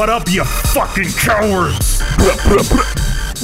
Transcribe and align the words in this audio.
What 0.00 0.08
up, 0.08 0.30
you 0.30 0.42
fucking 0.44 1.10
cowards? 1.10 2.00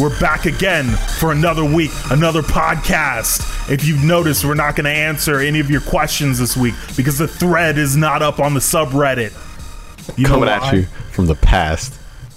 We're 0.01 0.19
back 0.19 0.47
again 0.47 0.87
for 1.19 1.31
another 1.31 1.63
week, 1.63 1.91
another 2.11 2.41
podcast. 2.41 3.71
If 3.71 3.85
you've 3.85 4.03
noticed, 4.03 4.43
we're 4.43 4.55
not 4.55 4.75
going 4.75 4.87
to 4.87 4.91
answer 4.91 5.39
any 5.39 5.61
of 5.61 5.69
your 5.71 5.83
questions 5.83 6.39
this 6.39 6.57
week 6.57 6.73
because 6.97 7.19
the 7.19 7.29
thread 7.29 7.77
is 7.77 7.95
not 7.95 8.23
up 8.23 8.41
on 8.41 8.55
the 8.55 8.61
subreddit. 8.61 9.35
You 10.17 10.25
Coming 10.25 10.49
at 10.49 10.73
you 10.73 10.85
from 11.13 11.27
the 11.27 11.35
past. 11.35 11.93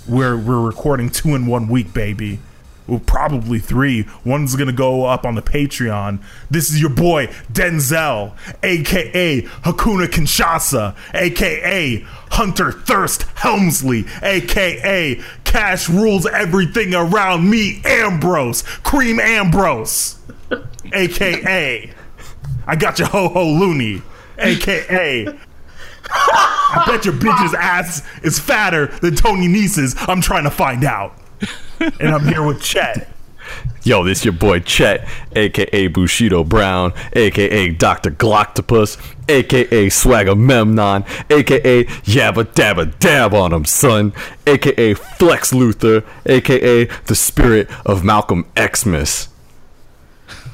We're 0.06 0.36
we're 0.36 0.60
recording 0.60 1.10
two 1.10 1.34
in 1.36 1.48
one 1.48 1.70
week, 1.70 1.94
baby. 1.94 2.40
Well, 2.90 3.00
probably 3.06 3.60
three. 3.60 4.08
One's 4.26 4.56
gonna 4.56 4.72
go 4.74 5.06
up 5.06 5.26
on 5.26 5.36
the 5.36 5.42
Patreon. 5.42 6.22
This 6.50 6.70
is 6.70 6.82
your 6.82 6.90
boy 6.90 7.28
Denzel, 7.52 8.34
aka 8.64 9.42
Hakuna 9.42 10.08
Kinshasa, 10.08 10.96
aka 11.14 12.06
Hunter 12.32 12.72
Thirst 12.72 13.24
Helmsley, 13.36 14.06
aka 14.24 15.22
Cash 15.44 15.90
rules 15.90 16.26
everything 16.26 16.94
around 16.94 17.50
me, 17.50 17.82
Ambrose, 17.86 18.64
Cream 18.84 19.20
Ambrose, 19.20 20.18
aka 20.94 21.94
I 22.68 22.76
got 22.76 23.00
your 23.00 23.08
ho 23.08 23.30
ho 23.30 23.46
loony, 23.46 24.02
aka 24.38 25.28
I 26.12 26.84
bet 26.88 27.06
your 27.06 27.14
bitch's 27.14 27.54
ass 27.54 28.04
is 28.24 28.40
fatter 28.40 28.88
than 28.88 29.16
Tony 29.16 29.48
Nese's. 29.48 29.96
I'm 30.00 30.22
trying 30.22 30.44
to 30.44 30.52
find 30.52 30.84
out. 30.84 31.16
And 31.80 32.10
I'm 32.10 32.28
here 32.28 32.44
with 32.46 32.62
Chet. 32.62 33.08
Yo, 33.84 34.04
this 34.04 34.26
your 34.26 34.34
boy 34.34 34.60
Chet, 34.60 35.08
aka 35.36 35.88
Bushido 35.88 36.44
Brown, 36.44 36.94
aka 37.14 37.70
Dr. 37.72 38.12
Gloctopus, 38.12 38.98
aka 39.30 39.90
Swagger 39.90 40.36
Memnon, 40.36 41.06
aka 41.30 41.86
Yabba 41.86 42.44
Dabba 42.44 42.98
Dab 43.00 43.34
on 43.34 43.54
him, 43.54 43.66
son, 43.66 44.14
aka 44.46 44.94
Flex 44.94 45.54
Luther, 45.54 46.04
aka 46.26 46.86
the 47.06 47.16
spirit 47.16 47.70
of 47.86 48.04
Malcolm 48.04 48.46
Xmas. 48.58 49.30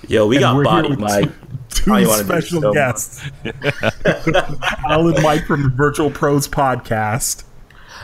Yo, 0.08 0.28
we 0.28 0.36
And 0.36 0.42
got 0.44 0.56
we're 0.56 0.64
body, 0.64 0.88
here 0.88 0.98
with 0.98 1.00
Mike. 1.00 1.32
Two 1.70 1.98
you 1.98 2.06
special 2.06 2.62
so 2.62 2.74
guests. 2.74 3.22
Alan 4.88 5.22
Mike 5.24 5.46
from 5.46 5.64
the 5.64 5.70
Virtual 5.70 6.12
Pros 6.12 6.48
podcast. 6.48 7.44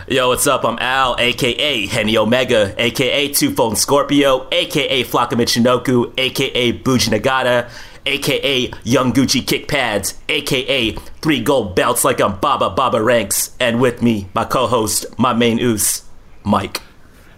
Yo, 0.07 0.29
what's 0.29 0.47
up? 0.47 0.65
I'm 0.65 0.79
Al, 0.79 1.15
aka 1.19 1.85
Henny 1.85 2.17
Omega, 2.17 2.73
aka 2.81 3.27
Two 3.31 3.51
Phone 3.51 3.75
Scorpio, 3.75 4.47
aka 4.51 5.03
Flocka 5.03 5.33
Michinoku, 5.33 6.11
aka 6.17 6.73
Buji 6.73 7.09
Nagata, 7.09 7.69
aka 8.05 8.73
Young 8.83 9.13
Gucci 9.13 9.45
Kick 9.45 9.67
Pads, 9.67 10.15
aka 10.27 10.93
Three 11.21 11.41
Gold 11.41 11.75
Belts 11.75 12.03
like 12.03 12.19
I'm 12.19 12.37
Baba 12.37 12.71
Baba 12.71 13.01
Ranks, 13.01 13.55
and 13.59 13.79
with 13.79 14.01
me, 14.01 14.27
my 14.33 14.43
co-host, 14.43 15.05
my 15.19 15.33
main 15.33 15.59
oos, 15.59 16.03
Mike. 16.43 16.81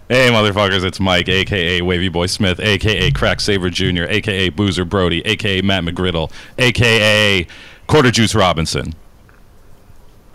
Hey, 0.08 0.30
motherfuckers, 0.30 0.84
it's 0.84 1.00
Mike, 1.00 1.28
aka 1.28 1.82
Wavy 1.82 2.08
Boy 2.08 2.26
Smith, 2.26 2.60
aka 2.60 3.10
Crack 3.10 3.40
Saver 3.40 3.68
Jr., 3.68 4.04
aka 4.04 4.48
Boozer 4.48 4.86
Brody, 4.86 5.24
aka 5.26 5.60
Matt 5.60 5.84
McGriddle, 5.84 6.32
aka 6.58 7.46
Quarter 7.88 8.10
Juice 8.10 8.34
Robinson. 8.34 8.94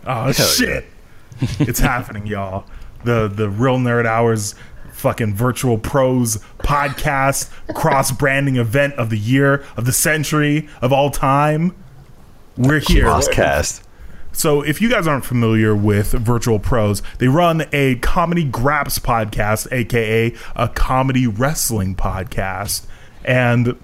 Oh 0.06 0.32
shit. 0.32 0.86
it's 1.60 1.80
happening, 1.80 2.28
y'all. 2.28 2.66
The 3.04 3.28
the 3.28 3.50
real 3.50 3.78
nerd 3.78 4.06
hours 4.06 4.56
fucking 4.92 5.34
virtual 5.34 5.78
pros 5.78 6.38
podcast 6.60 7.50
cross 7.74 8.12
branding 8.12 8.58
event 8.58 8.94
of 8.96 9.10
the 9.10 9.18
year, 9.18 9.64
of 9.78 9.86
the 9.86 9.94
century, 9.94 10.68
of 10.82 10.92
all 10.92 11.10
time. 11.10 11.76
We're 12.58 12.80
here. 12.80 13.06
Crosscast. 13.06 13.84
So, 14.32 14.62
if 14.62 14.82
you 14.82 14.90
guys 14.90 15.08
aren't 15.08 15.26
familiar 15.26 15.76
with 15.76 16.12
Virtual 16.12 16.60
Pros, 16.60 17.02
they 17.18 17.28
run 17.28 17.66
a 17.74 17.96
comedy 17.96 18.44
graps 18.44 19.00
podcast, 19.00 19.72
aka 19.72 20.34
a 20.56 20.68
comedy 20.70 21.26
wrestling 21.28 21.96
podcast. 21.96 22.86
And 23.26 23.78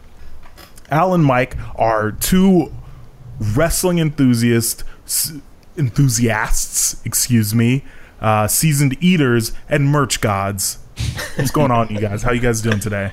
Al 0.90 1.14
and 1.14 1.26
Mike 1.26 1.58
are 1.76 2.12
two 2.12 2.72
wrestling 3.40 4.00
enthusiasts, 4.00 4.84
enthusiasts, 5.78 7.02
excuse 7.06 7.54
me, 7.54 7.84
uh, 8.22 8.48
seasoned 8.48 8.98
eaters 9.02 9.52
and 9.70 9.88
merch 9.88 10.22
gods. 10.22 10.80
What's 11.36 11.52
going 11.52 11.72
on, 11.72 11.90
you 11.90 12.00
guys? 12.00 12.24
How 12.24 12.32
you 12.32 12.40
guys 12.42 12.62
doing 12.62 12.80
today? 12.80 13.12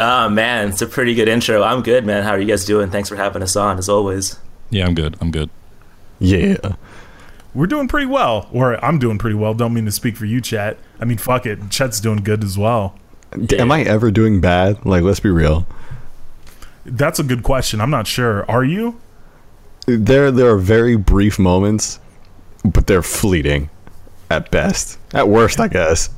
Oh 0.00 0.28
man, 0.28 0.68
it's 0.70 0.82
a 0.82 0.86
pretty 0.86 1.14
good 1.14 1.28
intro. 1.28 1.62
I'm 1.62 1.82
good, 1.82 2.04
man. 2.06 2.22
How 2.24 2.30
are 2.30 2.40
you 2.40 2.46
guys 2.46 2.64
doing? 2.64 2.90
Thanks 2.90 3.08
for 3.08 3.16
having 3.16 3.42
us 3.42 3.56
on, 3.56 3.78
as 3.78 3.88
always. 3.88 4.38
Yeah, 4.70 4.86
I'm 4.86 4.94
good. 4.94 5.16
I'm 5.20 5.30
good. 5.30 5.50
Yeah. 6.18 6.56
We're 7.54 7.66
doing 7.66 7.86
pretty 7.88 8.06
well, 8.06 8.48
or 8.52 8.82
I'm 8.82 8.98
doing 8.98 9.18
pretty 9.18 9.36
well. 9.36 9.52
Don't 9.54 9.74
mean 9.74 9.84
to 9.84 9.92
speak 9.92 10.16
for 10.16 10.24
you, 10.24 10.40
Chet. 10.40 10.78
I 10.98 11.04
mean, 11.04 11.18
fuck 11.18 11.44
it, 11.44 11.70
Chet's 11.70 12.00
doing 12.00 12.18
good 12.22 12.42
as 12.42 12.56
well. 12.56 12.98
D- 13.46 13.58
Am 13.58 13.70
I 13.70 13.82
ever 13.82 14.10
doing 14.10 14.40
bad? 14.40 14.84
Like, 14.86 15.02
let's 15.02 15.20
be 15.20 15.28
real. 15.30 15.66
That's 16.86 17.18
a 17.18 17.22
good 17.22 17.42
question. 17.42 17.80
I'm 17.80 17.90
not 17.90 18.06
sure. 18.06 18.48
Are 18.50 18.64
you? 18.64 19.00
There, 19.86 20.30
there 20.30 20.50
are 20.50 20.58
very 20.58 20.96
brief 20.96 21.38
moments, 21.38 21.98
but 22.64 22.86
they're 22.86 23.02
fleeting 23.02 23.68
at 24.30 24.50
best. 24.50 24.98
At 25.12 25.28
worst, 25.28 25.60
I 25.60 25.68
guess. 25.68 26.10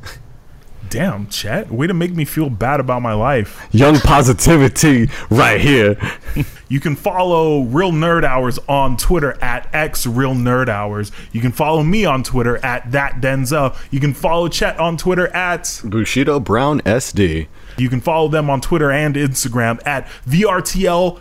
Damn, 0.91 1.27
Chet. 1.29 1.71
Way 1.73 1.87
to 1.89 1.95
make 1.95 2.15
me 2.15 2.25
feel 2.25 2.51
bad 2.51 2.79
about 2.79 3.03
my 3.03 3.15
life. 3.15 3.67
Young 3.73 3.97
positivity 3.97 5.09
right 5.31 5.61
here. 5.61 5.97
You 6.67 6.81
can 6.81 6.97
follow 6.97 7.63
Real 7.63 7.93
Nerd 7.93 8.25
Hours 8.25 8.59
on 8.69 8.97
Twitter 8.97 9.41
at 9.41 9.69
X 9.73 10.07
Real 10.07 10.35
Nerd 10.35 10.69
Hours. 10.69 11.13
You 11.31 11.41
can 11.41 11.53
follow 11.53 11.83
me 11.85 12.05
on 12.05 12.25
Twitter 12.25 12.57
at 12.65 12.91
That 12.91 13.21
Denzel. 13.21 13.77
You 13.93 14.01
can 14.01 14.15
follow 14.15 14.49
Chet 14.49 14.79
on 14.81 14.97
Twitter 14.97 15.29
at. 15.29 15.81
Bushido 15.85 16.41
Brown 16.41 16.81
SD. 16.81 17.47
You 17.77 17.89
can 17.89 18.01
follow 18.01 18.29
them 18.29 18.49
on 18.51 18.61
Twitter 18.61 18.91
and 18.91 19.15
Instagram 19.15 19.79
at 19.87 20.09
VRTLPROS. 20.27 21.21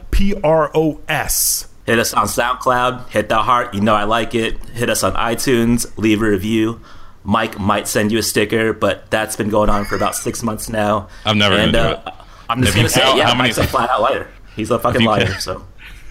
Hit 1.85 1.99
us 1.99 2.13
on 2.13 2.27
SoundCloud. 2.27 3.09
Hit 3.09 3.29
the 3.29 3.37
heart. 3.43 3.73
You 3.73 3.81
know 3.81 3.93
I 3.95 4.05
like 4.05 4.35
it. 4.35 4.57
Hit 4.69 4.89
us 4.89 5.03
on 5.03 5.13
iTunes. 5.13 5.85
Leave 5.97 6.21
a 6.21 6.25
review. 6.29 6.79
Mike 7.25 7.59
might 7.59 7.87
send 7.87 8.11
you 8.11 8.17
a 8.19 8.23
sticker, 8.23 8.73
but 8.73 9.09
that's 9.11 9.35
been 9.35 9.49
going 9.49 9.69
on 9.69 9.85
for 9.85 9.95
about 9.95 10.15
six 10.15 10.43
months 10.43 10.69
now. 10.69 11.07
I'm 11.25 11.37
never 11.37 11.55
gonna 11.55 11.63
and, 11.63 11.73
do 11.73 11.79
uh, 11.79 12.03
it. 12.07 12.13
I'm 12.49 12.61
just 12.61 12.71
If 12.71 12.75
gonna 12.77 12.89
say, 12.89 13.01
count 13.01 13.17
yeah, 13.17 13.23
how 13.27 13.29
many- 13.35 13.49
Mike's 13.49 13.57
a 13.57 13.67
flat 13.67 13.89
out 13.89 14.01
liar. 14.01 14.27
He's 14.55 14.71
a 14.71 14.79
fucking 14.79 15.03
liar. 15.05 15.25
count- 15.27 15.41
So 15.41 15.65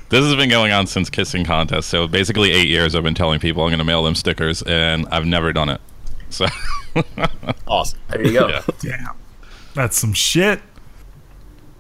This 0.09 0.25
has 0.25 0.35
been 0.37 0.49
going 0.51 0.73
on 0.73 0.87
since 0.87 1.09
Kissing 1.11 1.45
Contest. 1.45 1.89
So 1.91 2.07
basically, 2.09 2.51
eight 2.53 2.69
years 2.69 2.95
I've 2.95 3.03
been 3.03 3.15
telling 3.15 3.41
people 3.41 3.63
I'm 3.63 3.71
going 3.71 3.79
to 3.79 3.85
mail 3.85 4.03
them 4.03 4.15
stickers, 4.15 4.63
and 4.63 5.07
I've 5.11 5.27
never 5.27 5.53
done 5.53 5.69
it. 5.69 5.81
So, 6.31 6.47
Awesome. 7.67 7.99
there 8.09 8.23
you 8.27 8.33
go. 8.33 8.49
Yeah. 8.49 8.63
Damn, 8.81 9.17
that's 9.75 9.99
some 9.99 10.13
shit. 10.15 10.61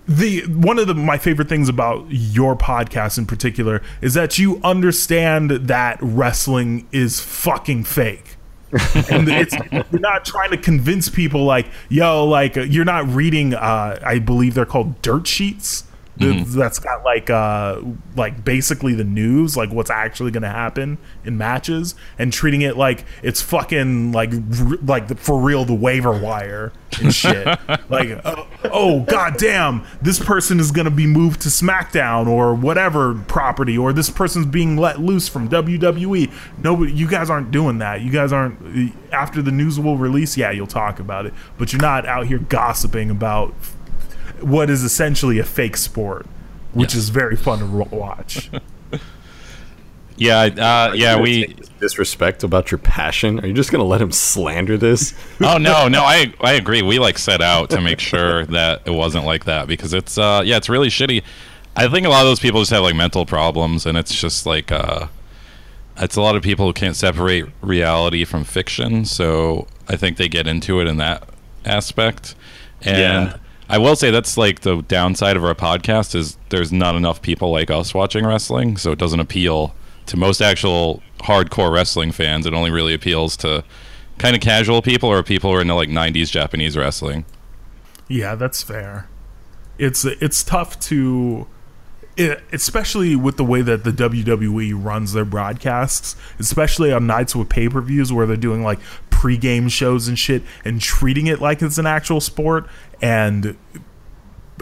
The 0.08 0.42
one 0.46 0.78
of 0.78 0.88
the 0.88 0.94
my 0.94 1.16
favorite 1.16 1.48
things 1.48 1.68
about 1.68 2.06
your 2.08 2.56
podcast 2.56 3.18
in 3.18 3.26
particular 3.26 3.82
is 4.00 4.14
that 4.14 4.38
you 4.38 4.60
understand 4.64 5.50
that 5.50 5.98
wrestling 6.00 6.88
is 6.92 7.20
fucking 7.20 7.84
fake. 7.84 8.36
and 9.10 9.28
it's 9.28 9.54
you're 9.70 10.00
not 10.00 10.24
trying 10.24 10.50
to 10.50 10.56
convince 10.56 11.10
people 11.10 11.44
like 11.44 11.66
yo 11.90 12.24
like 12.24 12.56
you're 12.56 12.86
not 12.86 13.06
reading 13.08 13.52
uh 13.52 14.00
i 14.02 14.18
believe 14.18 14.54
they're 14.54 14.64
called 14.64 15.02
dirt 15.02 15.26
sheets 15.26 15.84
th- 16.30 16.46
that's 16.46 16.78
got 16.78 17.04
like 17.04 17.30
uh 17.30 17.80
like 18.16 18.44
basically 18.44 18.94
the 18.94 19.04
news 19.04 19.56
like 19.56 19.70
what's 19.70 19.90
actually 19.90 20.30
gonna 20.30 20.50
happen 20.50 20.98
in 21.24 21.36
matches 21.36 21.94
and 22.18 22.32
treating 22.32 22.62
it 22.62 22.76
like 22.76 23.04
it's 23.22 23.40
fucking 23.40 24.12
like 24.12 24.32
r- 24.32 24.78
like 24.84 25.08
the, 25.08 25.14
for 25.14 25.40
real 25.40 25.64
the 25.64 25.74
waiver 25.74 26.12
wire 26.18 26.72
and 27.00 27.14
shit. 27.14 27.46
Like 27.88 28.20
oh, 28.24 28.46
oh 28.64 29.00
god 29.00 29.36
damn 29.38 29.84
this 30.00 30.18
person 30.18 30.60
is 30.60 30.70
gonna 30.70 30.90
be 30.90 31.06
moved 31.06 31.40
to 31.42 31.48
smackdown 31.48 32.26
or 32.26 32.54
whatever 32.54 33.14
property 33.14 33.76
or 33.76 33.92
this 33.92 34.10
person's 34.10 34.46
being 34.46 34.76
let 34.76 35.00
loose 35.00 35.28
from 35.28 35.48
wwe 35.48 36.32
no 36.62 36.82
you 36.82 37.08
guys 37.08 37.30
aren't 37.30 37.50
doing 37.50 37.78
that. 37.78 38.00
You 38.02 38.10
guys 38.10 38.32
aren't 38.32 38.94
after 39.12 39.42
the 39.42 39.52
news 39.52 39.78
will 39.78 39.96
release 39.96 40.36
yeah 40.36 40.50
you'll 40.50 40.66
talk 40.66 41.00
about 41.00 41.26
it. 41.26 41.34
But 41.58 41.72
you're 41.72 41.82
not 41.82 42.06
out 42.06 42.26
here 42.26 42.38
gossiping 42.38 43.10
about 43.10 43.54
what 44.42 44.68
is 44.70 44.82
essentially 44.82 45.38
a 45.38 45.44
fake 45.44 45.76
sport 45.76 46.26
which 46.72 46.94
is 46.94 47.08
very 47.08 47.36
fun 47.36 47.58
to 47.58 47.66
watch 47.66 48.50
yeah, 50.16 50.40
uh, 50.42 50.92
yeah, 50.94 51.18
we. 51.20 51.56
disrespect 51.80 52.44
about 52.44 52.70
your 52.70 52.78
passion. 52.78 53.40
Are 53.40 53.46
you 53.46 53.52
just 53.54 53.72
gonna 53.72 53.82
let 53.84 54.00
him 54.00 54.12
slander 54.12 54.76
this? 54.76 55.14
Oh 55.40 55.58
no, 55.58 55.88
no, 55.88 56.02
I 56.02 56.32
I 56.40 56.52
agree. 56.52 56.82
We 56.82 56.98
like 56.98 57.18
set 57.18 57.40
out 57.42 57.70
to 57.70 57.80
make 57.80 57.98
sure 57.98 58.44
that 58.46 58.82
it 58.84 58.90
wasn't 58.92 59.24
like 59.24 59.46
that 59.46 59.66
because 59.66 59.92
it's 59.92 60.18
uh 60.18 60.42
yeah, 60.44 60.56
it's 60.58 60.68
really 60.68 60.88
shitty. 60.88 61.22
I 61.74 61.88
think 61.88 62.06
a 62.06 62.10
lot 62.10 62.20
of 62.20 62.26
those 62.26 62.40
people 62.40 62.60
just 62.60 62.70
have 62.70 62.82
like 62.82 62.94
mental 62.94 63.26
problems, 63.26 63.86
and 63.86 63.96
it's 63.98 64.14
just 64.14 64.44
like 64.46 64.70
uh, 64.70 65.08
it's 65.96 66.16
a 66.16 66.20
lot 66.22 66.36
of 66.36 66.42
people 66.42 66.66
who 66.66 66.72
can't 66.72 66.94
separate 66.96 67.46
reality 67.62 68.24
from 68.24 68.44
fiction. 68.44 69.04
So 69.04 69.66
I 69.88 69.96
think 69.96 70.18
they 70.18 70.28
get 70.28 70.46
into 70.46 70.80
it 70.80 70.86
in 70.86 70.98
that 70.98 71.28
aspect. 71.64 72.34
And 72.82 72.98
Yeah. 73.28 73.36
I 73.72 73.78
will 73.78 73.96
say 73.96 74.10
that's 74.10 74.36
like 74.36 74.60
the 74.60 74.82
downside 74.82 75.34
of 75.34 75.44
our 75.46 75.54
podcast 75.54 76.14
is 76.14 76.36
there's 76.50 76.72
not 76.72 76.94
enough 76.94 77.22
people 77.22 77.50
like 77.50 77.70
us 77.70 77.94
watching 77.94 78.26
wrestling, 78.26 78.76
so 78.76 78.92
it 78.92 78.98
doesn't 78.98 79.18
appeal 79.18 79.74
to 80.06 80.18
most 80.18 80.42
actual 80.42 81.02
hardcore 81.20 81.72
wrestling 81.72 82.12
fans. 82.12 82.44
It 82.44 82.52
only 82.52 82.70
really 82.70 82.92
appeals 82.92 83.34
to 83.38 83.64
kind 84.18 84.36
of 84.36 84.42
casual 84.42 84.82
people 84.82 85.08
or 85.08 85.22
people 85.22 85.50
who 85.50 85.56
are 85.56 85.62
into 85.62 85.74
like 85.74 85.88
'90s 85.88 86.30
Japanese 86.30 86.76
wrestling. 86.76 87.24
Yeah, 88.08 88.34
that's 88.34 88.62
fair. 88.62 89.08
It's 89.78 90.04
it's 90.04 90.44
tough 90.44 90.78
to, 90.80 91.46
it, 92.16 92.42
especially 92.52 93.16
with 93.16 93.36
the 93.36 93.44
way 93.44 93.62
that 93.62 93.84
the 93.84 93.90
WWE 93.90 94.72
runs 94.82 95.12
their 95.12 95.24
broadcasts, 95.24 96.14
especially 96.38 96.92
on 96.92 97.06
nights 97.06 97.34
with 97.34 97.48
pay 97.48 97.68
per 97.68 97.80
views 97.80 98.12
where 98.12 98.26
they're 98.26 98.36
doing 98.36 98.62
like 98.62 98.78
pre-game 99.10 99.68
shows 99.68 100.08
and 100.08 100.18
shit 100.18 100.42
and 100.64 100.80
treating 100.80 101.26
it 101.26 101.40
like 101.40 101.62
it's 101.62 101.78
an 101.78 101.86
actual 101.86 102.20
sport. 102.20 102.68
And 103.00 103.56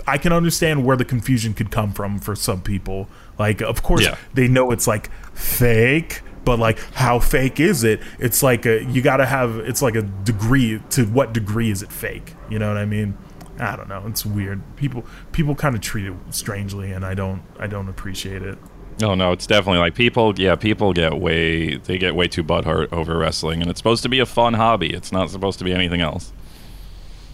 I 0.07 0.19
can 0.19 0.33
understand 0.33 0.85
where 0.85 0.97
the 0.97 1.05
confusion 1.05 1.53
could 1.55 1.71
come 1.71 1.93
from 1.93 2.19
for 2.19 2.35
some 2.37 2.63
people. 2.63 3.09
Like, 3.39 3.61
of 3.61 3.83
course, 3.83 4.03
Yeah. 4.03 4.17
they 4.35 4.49
know 4.49 4.71
it's 4.71 4.87
like 4.87 5.11
fake, 5.35 6.23
but 6.45 6.59
like, 6.59 6.79
how 6.95 7.19
fake 7.19 7.59
is 7.61 7.85
it? 7.85 8.01
It's 8.19 8.43
like 8.43 8.65
a 8.67 8.85
you 8.85 9.03
got 9.03 9.17
to 9.19 9.27
have. 9.27 9.57
It's 9.59 9.83
like 9.83 9.95
a 9.97 10.03
degree. 10.03 10.81
To 10.91 11.05
what 11.07 11.33
degree 11.33 11.71
is 11.71 11.83
it 11.83 11.91
fake? 11.93 12.35
You 12.49 12.59
know 12.59 12.69
what 12.69 12.77
I 12.79 12.85
mean? 12.87 13.17
I 13.61 13.77
don't 13.77 13.89
know. 13.89 14.05
It's 14.07 14.25
weird. 14.25 14.63
People 14.77 15.05
people 15.33 15.55
kind 15.55 15.75
of 15.75 15.81
treat 15.81 16.07
it 16.07 16.15
strangely, 16.31 16.93
and 16.93 17.05
I 17.05 17.15
don't 17.15 17.43
I 17.59 17.67
don't 17.67 17.89
appreciate 17.89 18.43
it. 18.43 18.59
Oh 19.03 19.15
no, 19.15 19.33
it's 19.33 19.47
definitely 19.47 19.79
like 19.79 19.95
people. 19.95 20.39
Yeah, 20.39 20.57
people 20.57 20.93
get 20.93 21.19
way 21.19 21.77
they 21.77 21.99
get 21.99 22.15
way 22.15 22.29
too 22.29 22.43
butthurt 22.45 22.93
over 22.93 23.17
wrestling, 23.19 23.61
and 23.61 23.71
it's 23.71 23.79
supposed 23.79 24.03
to 24.03 24.09
be 24.09 24.19
a 24.19 24.27
fun 24.27 24.55
hobby. 24.55 24.93
It's 24.93 25.13
not 25.13 25.31
supposed 25.31 25.59
to 25.59 25.65
be 25.65 25.73
anything 25.73 26.01
else. 26.01 26.33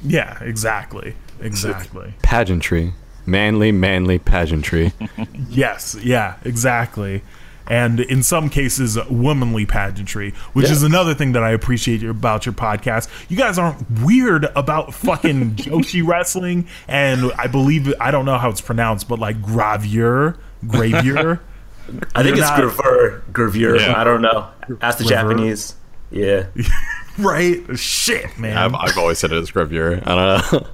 Yeah, 0.02 0.42
exactly, 0.42 1.16
exactly. 1.40 2.14
Pageantry. 2.22 2.92
Manly, 3.28 3.72
manly 3.72 4.18
pageantry. 4.18 4.92
Yes, 5.48 5.96
yeah, 6.02 6.36
exactly. 6.44 7.22
And 7.68 8.00
in 8.00 8.22
some 8.22 8.48
cases, 8.48 8.96
womanly 9.10 9.66
pageantry, 9.66 10.32
which 10.52 10.66
Yeah. 10.66 10.72
is 10.72 10.82
another 10.82 11.14
thing 11.14 11.32
that 11.32 11.42
I 11.42 11.50
appreciate 11.50 12.02
about 12.04 12.46
your 12.46 12.52
podcast. 12.52 13.08
You 13.28 13.36
guys 13.36 13.58
aren't 13.58 13.84
weird 14.02 14.44
about 14.56 14.94
fucking 14.94 15.50
Joshi 15.56 16.06
wrestling, 16.06 16.68
and 16.86 17.32
I 17.38 17.46
believe 17.48 17.92
I 18.00 18.10
don't 18.10 18.24
know 18.24 18.38
how 18.38 18.50
it's 18.50 18.60
pronounced, 18.60 19.08
but 19.08 19.18
like 19.18 19.42
gravure, 19.42 20.36
gravure. 20.64 21.40
I 22.14 22.22
think 22.22 22.36
You're 22.36 22.44
it's 22.44 22.50
not- 22.50 22.60
gravure. 22.60 23.22
Gravure. 23.32 23.80
Yeah. 23.80 24.00
I 24.00 24.04
don't 24.04 24.22
know. 24.22 24.48
Ask 24.80 24.98
the 24.98 25.04
Gravure. 25.04 25.08
Japanese. 25.08 25.74
Yeah. 26.10 26.46
right? 27.18 27.62
Shit, 27.78 28.38
man. 28.38 28.56
I've, 28.56 28.74
I've 28.74 28.98
always 28.98 29.18
said 29.18 29.32
it 29.32 29.38
as 29.42 29.50
gravure. 29.50 30.02
I 30.06 30.14
don't 30.14 30.52
know. 30.62 30.66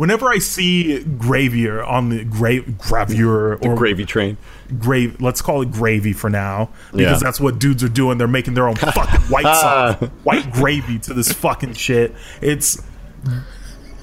Whenever 0.00 0.30
I 0.30 0.38
see 0.38 1.04
gravier 1.04 1.86
on 1.86 2.08
the 2.08 2.24
gra- 2.24 2.62
gravure 2.62 3.62
or 3.62 3.74
Gravy 3.74 4.06
train. 4.06 4.38
grave, 4.78 5.20
let's 5.20 5.42
call 5.42 5.60
it 5.60 5.70
gravy 5.70 6.14
for 6.14 6.30
now, 6.30 6.70
because 6.90 7.00
Yeah. 7.00 7.18
that's 7.22 7.38
what 7.38 7.58
dudes 7.58 7.84
are 7.84 7.88
doing. 7.90 8.16
They're 8.16 8.26
making 8.26 8.54
their 8.54 8.66
own 8.66 8.76
fucking 8.76 9.20
white 9.28 9.42
sauce, 9.44 9.96
white 10.22 10.50
gravy 10.54 10.98
to 11.00 11.12
this 11.12 11.30
fucking 11.32 11.74
shit. 11.74 12.14
It's. 12.40 12.82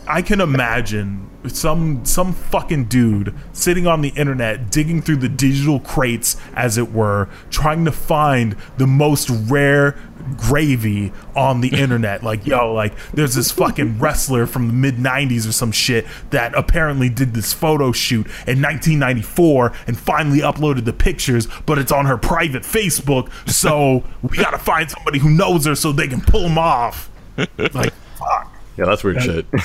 I 0.07 0.21
can 0.21 0.41
imagine 0.41 1.29
some 1.47 2.03
some 2.05 2.33
fucking 2.33 2.85
dude 2.85 3.33
sitting 3.53 3.87
on 3.87 4.01
the 4.01 4.09
internet 4.09 4.71
digging 4.71 5.01
through 5.01 5.17
the 5.17 5.29
digital 5.29 5.79
crates 5.79 6.35
as 6.55 6.77
it 6.77 6.91
were 6.91 7.29
trying 7.49 7.85
to 7.85 7.91
find 7.91 8.55
the 8.77 8.87
most 8.87 9.29
rare 9.29 9.97
gravy 10.35 11.13
on 11.35 11.61
the 11.61 11.69
internet. 11.69 12.23
Like 12.23 12.45
yo 12.45 12.73
like 12.73 12.93
there's 13.11 13.35
this 13.35 13.51
fucking 13.51 13.99
wrestler 13.99 14.45
from 14.45 14.67
the 14.67 14.73
mid 14.73 14.95
90s 14.95 15.47
or 15.47 15.51
some 15.51 15.71
shit 15.71 16.05
that 16.31 16.53
apparently 16.55 17.09
did 17.09 17.33
this 17.33 17.53
photo 17.53 17.91
shoot 17.91 18.25
in 18.47 18.61
1994 18.61 19.73
and 19.87 19.97
finally 19.97 20.39
uploaded 20.39 20.85
the 20.85 20.93
pictures 20.93 21.47
but 21.65 21.77
it's 21.77 21.91
on 21.91 22.05
her 22.05 22.17
private 22.17 22.63
Facebook 22.63 23.31
so 23.49 24.03
we 24.21 24.37
got 24.37 24.51
to 24.51 24.57
find 24.59 24.89
somebody 24.89 25.19
who 25.19 25.29
knows 25.29 25.65
her 25.65 25.75
so 25.75 25.91
they 25.91 26.07
can 26.07 26.21
pull 26.21 26.43
them 26.43 26.57
off. 26.57 27.09
Like 27.37 27.93
fuck. 28.17 28.53
Yeah, 28.77 28.85
that's 28.85 29.03
weird 29.03 29.21
shit. 29.21 29.45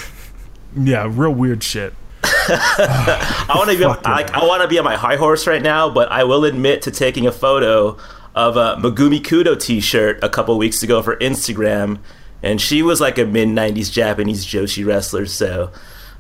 yeah 0.77 1.07
real 1.11 1.35
weird 1.35 1.63
shit 1.63 1.95
I 2.49 3.53
want 3.55 3.71
to 3.71 3.77
be 3.77 3.85
Fuck 3.85 4.05
like. 4.05 4.33
I 4.33 4.45
want 4.45 4.63
to 4.63 4.69
be 4.69 4.79
on 4.79 4.85
my 4.85 4.97
high 4.97 5.17
horse 5.17 5.47
right 5.47 5.63
now, 5.63 5.89
but 5.91 6.11
I 6.11 6.25
will 6.25 6.45
admit 6.45 6.83
to 6.83 6.91
taking 6.91 7.27
a 7.27 7.33
photo 7.33 7.99
of 8.35 8.57
a 8.57 8.77
Megumi 8.77 9.21
Kudo 9.21 9.59
T-shirt 9.59 10.23
a 10.23 10.29
couple 10.29 10.57
weeks 10.59 10.83
ago 10.83 11.03
for 11.03 11.17
Instagram, 11.17 11.99
and 12.43 12.61
she 12.61 12.83
was 12.83 13.01
like 13.01 13.19
a 13.19 13.25
mid 13.25 13.49
'90s 13.49 13.93
Japanese 13.93 14.47
Joshi 14.47 14.85
wrestler. 14.85 15.27
So 15.27 15.71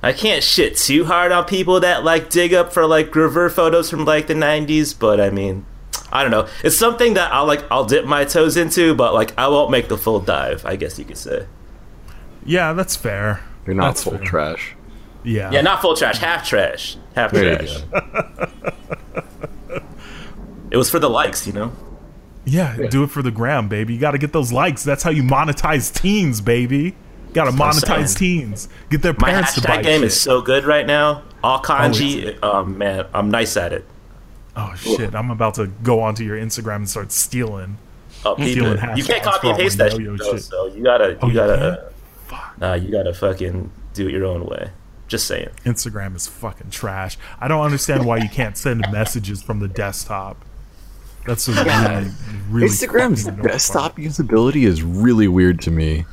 I 0.02 0.12
can't 0.12 0.42
shit 0.42 0.76
too 0.76 1.04
hard 1.04 1.32
on 1.32 1.44
people 1.44 1.80
that 1.80 2.04
like 2.04 2.30
dig 2.30 2.52
up 2.54 2.72
for 2.72 2.86
like 2.86 3.10
gravure 3.10 3.50
photos 3.50 3.90
from 3.90 4.04
like 4.04 4.26
the 4.26 4.34
'90s, 4.34 4.96
but 4.98 5.20
I 5.20 5.30
mean. 5.30 5.66
I 6.14 6.20
don't 6.20 6.30
know. 6.30 6.46
It's 6.62 6.76
something 6.76 7.14
that 7.14 7.32
I'll 7.32 7.46
like. 7.46 7.64
I'll 7.70 7.86
dip 7.86 8.04
my 8.04 8.26
toes 8.26 8.58
into, 8.58 8.94
but 8.94 9.14
like 9.14 9.32
I 9.38 9.48
won't 9.48 9.70
make 9.70 9.88
the 9.88 9.96
full 9.96 10.20
dive. 10.20 10.64
I 10.66 10.76
guess 10.76 10.98
you 10.98 11.06
could 11.06 11.16
say. 11.16 11.46
Yeah, 12.44 12.74
that's 12.74 12.96
fair. 12.96 13.42
You're 13.66 13.74
not 13.74 13.88
That's 13.88 14.04
full 14.04 14.18
fair. 14.18 14.24
trash. 14.24 14.74
Yeah. 15.24 15.50
Yeah, 15.50 15.60
not 15.60 15.80
full 15.80 15.96
trash, 15.96 16.18
half 16.18 16.46
trash, 16.46 16.96
half 17.14 17.30
There 17.30 17.58
trash. 17.58 17.82
It 20.70 20.76
was 20.76 20.88
for 20.90 20.98
the 20.98 21.10
likes, 21.10 21.46
you 21.46 21.52
know. 21.52 21.72
Yeah, 22.44 22.88
do 22.88 23.04
it 23.04 23.10
for 23.10 23.22
the 23.22 23.30
gram, 23.30 23.68
baby. 23.68 23.94
You 23.94 24.00
got 24.00 24.12
to 24.12 24.18
get 24.18 24.32
those 24.32 24.52
likes. 24.52 24.82
That's 24.82 25.02
how 25.02 25.10
you 25.10 25.22
monetize 25.22 25.94
teens, 25.94 26.40
baby. 26.40 26.96
Got 27.34 27.44
to 27.44 27.50
monetize 27.52 28.16
teens. 28.18 28.68
Get 28.90 29.02
their 29.02 29.12
My 29.18 29.30
parents 29.30 29.54
to 29.54 29.60
buy 29.60 29.78
hashtag 29.78 29.82
game 29.84 30.00
shit. 30.00 30.08
is 30.08 30.20
so 30.20 30.40
good 30.42 30.64
right 30.64 30.86
now. 30.86 31.22
All 31.44 31.58
oh, 31.58 31.62
kanji. 31.62 32.38
Oh, 32.42 32.64
man, 32.64 33.06
I'm 33.14 33.30
nice 33.30 33.56
at 33.56 33.72
it. 33.72 33.84
oh 34.56 34.74
shit! 34.76 35.14
I'm 35.14 35.30
about 35.30 35.54
to 35.54 35.66
go 35.82 36.00
onto 36.00 36.24
your 36.24 36.36
Instagram 36.36 36.76
and 36.76 36.90
start 36.90 37.12
stealing. 37.12 37.78
Oh, 38.24 38.34
people, 38.34 38.76
Stealing 38.76 38.96
you 38.96 39.04
can't 39.04 39.22
copy 39.22 39.48
and 39.48 39.58
paste 39.58 39.78
that 39.78 39.92
shit, 39.92 40.04
though, 40.04 40.32
shit. 40.32 40.42
so 40.42 40.66
you 40.66 40.82
gotta, 40.82 41.10
you 41.12 41.18
Oh, 41.22 41.26
you 41.28 41.34
gotta, 41.34 41.91
can't? 42.32 42.58
nah, 42.60 42.74
you 42.74 42.90
gotta 42.90 43.14
fucking 43.14 43.70
do 43.94 44.08
it 44.08 44.12
your 44.12 44.24
own 44.24 44.46
way. 44.46 44.70
Just 45.08 45.26
saying. 45.26 45.50
Instagram 45.64 46.16
is 46.16 46.26
fucking 46.26 46.70
trash. 46.70 47.18
I 47.38 47.48
don't 47.48 47.62
understand 47.62 48.06
why 48.06 48.18
you 48.18 48.28
can't 48.28 48.56
send 48.56 48.84
messages 48.92 49.42
from 49.42 49.60
the 49.60 49.68
desktop. 49.68 50.42
That's 51.26 51.46
a 51.48 51.52
really, 51.52 52.10
really 52.50 52.68
Instagram's 52.68 53.24
fucking 53.24 53.40
annoying 53.40 53.52
desktop 53.52 53.96
usability 53.98 54.64
is 54.64 54.82
really 54.82 55.28
weird 55.28 55.60
to 55.62 55.70
me. 55.70 56.04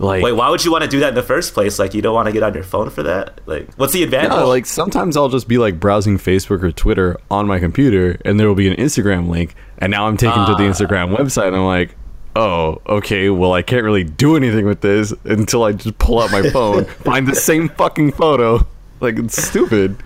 Like, 0.00 0.24
Wait, 0.24 0.32
why 0.32 0.48
would 0.48 0.64
you 0.64 0.72
want 0.72 0.82
to 0.82 0.88
do 0.88 1.00
that 1.00 1.10
in 1.10 1.14
the 1.14 1.22
first 1.22 1.52
place? 1.52 1.78
Like, 1.78 1.92
you 1.92 2.00
don't 2.00 2.14
want 2.14 2.26
to 2.26 2.32
get 2.32 2.42
on 2.42 2.54
your 2.54 2.62
phone 2.62 2.88
for 2.88 3.02
that? 3.02 3.38
Like, 3.46 3.72
what's 3.74 3.92
the 3.92 4.02
advantage? 4.02 4.30
no, 4.30 4.48
like 4.48 4.64
sometimes 4.64 5.14
I'll 5.14 5.28
just 5.28 5.46
be 5.46 5.58
like 5.58 5.78
browsing 5.78 6.16
Facebook 6.16 6.62
or 6.62 6.72
Twitter 6.72 7.18
on 7.30 7.46
my 7.46 7.58
computer, 7.58 8.18
and 8.24 8.40
there 8.40 8.48
will 8.48 8.54
be 8.54 8.66
an 8.66 8.76
Instagram 8.76 9.28
link, 9.28 9.54
and 9.76 9.90
now 9.90 10.06
I'm 10.06 10.16
taken 10.16 10.46
to 10.46 10.54
the 10.54 10.66
ah. 10.66 10.72
Instagram 10.72 11.14
website, 11.14 11.48
and 11.48 11.56
I'm 11.56 11.66
like, 11.66 11.94
oh, 12.36 12.80
okay, 12.86 13.30
well 13.30 13.52
I 13.52 13.62
can't 13.62 13.84
really 13.84 14.04
do 14.04 14.36
anything 14.36 14.66
with 14.66 14.80
this 14.80 15.12
until 15.24 15.64
I 15.64 15.72
just 15.72 15.98
pull 15.98 16.20
out 16.20 16.30
my 16.30 16.42
phone, 16.50 16.84
find 16.84 17.26
the 17.26 17.34
same 17.34 17.68
fucking 17.70 18.12
photo. 18.12 18.66
Like 19.00 19.18
it's 19.18 19.42
stupid. 19.42 19.96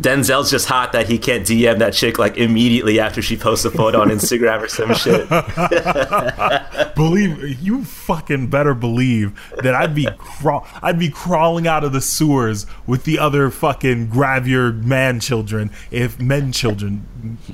Denzel's 0.00 0.50
just 0.50 0.66
hot 0.66 0.92
that 0.92 1.08
he 1.08 1.18
can't 1.18 1.46
DM 1.46 1.78
that 1.78 1.92
chick 1.92 2.18
like 2.18 2.38
immediately 2.38 2.98
after 2.98 3.20
she 3.20 3.36
posts 3.36 3.66
a 3.66 3.70
photo 3.70 4.00
on 4.00 4.08
Instagram 4.08 4.62
or 4.62 4.68
some 4.68 4.94
shit. 4.94 5.28
believe 6.94 7.60
you 7.60 7.84
fucking 7.84 8.46
better 8.48 8.72
believe 8.72 9.38
that 9.62 9.74
I'd 9.74 9.94
be 9.94 10.08
craw- 10.16 10.66
I'd 10.82 10.98
be 10.98 11.10
crawling 11.10 11.66
out 11.66 11.84
of 11.84 11.92
the 11.92 12.00
sewers 12.00 12.66
with 12.86 13.04
the 13.04 13.18
other 13.18 13.50
fucking 13.50 14.08
gravure 14.08 14.72
man 14.84 15.20
children 15.20 15.70
if 15.90 16.18
men 16.18 16.52
children 16.52 17.06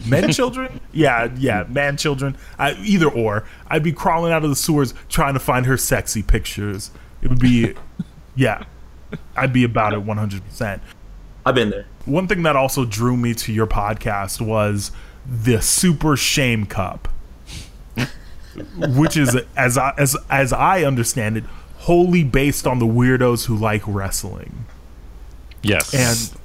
men 0.07 0.31
children? 0.33 0.81
Yeah 0.93 1.31
yeah 1.37 1.65
man 1.69 1.97
children. 1.97 2.37
I, 2.59 2.75
either 2.75 3.11
or. 3.11 3.45
I'd 3.69 3.83
be 3.83 3.93
crawling 3.93 4.33
out 4.33 4.45
of 4.45 4.51
the 4.51 4.57
sewers 4.57 4.95
trying 5.09 5.35
to 5.35 5.41
find 5.41 5.67
her 5.67 5.77
sexy 5.77 6.23
pictures. 6.23 6.93
It 7.23 7.29
would 7.29 7.41
be 7.41 7.75
yeah. 8.37 8.65
I'd 9.37 9.53
be 9.53 9.65
about 9.65 9.93
it 9.95 10.05
100% 10.05 10.81
I've 11.47 11.55
been 11.55 11.71
there. 11.71 11.87
one 12.05 12.27
thing 12.29 12.43
that 12.43 12.57
also 12.57 12.85
drew 12.85 13.17
me 13.17 13.33
to 13.35 13.53
your 13.53 13.67
podcast 13.69 14.41
was 14.41 14.91
the 15.25 15.63
Super 15.63 16.17
Shame 16.17 16.67
Cup, 16.67 17.09
which 18.77 19.17
is 19.17 19.37
as 19.57 19.79
I, 19.79 19.95
as 19.97 20.17
as 20.31 20.53
I 20.53 20.83
understand 20.83 21.37
it, 21.37 21.45
wholly 21.79 22.25
based 22.25 22.67
on 22.67 22.79
the 22.79 22.87
weirdos 22.87 23.47
who 23.47 23.57
like 23.57 23.83
wrestling, 23.87 24.65
Yes. 25.63 25.95
and 25.95 26.41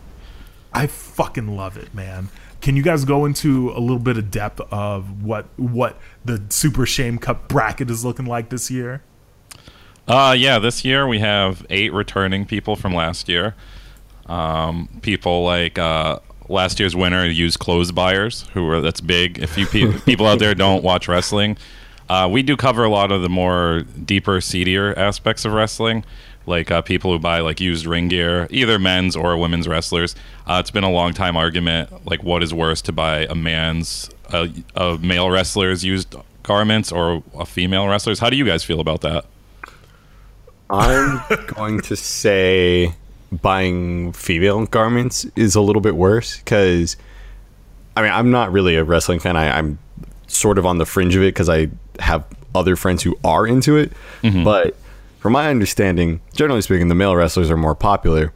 I 0.74 0.88
fucking 0.88 1.55
love 1.55 1.77
it, 1.77 1.93
man. 1.96 2.29
Can 2.62 2.75
you 2.75 2.84
guys 2.84 3.05
go 3.05 3.25
into 3.25 3.72
a 3.72 3.79
little 3.79 3.98
bit 4.00 4.17
of 4.17 4.29
depth 4.29 4.62
of 4.72 5.24
what 5.24 5.48
what 5.58 5.98
the 6.24 6.43
Super 6.50 6.86
Shame 6.86 7.17
Cup 7.17 7.48
bracket 7.48 7.89
is 7.89 8.05
looking 8.05 8.25
like 8.27 8.50
this 8.50 8.70
year? 8.70 9.01
Uh, 10.08 10.36
yeah, 10.38 10.60
this 10.60 10.84
year 10.86 11.08
we 11.08 11.20
have 11.20 11.65
eight 11.70 11.91
returning 11.93 12.46
people 12.46 12.75
from 12.75 12.93
last 12.93 13.27
year. 13.29 13.55
Um, 14.27 14.87
people 15.01 15.43
like 15.43 15.77
uh, 15.77 16.19
last 16.49 16.79
year's 16.79 16.95
winner 16.95 17.25
used 17.25 17.59
clothes 17.59 17.91
buyers, 17.91 18.47
who 18.53 18.65
were 18.65 18.81
that's 18.81 19.01
big. 19.01 19.39
If 19.39 19.57
you 19.57 19.65
pe- 19.65 19.99
people 20.05 20.27
out 20.27 20.39
there 20.39 20.53
don't 20.53 20.83
watch 20.83 21.07
wrestling, 21.07 21.57
uh, 22.09 22.27
we 22.27 22.43
do 22.43 22.57
cover 22.57 22.83
a 22.83 22.89
lot 22.89 23.11
of 23.11 23.21
the 23.21 23.29
more 23.29 23.81
deeper, 24.05 24.41
seedier 24.41 24.97
aspects 24.97 25.45
of 25.45 25.53
wrestling, 25.53 26.03
like 26.45 26.69
uh, 26.69 26.81
people 26.81 27.11
who 27.11 27.19
buy 27.19 27.39
like 27.39 27.61
used 27.61 27.85
ring 27.85 28.09
gear, 28.09 28.47
either 28.49 28.77
men's 28.77 29.15
or 29.15 29.37
women's 29.37 29.67
wrestlers. 29.67 30.15
Uh, 30.45 30.57
it's 30.59 30.71
been 30.71 30.83
a 30.83 30.91
long 30.91 31.13
time 31.13 31.37
argument, 31.37 32.05
like 32.05 32.23
what 32.23 32.43
is 32.43 32.53
worse 32.53 32.81
to 32.83 32.91
buy 32.91 33.25
a 33.25 33.35
man's, 33.35 34.09
a, 34.33 34.49
a 34.75 34.97
male 34.97 35.29
wrestler's 35.29 35.83
used 35.85 36.13
garments 36.43 36.91
or 36.91 37.23
a 37.37 37.45
female 37.45 37.87
wrestler's. 37.87 38.19
How 38.19 38.29
do 38.29 38.35
you 38.35 38.45
guys 38.45 38.63
feel 38.63 38.79
about 38.79 39.01
that? 39.01 39.25
I'm 40.69 41.21
going 41.47 41.81
to 41.81 41.95
say 41.95 42.93
buying 43.31 44.11
female 44.13 44.65
garments 44.65 45.25
is 45.35 45.55
a 45.55 45.61
little 45.61 45.81
bit 45.81 45.95
worse 45.95 46.38
because, 46.39 46.97
I 47.95 48.01
mean, 48.01 48.11
I'm 48.11 48.31
not 48.31 48.51
really 48.51 48.75
a 48.75 48.83
wrestling 48.83 49.19
fan. 49.19 49.38
I, 49.38 49.57
I'm 49.57 49.79
sort 50.27 50.57
of 50.57 50.65
on 50.65 50.77
the 50.77 50.85
fringe 50.85 51.15
of 51.15 51.21
it 51.21 51.33
because 51.33 51.50
I 51.50 51.69
have 52.00 52.25
other 52.53 52.75
friends 52.75 53.03
who 53.03 53.17
are 53.23 53.47
into 53.47 53.77
it. 53.77 53.93
Mm-hmm. 54.23 54.43
But 54.43 54.75
from 55.19 55.33
my 55.33 55.50
understanding, 55.50 56.19
generally 56.33 56.61
speaking, 56.61 56.88
the 56.88 56.95
male 56.95 57.15
wrestlers 57.15 57.50
are 57.50 57.57
more 57.57 57.75
popular. 57.75 58.33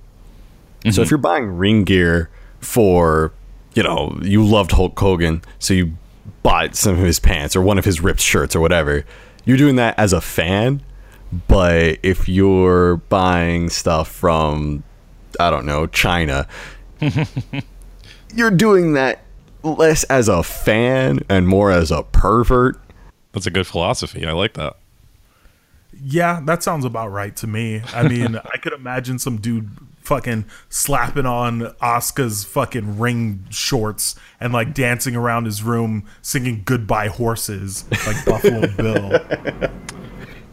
So 0.84 0.90
if 0.90 0.96
mm-hmm. 0.96 1.10
you're 1.10 1.18
buying 1.18 1.58
ring 1.58 1.84
gear 1.84 2.30
for, 2.60 3.34
you 3.74 3.82
know, 3.82 4.16
you 4.22 4.46
loved 4.46 4.72
Hulk 4.72 4.98
Hogan, 5.00 5.42
so 5.58 5.74
you 5.74 5.98
bought 6.44 6.76
some 6.76 6.94
of 6.94 7.00
his 7.00 7.20
pants 7.20 7.56
or 7.56 7.62
one 7.64 7.80
of 7.80 7.86
his 7.86 8.02
ripped 8.02 8.20
shirts 8.20 8.56
or 8.56 8.60
whatever, 8.60 9.04
you're 9.46 9.58
doing 9.58 9.78
that 9.78 9.98
as 9.98 10.14
a 10.14 10.22
fan. 10.22 10.84
But 11.48 11.98
if 12.04 12.30
you're 12.30 12.98
buying 12.98 13.70
stuff 13.70 14.08
from, 14.08 14.84
I 15.40 15.50
don't 15.50 15.66
know, 15.66 15.88
China, 15.88 16.48
you're 18.34 18.52
doing 18.52 18.94
that 18.94 19.24
less 19.64 20.04
as 20.06 20.28
a 20.28 20.44
fan 20.44 21.20
and 21.30 21.48
more 21.48 21.72
as 21.72 21.92
a 21.92 22.04
pervert. 22.04 22.80
That's 23.34 23.46
a 23.46 23.52
good 23.52 23.68
philosophy. 23.68 24.26
I 24.26 24.32
like 24.32 24.54
that. 24.54 24.78
Yeah, 26.02 26.42
that 26.46 26.62
sounds 26.62 26.86
about 26.86 27.12
right 27.12 27.36
to 27.38 27.48
me. 27.48 27.82
I 27.94 28.08
mean, 28.08 28.36
I 28.54 28.58
could 28.58 28.74
imagine 28.74 29.20
some 29.20 29.38
dude 29.38 29.70
fucking 30.02 30.46
slapping 30.70 31.26
on 31.26 31.62
Asuka's 31.82 32.44
fucking 32.44 33.00
ring 33.00 33.46
shorts 33.50 34.16
and 34.40 34.54
like 34.54 34.74
dancing 34.74 35.16
around 35.16 35.46
his 35.46 35.64
room 35.64 36.06
singing 36.22 36.62
Goodbye 36.64 37.08
Horses 37.08 37.86
like 38.06 38.24
Buffalo 38.26 38.68
Bill. 38.78 39.20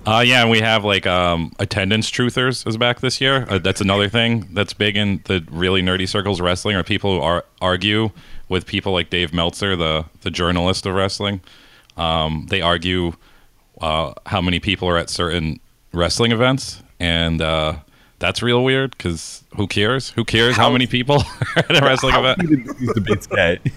Uh, 0.04 0.22
yeah, 0.26 0.42
and 0.42 0.50
we 0.50 0.60
have 0.60 0.84
like 0.84 1.06
um, 1.06 1.52
attendance 1.60 2.10
truthers 2.10 2.66
is 2.66 2.76
back 2.76 3.00
this 3.00 3.20
year. 3.20 3.46
Uh, 3.48 3.58
that's 3.58 3.80
another 3.80 4.08
thing 4.08 4.48
that's 4.52 4.72
big 4.72 4.96
in 4.96 5.22
the 5.26 5.46
really 5.50 5.80
nerdy 5.80 6.08
circles 6.08 6.40
of 6.40 6.44
wrestling 6.44 6.74
are 6.74 6.82
people 6.82 7.18
who 7.18 7.22
are, 7.22 7.44
argue 7.60 8.10
with 8.48 8.66
people 8.66 8.92
like 8.92 9.10
Dave 9.10 9.32
Meltzer, 9.32 9.76
the 9.76 10.04
the 10.22 10.30
journalist 10.30 10.86
of 10.86 10.94
wrestling. 10.94 11.40
Um, 11.96 12.46
they 12.50 12.60
argue 12.60 13.12
uh, 13.80 14.14
how 14.26 14.40
many 14.40 14.58
people 14.58 14.88
are 14.88 14.98
at 14.98 15.08
certain 15.08 15.60
wrestling 15.92 16.32
events, 16.32 16.82
and 16.98 17.40
uh, 17.40 17.76
that's 18.18 18.42
real 18.42 18.64
weird 18.64 18.96
because 18.96 19.44
who 19.56 19.68
cares? 19.68 20.10
Who 20.10 20.24
cares 20.24 20.56
how, 20.56 20.70
many 20.70 20.88
people 20.88 21.22
are 21.56 21.64
at 21.68 21.82
a 21.82 21.84
wrestling 21.84 22.16
event? 22.16 22.40
These 22.78 22.92
debates 22.92 23.26
get. 23.26 23.60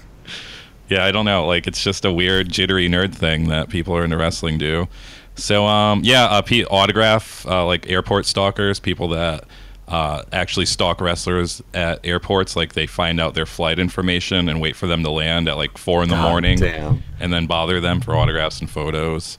Yeah, 0.88 1.03
I 1.03 1.12
don't 1.12 1.25
know. 1.25 1.48
Like 1.48 1.65
it's 1.65 1.84
just 1.84 2.05
a 2.05 2.13
weird 2.13 2.51
jittery 2.51 2.88
nerd 2.88 3.15
thing 3.15 3.48
that 3.48 3.70
people 3.70 3.98
are 3.98 4.03
into 4.03 4.17
wrestling 4.17 4.60
do. 4.60 4.88
So 5.36 5.65
um, 5.65 6.01
yeah, 6.04 6.25
uh, 6.25 6.42
P- 6.42 6.65
autograph 6.65 7.46
uh, 7.46 7.65
like 7.65 7.89
airport 7.89 8.25
stalkers, 8.25 8.80
people 8.80 9.10
that 9.10 9.44
uh, 9.88 10.24
actually 10.32 10.65
stalk 10.65 11.01
wrestlers 11.01 11.62
at 11.74 12.00
airports. 12.06 12.56
Like 12.56 12.74
they 12.74 12.88
find 12.88 13.20
out 13.20 13.34
their 13.34 13.46
flight 13.46 13.77
information 13.77 14.48
and 14.50 14.62
wait 14.62 14.75
for 14.75 14.88
them 14.88 15.04
to 15.04 15.12
land 15.12 15.48
at 15.50 15.58
like 15.58 15.77
four 15.77 16.04
in 16.04 16.10
the 16.10 16.15
God 16.15 16.30
morning, 16.30 16.58
damn. 16.60 17.04
and 17.20 17.34
then 17.34 17.48
bother 17.48 17.80
them 17.82 18.00
for 18.01 18.15
autographs 18.15 18.60
and 18.62 18.70
photos. 18.70 19.38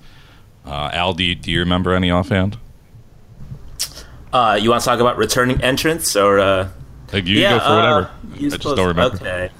Uh, 0.66 0.90
Al, 0.92 1.14
do 1.14 1.24
you, 1.24 1.34
do 1.34 1.50
you 1.50 1.60
remember 1.60 1.94
any 1.94 2.10
offhand? 2.10 2.58
Uh, 4.32 4.58
you 4.60 4.68
want 4.70 4.82
to 4.82 4.84
talk 4.84 5.00
about 5.00 5.16
returning 5.16 5.60
entrance 5.62 6.14
or? 6.16 6.38
Uh, 6.38 6.68
Like 7.12 7.24
you 7.26 7.38
yeah, 7.40 7.58
go 7.58 7.64
for 7.64 7.76
whatever. 7.76 8.00
uh, 8.02 8.34
I 8.34 8.48
just 8.58 8.62
don't 8.76 8.88
remember. 8.88 9.16
Okay. 9.16 9.50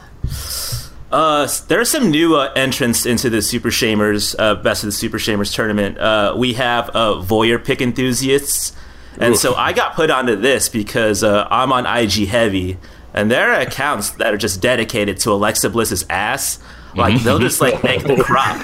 Uh, 1.11 1.47
there 1.69 1.81
are 1.81 1.85
some 1.85 2.11
new 2.11 2.35
uh, 2.37 2.53
entrants 2.57 3.07
into 3.07 3.31
the 3.31 3.41
Super 3.41 3.69
Shamers, 3.69 4.35
uh, 4.39 4.57
Best 4.57 4.83
of 4.83 4.89
the 4.89 4.93
Super 4.93 5.19
Shamers 5.19 5.55
tournament. 5.55 5.99
Uh, 5.99 6.35
we 6.37 6.55
have 6.55 6.91
uh, 6.91 7.23
voyeur 7.23 7.65
pick 7.65 7.81
enthusiasts, 7.81 8.75
and 9.19 9.37
so 9.37 9.55
I 9.55 9.73
got 9.73 9.95
put 9.95 10.11
onto 10.11 10.35
this 10.35 10.69
because 10.69 11.23
uh, 11.23 11.47
I'm 11.49 11.73
on 11.73 11.87
IG 11.87 12.27
Heavy, 12.27 12.79
and 13.15 13.31
there 13.31 13.53
are 13.53 13.61
accounts 13.61 14.11
that 14.11 14.35
are 14.35 14.37
just 14.37 14.61
dedicated 14.61 15.19
to 15.21 15.33
Alexa 15.33 15.71
Bliss's 15.71 16.05
ass. 16.11 16.59
Like 16.95 17.21
they'll 17.23 17.39
just 17.39 17.61
like 17.61 17.85
make 17.85 18.03
the 18.03 18.17
crop 18.25 18.57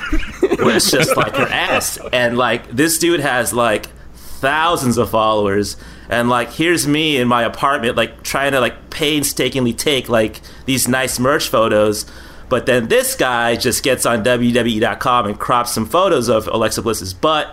where 0.58 0.76
it's 0.76 0.90
just 0.90 1.16
like 1.16 1.36
her 1.36 1.46
ass, 1.46 1.98
and 2.12 2.36
like 2.36 2.68
this 2.70 2.98
dude 2.98 3.20
has 3.20 3.52
like 3.52 3.86
thousands 4.14 4.98
of 4.98 5.10
followers. 5.10 5.76
And 6.08 6.28
like 6.28 6.50
here's 6.50 6.88
me 6.88 7.18
in 7.18 7.28
my 7.28 7.44
apartment 7.44 7.96
like 7.96 8.22
trying 8.22 8.52
to 8.52 8.60
like 8.60 8.90
painstakingly 8.90 9.72
take 9.72 10.08
like 10.08 10.40
these 10.66 10.88
nice 10.88 11.18
merch 11.18 11.48
photos 11.48 12.04
but 12.52 12.66
then 12.66 12.88
this 12.88 13.14
guy 13.16 13.56
just 13.56 13.82
gets 13.82 14.04
on 14.04 14.22
wwe.com 14.22 15.26
and 15.26 15.38
crops 15.40 15.72
some 15.72 15.86
photos 15.86 16.28
of 16.28 16.46
alexa 16.48 16.82
bliss's 16.82 17.14
butt 17.14 17.48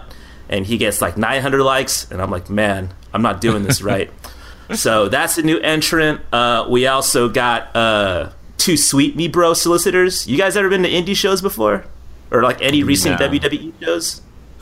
and 0.50 0.66
he 0.66 0.78
gets 0.78 1.02
like 1.02 1.16
900 1.18 1.64
likes 1.64 2.12
and 2.12 2.22
i'm 2.22 2.30
like 2.30 2.50
man 2.50 2.90
i'm 3.14 3.22
not 3.22 3.40
doing 3.40 3.64
this 3.64 3.82
right 3.82 4.12
so 4.76 5.08
that's 5.08 5.38
a 5.38 5.42
new 5.42 5.58
entrant 5.60 6.20
uh, 6.34 6.66
we 6.70 6.86
also 6.86 7.30
got 7.30 7.74
uh, 7.76 8.30
two 8.58 8.76
sweet 8.76 9.16
me 9.16 9.28
bro 9.30 9.54
solicitors 9.54 10.28
you 10.28 10.38
guys 10.38 10.58
ever 10.58 10.68
been 10.70 10.84
to 10.84 10.90
indie 10.90 11.16
shows 11.16 11.42
before 11.42 11.86
or 12.30 12.44
like 12.44 12.62
any 12.62 12.84
recent 12.84 13.20
No. 13.20 13.30
wwe 13.30 13.72
shows 13.82 14.22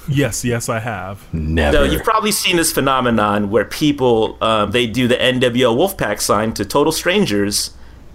Yes, 0.10 0.46
yes, 0.46 0.70
I 0.70 0.80
have. 0.80 1.28
Never. 1.34 1.80
so 1.80 1.84
you've 1.84 2.06
probably 2.06 2.32
seen 2.32 2.56
this 2.56 2.72
phenomenon 2.72 3.50
where 3.50 3.66
people 3.66 4.38
um, 4.40 4.72
they 4.72 4.88
do 4.88 5.06
the 5.06 5.16
NWO 5.16 5.76
Wolfpack 5.76 6.22
sign 6.22 6.54
to 6.54 6.64
total 6.64 6.94
strangers, 6.94 7.72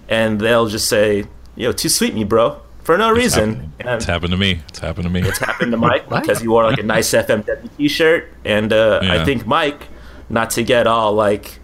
and 0.09 0.41
they'll 0.41 0.69
just 0.69 0.88
say, 0.88 1.26
"Yo, 1.57 1.73
too 1.73 1.89
sweet 1.89 2.15
me, 2.15 2.25
bro," 2.25 2.61
for 2.83 2.97
no 2.99 3.11
reason. 3.11 3.73
It's 3.79 4.05
happened 4.05 4.33
to 4.33 4.37
me. 4.37 4.61
It's 4.69 4.79
happened 4.79 5.05
to 5.05 5.11
me. 5.11 5.21
it's 5.23 5.39
happened 5.39 5.73
to 5.73 5.79
Mike 5.79 6.09
because 6.09 6.41
he 6.41 6.49
wore 6.49 6.65
like 6.65 6.79
a 6.79 6.83
nice 6.83 7.11
FMW 7.13 7.69
T-shirt, 7.77 8.33
and 8.45 8.73
uh, 8.73 9.01
I 9.03 9.25
think 9.25 9.47
Mike, 9.47 9.89
not 10.29 10.51
to 10.51 10.63
get 10.63 10.87
all 10.87 11.13
like. 11.13 11.59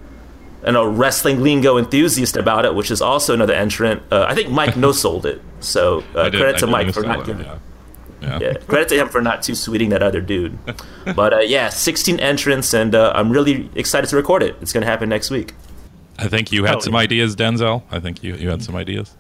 You 0.67 0.73
know, 0.73 0.85
wrestling 0.91 1.41
lingo 1.41 1.79
enthusiast 1.79 2.37
about 2.37 2.65
it, 2.65 2.75
which 2.75 2.91
is 2.91 3.01
also 3.01 3.33
another 3.33 3.55
entrant. 3.55 4.03
Uh, 4.11 4.27
I 4.29 4.35
think 4.35 4.51
Mike 4.51 4.77
no 4.87 4.91
sold 4.91 5.25
it, 5.25 5.41
so 5.61 6.03
uh, 6.17 6.25
did- 6.29 6.41
credit 6.41 6.57
I 6.57 6.59
to 6.59 6.67
Mike 6.67 6.93
for 6.93 7.03
not 7.05 7.19
that, 7.19 7.27
giving 7.27 7.47
yeah. 7.47 7.59
Yeah. 8.21 8.39
yeah, 8.41 8.53
credit 8.67 8.89
to 8.89 8.97
him 8.97 9.09
for 9.09 9.23
not 9.23 9.45
too 9.45 9.55
sweeting 9.55 9.91
that 9.91 10.03
other 10.03 10.21
dude. 10.21 10.59
But 11.15 11.33
uh, 11.33 11.39
yeah, 11.39 11.69
16 11.69 12.19
entrants, 12.19 12.75
and 12.75 12.93
uh, 12.95 13.13
I'm 13.15 13.31
really 13.31 13.71
excited 13.77 14.11
to 14.11 14.17
record 14.17 14.43
it. 14.43 14.57
It's 14.61 14.73
going 14.73 14.83
to 14.83 14.91
happen 14.91 15.09
next 15.09 15.31
week. 15.31 15.55
I 16.19 16.27
think 16.27 16.51
you 16.51 16.65
had 16.65 16.71
Hell 16.73 16.81
some 16.81 16.95
yeah. 16.95 17.01
ideas, 17.01 17.37
Denzel. 17.37 17.85
I 17.93 18.01
think 18.01 18.25
you, 18.25 18.35
you 18.35 18.51
had 18.51 18.63
some 18.65 18.75
ideas. 18.75 19.15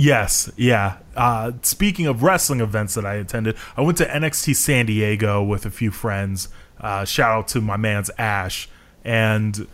Yes, 0.00 0.50
yeah. 0.56 0.96
Uh, 1.14 1.52
speaking 1.60 2.06
of 2.06 2.22
wrestling 2.22 2.60
events 2.60 2.94
that 2.94 3.04
I 3.04 3.16
attended, 3.16 3.54
I 3.76 3.82
went 3.82 3.98
to 3.98 4.06
NXT 4.06 4.56
San 4.56 4.86
Diego 4.86 5.42
with 5.42 5.66
a 5.66 5.70
few 5.70 5.90
friends. 5.90 6.48
Uh, 6.80 7.04
shout 7.04 7.30
out 7.30 7.48
to 7.48 7.60
my 7.60 7.76
man's 7.76 8.10
Ash, 8.16 8.66
and 9.04 9.66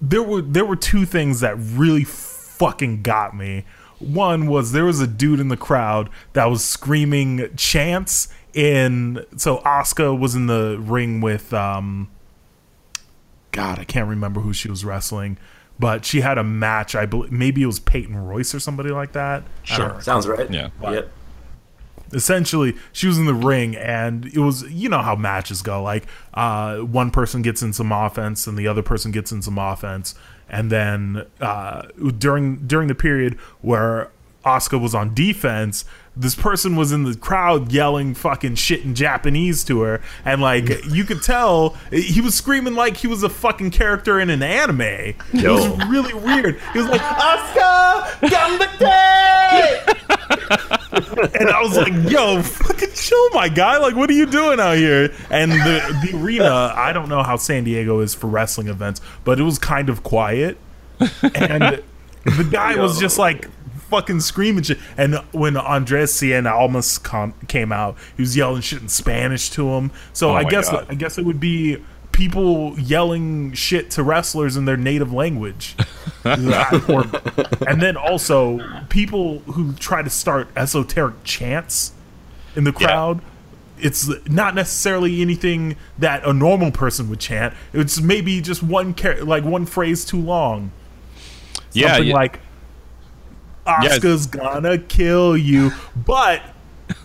there 0.00 0.22
were 0.22 0.40
there 0.40 0.64
were 0.64 0.74
two 0.74 1.04
things 1.04 1.40
that 1.40 1.54
really 1.58 2.04
fucking 2.04 3.02
got 3.02 3.36
me. 3.36 3.66
One 3.98 4.46
was 4.46 4.72
there 4.72 4.86
was 4.86 5.00
a 5.00 5.06
dude 5.06 5.38
in 5.38 5.48
the 5.48 5.56
crowd 5.58 6.08
that 6.32 6.46
was 6.46 6.64
screaming 6.64 7.54
chants 7.56 8.28
in. 8.54 9.22
So 9.36 9.58
Asuka 9.58 10.18
was 10.18 10.34
in 10.34 10.46
the 10.46 10.78
ring 10.80 11.20
with 11.20 11.52
um, 11.52 12.08
God, 13.52 13.78
I 13.78 13.84
can't 13.84 14.08
remember 14.08 14.40
who 14.40 14.54
she 14.54 14.70
was 14.70 14.82
wrestling, 14.82 15.36
but 15.78 16.04
she 16.04 16.20
had 16.20 16.38
a 16.38 16.44
match. 16.44 16.94
I 16.94 17.06
believe 17.06 17.32
maybe 17.32 17.62
it 17.62 17.66
was 17.66 17.80
Peyton 17.80 18.16
Royce 18.16 18.54
or 18.54 18.60
somebody 18.60 18.90
like 18.90 19.12
that. 19.12 19.42
Sure. 19.62 20.00
Sounds 20.00 20.26
right. 20.26 20.50
Yeah. 20.50 20.70
Yep. 20.82 21.10
Essentially, 22.12 22.76
she 22.92 23.08
was 23.08 23.18
in 23.18 23.24
the 23.24 23.34
ring, 23.34 23.74
and 23.74 24.26
it 24.26 24.38
was 24.38 24.62
you 24.70 24.88
know 24.88 25.02
how 25.02 25.16
matches 25.16 25.62
go. 25.62 25.82
Like 25.82 26.06
uh, 26.34 26.78
one 26.78 27.10
person 27.10 27.42
gets 27.42 27.62
in 27.62 27.72
some 27.72 27.90
offense, 27.90 28.46
and 28.46 28.56
the 28.56 28.68
other 28.68 28.82
person 28.82 29.10
gets 29.10 29.32
in 29.32 29.42
some 29.42 29.58
offense, 29.58 30.14
and 30.48 30.70
then 30.70 31.26
uh, 31.40 31.82
during 32.18 32.66
during 32.66 32.88
the 32.88 32.94
period 32.94 33.34
where 33.62 34.10
Asuka 34.44 34.80
was 34.80 34.94
on 34.94 35.14
defense, 35.14 35.84
this 36.16 36.34
person 36.34 36.76
was 36.76 36.92
in 36.92 37.02
the 37.04 37.16
crowd 37.16 37.72
yelling 37.72 38.14
fucking 38.14 38.54
shit 38.54 38.84
in 38.84 38.94
Japanese 38.94 39.64
to 39.64 39.80
her, 39.80 40.00
and 40.24 40.40
like 40.40 40.68
you 40.86 41.04
could 41.04 41.22
tell 41.22 41.76
he 41.90 42.20
was 42.20 42.34
screaming 42.34 42.74
like 42.74 42.96
he 42.98 43.06
was 43.08 43.22
a 43.22 43.28
fucking 43.28 43.70
character 43.72 44.20
in 44.20 44.30
an 44.30 44.42
anime. 44.42 44.80
It 44.80 45.16
was 45.32 45.66
really 45.88 46.14
weird. 46.14 46.60
He 46.72 46.78
was 46.78 46.88
like 46.88 47.00
Asuka 47.00 48.04
Gambate, 48.28 49.80
and 51.40 51.50
I 51.50 51.60
was 51.60 51.76
like, 51.76 51.92
"Yo, 52.10 52.42
fucking 52.42 52.92
chill, 52.94 53.30
my 53.30 53.48
guy! 53.48 53.78
Like, 53.78 53.96
what 53.96 54.08
are 54.08 54.14
you 54.14 54.26
doing 54.26 54.60
out 54.60 54.76
here?" 54.76 55.12
And 55.30 55.50
the 55.50 56.00
the 56.04 56.16
arena, 56.16 56.72
I 56.76 56.92
don't 56.92 57.08
know 57.08 57.24
how 57.24 57.36
San 57.36 57.64
Diego 57.64 57.98
is 58.00 58.14
for 58.14 58.28
wrestling 58.28 58.68
events, 58.68 59.00
but 59.24 59.40
it 59.40 59.42
was 59.42 59.58
kind 59.58 59.88
of 59.88 60.04
quiet, 60.04 60.58
and 61.00 61.82
the 62.24 62.48
guy 62.50 62.76
was 62.76 63.00
just 63.00 63.18
like 63.18 63.48
fucking 63.94 64.20
screaming 64.20 64.64
shit. 64.64 64.78
And 64.96 65.16
when 65.32 65.56
Andrade 65.56 66.08
Cien 66.08 66.50
Almas 66.50 66.98
com- 66.98 67.34
came 67.48 67.70
out, 67.72 67.96
he 68.16 68.22
was 68.22 68.36
yelling 68.36 68.60
shit 68.62 68.82
in 68.82 68.88
Spanish 68.88 69.50
to 69.50 69.68
him. 69.70 69.90
So 70.12 70.30
Oh 70.30 70.34
I 70.34 70.44
guess 70.44 70.70
God. 70.70 70.86
I 70.88 70.94
guess 70.94 71.16
it 71.18 71.24
would 71.24 71.38
be 71.40 71.82
people 72.12 72.78
yelling 72.78 73.52
shit 73.52 73.90
to 73.92 74.02
wrestlers 74.02 74.56
in 74.56 74.64
their 74.64 74.76
native 74.76 75.12
language. 75.12 75.74
And 76.24 77.82
then 77.82 77.96
also 77.96 78.58
people 78.88 79.40
who 79.40 79.72
try 79.74 80.00
to 80.02 80.08
start 80.10 80.48
esoteric 80.56 81.22
chants 81.24 81.92
in 82.56 82.64
the 82.64 82.72
crowd. 82.72 83.20
it's 83.78 84.08
not 84.28 84.54
necessarily 84.54 85.20
anything 85.20 85.76
that 85.98 86.24
a 86.26 86.32
normal 86.32 86.70
person 86.70 87.10
would 87.10 87.20
chant. 87.20 87.52
It's 87.74 88.00
maybe 88.00 88.40
just 88.40 88.62
one 88.62 88.94
char- 88.94 89.22
like 89.22 89.44
one 89.44 89.66
phrase 89.66 90.04
too 90.04 90.20
long. 90.20 90.70
Yeah, 91.72 91.88
Something 91.88 92.08
yeah. 92.08 92.14
like 92.14 92.40
Asuka's 93.66 94.26
gonna 94.26 94.78
kill 94.78 95.36
you, 95.36 95.70
but 95.96 96.42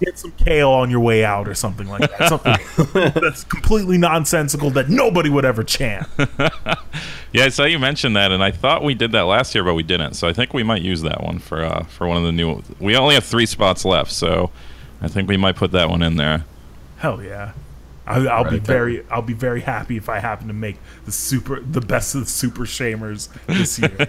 get 0.00 0.18
some 0.18 0.32
kale 0.32 0.70
on 0.70 0.90
your 0.90 1.00
way 1.00 1.24
out 1.24 1.46
or 1.48 1.54
something 1.54 1.86
like 1.88 2.10
that. 2.18 2.28
Something 2.28 3.12
that's 3.20 3.44
completely 3.44 3.98
nonsensical 3.98 4.70
that 4.70 4.88
nobody 4.88 5.28
would 5.30 5.44
ever 5.44 5.62
chant. 5.62 6.06
Yeah, 7.30 7.44
I 7.44 7.50
saw 7.50 7.64
you 7.64 7.78
mentioned 7.78 8.16
that, 8.16 8.32
and 8.32 8.42
I 8.42 8.50
thought 8.50 8.82
we 8.82 8.94
did 8.94 9.12
that 9.12 9.24
last 9.24 9.54
year, 9.54 9.62
but 9.62 9.74
we 9.74 9.82
didn't. 9.82 10.14
So 10.14 10.26
I 10.26 10.32
think 10.32 10.54
we 10.54 10.62
might 10.62 10.80
use 10.80 11.02
that 11.02 11.22
one 11.22 11.38
for 11.38 11.62
uh, 11.62 11.84
for 11.84 12.08
one 12.08 12.16
of 12.16 12.22
the 12.22 12.32
new. 12.32 12.62
We 12.80 12.96
only 12.96 13.16
have 13.16 13.24
three 13.24 13.44
spots 13.44 13.84
left, 13.84 14.10
so 14.12 14.50
I 15.02 15.08
think 15.08 15.28
we 15.28 15.36
might 15.36 15.54
put 15.54 15.72
that 15.72 15.90
one 15.90 16.00
in 16.00 16.16
there. 16.16 16.46
Hell 16.96 17.22
yeah. 17.22 17.52
I, 18.06 18.26
I'll 18.28 18.44
be 18.44 18.52
Right 18.52 18.64
there. 18.64 18.76
very, 18.76 19.06
I'll 19.10 19.20
be 19.20 19.34
very 19.34 19.60
happy 19.60 19.98
if 19.98 20.08
I 20.08 20.20
happen 20.20 20.46
to 20.48 20.54
make 20.54 20.78
the 21.04 21.12
super, 21.12 21.60
the 21.60 21.82
best 21.82 22.14
of 22.14 22.22
the 22.22 22.30
super 22.30 22.62
shamers 22.62 23.28
this 23.46 23.78
year. 23.78 24.08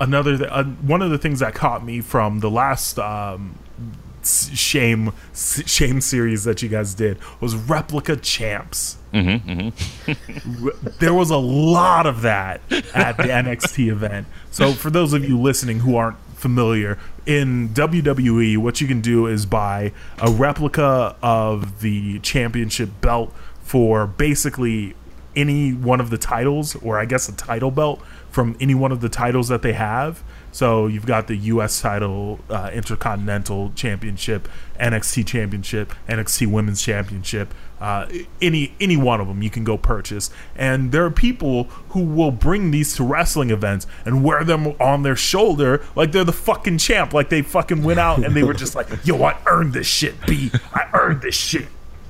Another, 0.00 0.36
th- 0.38 0.50
uh, 0.50 0.64
one 0.64 1.02
of 1.02 1.10
the 1.10 1.18
things 1.18 1.40
that 1.40 1.54
caught 1.54 1.84
me 1.84 2.00
from 2.00 2.40
the 2.40 2.50
last 2.50 2.98
um, 2.98 3.56
shame 4.24 5.12
shame 5.34 6.00
series 6.00 6.44
that 6.44 6.62
you 6.62 6.68
guys 6.68 6.94
did 6.94 7.18
was 7.40 7.54
replica 7.54 8.16
champs. 8.16 8.96
Mm-hmm, 9.12 10.64
Re- 10.64 10.72
there 10.98 11.14
was 11.14 11.30
a 11.30 11.36
lot 11.36 12.06
of 12.06 12.22
that 12.22 12.60
at 12.94 13.16
the 13.16 13.22
NXT 13.42 13.90
event. 13.90 14.26
So 14.50 14.72
for 14.72 14.90
those 14.90 15.12
of 15.12 15.24
you 15.28 15.38
listening 15.38 15.80
who 15.80 15.96
aren't 15.96 16.18
familiar, 16.34 16.98
in 17.26 17.68
WWE, 17.70 18.56
what 18.58 18.80
you 18.80 18.86
can 18.86 19.00
do 19.00 19.26
is 19.26 19.46
buy 19.46 19.92
a 20.18 20.30
replica 20.30 21.16
of 21.22 21.80
the 21.80 22.18
championship 22.20 22.88
belt 23.00 23.34
for 23.62 24.06
basically 24.06 24.94
any 25.36 25.72
one 25.72 26.00
of 26.00 26.10
the 26.10 26.18
titles, 26.18 26.74
or 26.76 26.98
I 26.98 27.04
guess 27.04 27.28
a 27.28 27.36
title 27.36 27.70
belt 27.70 28.00
from 28.30 28.56
any 28.60 28.74
one 28.74 28.92
of 28.92 29.00
the 29.00 29.08
titles 29.08 29.48
that 29.48 29.62
they 29.62 29.72
have. 29.72 30.22
So 30.52 30.86
you've 30.88 31.06
got 31.06 31.28
the 31.28 31.36
U.S. 31.36 31.80
title, 31.80 32.40
uh, 32.48 32.70
Intercontinental 32.72 33.72
Championship, 33.76 34.48
NXT 34.80 35.26
Championship, 35.26 35.92
NXT 36.08 36.48
Women's 36.48 36.82
Championship. 36.82 37.54
Uh, 37.80 38.06
any 38.42 38.74
any 38.78 38.96
one 38.96 39.20
of 39.20 39.28
them 39.28 39.42
you 39.42 39.48
can 39.48 39.64
go 39.64 39.78
purchase, 39.78 40.30
and 40.54 40.92
there 40.92 41.04
are 41.04 41.10
people 41.10 41.64
who 41.90 42.04
will 42.04 42.30
bring 42.30 42.72
these 42.72 42.94
to 42.96 43.04
wrestling 43.04 43.50
events 43.50 43.86
and 44.04 44.22
wear 44.22 44.44
them 44.44 44.74
on 44.80 45.02
their 45.02 45.16
shoulder 45.16 45.82
like 45.94 46.12
they're 46.12 46.24
the 46.24 46.32
fucking 46.32 46.76
champ, 46.76 47.14
like 47.14 47.30
they 47.30 47.40
fucking 47.40 47.82
went 47.82 47.98
out 47.98 48.22
and 48.22 48.36
they 48.36 48.42
were 48.42 48.52
just 48.52 48.74
like, 48.74 48.88
"Yo, 49.04 49.22
I 49.22 49.36
earned 49.46 49.72
this 49.72 49.86
shit, 49.86 50.14
B. 50.26 50.50
I 50.74 50.90
earned 50.92 51.22
this 51.22 51.36
shit." 51.36 51.68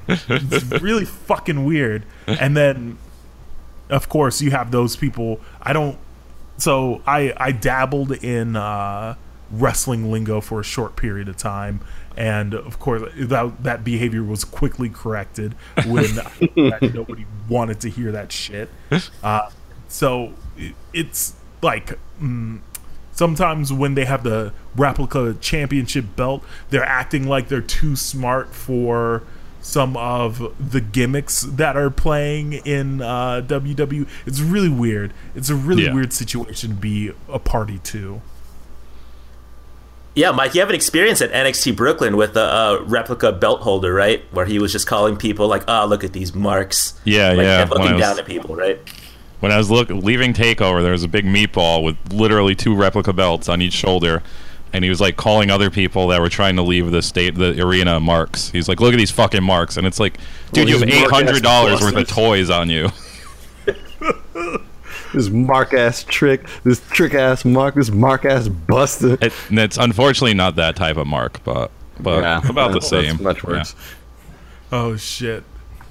It's 0.09 0.83
really 0.83 1.05
fucking 1.05 1.65
weird. 1.65 2.05
And 2.27 2.57
then, 2.57 2.99
of 3.89 4.09
course, 4.09 4.43
you 4.43 4.51
have 4.51 4.71
those 4.73 4.97
people. 4.97 5.41
I 5.63 5.73
don't 5.73 5.99
so 6.61 7.03
I 7.07 7.33
I 7.37 7.53
dabbled 7.53 8.13
in 8.13 8.55
uh, 8.57 9.15
wrestling 9.51 10.11
lingo 10.13 10.41
for 10.41 10.61
a 10.61 10.65
short 10.65 10.95
period 10.97 11.29
of 11.29 11.37
time, 11.37 11.81
and 12.17 12.55
of 12.55 12.79
course 12.79 13.03
that 13.17 13.63
that 13.65 13.83
behavior 13.85 14.23
was 14.23 14.45
quickly 14.45 14.89
corrected 14.89 15.55
when 15.87 16.07
nobody 16.57 17.27
wanted 17.49 17.81
to 17.81 17.91
hear 17.91 18.13
that 18.13 18.31
shit. 18.33 18.69
Uh, 19.23 19.51
so 19.89 20.35
it- 20.57 20.75
it's 20.93 21.35
like. 21.63 21.99
Mm, 22.21 22.61
Sometimes 23.13 23.71
when 23.71 23.95
they 23.97 24.07
have 24.07 24.23
the 24.23 24.51
replica 24.75 25.35
championship 25.43 26.17
belt, 26.17 26.43
they're 26.71 26.83
acting 26.85 27.27
like 27.27 27.49
they're 27.49 27.61
too 27.61 27.95
smart 27.95 28.55
for 28.55 29.23
some 29.63 29.97
of 29.97 30.55
the 30.59 30.81
gimmicks 30.81 31.43
that 31.43 31.77
are 31.77 31.91
playing 31.91 32.55
in 32.55 33.03
uh, 33.03 33.43
WWE. 33.47 34.07
It's 34.27 34.41
really 34.41 34.69
weird. 34.69 35.13
It's 35.35 35.51
a 35.51 35.55
really 35.55 35.85
Yeah. 35.85 35.95
weird 35.95 36.13
situation 36.13 36.71
to 36.71 36.77
be 36.77 37.13
a 37.29 37.39
party 37.39 37.79
to. 37.85 38.21
Yeah, 40.15 40.33
Mike, 40.33 40.55
you 40.55 40.61
have 40.61 40.69
an 40.69 40.75
experience 40.75 41.23
at 41.23 41.31
NXT 41.33 41.77
Brooklyn 41.77 42.17
with 42.17 42.37
a 42.37 42.43
uh, 42.43 42.83
replica 42.85 43.31
belt 43.31 43.61
holder, 43.61 43.95
right? 43.95 44.25
Where 44.33 44.45
he 44.45 44.59
was 44.59 44.73
just 44.73 44.87
calling 44.87 45.17
people 45.17 45.47
like, 45.47 45.63
"Ah, 45.69 45.85
look 45.85 46.03
at 46.03 46.13
these 46.13 46.35
marks." 46.35 46.95
Yeah, 47.05 47.29
like, 47.29 47.45
yeah, 47.45 47.63
and 47.63 47.71
when 47.71 47.81
I 47.81 47.83
looking 47.85 47.97
was- 47.99 48.07
down 48.07 48.19
at 48.19 48.27
people, 48.27 48.57
right? 48.57 48.79
When 49.39 49.53
I 49.53 49.57
was 49.57 49.71
look 49.71 49.89
leaving 49.89 50.35
Takeover, 50.35 50.83
there 50.83 50.93
was 50.93 51.03
a 51.05 51.09
big 51.09 51.25
meatball 51.25 51.83
with 51.83 51.97
literally 52.13 52.55
two 52.55 52.75
replica 52.75 53.13
belts 53.15 53.49
on 53.49 53.63
each 53.63 53.73
shoulder, 53.73 54.23
and 54.73 54.85
he 54.85 54.91
was 54.91 55.01
like 55.01 55.17
calling 55.17 55.51
other 55.51 55.71
people 55.71 56.09
that 56.09 56.21
were 56.21 56.29
trying 56.29 56.57
to 56.57 56.63
leave 56.63 56.91
the 56.91 57.03
state, 57.03 57.35
the 57.35 57.61
arena 57.63 57.99
marks. 58.01 58.51
He's 58.51 58.69
like, 58.69 58.81
"Look 58.81 58.93
at 58.95 58.99
these 58.99 59.11
fucking 59.11 59.43
marks," 59.43 59.77
and 59.77 59.87
it's 59.87 59.99
like, 60.01 60.19
dude, 60.53 60.65
Well, 60.65 60.69
you 60.69 60.79
have 60.79 60.87
these 60.87 60.95
eight 60.97 61.01
mark-ass 61.11 61.19
hundred 61.27 61.43
dollars 61.43 61.81
worth 61.81 61.97
of 61.97 62.09
toys 62.09 62.51
on 62.51 62.71
you. 62.71 62.89
This 65.13 65.29
mark 65.29 65.75
ass 65.75 66.05
trick, 66.05 66.47
this 66.63 66.81
trick 66.91 67.15
ass 67.15 67.45
mark, 67.45 67.75
this 67.75 67.91
mark 67.91 68.25
ass 68.25 68.47
buster. 68.47 69.15
It, 69.21 69.33
and 69.49 69.59
it's 69.59 69.77
unfortunately 69.77 70.35
not 70.35 70.55
that 70.55 70.77
type 70.77 70.97
of 70.97 71.07
mark, 71.09 71.43
but 71.43 71.73
but 71.99 72.21
about 72.49 72.69
the 72.69 72.75
that's 72.79 72.89
same. 72.89 73.21
Much 73.21 73.43
Yeah. 73.43 73.51
worse. 73.51 73.75
Oh 74.71 74.97
shit! 74.97 75.43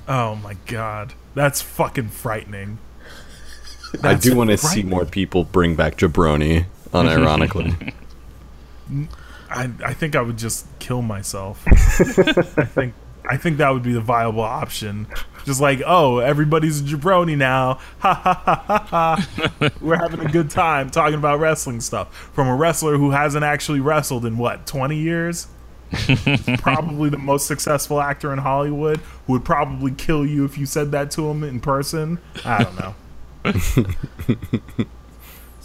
Oh 0.08 0.36
my 0.36 0.56
god, 0.68 1.16
that's 1.36 1.62
fucking 1.62 2.08
frightening. 2.10 2.78
I 4.02 4.14
do 4.16 4.36
want 4.36 4.52
to 4.52 4.58
see 4.58 4.84
more 4.84 5.04
people 5.06 5.44
bring 5.44 5.76
back 5.76 5.98
jabroni. 5.98 6.66
Unironically, 6.94 7.94
I 9.50 9.72
I 9.84 9.94
think 9.94 10.16
I 10.16 10.22
would 10.22 10.38
just 10.38 10.68
kill 10.80 11.02
myself. 11.02 11.64
I 11.68 11.74
think 12.66 12.94
I 13.30 13.38
think 13.38 13.58
that 13.58 13.70
would 13.70 13.84
be 13.84 13.94
the 13.94 14.02
viable 14.02 14.42
option. 14.42 15.08
Just 15.46 15.62
like, 15.62 15.82
oh, 15.86 16.18
everybody's 16.18 16.82
a 16.82 16.84
jabroni 16.84 17.38
now. 17.38 17.76
Ha 18.00 18.14
ha 18.14 18.42
ha 18.46 18.64
ha 18.68 18.88
ha. 18.90 19.72
We're 19.82 19.98
having 19.98 20.20
a 20.20 20.30
good 20.30 20.50
time 20.50 20.90
talking 20.90 21.18
about 21.18 21.40
wrestling 21.40 21.82
stuff 21.82 22.14
from 22.34 22.48
a 22.48 22.56
wrestler 22.56 22.98
who 22.98 23.12
hasn't 23.12 23.44
actually 23.44 23.80
wrestled 23.80 24.26
in 24.26 24.38
what 24.38 24.66
twenty 24.66 24.98
years. 24.98 25.48
probably 26.60 27.10
the 27.10 27.18
most 27.18 27.48
successful 27.48 28.00
actor 28.00 28.32
in 28.32 28.38
Hollywood 28.38 29.00
who 29.26 29.34
would 29.34 29.44
probably 29.44 29.92
kill 29.92 30.24
you 30.24 30.46
if 30.46 30.56
you 30.56 30.68
said 30.68 30.92
that 30.92 31.10
to 31.12 31.28
him 31.30 31.44
in 31.44 31.60
person. 31.60 32.20
I 32.46 32.64
don't 32.64 32.80
know. 32.80 32.96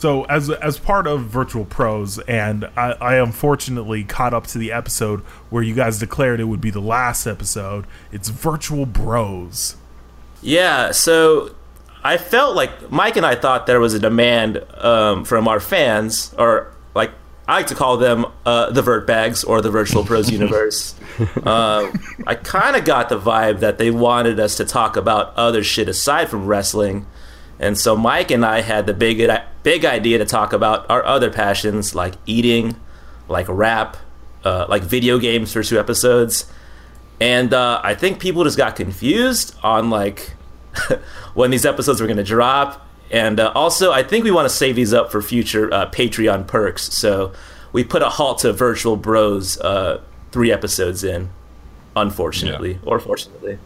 So 0.05 0.25
as 0.25 0.51
as 0.51 0.79
part 0.79 1.07
of 1.07 1.23
Virtual 1.23 1.65
Pros, 1.65 2.19
and 2.19 2.67
I, 2.77 2.93
I 2.93 3.15
unfortunately 3.17 4.05
caught 4.05 4.35
up 4.35 4.47
to 4.49 4.59
the 4.59 4.71
episode 4.71 5.21
where 5.49 5.63
you 5.63 5.75
guys 5.75 5.99
declared 5.99 6.41
it 6.41 6.45
would 6.45 6.61
be 6.61 6.69
the 6.69 6.83
last 6.83 7.27
episode. 7.27 7.87
It's 8.13 8.29
Virtual 8.29 8.85
Bros. 8.85 9.77
Yeah, 10.43 10.91
so 10.91 11.55
I 12.03 12.19
felt 12.19 12.55
like 12.55 12.91
Mike 12.93 13.17
and 13.17 13.25
I 13.25 13.35
thought 13.35 13.67
there 13.67 13.81
was 13.81 13.95
a 13.95 13.99
demand 13.99 14.63
um, 14.77 15.25
from 15.25 15.49
our 15.49 15.59
fans, 15.59 16.35
or 16.37 16.75
like 16.95 17.13
I 17.49 17.55
like 17.55 17.69
to 17.69 17.75
call 17.75 17.97
them 17.97 18.27
uh, 18.45 18.73
the 18.73 18.83
Vert 18.83 19.07
Bags 19.07 19.43
or 19.43 19.63
the 19.63 19.71
Virtual 19.71 20.05
Pros 20.05 20.31
Universe. 20.39 20.97
Um 21.47 21.99
I 22.27 22.35
kind 22.35 22.77
of 22.77 22.85
got 22.85 23.09
the 23.09 23.19
vibe 23.19 23.61
that 23.61 23.79
they 23.79 23.91
wanted 23.91 24.39
us 24.39 24.59
to 24.59 24.67
talk 24.67 24.99
about 24.99 25.35
other 25.37 25.65
shit 25.65 25.89
aside 25.89 26.29
from 26.29 26.45
wrestling. 26.45 27.07
And 27.59 27.79
so 27.79 27.97
Mike 27.97 28.31
and 28.31 28.45
I 28.45 28.61
had 28.61 28.87
the 28.87 28.95
big 28.95 29.31
big 29.63 29.85
idea 29.85 30.19
to 30.19 30.25
talk 30.25 30.53
about 30.53 30.89
our 30.91 31.05
other 31.05 31.31
passions 31.31 31.95
like 31.95 32.15
eating, 32.27 32.77
like 33.29 33.47
rap, 33.49 33.97
uh, 34.45 34.67
like 34.69 34.83
video 34.83 35.19
games 35.19 35.53
for 35.53 35.63
two 35.63 35.79
episodes. 35.79 36.51
And 37.21 37.55
uh, 37.55 37.81
I 37.83 37.95
think 37.95 38.21
people 38.21 38.45
just 38.45 38.59
got 38.59 38.77
confused 38.77 39.55
on 39.63 39.91
like 39.91 40.35
when 41.35 41.51
these 41.51 41.65
episodes 41.65 42.01
were 42.01 42.07
going 42.07 42.17
to 42.17 42.25
drop. 42.25 42.87
And 43.11 43.39
uh, 43.39 43.53
also, 43.55 43.93
I 43.93 44.03
think 44.03 44.25
we 44.25 44.31
want 44.31 44.49
to 44.49 44.55
save 44.55 44.77
these 44.77 44.93
up 44.93 45.13
for 45.13 45.23
future 45.23 45.73
uh, 45.73 45.91
Patreon 45.91 46.47
perks. 46.47 46.93
So 46.93 47.33
we 47.73 47.85
put 47.85 48.03
a 48.03 48.09
halt 48.09 48.39
to 48.41 48.53
Virtual 48.53 48.97
Bros 48.97 49.59
uh, 49.61 50.01
three 50.33 50.51
episodes 50.51 51.05
in, 51.05 51.31
unfortunately, 51.95 52.79
or 52.85 52.99
fortunately. 52.99 53.59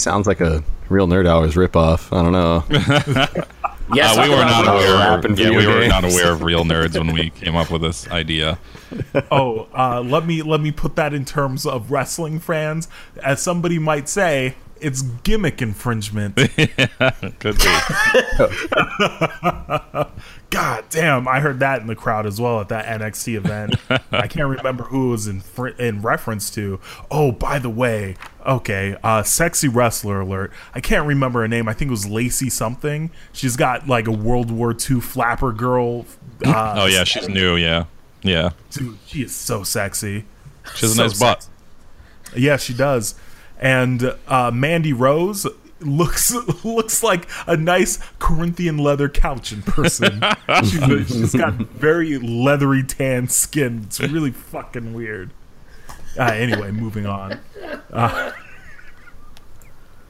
Sounds 0.00 0.26
like 0.26 0.40
a 0.40 0.62
real 0.88 1.06
nerd 1.06 1.26
hours 1.28 1.54
ripoff. 1.54 2.16
I 2.16 2.22
don't 2.22 2.32
know. 2.32 3.44
Yes, 3.92 4.16
Uh, 4.16 4.22
we 4.22 4.28
were 4.28 4.36
not 4.36 4.68
aware. 4.68 4.86
yeah, 4.88 5.16
video 5.20 5.58
we 5.58 5.66
were 5.66 5.88
not 5.88 6.04
aware 6.04 6.30
of 6.30 6.44
real 6.44 6.62
nerds 6.64 6.96
when 6.96 7.12
we 7.12 7.30
came 7.30 7.56
up 7.56 7.72
with 7.72 7.82
this 7.82 8.08
idea. 8.08 8.58
Oh, 9.32 9.66
uh, 9.76 10.00
let 10.00 10.26
me 10.26 10.42
let 10.42 10.60
me 10.60 10.70
put 10.72 10.94
that 10.96 11.12
in 11.14 11.24
terms 11.24 11.66
of 11.66 11.90
wrestling 11.90 12.38
fans. 12.38 12.86
As 13.22 13.40
somebody 13.42 13.78
might 13.80 14.08
say, 14.08 14.54
it's 14.80 15.02
gimmick 15.02 15.62
infringement. 15.62 16.36
Could 16.36 17.58
be. 17.58 17.64
God 20.50 20.84
damn, 20.90 21.28
I 21.28 21.38
heard 21.40 21.60
that 21.60 21.80
in 21.80 21.86
the 21.86 21.94
crowd 21.94 22.26
as 22.26 22.40
well 22.40 22.60
at 22.60 22.68
that 22.70 22.84
NXT 23.00 23.36
event. 23.36 23.76
I 24.10 24.26
can't 24.26 24.48
remember 24.48 24.84
who 24.84 25.08
it 25.08 25.10
was 25.12 25.26
in 25.28 25.40
fr- 25.40 25.68
in 25.68 26.02
reference 26.02 26.50
to. 26.50 26.80
Oh, 27.10 27.30
by 27.30 27.58
the 27.60 27.70
way, 27.70 28.16
okay, 28.44 28.96
uh, 29.04 29.22
sexy 29.22 29.68
wrestler 29.68 30.20
alert. 30.20 30.52
I 30.74 30.80
can't 30.80 31.06
remember 31.06 31.40
her 31.42 31.48
name. 31.48 31.68
I 31.68 31.72
think 31.72 31.88
it 31.88 31.92
was 31.92 32.08
Lacey 32.08 32.50
something. 32.50 33.10
She's 33.32 33.56
got 33.56 33.86
like 33.86 34.08
a 34.08 34.12
World 34.12 34.50
War 34.50 34.72
II 34.72 35.00
flapper 35.00 35.52
girl. 35.52 36.04
Uh, 36.44 36.74
Oh 36.80 36.86
yeah, 36.86 37.04
she's 37.04 37.28
new. 37.28 37.54
Yeah, 37.56 37.84
yeah. 38.22 38.50
dude, 38.72 38.98
she 39.06 39.22
is 39.22 39.34
so 39.34 39.62
sexy. 39.62 40.24
She 40.74 40.86
has 40.86 40.92
a 40.92 40.94
So 40.96 41.02
nice 41.04 41.18
butt. 41.20 41.42
sexy. 41.44 42.40
Yeah, 42.42 42.56
she 42.56 42.74
does. 42.74 43.14
And 43.60 44.16
uh, 44.26 44.50
Mandy 44.50 44.92
Rose 44.92 45.46
looks 45.80 46.32
looks 46.64 47.02
like 47.02 47.28
a 47.46 47.56
nice 47.56 47.98
Corinthian 48.18 48.78
leather 48.78 49.08
couch 49.08 49.52
in 49.52 49.62
person. 49.62 50.22
she's, 50.64 51.08
she's 51.08 51.34
got 51.34 51.54
very 51.54 52.18
leathery 52.18 52.82
tan 52.82 53.28
skin. 53.28 53.82
It's 53.86 54.00
really 54.00 54.30
fucking 54.30 54.94
weird. 54.94 55.30
Uh, 56.18 56.24
anyway, 56.24 56.70
moving 56.70 57.06
on. 57.06 57.38
Uh, 57.92 58.32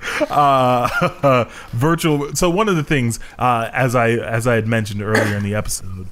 uh, 0.30 1.44
virtual. 1.72 2.34
So 2.34 2.48
one 2.48 2.68
of 2.68 2.76
the 2.76 2.84
things, 2.84 3.20
uh, 3.38 3.68
as 3.72 3.94
I 3.94 4.10
as 4.10 4.46
I 4.46 4.54
had 4.54 4.66
mentioned 4.66 5.02
earlier 5.02 5.36
in 5.36 5.42
the 5.42 5.54
episode, 5.54 6.06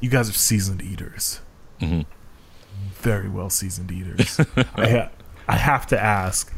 you 0.00 0.10
guys 0.10 0.28
are 0.28 0.34
seasoned 0.34 0.82
eaters. 0.82 1.40
Very 1.80 3.28
well 3.30 3.48
seasoned 3.48 3.90
eaters. 3.90 4.38
I 4.74 4.88
ha- 4.90 5.10
I 5.48 5.56
have 5.56 5.86
to 5.88 5.98
ask. 5.98 6.52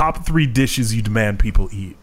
Top 0.00 0.24
three 0.24 0.46
dishes 0.46 0.94
you 0.94 1.02
demand 1.02 1.38
people 1.38 1.68
eat. 1.70 1.94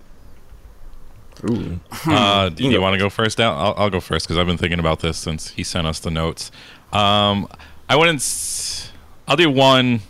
Uh, 2.06 2.50
do 2.50 2.64
you, 2.64 2.80
want 2.80 2.94
to 2.94 3.00
go 3.00 3.10
first? 3.10 3.40
Al? 3.40 3.58
I'll, 3.58 3.74
I'll 3.76 3.90
go 3.90 4.00
first 4.00 4.28
because 4.28 4.38
I've 4.38 4.46
been 4.46 4.56
thinking 4.56 4.78
about 4.78 5.00
this 5.00 5.18
since 5.18 5.50
he 5.50 5.64
sent 5.64 5.88
us 5.88 6.00
the 6.00 6.12
notes. 6.12 6.52
Um, 6.94 7.48
I 7.90 7.96
wouldn't. 7.96 8.18
S- 8.18 8.92
I'll 9.28 9.36
do 9.36 9.50
one. 9.50 10.02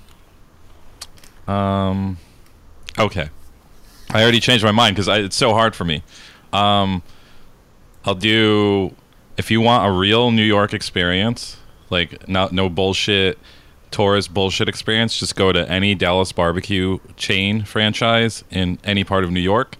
Um, 1.47 2.17
okay. 2.99 3.29
I 4.09 4.21
already 4.21 4.41
changed 4.41 4.65
my 4.65 4.73
mind 4.73 4.97
because 4.97 5.07
it's 5.07 5.37
so 5.37 5.53
hard 5.53 5.73
for 5.73 5.85
me. 5.85 6.03
Um, 6.51 7.01
I'll 8.03 8.15
do 8.15 8.93
if 9.37 9.49
you 9.49 9.61
want 9.61 9.87
a 9.87 9.97
real 9.97 10.31
New 10.31 10.43
York 10.43 10.73
experience, 10.73 11.55
like 11.89 12.27
not 12.27 12.51
no 12.51 12.67
bullshit 12.67 13.39
tourist 13.91 14.33
bullshit 14.33 14.67
experience. 14.69 15.17
Just 15.17 15.35
go 15.35 15.51
to 15.51 15.69
any 15.69 15.95
Dallas 15.95 16.31
barbecue 16.31 16.99
chain 17.15 17.63
franchise 17.63 18.43
in 18.49 18.77
any 18.83 19.03
part 19.03 19.23
of 19.23 19.31
New 19.31 19.39
York. 19.39 19.75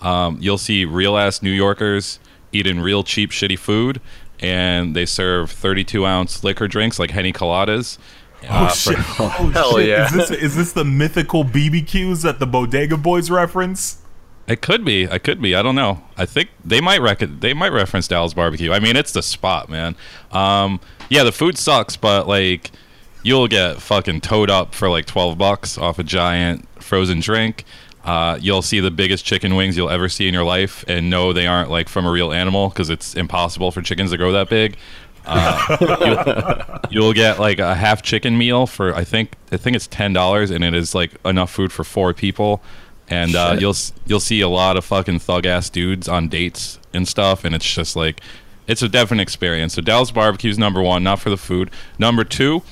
Um, 0.00 0.38
you'll 0.40 0.58
see 0.58 0.84
real 0.84 1.16
ass 1.16 1.42
New 1.42 1.50
Yorkers 1.50 2.18
eating 2.52 2.80
real 2.80 3.02
cheap 3.04 3.30
shitty 3.30 3.58
food, 3.58 4.00
and 4.40 4.94
they 4.96 5.06
serve 5.06 5.50
32 5.50 6.04
ounce 6.04 6.42
liquor 6.44 6.68
drinks 6.68 6.98
like 6.98 7.10
Henny 7.10 7.32
Coladas. 7.32 7.98
Oh 8.50 8.68
shit! 8.68 8.96
Oh, 9.20 9.28
hell 9.54 9.76
shit. 9.78 9.88
yeah. 9.88 10.06
Is 10.06 10.12
this 10.12 10.30
is 10.32 10.56
this 10.56 10.72
the 10.72 10.84
mythical 10.84 11.44
BBQs 11.44 12.22
that 12.24 12.40
the 12.40 12.46
Bodega 12.46 12.96
Boys 12.96 13.30
reference? 13.30 13.98
It 14.48 14.60
could 14.60 14.84
be. 14.84 15.08
I 15.08 15.18
could 15.18 15.40
be. 15.40 15.54
I 15.54 15.62
don't 15.62 15.76
know. 15.76 16.02
I 16.16 16.26
think 16.26 16.50
they 16.64 16.80
might 16.80 17.00
rec- 17.00 17.20
they 17.20 17.54
might 17.54 17.70
reference 17.72 18.08
Dallas 18.08 18.34
barbecue. 18.34 18.72
I 18.72 18.80
mean, 18.80 18.96
it's 18.96 19.12
the 19.12 19.22
spot, 19.22 19.68
man. 19.68 19.94
Um, 20.32 20.80
yeah, 21.08 21.22
the 21.22 21.30
food 21.30 21.56
sucks, 21.56 21.96
but 21.96 22.26
like 22.26 22.72
you'll 23.22 23.48
get 23.48 23.80
fucking 23.80 24.20
towed 24.20 24.50
up 24.50 24.74
for 24.74 24.88
like 24.88 25.06
12 25.06 25.38
bucks 25.38 25.78
off 25.78 25.98
a 25.98 26.02
giant 26.02 26.66
frozen 26.82 27.20
drink. 27.20 27.64
Uh, 28.04 28.36
you'll 28.40 28.62
see 28.62 28.80
the 28.80 28.90
biggest 28.90 29.24
chicken 29.24 29.54
wings 29.54 29.76
you'll 29.76 29.90
ever 29.90 30.08
see 30.08 30.26
in 30.26 30.34
your 30.34 30.44
life 30.44 30.84
and 30.88 31.08
know 31.08 31.32
they 31.32 31.46
aren't 31.46 31.70
like 31.70 31.88
from 31.88 32.04
a 32.04 32.10
real 32.10 32.32
animal 32.32 32.68
because 32.68 32.90
it's 32.90 33.14
impossible 33.14 33.70
for 33.70 33.80
chickens 33.80 34.10
to 34.10 34.16
grow 34.16 34.32
that 34.32 34.48
big. 34.48 34.76
Uh, 35.24 36.80
you'll, 36.90 37.04
you'll 37.04 37.12
get 37.12 37.38
like 37.38 37.60
a 37.60 37.76
half 37.76 38.02
chicken 38.02 38.36
meal 38.36 38.66
for 38.66 38.92
I 38.94 39.04
think 39.04 39.34
I 39.52 39.56
think 39.56 39.76
it's 39.76 39.86
ten 39.86 40.12
dollars 40.12 40.50
and 40.50 40.64
it 40.64 40.74
is 40.74 40.96
like 40.96 41.12
enough 41.24 41.52
food 41.52 41.72
for 41.72 41.84
four 41.84 42.12
people. 42.12 42.60
And 43.08 43.36
uh, 43.36 43.56
you'll 43.58 43.76
you'll 44.06 44.20
see 44.20 44.40
a 44.40 44.48
lot 44.48 44.76
of 44.76 44.84
fucking 44.84 45.20
thug 45.20 45.46
ass 45.46 45.70
dudes 45.70 46.08
on 46.08 46.28
dates 46.28 46.80
and 46.92 47.06
stuff, 47.06 47.44
and 47.44 47.54
it's 47.54 47.72
just 47.72 47.94
like 47.94 48.20
it's 48.66 48.82
a 48.82 48.88
definite 48.88 49.22
experience. 49.22 49.74
So 49.74 49.82
Dallas 49.82 50.10
barbecue's 50.10 50.58
number 50.58 50.82
one, 50.82 51.04
not 51.04 51.20
for 51.20 51.30
the 51.30 51.36
food. 51.36 51.70
Number 51.98 52.24
two 52.24 52.62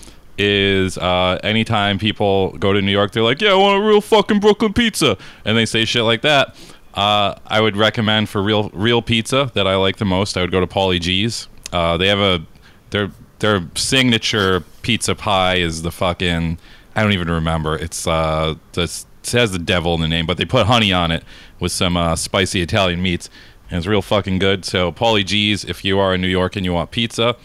is 0.40 0.96
uh, 0.96 1.38
anytime 1.44 1.98
people 1.98 2.52
go 2.58 2.72
to 2.72 2.80
New 2.80 2.90
York, 2.90 3.12
they're 3.12 3.22
like, 3.22 3.40
"Yeah, 3.40 3.52
I 3.52 3.54
want 3.54 3.82
a 3.82 3.86
real 3.86 4.00
fucking 4.00 4.40
Brooklyn 4.40 4.72
pizza," 4.72 5.18
and 5.44 5.56
they 5.56 5.66
say 5.66 5.84
shit 5.84 6.04
like 6.04 6.22
that. 6.22 6.56
Uh, 6.94 7.34
I 7.46 7.60
would 7.60 7.76
recommend 7.76 8.28
for 8.28 8.42
real 8.42 8.70
real 8.72 9.02
pizza 9.02 9.50
that 9.54 9.66
I 9.66 9.76
like 9.76 9.98
the 9.98 10.04
most. 10.04 10.36
I 10.36 10.40
would 10.40 10.50
go 10.50 10.60
to 10.60 10.66
Paulie 10.66 11.00
Gee's. 11.00 11.46
Uh, 11.72 11.96
they 11.96 12.08
have 12.08 12.18
a 12.18 12.44
their 12.90 13.10
their 13.40 13.68
signature 13.74 14.64
pizza 14.82 15.14
pie 15.14 15.56
is 15.56 15.82
the 15.82 15.90
fucking 15.90 16.58
I 16.96 17.02
don't 17.02 17.12
even 17.12 17.30
remember. 17.30 17.76
It's 17.76 18.06
uh 18.06 18.54
it 18.74 19.06
has 19.32 19.52
the 19.52 19.58
devil 19.58 19.94
in 19.94 20.00
the 20.00 20.08
name, 20.08 20.26
but 20.26 20.38
they 20.38 20.46
put 20.46 20.66
honey 20.66 20.92
on 20.92 21.10
it 21.10 21.22
with 21.58 21.72
some 21.72 21.96
uh, 21.96 22.16
spicy 22.16 22.62
Italian 22.62 23.02
meats, 23.02 23.28
and 23.70 23.76
it's 23.76 23.86
real 23.86 24.02
fucking 24.02 24.38
good. 24.38 24.64
So 24.64 24.90
Paulie 24.90 25.24
Gee's, 25.24 25.64
if 25.64 25.84
you 25.84 25.98
are 25.98 26.14
in 26.14 26.22
New 26.22 26.28
York 26.28 26.56
and 26.56 26.64
you 26.64 26.72
want 26.72 26.90
pizza, 26.90 27.36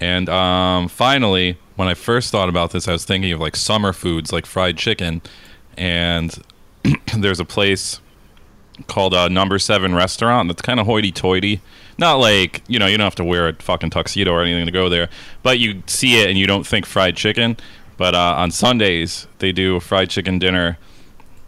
and 0.00 0.28
um, 0.28 0.88
finally, 0.88 1.58
when 1.76 1.88
I 1.88 1.94
first 1.94 2.30
thought 2.30 2.48
about 2.48 2.70
this, 2.70 2.88
I 2.88 2.92
was 2.92 3.04
thinking 3.04 3.32
of 3.32 3.40
like 3.40 3.56
summer 3.56 3.92
foods 3.92 4.32
like 4.32 4.46
fried 4.46 4.76
chicken, 4.76 5.22
and 5.76 6.42
there's 7.16 7.40
a 7.40 7.44
place 7.44 8.00
called 8.86 9.14
uh, 9.14 9.28
Number 9.28 9.58
Seven 9.58 9.94
Restaurant 9.94 10.48
that's 10.48 10.62
kind 10.62 10.78
of 10.78 10.86
hoity-toity. 10.86 11.60
Not 11.98 12.16
like 12.16 12.62
you 12.68 12.78
know 12.78 12.86
you 12.86 12.98
don't 12.98 13.04
have 13.04 13.14
to 13.16 13.24
wear 13.24 13.48
a 13.48 13.54
fucking 13.54 13.90
tuxedo 13.90 14.32
or 14.32 14.42
anything 14.42 14.66
to 14.66 14.72
go 14.72 14.88
there, 14.88 15.08
but 15.42 15.58
you 15.58 15.82
see 15.86 16.20
it 16.20 16.28
and 16.28 16.38
you 16.38 16.46
don't 16.46 16.66
think 16.66 16.84
fried 16.84 17.16
chicken. 17.16 17.56
But 17.96 18.14
uh, 18.14 18.34
on 18.36 18.50
Sundays 18.50 19.26
they 19.38 19.52
do 19.52 19.76
a 19.76 19.80
fried 19.80 20.10
chicken 20.10 20.38
dinner, 20.38 20.78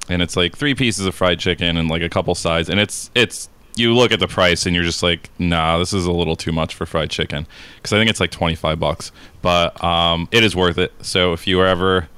and 0.09 0.23
it's 0.23 0.37
like 0.37 0.57
three 0.57 0.75
pieces 0.75 1.05
of 1.05 1.15
fried 1.15 1.39
chicken 1.39 1.77
and 1.77 1.89
like 1.89 2.03
a 2.03 2.09
couple 2.09 2.35
sides, 2.35 2.71
and 2.71 2.81
it's 2.81 3.11
it's 3.15 3.51
you 3.79 3.95
look 3.95 4.13
at 4.13 4.21
the 4.21 4.29
price 4.29 4.67
and 4.67 4.75
you're 4.75 4.85
just 4.85 5.03
like, 5.03 5.31
nah, 5.39 5.79
this 5.79 5.93
is 5.93 6.07
a 6.07 6.13
little 6.13 6.37
too 6.37 6.53
much 6.53 6.75
for 6.75 6.87
fried 6.87 7.11
chicken 7.11 7.47
because 7.77 7.93
I 7.93 7.99
think 7.99 8.11
it's 8.11 8.21
like 8.21 8.31
25 8.31 8.79
bucks, 8.79 9.13
but 9.43 9.83
um, 9.83 10.29
it 10.33 10.45
is 10.45 10.57
worth 10.57 10.79
it. 10.79 10.93
So 11.01 11.33
if 11.33 11.47
you 11.47 11.61
are 11.61 11.67
ever 11.67 12.09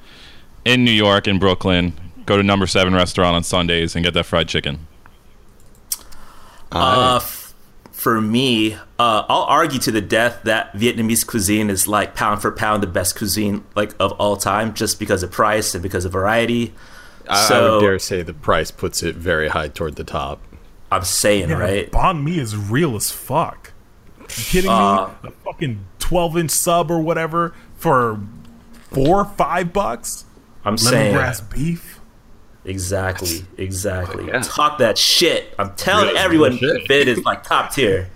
in 0.65 0.83
New 0.83 0.91
York 0.91 1.27
in 1.27 1.39
Brooklyn, 1.39 1.93
go 2.25 2.37
to 2.37 2.43
Number 2.43 2.67
Seven 2.67 2.93
Restaurant 2.93 3.35
on 3.35 3.43
Sundays 3.43 3.95
and 3.95 4.03
get 4.03 4.13
that 4.13 4.25
fried 4.25 4.47
chicken. 4.47 4.87
Uh, 6.71 7.19
f- 7.21 7.53
for 7.91 8.21
me, 8.21 8.73
uh, 8.73 9.25
I'll 9.29 9.43
argue 9.43 9.79
to 9.79 9.91
the 9.91 10.01
death 10.01 10.41
that 10.45 10.73
Vietnamese 10.73 11.27
cuisine 11.27 11.69
is 11.69 11.87
like 11.87 12.15
pound 12.15 12.41
for 12.41 12.51
pound 12.51 12.81
the 12.81 12.87
best 12.87 13.17
cuisine 13.17 13.63
like 13.75 13.93
of 13.99 14.13
all 14.13 14.37
time, 14.37 14.73
just 14.73 14.99
because 14.99 15.21
of 15.21 15.31
price 15.31 15.75
and 15.75 15.83
because 15.83 16.05
of 16.05 16.11
variety. 16.11 16.73
I, 17.27 17.53
I 17.53 17.61
would 17.61 17.81
dare 17.81 17.99
say 17.99 18.23
the 18.23 18.33
price 18.33 18.71
puts 18.71 19.03
it 19.03 19.15
very 19.15 19.49
high 19.49 19.67
toward 19.67 19.95
the 19.95 20.03
top. 20.03 20.41
I'm 20.91 21.03
saying, 21.03 21.49
Yeah, 21.49 21.57
right? 21.57 21.91
Banh 21.91 22.23
Mi 22.23 22.37
is 22.37 22.55
real 22.55 22.95
as 22.95 23.09
fuck. 23.11 23.71
You 24.19 24.25
kidding 24.27 24.69
Uh, 24.69 25.07
me? 25.23 25.29
A 25.29 25.31
fucking 25.45 25.85
twelve 25.99 26.37
inch 26.37 26.51
sub 26.51 26.91
or 26.91 26.99
whatever 26.99 27.53
for 27.77 28.19
four 28.91 29.19
or 29.21 29.25
five 29.25 29.71
bucks. 29.73 30.25
I'm 30.65 30.77
saying 30.77 31.15
Lemongrass 31.15 31.49
beef. 31.49 31.99
exactly, 32.65 33.45
exactly. 33.57 34.27
Yeah. 34.27 34.41
Talk 34.41 34.77
that 34.79 34.97
shit. 34.97 35.53
I'm 35.57 35.73
telling 35.75 36.07
Real- 36.09 36.17
everyone, 36.17 36.51
real 36.57 36.75
shit. 36.79 36.87
Vid 36.87 37.07
is 37.07 37.23
like 37.23 37.43
top 37.43 37.71
tier. 37.73 38.09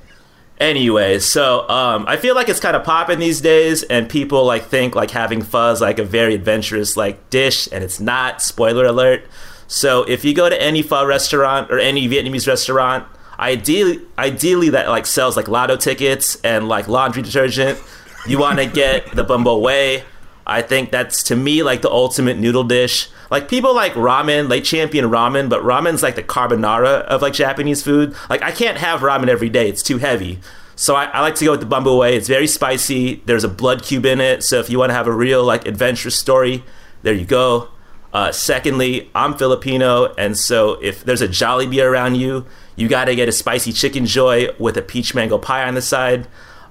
Anyway, 0.57 1.19
so 1.19 1.67
um, 1.69 2.05
I 2.07 2.15
feel 2.15 2.33
like 2.33 2.47
it's 2.47 2.61
kind 2.61 2.77
of 2.77 2.83
popping 2.85 3.19
these 3.19 3.41
days, 3.41 3.83
and 3.83 4.07
people 4.07 4.45
like 4.45 4.65
think 4.65 4.95
like 4.95 5.11
having 5.11 5.41
fuzz 5.41 5.81
like 5.81 5.99
a 5.99 6.03
very 6.05 6.33
adventurous 6.33 6.95
like 6.95 7.29
dish, 7.29 7.67
and 7.73 7.83
it's 7.83 7.99
not. 7.99 8.41
Spoiler 8.41 8.85
alert. 8.85 9.25
So 9.67 10.04
if 10.04 10.23
you 10.23 10.34
go 10.34 10.49
to 10.49 10.62
any 10.62 10.82
pho 10.82 11.06
restaurant 11.06 11.71
or 11.71 11.80
any 11.80 12.08
Vietnamese 12.08 12.47
restaurant, 12.47 13.08
ideally, 13.39 14.01
ideally 14.17 14.69
that 14.69 14.88
like 14.89 15.06
sells 15.06 15.36
like 15.36 15.47
lotto 15.47 15.78
tickets 15.78 16.39
and 16.43 16.67
like 16.67 16.88
laundry 16.88 17.23
detergent, 17.23 17.80
you 18.28 18.39
want 18.39 18.60
to 18.60 18.65
get 18.65 19.12
the 19.15 19.23
bun 19.23 19.43
bo 19.43 19.60
Hue. 19.67 20.04
I 20.47 20.62
think 20.62 20.91
that's 20.91 21.23
to 21.23 21.36
me 21.36 21.63
like 21.63 21.82
the 21.82 21.89
ultimate 21.89 22.38
noodle 22.38 22.63
dish. 22.63 23.10
Like 23.32 23.49
people 23.49 23.73
like 23.73 23.93
ramen, 23.93 24.49
they 24.49 24.62
champion 24.62 25.06
ramen, 25.06 25.49
but 25.49 25.63
ramen's 25.63 26.04
like 26.04 26.15
the 26.15 26.23
carbonara 26.23 27.01
of 27.04 27.21
like 27.21 27.34
Japanese 27.34 27.82
food. 27.82 28.15
Like 28.30 28.43
I 28.43 28.51
can't 28.51 28.78
have 28.78 28.99
ramen 28.99 29.28
every 29.28 29.49
day; 29.49 29.67
it's 29.67 29.82
too 29.82 29.97
heavy. 29.97 30.39
So 30.75 30.93
I, 30.95 31.06
I 31.06 31.21
like 31.21 31.36
to 31.36 31.45
go 31.45 31.51
with 31.51 31.62
the 31.62 31.65
bun 31.65 31.84
bo 31.84 32.04
Hue. 32.04 32.15
It's 32.15 32.28
very 32.28 32.47
spicy. 32.47 33.23
There's 33.25 33.43
a 33.43 33.49
blood 33.49 33.84
cube 33.84 34.06
in 34.06 34.21
it, 34.21 34.43
so 34.43 34.60
if 34.60 34.69
you 34.69 34.78
want 34.78 34.91
to 34.91 34.93
have 34.93 35.08
a 35.08 35.12
real 35.12 35.43
like 35.43 35.67
adventurous 35.67 36.15
story, 36.15 36.63
there 37.01 37.13
you 37.13 37.25
go. 37.25 37.69
Uh, 38.15 38.32
secondly, 38.32 39.10
I'm 39.13 39.34
Filipino, 39.34 40.13
and 40.17 40.38
so 40.38 40.75
if 40.82 41.04
there's 41.04 41.21
a 41.21 41.28
Jollibee 41.28 41.84
around 41.84 42.15
you, 42.15 42.45
you 42.78 42.88
got 42.88 43.06
to 43.06 43.15
get 43.15 43.28
a 43.28 43.32
spicy 43.34 43.73
Chickenjoy 43.73 44.58
with 44.58 44.78
a 44.78 44.82
peach 44.82 45.13
mango 45.13 45.38
pie 45.38 45.67
on 45.67 45.75
the 45.75 45.82
side. 45.82 46.25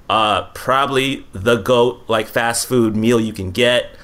Uh, 0.08 0.44
probably 0.54 1.26
the 1.34 1.56
goat 1.56 2.02
like 2.08 2.28
fast 2.28 2.66
food 2.66 2.96
meal 2.96 3.20
you 3.20 3.34
can 3.34 3.50
get. 3.50 3.94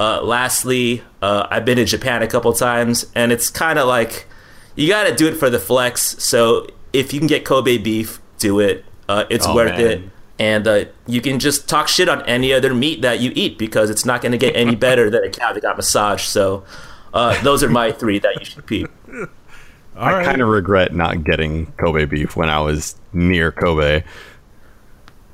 Uh, 0.00 0.20
lastly, 0.20 1.04
uh, 1.22 1.46
I've 1.48 1.64
been 1.64 1.76
to 1.76 1.84
Japan 1.84 2.24
a 2.24 2.26
couple 2.26 2.52
times, 2.54 3.06
and 3.14 3.30
it's 3.30 3.50
kind 3.50 3.78
of 3.78 3.86
like 3.86 4.26
you 4.74 4.88
got 4.88 5.04
to 5.04 5.14
do 5.14 5.28
it 5.28 5.34
for 5.36 5.48
the 5.48 5.60
flex. 5.60 6.16
So 6.24 6.66
if 6.92 7.12
you 7.12 7.20
can 7.20 7.28
get 7.28 7.44
Kobe 7.44 7.78
beef, 7.78 8.20
do 8.38 8.58
it. 8.58 8.84
Uh, 9.08 9.26
it's 9.30 9.46
Oh, 9.46 9.54
worth 9.54 9.76
man. 9.78 9.80
it. 9.80 10.02
And 10.40 10.66
uh, 10.66 10.86
you 11.06 11.20
can 11.20 11.38
just 11.38 11.68
talk 11.68 11.86
shit 11.86 12.08
on 12.08 12.22
any 12.22 12.50
other 12.50 12.72
meat 12.72 13.02
that 13.02 13.20
you 13.20 13.30
eat 13.34 13.58
because 13.58 13.90
it's 13.90 14.06
not 14.06 14.22
going 14.22 14.32
to 14.32 14.38
get 14.38 14.56
any 14.56 14.74
better 14.74 15.10
than 15.10 15.22
a 15.22 15.28
cow 15.28 15.52
that 15.52 15.60
got 15.60 15.76
massaged. 15.76 16.28
So 16.28 16.64
uh, 17.12 17.40
those 17.42 17.62
are 17.62 17.68
my 17.68 17.92
three 17.92 18.18
that 18.20 18.38
you 18.38 18.46
should 18.46 18.64
peep. 18.64 18.88
All 19.08 19.26
I 19.96 20.12
right. 20.14 20.24
kind 20.24 20.40
of 20.40 20.48
regret 20.48 20.94
not 20.94 21.24
getting 21.24 21.66
Kobe 21.72 22.06
beef 22.06 22.36
when 22.36 22.48
I 22.48 22.58
was 22.60 22.96
near 23.12 23.52
Kobe. 23.52 24.02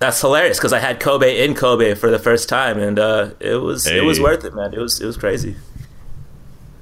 That's 0.01 0.21
hilarious 0.21 0.59
because 0.59 0.73
I 0.73 0.81
had 0.81 0.99
Kobe 0.99 1.45
in 1.45 1.55
Kobe 1.55 1.95
for 1.95 2.11
the 2.11 2.19
first 2.19 2.49
time, 2.49 2.77
and 2.77 2.99
uh, 2.99 3.31
it 3.39 3.55
was 3.63 3.87
it 3.87 4.03
was 4.03 4.19
worth 4.19 4.45
it, 4.45 4.55
man. 4.55 4.75
It 4.75 4.81
was 4.81 5.01
it 5.01 5.07
was 5.07 5.17
crazy. 5.17 5.55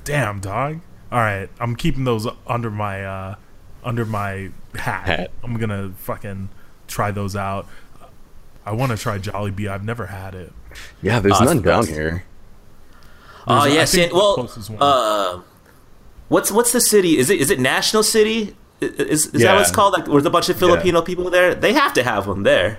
Damn, 0.05 0.41
dog. 0.41 0.81
All 1.13 1.21
right, 1.21 1.51
I'm 1.61 1.77
keeping 1.77 2.05
those 2.05 2.27
under 2.47 2.71
my 2.71 3.05
uh 3.05 3.35
under 3.85 4.07
my 4.07 4.51
hat. 4.75 5.07
Hat. 5.07 5.31
I'm 5.43 5.59
gonna 5.59 5.93
fucking 5.99 6.49
try 6.89 7.11
those 7.11 7.37
out. 7.37 7.69
I 8.67 8.73
want 8.73 8.93
to 8.93 8.99
try 8.99 9.19
Jollibee. 9.19 9.69
I've 9.69 9.85
never 9.85 10.07
had 10.07 10.35
it. 10.35 10.53
Yeah, 11.03 11.21
there's 11.21 11.35
it's 11.41 11.45
none 11.45 11.59
the 11.59 11.63
down 11.63 11.87
here. 11.87 12.25
Oh 13.47 13.61
There's- 13.65 13.73
I 13.73 13.77
yeah, 13.77 13.85
San, 13.85 14.11
well, 14.15 14.49
uh, 14.81 15.41
what's 16.29 16.51
what's 16.51 16.73
the 16.73 16.81
city? 16.81 17.19
Is 17.19 17.29
it 17.31 17.41
is 17.41 17.51
it 17.51 17.61
National 17.61 18.03
City? 18.03 18.57
I- 18.81 18.87
Is, 18.87 19.27
is 19.27 19.33
that 19.33 19.39
Yeah. 19.41 19.53
what 19.53 19.63
it's 19.63 19.71
called? 19.71 19.93
Like, 19.93 20.07
with 20.09 20.27
a 20.27 20.31
bunch 20.31 20.49
of 20.49 20.59
Filipino 20.59 21.03
people 21.03 21.29
there? 21.31 21.55
They 21.55 21.73
have 21.75 21.93
to 21.95 22.03
have 22.03 22.27
one 22.27 22.43
there. 22.43 22.79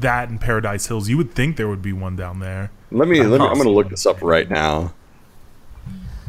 that 0.00 0.28
in 0.28 0.38
Paradise 0.38 0.86
Hills. 0.86 1.08
You 1.08 1.16
would 1.16 1.34
think 1.34 1.56
there 1.56 1.68
would 1.68 1.82
be 1.82 1.92
one 1.92 2.16
down 2.16 2.40
there. 2.40 2.70
Let 2.90 3.08
me. 3.08 3.22
Let 3.22 3.40
me 3.40 3.46
I'm 3.46 3.56
gonna 3.56 3.70
look 3.70 3.88
this 3.90 4.04
up 4.06 4.20
right 4.20 4.48
now. 4.50 4.92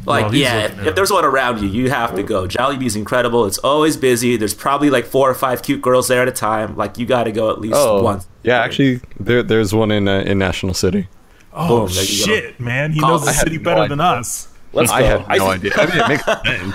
Like, 0.06 0.26
Well, 0.26 0.34
yeah, 0.34 0.58
if, 0.66 0.86
if 0.88 0.94
there's 0.94 1.10
one 1.10 1.24
around 1.24 1.60
you, 1.62 1.68
you 1.68 1.88
have 1.90 2.14
to 2.16 2.22
go. 2.22 2.46
Jollibee's 2.46 2.94
incredible. 2.94 3.46
It's 3.46 3.56
always 3.58 3.96
busy. 3.96 4.36
There's 4.36 4.52
probably 4.54 4.90
like 4.90 5.06
four 5.06 5.30
or 5.30 5.34
five 5.34 5.62
cute 5.62 5.80
girls 5.82 6.08
there 6.08 6.20
at 6.22 6.28
a 6.28 6.32
time. 6.32 6.76
Like, 6.76 6.98
you 6.98 7.06
got 7.06 7.24
to 7.24 7.32
go 7.32 7.50
at 7.50 7.58
least 7.60 7.74
Oh, 7.76 8.02
once. 8.02 8.26
Yeah. 8.44 8.60
Actually, 8.60 9.00
there 9.18 9.42
there's 9.42 9.74
one 9.74 9.90
in 9.90 10.06
uh, 10.06 10.20
in 10.20 10.38
National 10.38 10.74
City. 10.74 11.08
Oh 11.52 11.86
Boom, 11.86 11.94
there 11.94 12.04
you 12.04 12.26
go. 12.26 12.32
shit, 12.32 12.60
man! 12.60 12.92
He 12.92 13.00
knows 13.00 13.24
the 13.24 13.32
city 13.32 13.58
no 13.58 13.64
better 13.64 13.80
idea. 13.82 13.88
than 13.90 14.00
us. 14.00 14.48
Let's 14.72 14.90
go. 14.90 14.96
I 14.96 15.02
had 15.02 15.28
no 15.28 15.34
used- 15.52 15.66
idea. 15.66 15.72
I 15.76 15.86
mean, 15.86 15.98
it 15.98 16.08
makes 16.08 16.24
sense. 16.60 16.74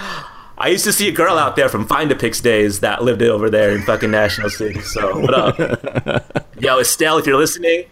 I 0.61 0.67
used 0.67 0.83
to 0.83 0.91
see 0.93 1.07
a 1.07 1.11
girl 1.13 1.37
out 1.37 1.55
there 1.55 1.69
from 1.69 1.87
Find 1.87 2.11
a 2.11 2.15
Pix 2.15 2.41
days 2.41 2.81
that 2.81 3.01
lived 3.03 3.21
over 3.21 3.49
there 3.49 3.71
in 3.71 3.81
fucking 3.83 4.11
National 4.11 4.49
City. 4.49 4.81
So 4.81 5.17
what 5.19 5.33
up? 5.33 6.45
Yo, 6.59 6.79
Estelle, 6.79 7.17
if 7.17 7.25
you're 7.25 7.37
listening, 7.37 7.85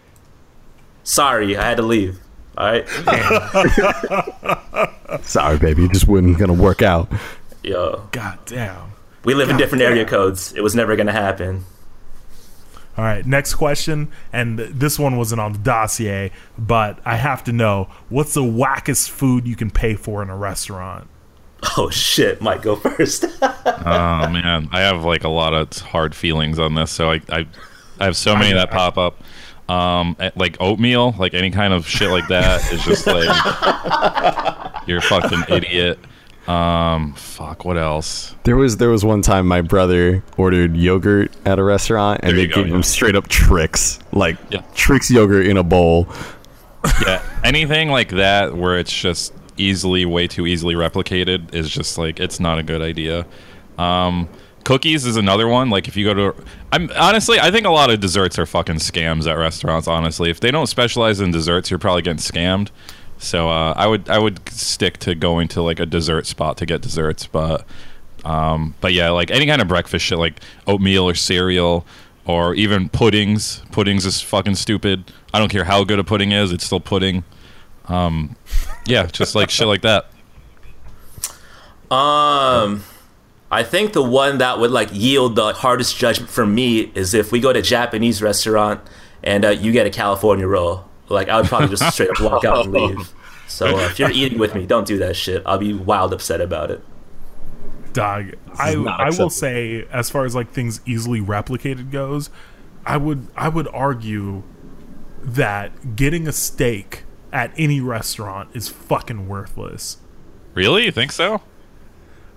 sorry, 1.02 1.56
I 1.56 1.64
had 1.64 1.78
to 1.78 1.82
leave. 1.82 2.18
All 2.58 2.66
right, 2.66 2.86
Sorry, 5.22 5.58
baby, 5.58 5.84
it 5.84 5.92
just 5.92 6.08
wasn't 6.08 6.38
gonna 6.38 6.52
work 6.52 6.82
out. 6.82 7.08
yo, 7.62 8.08
God 8.10 8.38
damn. 8.46 8.92
we 9.24 9.34
live 9.34 9.48
in 9.48 9.54
God 9.54 9.58
different 9.62 9.82
area 9.82 10.04
codes. 10.04 10.52
It 10.54 10.60
was 10.62 10.74
never 10.74 10.96
gonna 10.96 11.12
happen. 11.12 11.64
All 12.98 13.04
right, 13.04 13.24
next 13.24 13.54
question, 13.54 14.08
and 14.32 14.58
this 14.58 14.98
one 14.98 15.16
wasn't 15.16 15.40
on 15.40 15.52
the 15.52 15.60
dossier, 15.60 16.32
but 16.58 16.98
I 17.04 17.14
have 17.14 17.44
to 17.44 17.52
know 17.52 17.88
what's 18.08 18.34
the 18.34 18.42
wackest 18.42 19.08
food 19.08 19.46
you 19.46 19.54
can 19.54 19.70
pay 19.70 19.94
for 19.94 20.20
in 20.20 20.30
a 20.30 20.36
restaurant? 20.36 21.08
Oh 21.76 21.90
shit, 21.90 22.40
Mike, 22.40 22.62
go 22.62 22.74
first. 22.74 23.24
Oh 23.80 24.28
man, 24.28 24.68
I 24.72 24.80
have 24.80 25.04
like 25.04 25.22
a 25.22 25.28
lot 25.28 25.54
of 25.54 25.70
hard 25.78 26.14
feelings 26.14 26.58
on 26.58 26.74
this. 26.74 26.90
So 26.90 27.10
I 27.12 27.20
I, 27.28 27.46
I 28.00 28.04
have 28.06 28.16
so 28.16 28.34
many 28.34 28.52
that 28.52 28.70
pop 28.70 28.98
up. 28.98 29.22
Um, 29.68 30.16
like 30.34 30.56
oatmeal, 30.60 31.14
like 31.18 31.34
any 31.34 31.50
kind 31.50 31.72
of 31.72 31.86
shit 31.86 32.10
like 32.10 32.26
that 32.28 32.72
is 32.72 32.82
just 32.82 33.06
like 33.06 33.28
you're 34.88 34.98
a 34.98 35.02
fucking 35.02 35.44
idiot. 35.48 35.98
Um, 36.48 37.12
fuck. 37.14 37.64
What 37.64 37.76
else? 37.76 38.34
There 38.44 38.56
was 38.56 38.78
there 38.78 38.88
was 38.88 39.04
one 39.04 39.20
time 39.22 39.46
my 39.46 39.60
brother 39.60 40.24
ordered 40.38 40.76
yogurt 40.76 41.30
at 41.44 41.58
a 41.58 41.62
restaurant 41.62 42.20
and 42.22 42.30
There 42.30 42.46
they 42.46 42.46
go, 42.46 42.56
gave 42.62 42.68
yeah. 42.68 42.76
him 42.76 42.82
straight 42.82 43.14
up 43.14 43.28
Trix, 43.28 43.98
like 44.12 44.38
Yeah. 44.50 44.62
Trix 44.74 45.10
yogurt 45.10 45.46
in 45.46 45.56
a 45.58 45.62
bowl. 45.62 46.08
Yeah, 47.06 47.22
anything 47.44 47.90
like 47.90 48.10
that 48.10 48.56
where 48.56 48.78
it's 48.78 48.92
just 48.92 49.34
easily, 49.58 50.06
way 50.06 50.26
too 50.26 50.46
easily 50.46 50.74
replicated 50.74 51.52
is 51.54 51.68
just 51.68 51.98
like 51.98 52.18
it's 52.18 52.40
not 52.40 52.58
a 52.58 52.62
good 52.62 52.80
idea. 52.80 53.26
Um, 53.76 54.28
cookies 54.64 55.04
is 55.04 55.16
another 55.16 55.48
one. 55.48 55.68
Like 55.70 55.86
if 55.86 55.96
you 55.96 56.04
go 56.06 56.14
to, 56.32 56.42
I'm 56.72 56.88
honestly, 56.96 57.38
I 57.40 57.50
think 57.50 57.66
a 57.66 57.70
lot 57.70 57.90
of 57.90 58.00
desserts 58.00 58.38
are 58.38 58.46
fucking 58.46 58.76
scams 58.76 59.26
at 59.26 59.34
restaurants. 59.34 59.86
Honestly, 59.86 60.30
if 60.30 60.40
they 60.40 60.50
don't 60.50 60.66
specialize 60.68 61.20
in 61.20 61.30
desserts, 61.30 61.68
you're 61.70 61.78
probably 61.78 62.02
getting 62.02 62.18
scammed. 62.18 62.70
So 63.18 63.50
uh, 63.50 63.74
I 63.76 63.86
would 63.86 64.08
I 64.08 64.18
would 64.18 64.48
stick 64.48 64.98
to 64.98 65.14
going 65.14 65.48
to 65.48 65.62
like 65.62 65.80
a 65.80 65.86
dessert 65.86 66.26
spot 66.26 66.56
to 66.58 66.66
get 66.66 66.80
desserts, 66.80 67.26
but 67.26 67.66
um, 68.24 68.74
but 68.80 68.92
yeah, 68.92 69.10
like 69.10 69.30
any 69.30 69.46
kind 69.46 69.60
of 69.60 69.68
breakfast 69.68 70.04
shit, 70.04 70.18
like 70.18 70.40
oatmeal 70.66 71.08
or 71.08 71.14
cereal, 71.14 71.84
or 72.26 72.54
even 72.54 72.88
puddings. 72.88 73.62
Puddings 73.72 74.06
is 74.06 74.20
fucking 74.20 74.54
stupid. 74.54 75.12
I 75.34 75.38
don't 75.38 75.48
care 75.48 75.64
how 75.64 75.84
good 75.84 75.98
a 75.98 76.04
pudding 76.04 76.32
is; 76.32 76.52
it's 76.52 76.64
still 76.64 76.80
pudding. 76.80 77.24
Um, 77.86 78.36
yeah, 78.86 79.06
just 79.06 79.34
like 79.34 79.50
shit 79.50 79.66
like 79.66 79.82
that. 79.82 80.06
Um, 81.90 82.84
I 83.50 83.62
think 83.62 83.94
the 83.94 84.02
one 84.02 84.38
that 84.38 84.58
would 84.58 84.70
like 84.70 84.90
yield 84.92 85.36
the 85.36 85.54
hardest 85.54 85.96
judgment 85.96 86.30
for 86.30 86.46
me 86.46 86.92
is 86.94 87.14
if 87.14 87.32
we 87.32 87.40
go 87.40 87.52
to 87.52 87.60
a 87.60 87.62
Japanese 87.62 88.20
restaurant 88.20 88.80
and 89.22 89.44
uh, 89.44 89.50
you 89.50 89.72
get 89.72 89.86
a 89.86 89.90
California 89.90 90.46
roll. 90.46 90.87
Like 91.08 91.28
I 91.28 91.40
would 91.40 91.46
probably 91.46 91.68
just 91.68 91.92
straight 91.92 92.10
up 92.10 92.20
walk 92.20 92.44
out 92.44 92.66
and 92.66 92.72
leave. 92.74 93.12
So 93.46 93.66
uh, 93.66 93.86
if 93.86 93.98
you're 93.98 94.10
eating 94.10 94.38
with 94.38 94.54
me, 94.54 94.66
don't 94.66 94.86
do 94.86 94.98
that 94.98 95.16
shit. 95.16 95.42
I'll 95.46 95.58
be 95.58 95.72
wild 95.72 96.12
upset 96.12 96.40
about 96.40 96.70
it. 96.70 96.82
Dog, 97.92 98.34
I 98.58 98.74
I 98.74 99.10
will 99.10 99.30
say 99.30 99.86
as 99.90 100.10
far 100.10 100.24
as 100.24 100.34
like 100.34 100.52
things 100.52 100.80
easily 100.86 101.20
replicated 101.20 101.90
goes, 101.90 102.30
I 102.84 102.96
would 102.96 103.28
I 103.36 103.48
would 103.48 103.68
argue 103.68 104.42
that 105.22 105.96
getting 105.96 106.28
a 106.28 106.32
steak 106.32 107.04
at 107.32 107.52
any 107.56 107.80
restaurant 107.80 108.50
is 108.54 108.68
fucking 108.68 109.28
worthless. 109.28 109.98
Really, 110.54 110.84
you 110.84 110.92
think 110.92 111.12
so? 111.12 111.42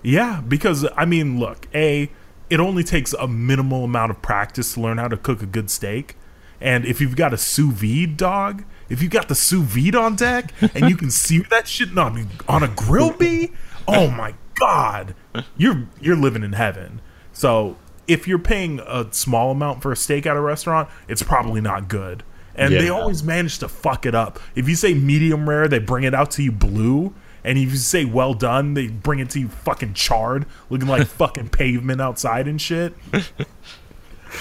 Yeah, 0.02 0.40
because 0.46 0.86
I 0.96 1.04
mean, 1.04 1.38
look, 1.38 1.68
a 1.74 2.10
it 2.50 2.60
only 2.60 2.84
takes 2.84 3.12
a 3.14 3.26
minimal 3.26 3.84
amount 3.84 4.10
of 4.10 4.20
practice 4.20 4.74
to 4.74 4.80
learn 4.80 4.98
how 4.98 5.08
to 5.08 5.16
cook 5.16 5.42
a 5.42 5.46
good 5.46 5.70
steak, 5.70 6.16
and 6.62 6.86
if 6.86 7.00
you've 7.00 7.16
got 7.16 7.34
a 7.34 7.36
sous 7.38 7.74
vide 7.74 8.16
dog, 8.16 8.64
if 8.88 9.02
you've 9.02 9.10
got 9.10 9.28
the 9.28 9.34
sous 9.34 9.64
vide 9.64 9.96
on 9.96 10.14
deck 10.14 10.54
and 10.74 10.88
you 10.88 10.96
can 10.96 11.10
see 11.24 11.40
that 11.50 11.66
shit 11.66 11.98
on 11.98 12.28
on 12.48 12.62
a 12.62 12.68
grill 12.68 13.12
bee, 13.12 13.50
oh 13.88 14.08
my 14.08 14.34
god, 14.54 15.16
you're 15.56 15.88
you're 16.00 16.16
living 16.16 16.44
in 16.44 16.52
heaven. 16.52 17.00
So 17.32 17.76
if 18.06 18.28
you're 18.28 18.38
paying 18.38 18.80
a 18.86 19.12
small 19.12 19.50
amount 19.50 19.82
for 19.82 19.90
a 19.90 19.96
steak 19.96 20.24
at 20.24 20.36
a 20.36 20.40
restaurant, 20.40 20.88
it's 21.08 21.22
probably 21.22 21.60
not 21.60 21.88
good. 21.88 22.22
And 22.54 22.74
they 22.74 22.90
always 22.90 23.22
manage 23.22 23.58
to 23.58 23.68
fuck 23.68 24.06
it 24.06 24.14
up. 24.14 24.38
If 24.54 24.68
you 24.68 24.76
say 24.76 24.94
medium 24.94 25.48
rare, 25.48 25.68
they 25.68 25.78
bring 25.78 26.04
it 26.04 26.14
out 26.14 26.30
to 26.32 26.42
you 26.42 26.52
blue. 26.52 27.14
And 27.44 27.58
if 27.58 27.70
you 27.70 27.76
say 27.76 28.04
well 28.04 28.34
done, 28.34 28.74
they 28.74 28.86
bring 28.86 29.18
it 29.18 29.30
to 29.30 29.40
you 29.40 29.48
fucking 29.48 29.94
charred, 29.94 30.46
looking 30.70 30.86
like 30.86 31.06
fucking 31.08 31.48
pavement 31.48 32.00
outside 32.00 32.46
and 32.46 32.60
shit. 32.60 32.94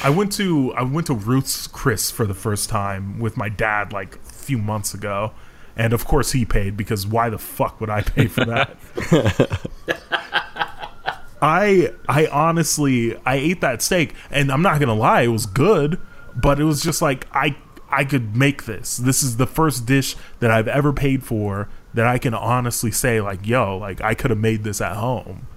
I 0.03 0.09
went 0.09 0.31
to 0.33 0.73
I 0.73 0.83
went 0.83 1.07
to 1.07 1.13
Ruth's 1.13 1.67
Chris 1.67 2.09
for 2.11 2.25
the 2.25 2.33
first 2.33 2.69
time 2.69 3.19
with 3.19 3.37
my 3.37 3.49
dad 3.49 3.93
like 3.93 4.15
a 4.15 4.19
few 4.19 4.57
months 4.57 4.93
ago, 4.93 5.31
and 5.75 5.93
of 5.93 6.05
course 6.05 6.31
he 6.31 6.45
paid 6.45 6.75
because 6.75 7.05
why 7.05 7.29
the 7.29 7.37
fuck 7.37 7.79
would 7.79 7.89
I 7.89 8.01
pay 8.01 8.27
for 8.27 8.45
that? 8.45 8.77
I 11.41 11.91
I 12.07 12.27
honestly 12.27 13.15
I 13.25 13.35
ate 13.35 13.61
that 13.61 13.81
steak 13.81 14.13
and 14.29 14.51
I'm 14.51 14.61
not 14.61 14.79
gonna 14.79 14.95
lie, 14.95 15.21
it 15.21 15.27
was 15.27 15.45
good, 15.45 15.99
but 16.35 16.59
it 16.59 16.63
was 16.63 16.81
just 16.81 17.01
like 17.01 17.27
I 17.33 17.55
I 17.89 18.05
could 18.05 18.35
make 18.35 18.65
this. 18.65 18.97
This 18.97 19.21
is 19.21 19.37
the 19.37 19.47
first 19.47 19.85
dish 19.85 20.15
that 20.39 20.49
I've 20.49 20.67
ever 20.67 20.93
paid 20.93 21.23
for 21.23 21.67
that 21.93 22.07
I 22.07 22.17
can 22.17 22.33
honestly 22.33 22.91
say 22.91 23.19
like, 23.19 23.45
yo, 23.45 23.77
like 23.77 24.01
I 24.01 24.13
could 24.13 24.29
have 24.29 24.39
made 24.39 24.63
this 24.63 24.79
at 24.81 24.95
home. 24.95 25.47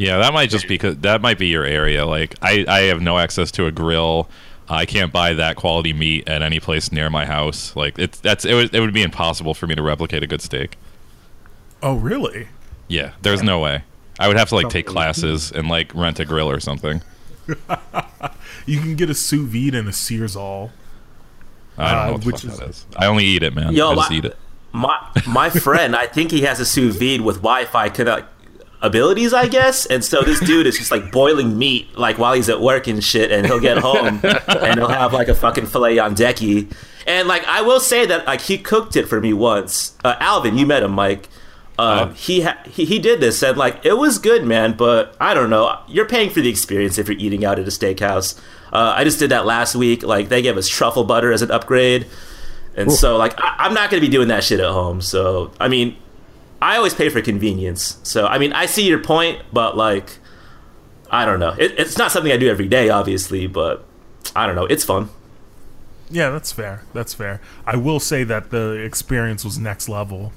Yeah, 0.00 0.16
that 0.18 0.32
might 0.32 0.48
just 0.48 0.66
be 0.66 0.78
'cause- 0.78 0.96
that 1.00 1.20
might 1.20 1.38
be 1.38 1.48
your 1.48 1.64
area. 1.64 2.06
Like 2.06 2.34
I, 2.40 2.64
I 2.66 2.80
have 2.82 3.02
no 3.02 3.18
access 3.18 3.50
to 3.52 3.66
a 3.66 3.70
grill. 3.70 4.28
I 4.68 4.86
can't 4.86 5.12
buy 5.12 5.34
that 5.34 5.56
quality 5.56 5.92
meat 5.92 6.28
at 6.28 6.42
any 6.42 6.58
place 6.60 6.90
near 6.92 7.10
my 7.10 7.26
house. 7.26 7.74
Like 7.76 7.98
it's 7.98 8.18
that's 8.20 8.44
it 8.44 8.54
would 8.54 8.74
it 8.74 8.80
would 8.80 8.94
be 8.94 9.02
impossible 9.02 9.52
for 9.52 9.66
me 9.66 9.74
to 9.74 9.82
replicate 9.82 10.22
a 10.22 10.26
good 10.26 10.40
steak. 10.40 10.76
Oh 11.82 11.94
really? 11.96 12.48
Yeah, 12.88 13.10
there's 13.22 13.42
no 13.42 13.58
way. 13.60 13.82
I 14.18 14.28
would 14.28 14.36
have 14.38 14.48
to 14.50 14.54
like 14.54 14.68
take 14.70 14.86
classes 14.86 15.50
and 15.52 15.68
like 15.68 15.94
rent 15.94 16.18
a 16.20 16.24
grill 16.24 16.48
or 16.50 16.60
something. 16.60 17.02
You 18.66 18.78
can 18.80 18.94
get 18.94 19.10
a 19.10 19.14
sous 19.14 19.48
vide 19.48 19.74
and 19.74 19.88
a 19.88 19.92
Searzall. 19.92 20.70
I 21.78 21.90
don't 21.90 21.98
Uh, 22.00 22.06
know 22.06 22.12
what 22.12 22.20
the 22.20 22.26
which 22.26 22.40
fuck 22.42 22.52
is- 22.52 22.58
that 22.58 22.68
is. 22.68 22.86
I 22.96 23.06
only 23.06 23.24
eat 23.24 23.42
it, 23.42 23.54
man. 23.54 23.72
Yo, 23.72 23.90
I 23.90 23.94
just 23.96 24.10
my- 24.10 24.16
eat 24.16 24.24
it. 24.26 24.36
My 24.72 24.98
my 25.26 25.50
friend, 25.66 25.96
I 25.96 26.06
think 26.06 26.30
he 26.30 26.42
has 26.42 26.60
a 26.60 26.64
sous 26.64 26.94
vide 26.96 27.22
with 27.22 27.36
Wi-Fi 27.36 27.88
connect 27.88 28.26
abilities, 28.82 29.32
I 29.32 29.48
guess. 29.48 29.86
And 29.86 30.04
so 30.04 30.22
this 30.22 30.40
dude 30.40 30.66
is 30.66 30.78
just 30.78 30.90
like 30.90 31.12
boiling 31.12 31.58
meat 31.58 31.96
like 31.96 32.18
while 32.18 32.34
he's 32.34 32.48
at 32.48 32.60
work 32.60 32.86
and 32.86 33.02
shit. 33.02 33.30
And 33.30 33.46
he'll 33.46 33.60
get 33.60 33.78
home 33.78 34.20
and 34.24 34.78
he'll 34.78 34.88
have 34.88 35.12
like 35.12 35.28
a 35.28 35.34
fucking 35.34 35.66
filet 35.66 35.98
on 35.98 36.14
decky. 36.14 36.72
And 37.06 37.28
like 37.28 37.44
I 37.46 37.62
will 37.62 37.80
say 37.80 38.06
that 38.06 38.26
like 38.26 38.40
he 38.40 38.58
cooked 38.58 38.96
it 38.96 39.08
for 39.08 39.20
me 39.20 39.32
once. 39.32 39.96
Uh, 40.04 40.16
Alvin, 40.20 40.56
you 40.56 40.66
met 40.66 40.82
him, 40.82 40.92
Mike. 40.92 41.28
Uh, 41.78 42.12
he, 42.12 42.42
ha- 42.42 42.58
he 42.66 42.84
he 42.84 42.98
did 42.98 43.20
this 43.20 43.42
and 43.42 43.56
like 43.56 43.86
it 43.86 43.94
was 43.94 44.18
good, 44.18 44.44
man. 44.44 44.76
But 44.76 45.16
I 45.18 45.32
don't 45.32 45.48
know. 45.48 45.78
You're 45.88 46.06
paying 46.06 46.28
for 46.28 46.40
the 46.42 46.50
experience 46.50 46.98
if 46.98 47.08
you're 47.08 47.16
eating 47.18 47.44
out 47.44 47.58
at 47.58 47.66
a 47.66 47.70
steakhouse. 47.70 48.38
Uh, 48.72 48.92
I 48.96 49.04
just 49.04 49.18
did 49.18 49.30
that 49.30 49.46
last 49.46 49.74
week. 49.74 50.02
Like 50.02 50.28
they 50.28 50.42
gave 50.42 50.56
us 50.58 50.68
truffle 50.68 51.04
butter 51.04 51.32
as 51.32 51.42
an 51.42 51.50
upgrade. 51.50 52.06
And 52.76 52.92
so, 52.92 53.16
like, 53.16 53.34
I, 53.38 53.56
I'm 53.58 53.74
not 53.74 53.90
going 53.90 54.00
to 54.00 54.06
be 54.06 54.10
doing 54.10 54.28
that 54.28 54.44
shit 54.44 54.60
at 54.60 54.70
home. 54.70 55.00
So, 55.00 55.52
I 55.58 55.68
mean, 55.68 55.96
I 56.62 56.76
always 56.76 56.94
pay 56.94 57.08
for 57.08 57.22
convenience. 57.22 57.98
So, 58.02 58.26
I 58.26 58.38
mean, 58.38 58.52
I 58.52 58.66
see 58.66 58.86
your 58.86 59.02
point, 59.02 59.42
but 59.52 59.76
like, 59.76 60.18
I 61.10 61.24
don't 61.24 61.40
know. 61.40 61.54
It, 61.58 61.78
it's 61.78 61.98
not 61.98 62.12
something 62.12 62.30
I 62.30 62.36
do 62.36 62.48
every 62.50 62.68
day, 62.68 62.90
obviously, 62.90 63.46
but 63.46 63.84
I 64.36 64.46
don't 64.46 64.54
know. 64.54 64.66
It's 64.66 64.84
fun. 64.84 65.08
Yeah, 66.10 66.30
that's 66.30 66.52
fair. 66.52 66.82
That's 66.92 67.14
fair. 67.14 67.40
I 67.64 67.76
will 67.76 68.00
say 68.00 68.24
that 68.24 68.50
the 68.50 68.72
experience 68.72 69.44
was 69.44 69.58
next 69.58 69.88
level. 69.88 70.32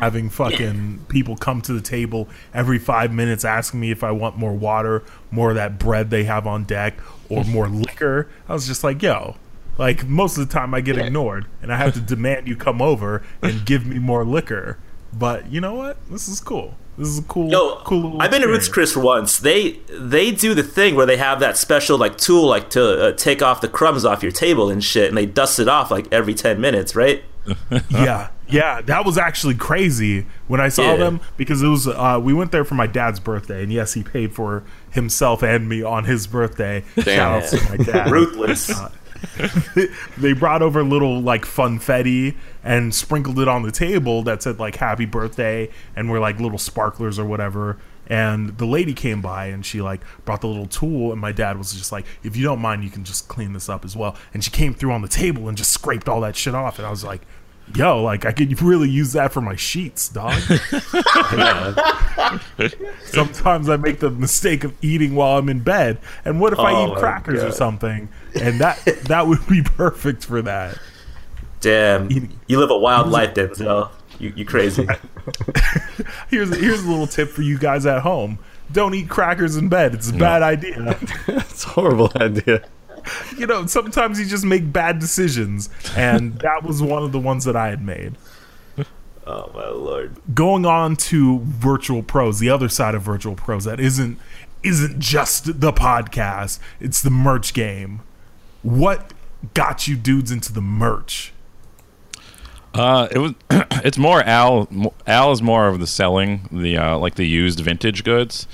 Having 0.00 0.30
fucking 0.30 1.04
people 1.08 1.36
come 1.36 1.60
to 1.62 1.74
the 1.74 1.80
table 1.80 2.26
every 2.54 2.78
five 2.78 3.12
minutes 3.12 3.44
asking 3.44 3.80
me 3.80 3.90
if 3.90 4.02
I 4.02 4.10
want 4.10 4.38
more 4.38 4.54
water, 4.54 5.02
more 5.30 5.50
of 5.50 5.56
that 5.56 5.78
bread 5.78 6.08
they 6.08 6.24
have 6.24 6.46
on 6.46 6.64
deck, 6.64 6.94
or 7.28 7.44
more 7.44 7.68
liquor. 7.68 8.28
I 8.48 8.54
was 8.54 8.66
just 8.66 8.82
like, 8.82 9.02
yo, 9.02 9.36
like 9.76 10.06
most 10.06 10.38
of 10.38 10.48
the 10.48 10.52
time 10.52 10.72
I 10.74 10.80
get 10.80 10.96
ignored 10.96 11.46
and 11.60 11.72
I 11.72 11.76
have 11.76 11.92
to 11.94 12.00
demand 12.00 12.48
you 12.48 12.56
come 12.56 12.80
over 12.80 13.22
and 13.42 13.66
give 13.66 13.86
me 13.86 13.98
more 13.98 14.24
liquor. 14.24 14.78
But 15.12 15.50
you 15.52 15.60
know 15.60 15.74
what? 15.74 15.96
This 16.10 16.28
is 16.28 16.40
cool. 16.40 16.74
This 16.98 17.08
is 17.08 17.18
a 17.20 17.22
cool, 17.22 17.50
Yo, 17.50 17.76
cool 17.84 18.02
little 18.02 18.22
I've 18.22 18.30
been 18.30 18.42
to 18.42 18.48
Roots 18.48 18.66
experience. 18.66 18.92
Chris 18.92 19.02
once. 19.04 19.38
They 19.38 19.72
they 19.90 20.30
do 20.30 20.54
the 20.54 20.62
thing 20.62 20.94
where 20.94 21.06
they 21.06 21.16
have 21.16 21.40
that 21.40 21.56
special 21.56 21.96
like 21.98 22.18
tool 22.18 22.46
like 22.46 22.68
to 22.70 23.06
uh, 23.08 23.12
take 23.12 23.40
off 23.42 23.60
the 23.62 23.68
crumbs 23.68 24.04
off 24.04 24.22
your 24.22 24.32
table 24.32 24.68
and 24.70 24.84
shit, 24.84 25.08
and 25.08 25.16
they 25.16 25.24
dust 25.26 25.58
it 25.58 25.68
off 25.68 25.90
like 25.90 26.06
every 26.12 26.34
ten 26.34 26.60
minutes, 26.60 26.94
right? 26.94 27.24
yeah, 27.90 28.28
yeah, 28.46 28.80
that 28.82 29.04
was 29.06 29.16
actually 29.18 29.54
crazy 29.54 30.26
when 30.48 30.60
I 30.60 30.68
saw 30.68 30.92
Yeah. 30.92 30.96
them 30.96 31.20
because 31.38 31.62
it 31.62 31.66
was 31.68 31.88
uh, 31.88 32.20
we 32.22 32.32
went 32.34 32.52
there 32.52 32.64
for 32.64 32.74
my 32.74 32.86
dad's 32.86 33.20
birthday, 33.20 33.62
and 33.62 33.72
yes, 33.72 33.94
he 33.94 34.02
paid 34.02 34.34
for 34.34 34.62
himself 34.90 35.42
and 35.42 35.68
me 35.68 35.82
on 35.82 36.04
his 36.04 36.26
birthday. 36.26 36.84
Damn. 36.96 37.04
Shout 37.04 37.42
out 37.42 37.48
to 37.50 37.68
my 37.70 37.76
dad. 37.84 38.10
Ruthless. 38.10 38.70
They 40.18 40.32
brought 40.32 40.62
over 40.62 40.80
a 40.80 40.84
little 40.84 41.20
like 41.20 41.44
funfetti 41.44 42.36
and 42.62 42.94
sprinkled 42.94 43.38
it 43.38 43.48
on 43.48 43.62
the 43.62 43.72
table 43.72 44.22
that 44.22 44.42
said 44.42 44.58
like 44.58 44.76
happy 44.76 45.06
birthday 45.06 45.68
and 45.96 46.10
were 46.10 46.20
like 46.20 46.40
little 46.40 46.58
sparklers 46.58 47.18
or 47.18 47.24
whatever. 47.24 47.78
And 48.08 48.58
the 48.58 48.66
lady 48.66 48.94
came 48.94 49.22
by 49.22 49.46
and 49.46 49.64
she 49.64 49.80
like 49.80 50.00
brought 50.24 50.40
the 50.40 50.48
little 50.48 50.66
tool 50.66 51.12
and 51.12 51.20
my 51.20 51.32
dad 51.32 51.56
was 51.56 51.72
just 51.72 51.92
like 51.92 52.04
if 52.22 52.36
you 52.36 52.44
don't 52.44 52.60
mind 52.60 52.84
you 52.84 52.90
can 52.90 53.04
just 53.04 53.28
clean 53.28 53.52
this 53.52 53.68
up 53.68 53.84
as 53.84 53.96
well. 53.96 54.16
And 54.34 54.42
she 54.44 54.50
came 54.50 54.74
through 54.74 54.92
on 54.92 55.02
the 55.02 55.08
table 55.08 55.48
and 55.48 55.56
just 55.56 55.72
scraped 55.72 56.08
all 56.08 56.20
that 56.22 56.36
shit 56.36 56.54
off 56.54 56.78
and 56.78 56.86
i 56.86 56.90
was 56.90 57.04
like 57.04 57.22
yo 57.74 58.02
like 58.02 58.26
i 58.26 58.32
could 58.32 58.60
really 58.60 58.90
use 58.90 59.12
that 59.12 59.32
for 59.32 59.40
my 59.40 59.56
sheets 59.56 60.08
dog. 60.08 60.32
Sometimes 63.04 63.68
i 63.68 63.76
make 63.76 64.00
the 64.00 64.10
mistake 64.10 64.64
of 64.64 64.74
eating 64.82 65.14
while 65.14 65.38
i'm 65.38 65.48
in 65.48 65.60
bed 65.60 65.98
and 66.24 66.40
what 66.40 66.52
if 66.52 66.58
i 66.58 66.72
Oh 66.72 66.86
eat 66.86 66.94
my 66.94 66.98
crackers 66.98 67.42
or 67.42 67.52
something? 67.52 68.08
And 68.40 68.60
that 68.60 68.82
that 69.08 69.26
would 69.26 69.46
be 69.46 69.62
perfect 69.62 70.24
for 70.24 70.42
that. 70.42 70.78
Damn, 71.60 72.10
you 72.46 72.58
live 72.58 72.70
a 72.70 72.78
wild 72.78 73.08
life, 73.08 73.34
Denzel. 73.34 73.90
You 74.18 74.32
you 74.34 74.44
crazy? 74.44 74.86
here's 76.28 76.54
here's 76.56 76.84
a 76.84 76.90
little 76.90 77.06
tip 77.06 77.28
for 77.28 77.42
you 77.42 77.58
guys 77.58 77.86
at 77.86 78.02
home. 78.02 78.38
Don't 78.72 78.94
eat 78.94 79.08
crackers 79.08 79.56
in 79.56 79.68
bed. 79.68 79.94
It's 79.94 80.10
a 80.10 80.14
bad 80.14 80.42
idea. 80.42 80.98
It's 81.28 81.64
a 81.64 81.68
horrible 81.68 82.10
idea. 82.16 82.64
you 83.38 83.46
know 83.46 83.66
sometimes 83.66 84.18
you 84.18 84.26
just 84.26 84.44
make 84.44 84.72
bad 84.72 84.98
decisions 84.98 85.68
and 85.96 86.38
that 86.40 86.62
was 86.62 86.82
one 86.82 87.02
of 87.02 87.12
the 87.12 87.18
ones 87.18 87.44
that 87.44 87.56
i 87.56 87.68
had 87.68 87.82
made 87.84 88.14
oh 89.26 89.50
my 89.54 89.68
lord. 89.68 90.16
going 90.34 90.64
on 90.66 90.96
to 90.96 91.40
virtual 91.40 92.02
pros 92.02 92.38
the 92.38 92.50
other 92.50 92.68
side 92.68 92.94
of 92.94 93.02
virtual 93.02 93.34
pros 93.34 93.64
that 93.64 93.80
isn't 93.80 94.18
isn't 94.62 94.98
just 94.98 95.60
the 95.60 95.72
podcast 95.72 96.58
it's 96.80 97.02
the 97.02 97.10
merch 97.10 97.52
game 97.52 98.00
what 98.62 99.12
got 99.54 99.88
you 99.88 99.96
dudes 99.96 100.30
into 100.30 100.52
the 100.52 100.60
merch 100.62 101.32
Uh, 102.74 103.06
it 103.10 103.18
was. 103.18 103.34
it's 103.84 103.98
more 103.98 104.22
Al. 104.22 104.66
Al 105.06 105.30
is 105.32 105.42
more 105.42 105.68
of 105.68 105.78
the 105.78 105.86
selling, 105.86 106.48
the 106.50 106.78
uh, 106.78 106.96
like 106.96 107.16
the 107.16 107.26
used 107.26 107.60
vintage 107.60 108.02
goods, 108.02 108.46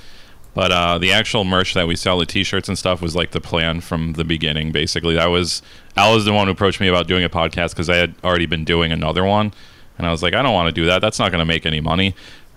but 0.58 0.72
uh, 0.72 0.98
the 0.98 1.12
actual 1.12 1.44
merch 1.44 1.74
that 1.74 1.86
we 1.86 1.94
sell, 1.94 2.18
the 2.18 2.26
T-shirts 2.26 2.68
and 2.68 2.76
stuff, 2.76 3.00
was 3.00 3.14
like 3.14 3.30
the 3.30 3.40
plan 3.40 3.80
from 3.80 4.14
the 4.14 4.24
beginning. 4.24 4.72
Basically, 4.72 5.14
that 5.14 5.26
was 5.26 5.62
Al 5.96 6.12
was 6.14 6.24
the 6.24 6.32
one 6.32 6.48
who 6.48 6.52
approached 6.52 6.80
me 6.80 6.88
about 6.88 7.06
doing 7.06 7.22
a 7.22 7.30
podcast 7.30 7.70
because 7.70 7.88
I 7.88 7.94
had 7.94 8.16
already 8.24 8.46
been 8.46 8.64
doing 8.64 8.90
another 8.90 9.24
one, 9.24 9.54
and 9.96 10.04
I 10.04 10.10
was 10.10 10.20
like, 10.20 10.34
I 10.34 10.42
don't 10.42 10.52
want 10.52 10.66
to 10.66 10.72
do 10.72 10.84
that. 10.86 10.98
That's 10.98 11.20
not 11.20 11.30
going 11.30 11.38
to 11.38 11.44
make 11.44 11.64
any 11.64 11.80
money. 11.80 12.12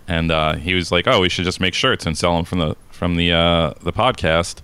And 0.08 0.32
uh, 0.32 0.56
he 0.56 0.74
was 0.74 0.92
like, 0.92 1.06
Oh, 1.06 1.22
we 1.22 1.30
should 1.30 1.46
just 1.46 1.60
make 1.60 1.76
shirts 1.76 2.08
and 2.08 2.18
sell 2.18 2.36
them 2.36 2.44
from 2.44 2.58
the 2.58 2.76
from 2.90 3.18
the 3.18 3.34
uh, 3.34 3.74
the 3.84 3.94
podcast, 3.94 4.62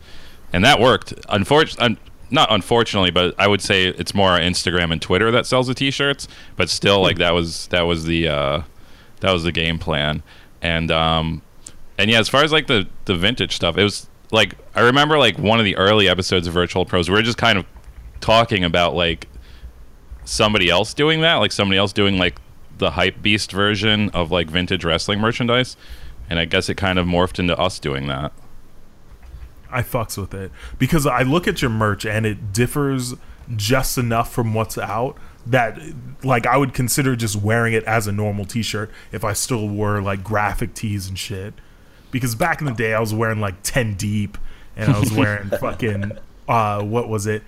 and 0.52 0.66
that 0.66 0.80
worked. 0.80 1.14
Unfortunately. 1.30 2.00
Not 2.30 2.52
unfortunately, 2.52 3.12
but 3.12 3.36
I 3.40 3.48
would 3.48 3.62
say 3.62 3.86
it's 3.86 4.14
more 4.14 4.32
Instagram 4.32 4.92
and 4.92 5.02
Twitter 5.02 5.32
that 5.32 5.46
sells 5.46 5.68
the 5.68 5.74
T-shirts. 5.74 6.28
But 6.58 6.70
still, 6.70 7.02
like 7.02 7.20
that 7.20 7.34
was 7.34 7.68
that 7.68 7.84
was 7.84 8.04
the 8.04 8.28
uh, 8.28 8.62
that 9.22 9.32
was 9.32 9.44
the 9.44 9.54
game 9.54 9.80
plan. 9.80 10.24
And 10.62 10.92
um, 10.92 11.42
and 11.98 12.10
yeah, 12.10 12.20
as 12.20 12.30
far 12.30 12.44
as 12.44 12.52
like 12.52 12.68
the 12.68 12.88
the 13.06 13.16
vintage 13.16 13.56
stuff, 13.56 13.78
it 13.78 13.84
was 13.84 14.08
like 14.32 14.56
I 14.76 14.82
remember 14.82 15.18
like 15.18 15.38
one 15.38 15.60
of 15.60 15.66
the 15.66 15.76
early 15.78 16.08
episodes 16.08 16.48
of 16.48 16.54
Virtual 16.54 16.86
Pros. 16.86 17.10
We 17.10 17.16
were 17.16 17.22
just 17.22 17.38
kind 17.38 17.58
of 17.58 17.66
talking 18.20 18.64
about 18.64 18.96
like 18.96 19.28
somebody 20.26 20.70
else 20.70 20.94
doing 20.94 21.22
that, 21.22 21.36
like 21.36 21.52
somebody 21.52 21.78
else 21.78 21.94
doing 21.94 22.18
like 22.18 22.40
the 22.78 22.92
hype 22.92 23.22
beast 23.22 23.52
version 23.52 24.10
of 24.12 24.32
like 24.32 24.50
vintage 24.50 24.84
wrestling 24.86 25.20
merchandise. 25.20 25.78
And 26.30 26.40
I 26.40 26.46
guess 26.46 26.68
it 26.70 26.76
kind 26.76 27.00
of 27.00 27.06
morphed 27.08 27.40
into 27.40 27.58
us 27.58 27.80
doing 27.80 28.08
that. 28.08 28.34
I 29.72 29.82
fucks 29.82 30.18
with 30.18 30.34
it 30.34 30.52
because 30.78 31.06
I 31.06 31.24
look 31.24 31.48
at 31.48 31.62
your 31.62 31.72
merch 31.72 32.06
and 32.06 32.26
it 32.26 32.54
differs 32.54 33.16
just 33.56 33.98
enough 33.98 34.32
from 34.32 34.54
what's 34.54 34.78
out 34.78 35.18
that 35.46 35.80
like 36.24 36.46
I 36.46 36.58
would 36.58 36.74
consider 36.74 37.16
just 37.16 37.38
wearing 37.38 37.74
it 37.74 37.84
as 37.86 38.08
a 38.08 38.12
normal 38.12 38.46
t-shirt 38.46 38.92
if 39.12 39.24
I 39.24 39.34
still 39.34 39.68
wore 39.68 40.02
like 40.02 40.24
graphic 40.24 40.74
tees 40.74 41.08
and 41.08 41.18
shit. 41.18 41.54
Because 42.18 42.36
back 42.36 42.62
in 42.62 42.66
the 42.66 42.74
day 42.74 42.94
I 42.94 43.00
was 43.00 43.14
wearing 43.14 43.40
like 43.40 43.62
10 43.64 43.94
deep 43.94 44.38
and 44.76 44.92
I 44.92 45.00
was 45.00 45.12
wearing 45.22 45.50
fucking 45.50 46.14
uh 46.48 46.82
what 46.84 47.08
was 47.10 47.28
it? 47.28 47.44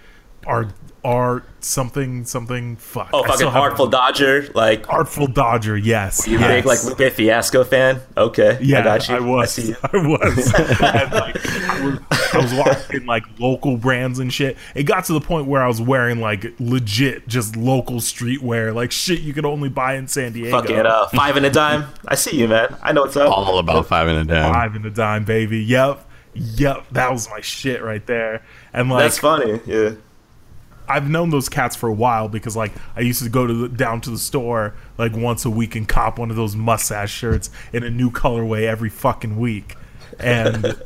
Art 0.46 0.70
art 1.04 1.46
something 1.62 2.26
something 2.26 2.76
fuck. 2.76 3.10
Oh, 3.14 3.20
I 3.20 3.22
fucking 3.22 3.36
still 3.38 3.52
have- 3.52 3.62
Artful 3.62 3.88
Dodger. 3.88 4.50
Like, 4.54 4.90
Artful 4.90 5.28
Dodger, 5.28 5.78
yes. 5.78 6.28
you 6.28 6.40
yes. 6.40 6.48
big 6.48 6.66
like 6.66 6.84
Lupe 6.84 7.14
Fiasco 7.14 7.64
fan? 7.64 8.02
Okay, 8.18 8.58
Yeah, 8.62 8.80
I 8.80 8.84
got 8.84 9.08
you. 9.10 9.16
I 9.16 9.20
was. 9.20 9.52
see 9.52 9.70
you. 9.70 9.76
I 9.84 9.98
was. 9.98 10.54
And, 10.80 11.14
like, 11.14 11.46
I 11.46 11.86
was. 11.86 12.00
I 12.34 12.38
was 12.38 12.54
watching 12.54 13.06
like 13.06 13.24
local 13.40 13.78
brands 13.78 14.20
and 14.20 14.32
shit. 14.32 14.58
It 14.76 14.84
got 14.84 15.06
to 15.06 15.14
the 15.14 15.22
point 15.22 15.48
where 15.48 15.62
I 15.62 15.68
was 15.68 15.82
wearing 15.82 16.20
like 16.20 16.54
legit, 16.60 17.28
just 17.28 17.56
local 17.56 17.98
streetwear, 17.98 18.74
like 18.74 18.92
shit 18.92 19.22
you 19.22 19.34
could 19.34 19.46
only 19.46 19.70
buy 19.70 19.96
in 19.96 20.08
San 20.08 20.34
Diego. 20.34 20.52
Fucking 20.52 20.86
uh, 20.86 21.08
Five 21.08 21.38
and 21.38 21.54
Diamond. 21.54 21.90
I 22.08 22.16
see 22.16 22.38
you, 22.38 22.48
man. 22.48 22.76
I 22.82 22.94
know 22.94 23.02
what's 23.02 23.16
up. 23.16 23.32
All 23.32 23.58
about 23.58 23.88
Five 23.88 24.08
and 24.08 24.28
Diamond. 24.28 24.54
Five 24.54 24.76
and 24.76 24.96
Diamond, 24.96 25.26
baby. 25.26 25.60
Yep, 25.64 26.06
yep. 26.34 26.86
That 26.92 27.12
was 27.12 27.30
my 27.30 27.42
shit 27.42 27.82
right 27.84 28.06
there. 28.06 28.44
And 28.74 28.90
like, 28.90 29.04
That's 29.04 29.18
funny. 29.18 29.60
Yeah. 29.66 29.92
I've 30.90 31.10
known 31.10 31.30
those 31.30 31.48
cats 31.48 31.76
for 31.76 31.88
a 31.88 31.94
while 31.94 32.28
because 32.28 32.56
like 32.56 32.72
I 32.96 33.02
used 33.02 33.24
to 33.24 33.30
go 33.30 33.46
to 33.46 33.54
the, 33.54 33.70
down 33.70 34.02
to 34.02 34.10
the 34.10 34.18
store 34.18 34.74
like 34.98 35.16
once 35.16 35.46
a 35.46 35.50
week 35.50 35.76
and 35.76 35.88
cop 35.88 36.18
one 36.18 36.30
of 36.30 36.36
those 36.36 36.56
mustache 36.56 37.12
shirts 37.12 37.50
in 37.72 37.84
a 37.84 37.90
new 37.90 38.10
colorway 38.10 38.64
every 38.64 38.90
fucking 38.90 39.40
week, 39.40 39.76
and 40.20 40.82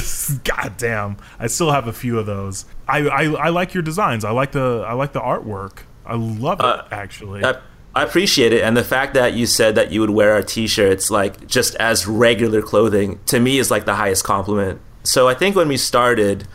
goddamn, 0.44 1.16
I 1.38 1.46
still 1.46 1.70
have 1.70 1.88
a 1.88 1.92
few 1.92 2.18
of 2.18 2.26
those. 2.26 2.66
I, 2.86 2.98
I 3.08 3.22
I 3.32 3.48
like 3.48 3.74
your 3.74 3.82
designs. 3.82 4.24
I 4.24 4.30
like 4.30 4.52
the 4.52 4.84
I 4.86 4.92
like 4.92 5.12
the 5.12 5.20
artwork. 5.20 5.78
I 6.04 6.14
love 6.14 6.60
it 6.60 6.66
uh, 6.66 6.84
actually. 6.90 7.44
I, 7.44 7.58
I 7.94 8.02
appreciate 8.02 8.52
it, 8.52 8.62
and 8.62 8.76
the 8.76 8.84
fact 8.84 9.14
that 9.14 9.32
you 9.32 9.46
said 9.46 9.74
that 9.76 9.90
you 9.90 10.00
would 10.02 10.10
wear 10.10 10.32
our 10.32 10.42
T-shirts 10.42 11.10
like 11.10 11.46
just 11.46 11.74
as 11.76 12.06
regular 12.06 12.60
clothing 12.60 13.20
to 13.26 13.40
me 13.40 13.58
is 13.58 13.70
like 13.70 13.86
the 13.86 13.94
highest 13.94 14.22
compliment. 14.22 14.80
So 15.02 15.28
I 15.28 15.34
think 15.34 15.56
when 15.56 15.68
we 15.68 15.76
started, 15.78 16.46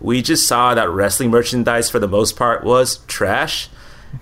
we 0.00 0.22
just 0.22 0.46
saw 0.46 0.74
that 0.74 0.88
wrestling 0.90 1.30
merchandise 1.30 1.90
for 1.90 1.98
the 1.98 2.08
most 2.08 2.36
part 2.36 2.64
was 2.64 2.98
trash, 3.06 3.68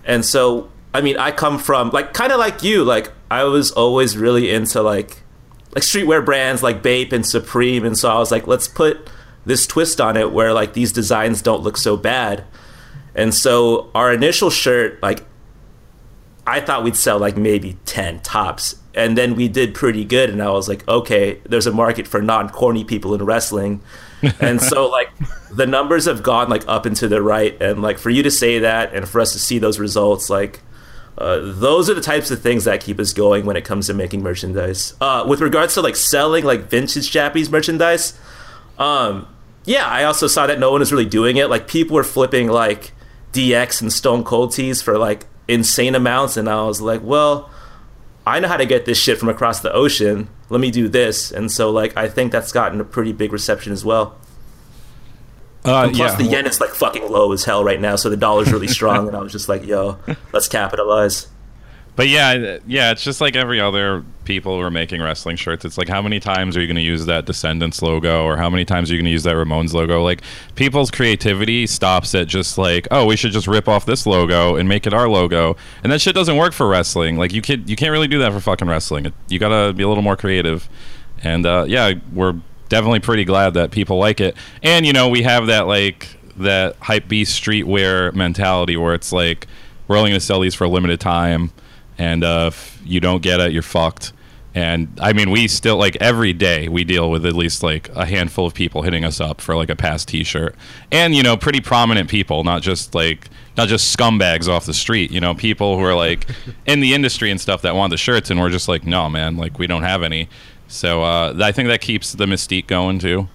and 0.05 0.25
so 0.25 0.71
I 0.93 1.01
mean 1.01 1.17
I 1.17 1.31
come 1.31 1.59
from 1.59 1.91
like 1.91 2.15
kind 2.15 2.33
of 2.33 2.39
like 2.39 2.63
you, 2.63 2.85
like 2.85 3.13
I 3.31 3.45
was 3.45 3.73
always 3.73 4.17
really 4.17 4.51
into 4.51 4.83
like 4.83 5.23
like 5.75 5.83
streetwear 5.83 6.25
brands 6.25 6.63
like 6.63 6.83
Bape 6.83 7.13
and 7.13 7.27
Supreme, 7.27 7.85
and 7.85 7.99
so 7.99 8.11
I 8.11 8.19
was 8.19 8.31
like, 8.31 8.47
let's 8.47 8.69
put 8.69 9.11
this 9.47 9.67
twist 9.67 10.01
on 10.01 10.17
it 10.17 10.33
where 10.33 10.53
like 10.53 10.73
these 10.73 10.93
designs 10.93 11.43
don't 11.43 11.63
look 11.63 11.77
so 11.77 11.97
bad. 11.97 12.45
And 13.15 13.33
so 13.35 13.91
our 13.95 14.13
initial 14.13 14.51
shirt, 14.51 15.03
like 15.03 15.25
I 16.47 16.61
thought 16.61 16.85
we'd 16.85 16.97
sell 16.97 17.19
like 17.19 17.37
maybe 17.37 17.77
10 17.85 18.21
tops. 18.21 18.77
And 18.95 19.19
then 19.19 19.35
we 19.35 19.49
did 19.49 19.75
pretty 19.75 20.05
good. 20.05 20.31
And 20.31 20.43
I 20.43 20.51
was 20.51 20.69
like, 20.69 20.87
okay, 20.87 21.41
there's 21.45 21.67
a 21.67 21.73
market 21.73 22.07
for 22.07 22.23
non 22.23 22.49
corny 22.49 22.85
people 22.85 23.15
in 23.15 23.25
wrestling. 23.25 23.83
And 24.41 24.61
so, 24.61 24.89
like, 24.89 25.11
the 25.51 25.67
numbers 25.67 26.07
have 26.07 26.23
gone 26.23 26.49
like 26.49 26.67
up 26.67 26.87
and 26.87 26.97
to 26.97 27.09
the 27.09 27.23
right. 27.23 27.61
And 27.61 27.83
like, 27.83 27.99
for 27.99 28.11
you 28.11 28.23
to 28.23 28.31
say 28.31 28.61
that 28.61 28.95
and 28.95 29.09
for 29.09 29.21
us 29.21 29.33
to 29.33 29.39
see 29.39 29.59
those 29.59 29.79
results, 29.79 30.31
like, 30.31 30.61
uh, 31.17 31.39
those 31.43 31.89
are 31.89 31.95
the 31.95 32.01
types 32.01 32.31
of 32.31 32.41
things 32.41 32.65
that 32.65 32.81
keep 32.81 32.99
us 32.99 33.13
going 33.13 33.47
when 33.47 33.57
it 33.57 33.65
comes 33.65 33.87
to 33.87 33.95
making 33.95 34.23
merchandise. 34.23 34.95
Uh, 35.01 35.25
with 35.29 35.41
regards 35.41 35.75
to 35.75 35.81
like 35.81 35.97
selling 35.97 36.45
like 36.45 36.69
vintage 36.69 37.11
Japanese 37.11 37.51
merchandise, 37.51 38.19
um, 38.79 39.29
yeah, 39.65 39.87
I 39.87 40.05
also 40.05 40.27
saw 40.27 40.47
that 40.47 40.59
no 40.59 40.71
one 40.71 40.81
was 40.81 40.93
really 40.93 41.07
doing 41.07 41.37
it. 41.37 41.49
Like 41.49 41.69
people 41.69 41.95
were 41.95 42.05
flipping 42.05 42.49
like 42.49 42.93
DX 43.33 43.81
and 43.81 43.93
Stone 43.93 44.25
Cold 44.25 44.53
tees 44.53 44.83
for 44.83 44.99
like 44.99 45.27
insane 45.47 45.95
amounts, 45.95 46.37
and 46.37 46.49
I 46.49 46.65
was 46.65 46.81
like, 46.81 47.03
well, 47.03 47.51
I 48.27 48.41
know 48.41 48.49
how 48.49 48.57
to 48.57 48.67
get 48.67 48.85
this 48.85 48.99
shit 48.99 49.19
from 49.19 49.29
across 49.29 49.61
the 49.61 49.73
ocean. 49.73 50.29
Let 50.55 50.61
me 50.61 50.71
do 50.71 50.87
this, 50.89 51.33
and 51.33 51.51
so 51.51 51.71
like 51.73 51.97
I 51.97 52.09
think 52.09 52.31
that's 52.31 52.53
gotten 52.53 52.81
a 52.81 52.85
pretty 52.85 53.13
big 53.13 53.33
reception 53.33 53.73
as 53.73 53.85
well. 53.85 54.17
Uh, 55.65 55.89
Plus, 55.89 55.99
yeah, 55.99 56.15
the 56.15 56.23
yen 56.23 56.47
is 56.47 56.61
like 56.61 56.71
fucking 56.71 57.11
low 57.11 57.33
as 57.33 57.43
hell 57.45 57.65
right 57.65 57.81
now, 57.81 57.97
so 57.97 58.09
the 58.09 58.17
dollar's 58.17 58.53
really 58.53 58.69
strong. 58.79 59.09
and 59.09 59.17
I 59.17 59.21
was 59.21 59.33
just 59.33 59.49
like, 59.49 59.67
yo, 59.67 59.99
let's 60.33 60.47
capitalize. 60.47 61.27
But 61.97 62.09
yeah, 62.09 62.59
yeah, 62.67 62.91
it's 62.91 63.05
just 63.05 63.21
like 63.21 63.37
every 63.37 63.61
other 63.61 64.05
people 64.25 64.57
who 64.57 64.61
are 64.63 64.71
making 64.71 65.01
wrestling 65.01 65.37
shirts. 65.37 65.65
It's 65.65 65.79
like 65.79 65.89
how 65.89 66.03
many 66.03 66.19
times 66.19 66.57
are 66.57 66.61
you 66.61 66.67
going 66.67 66.77
to 66.77 66.83
use 66.83 67.07
that 67.07 67.25
Descendants 67.25 67.83
logo, 67.83 68.25
or 68.25 68.37
how 68.37 68.51
many 68.51 68.65
times 68.65 68.91
are 68.91 68.95
you 68.95 68.99
going 68.99 69.07
to 69.07 69.13
use 69.13 69.23
that 69.23 69.37
Ramones 69.37 69.73
logo? 69.73 70.03
Like 70.03 70.23
people's 70.57 70.91
creativity 70.91 71.69
stops 71.69 72.15
at 72.15 72.27
just 72.27 72.59
like, 72.59 72.89
oh, 72.91 73.07
we 73.07 73.15
should 73.15 73.31
just 73.31 73.47
rip 73.47 73.69
off 73.69 73.87
this 73.87 74.07
logo 74.07 74.57
and 74.57 74.69
make 74.69 74.87
it 74.89 74.95
our 74.95 75.09
logo, 75.09 75.57
and 75.85 75.93
that 75.93 76.01
shit 76.01 76.17
doesn't 76.17 76.37
work 76.37 76.53
for 76.53 76.67
wrestling. 76.67 77.17
Like 77.17 77.33
you 77.33 77.43
can 77.43 77.67
you 77.69 77.77
can't 77.77 77.93
really 77.93 78.09
do 78.09 78.19
that 78.19 78.33
for 78.33 78.41
fucking 78.41 78.67
wrestling. 78.67 79.13
You 79.29 79.39
gotta 79.39 79.73
be 79.73 79.85
a 79.85 79.89
little 79.89 80.03
more 80.03 80.17
creative, 80.17 80.69
and 81.23 81.47
uh, 81.47 81.65
yeah, 81.69 81.93
we're 82.13 82.35
definitely 82.69 83.01
pretty 83.01 83.25
glad 83.25 83.55
that 83.55 83.71
people 83.71 83.99
like 83.99 84.21
it, 84.21 84.37
and 84.65 84.85
you 84.85 84.93
know 84.93 85.09
we 85.09 85.23
have 85.23 85.47
that 85.47 85.69
like 85.69 86.09
that 86.39 86.75
hype 86.81 87.07
beast 87.07 87.41
streetwear 87.41 88.13
mentality 88.15 88.77
where 88.77 88.95
it's 88.95 89.13
like 89.13 89.47
we're 89.87 89.97
only 89.97 90.11
going 90.11 90.19
to 90.19 90.27
sell 90.27 90.41
these 90.41 90.57
for 90.57 90.65
a 90.65 90.69
limited 90.69 90.99
time 90.99 91.53
and 91.99 92.25
uh, 92.25 92.51
if 92.53 92.81
you 92.85 93.01
don't 93.01 93.23
get 93.23 93.41
it, 93.41 93.53
you're 93.53 93.63
fucked. 93.63 94.13
And 94.55 94.89
I 95.01 95.13
mean, 95.13 95.31
we 95.31 95.49
still 95.49 95.77
like 95.77 95.97
every 95.97 96.33
day 96.33 96.69
we 96.69 96.85
deal 96.85 97.11
with 97.11 97.27
at 97.27 97.33
least 97.33 97.65
like 97.65 97.89
a 97.91 98.07
handful 98.07 98.47
of 98.47 98.55
people 98.55 98.83
hitting 98.83 99.05
us 99.05 99.21
up 99.21 99.41
for 99.41 99.57
like 99.57 99.69
a 99.69 99.75
past 99.75 100.09
T-shirt, 100.09 100.55
and 100.93 101.15
you 101.15 101.25
know, 101.25 101.37
pretty 101.37 101.61
prominent 101.61 102.09
people, 102.09 102.45
not 102.45 102.63
just 102.63 102.95
like 102.95 103.29
not 103.57 103.67
just 103.67 103.97
scumbags 103.97 104.49
off 104.49 104.65
the 104.65 104.75
street. 104.75 105.11
You 105.11 105.21
know, 105.21 105.35
people 105.35 105.77
who 105.77 105.85
are 105.85 105.95
like 105.95 106.27
in 106.67 106.79
the 106.79 106.95
industry 106.95 107.33
and 107.33 107.41
stuff 107.41 107.63
that 107.63 107.75
want 107.75 107.91
the 107.91 107.97
shirts, 107.97 108.31
and 108.31 108.41
we're 108.41 108.51
just 108.51 108.69
like, 108.69 108.85
no, 108.87 109.09
man, 109.09 109.37
like 109.37 109.59
we 109.59 109.67
don't 109.67 109.83
have 109.83 110.05
any. 110.05 110.29
So 110.69 111.03
uh, 111.03 111.35
I 111.41 111.51
think 111.51 111.69
that 111.69 111.81
keeps 111.81 112.13
the 112.13 112.27
mystique 112.27 112.69
going 112.69 113.01
too. 113.01 113.29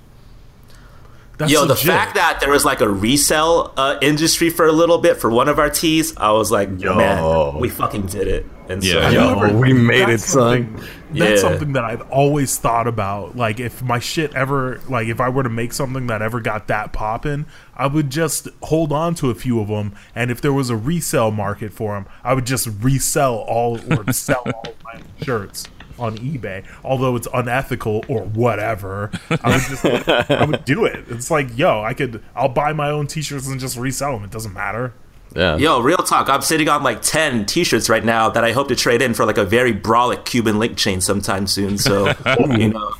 That's 1.40 1.52
Yo, 1.54 1.64
the 1.66 1.76
fact 1.76 2.16
that 2.16 2.40
there 2.42 2.52
was 2.52 2.66
like 2.66 2.82
a 2.82 2.90
resell 2.90 3.74
uh, 3.78 3.98
industry 4.02 4.50
for 4.50 4.66
a 4.68 4.72
little 4.74 4.98
bit 4.98 5.18
for 5.18 5.30
one 5.32 5.48
of 5.48 5.58
our 5.58 5.70
tees, 5.70 6.16
I 6.18 6.32
was 6.34 6.52
like, 6.52 6.70
Yo. 6.82 6.94
man, 6.96 7.60
we 7.60 7.70
fucking 7.70 8.08
did 8.08 8.28
it. 8.28 8.46
And 8.68 8.84
so, 8.84 9.00
Yo, 9.10 9.34
Never- 9.40 9.58
we 9.58 9.72
made 9.74 10.10
it, 10.10 10.20
son. 10.20 10.76
something- 10.76 10.88
That's 11.18 11.42
Yeah. 11.42 11.50
something 11.50 11.74
that 11.74 11.84
I've 11.86 12.02
always 12.12 12.56
thought 12.58 12.86
about. 12.88 13.36
Like, 13.36 13.60
if 13.60 13.82
my 13.82 13.98
shit 13.98 14.36
ever, 14.36 14.80
like, 14.90 15.08
if 15.08 15.20
I 15.20 15.30
were 15.30 15.42
to 15.42 15.50
make 15.50 15.74
something 15.74 16.06
that 16.08 16.22
ever 16.22 16.40
got 16.40 16.68
that 16.68 16.92
popping, 16.94 17.46
I 17.76 17.88
would 17.88 18.10
just 18.12 18.48
hold 18.64 18.92
on 18.92 19.16
to 19.16 19.32
a 19.32 19.34
few 19.34 19.60
of 19.62 19.70
them. 19.70 19.94
And 20.14 20.30
if 20.30 20.40
there 20.42 20.54
was 20.54 20.70
a 20.70 20.76
resale 20.76 21.32
market 21.32 21.74
for 21.74 21.96
them, 21.96 22.06
I 22.24 22.34
would 22.36 22.46
just 22.46 22.68
resell 22.82 23.36
all 23.38 23.80
or 23.92 24.12
sell 24.14 24.44
all 24.46 24.64
of 24.68 24.76
my 24.84 25.02
shirts 25.26 25.64
on 26.00 26.18
eBay. 26.18 26.66
Although 26.84 27.16
it's 27.16 27.28
unethical 27.34 28.04
or 28.08 28.24
whatever, 28.24 29.12
I 29.43 29.52
would 29.52 29.62
just, 29.62 29.86
I 30.32 30.45
would 30.45 30.66
do 30.66 30.86
it. 30.86 31.06
It's 31.10 31.30
like, 31.30 31.58
yo, 31.58 31.82
I 31.82 31.93
could, 31.93 32.24
I'll 32.36 32.50
buy 32.50 32.74
my 32.74 32.89
own 32.89 33.08
t-shirts 33.08 33.47
and 33.47 33.60
just 33.60 33.78
resell 33.78 34.14
them. 34.14 34.24
It 34.24 34.32
doesn't 34.32 34.54
matter. 34.54 34.93
Yeah. 35.36 35.58
Yo, 35.58 35.80
real 35.82 35.97
talk. 35.97 36.28
I'm 36.28 36.41
sitting 36.41 36.68
on 36.70 36.82
like 36.82 37.02
10 37.04 37.45
t 37.45 37.64
shirts 37.64 37.88
right 37.89 38.04
now 38.04 38.30
that 38.30 38.43
I 38.43 38.52
hope 38.52 38.68
to 38.70 38.76
trade 38.76 39.02
in 39.04 39.14
for 39.14 39.26
like 39.26 39.38
a 39.38 39.45
very 39.45 39.74
brolic 39.74 40.26
Cuban 40.26 40.58
link 40.58 40.76
chain 40.76 41.02
sometime 41.02 41.45
soon. 41.45 41.78
So, 41.78 42.08
you 42.58 42.70
know, 42.70 42.91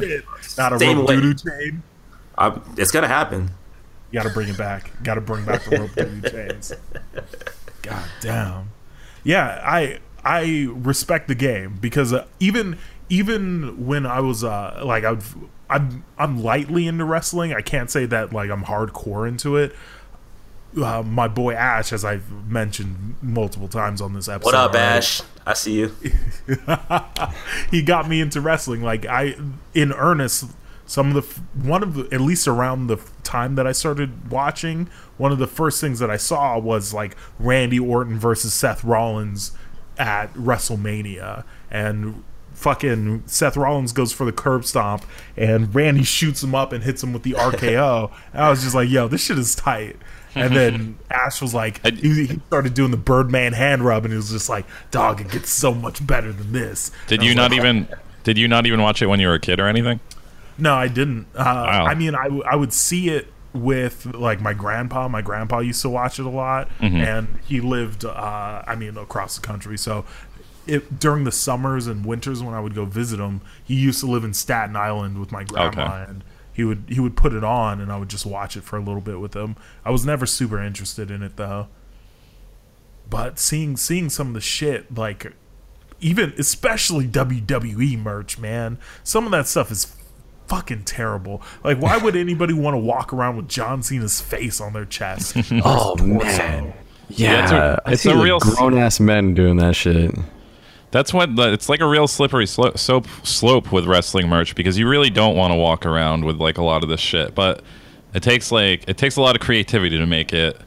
Not 0.58 0.74
a 0.74 0.78
Same 0.80 1.00
rope 1.00 1.10
way. 1.10 1.20
doo 1.20 1.34
chain. 1.34 1.82
I'm, 2.38 2.62
it's 2.78 2.92
going 2.92 3.04
to 3.04 3.10
happen. 3.10 3.50
You 4.12 4.20
gotta 4.20 4.34
bring 4.34 4.50
it 4.50 4.58
back. 4.58 4.92
Gotta 5.04 5.22
bring 5.22 5.46
back 5.46 5.64
the 5.66 5.80
rope 5.80 5.94
doo 5.94 6.30
chains. 6.30 6.74
God 7.84 8.06
damn. 8.22 8.72
Yeah, 9.24 9.62
I 9.64 10.00
I 10.24 10.68
respect 10.72 11.28
the 11.28 11.36
game 11.36 11.78
because 11.80 12.14
uh, 12.14 12.26
even 12.40 12.78
even 13.10 13.86
when 13.86 14.06
I 14.06 14.20
was 14.20 14.44
uh 14.44 14.82
like 14.84 15.04
I've 15.04 15.36
I'm 15.70 16.04
I'm 16.18 16.44
lightly 16.44 16.88
into 16.88 17.06
wrestling. 17.06 17.54
I 17.54 17.62
can't 17.62 17.90
say 17.90 18.06
that 18.08 18.34
like 18.34 18.50
I'm 18.50 18.64
hardcore 18.64 19.28
into 19.28 19.58
it. 19.58 19.76
Uh, 20.80 21.02
my 21.02 21.28
boy 21.28 21.54
Ash, 21.54 21.92
as 21.92 22.06
I've 22.06 22.32
mentioned 22.48 23.16
multiple 23.24 23.68
times 23.68 24.02
on 24.02 24.14
this 24.14 24.28
episode. 24.28 24.50
What 24.50 24.56
up, 24.56 24.72
already, 24.72 24.98
Ash? 24.98 25.22
I 25.46 25.54
see 25.54 25.80
you. 25.80 25.96
he 27.72 27.82
got 27.82 28.08
me 28.08 28.22
into 28.22 28.42
wrestling 28.42 28.82
like 28.82 29.06
i 29.06 29.36
in 29.74 29.92
earnest 29.94 30.46
some 30.86 31.16
of 31.16 31.16
the 31.16 31.68
one 31.68 31.84
of 31.84 31.96
the 31.96 32.08
at 32.14 32.22
least 32.22 32.48
around 32.48 32.88
the 32.88 32.98
time 33.24 33.56
that 33.56 33.66
i 33.66 33.72
started 33.72 34.32
watching 34.32 34.88
one 35.18 35.32
of 35.32 35.38
the 35.38 35.48
first 35.48 35.82
things 35.82 36.00
that 36.00 36.10
i 36.10 36.18
saw 36.18 36.58
was 36.58 36.94
like 36.94 37.16
randy 37.40 37.80
orton 37.80 38.20
versus 38.20 38.54
seth 38.54 38.84
rollins 38.84 39.52
at 40.00 40.34
wrestlemania 40.34 41.44
and 41.70 42.24
fucking 42.54 43.24
seth 43.26 43.56
rollins 43.56 43.94
goes 43.94 44.12
for 44.12 44.26
the 44.26 44.32
curb 44.32 44.66
stomp 44.66 45.06
and 45.38 45.74
randy 45.76 46.04
shoots 46.04 46.44
him 46.44 46.56
up 46.56 46.74
and 46.74 46.84
hits 46.84 47.04
him 47.04 47.14
with 47.14 47.24
the 47.24 47.32
rko 47.34 48.12
and 48.34 48.42
i 48.42 48.50
was 48.50 48.64
just 48.64 48.74
like 48.74 48.90
yo 48.90 49.08
this 49.08 49.24
shit 49.24 49.38
is 49.38 49.56
tight 49.56 49.96
and 50.36 50.56
then 50.56 51.00
Ash 51.10 51.42
was 51.42 51.54
like, 51.54 51.86
he, 51.86 52.28
he 52.28 52.40
started 52.48 52.74
doing 52.74 52.92
the 52.92 52.98
Birdman 52.98 53.54
hand 53.54 53.84
rub, 53.84 54.06
and 54.06 54.14
he 54.14 54.16
was 54.16 54.30
just 54.30 54.48
like, 54.48 54.66
"Dog, 54.92 55.22
it 55.22 55.32
gets 55.32 55.50
so 55.50 55.74
much 55.74 56.06
better 56.06 56.32
than 56.32 56.52
this." 56.52 56.92
Did 57.08 57.24
you 57.24 57.34
not 57.34 57.52
like, 57.52 57.60
even? 57.60 57.88
Did 58.24 58.38
you 58.38 58.48
not 58.48 58.66
even 58.66 58.82
watch 58.82 59.02
it 59.02 59.08
when 59.08 59.20
you 59.20 59.28
were 59.28 59.34
a 59.34 59.40
kid 59.40 59.60
or 59.60 59.68
anything? 59.68 60.00
No, 60.58 60.76
I 60.76 60.88
didn't. 60.88 61.28
Uh, 61.36 61.42
I 61.42 61.96
mean, 61.96 62.16
I, 62.16 62.26
w- 62.26 62.44
I 62.44 62.56
would 62.56 62.74
see 62.74 63.10
it 63.10 63.28
with 63.54 64.06
like 64.16 64.42
my 64.42 64.54
grandpa. 64.54 65.08
My 65.08 65.22
grandpa 65.22 65.60
used 65.60 65.82
to 65.84 65.90
watch 65.90 66.20
it 66.20 66.26
a 66.26 66.30
lot, 66.30 66.70
and 66.80 67.40
he 67.46 67.62
lived, 67.62 68.06
uh, 68.06 68.64
I 68.68 68.76
mean, 68.76 68.98
across 68.98 69.36
the 69.36 69.42
country. 69.46 69.78
So, 69.78 70.06
it, 70.68 71.00
during 71.00 71.24
the 71.24 71.32
summers 71.32 71.88
and 71.88 72.06
winters 72.06 72.44
when 72.44 72.54
I 72.54 72.60
would 72.60 72.76
go 72.76 72.86
visit 72.86 73.20
him, 73.20 73.42
he 73.64 73.74
used 73.76 74.00
to 74.02 74.06
live 74.06 74.24
in 74.24 74.34
Staten 74.34 74.76
Island 74.76 75.18
with 75.20 75.32
my 75.32 75.44
grandma, 75.44 75.68
Okay. 76.04 76.06
and 76.12 76.24
he 76.54 76.64
would 76.64 76.84
he 76.90 77.00
would 77.00 77.16
put 77.18 77.34
it 77.34 77.44
on, 77.44 77.80
and 77.82 77.92
I 77.92 77.98
would 77.98 78.10
just 78.10 78.26
watch 78.26 78.56
it 78.58 78.64
for 78.64 78.78
a 78.78 78.82
little 78.82 79.02
bit 79.02 79.20
with 79.20 79.34
him. 79.36 79.56
I 79.84 79.92
was 79.92 80.06
never 80.06 80.26
super 80.26 80.62
interested 80.62 81.10
in 81.10 81.24
it 81.24 81.38
though. 81.38 81.68
But 83.10 83.40
seeing 83.40 83.76
seeing 83.78 84.10
some 84.10 84.28
of 84.28 84.34
the 84.36 84.42
shit 84.42 84.96
like 84.96 85.34
even 86.02 86.34
especially 86.38 87.08
WWE 87.08 87.98
merch, 87.98 88.38
man. 88.38 88.78
Some 89.04 89.26
of 89.26 89.32
that 89.32 89.48
stuff 89.48 89.72
is 89.72 89.86
fucking 90.50 90.84
terrible. 90.84 91.42
Like, 91.64 91.78
why 91.80 91.98
would 91.98 92.16
anybody 92.16 92.54
want 92.54 92.74
to 92.74 92.80
walk 92.80 93.14
around 93.14 93.38
with 93.38 93.48
John 93.48 93.82
Cena's 93.84 94.20
face 94.20 94.60
on 94.60 94.74
their 94.74 94.86
chest? 94.86 95.38
Oh 95.64 95.96
man. 95.96 96.74
Yeah, 97.10 97.44
it's 97.44 97.52
a- 97.52 97.82
I 97.86 97.92
it's 97.94 98.06
a 98.06 98.18
real 98.18 98.40
grown 98.40 98.78
ass 98.78 99.00
men 99.00 99.34
doing 99.34 99.56
that 99.58 99.76
shit. 99.76 100.14
That's 100.92 101.14
what 101.14 101.36
the, 101.36 101.54
it's 101.54 101.70
like 101.70 101.82
a 101.82 101.88
real 101.88 102.08
slippery 102.08 102.48
slope, 102.48 102.78
soap, 102.80 103.08
slope 103.24 103.72
with 103.72 103.86
wrestling 103.86 104.28
merch 104.28 104.56
because 104.56 104.78
you 104.78 104.88
really 104.90 105.10
don't 105.12 105.36
want 105.36 105.52
to 105.52 105.56
walk 105.56 105.86
around 105.86 106.26
with 106.26 106.38
like 106.38 106.58
a 106.58 106.64
lot 106.64 106.82
of 106.84 106.90
this 106.90 107.00
shit. 107.00 107.36
But 107.36 107.64
it 108.14 108.24
takes 108.24 108.52
like 108.52 108.84
it 108.88 108.98
takes 108.98 109.16
a 109.16 109.22
lot 109.22 109.36
of 109.36 109.42
creativity 109.42 109.98
to 109.98 110.06
make 110.08 110.34
it 110.34 110.60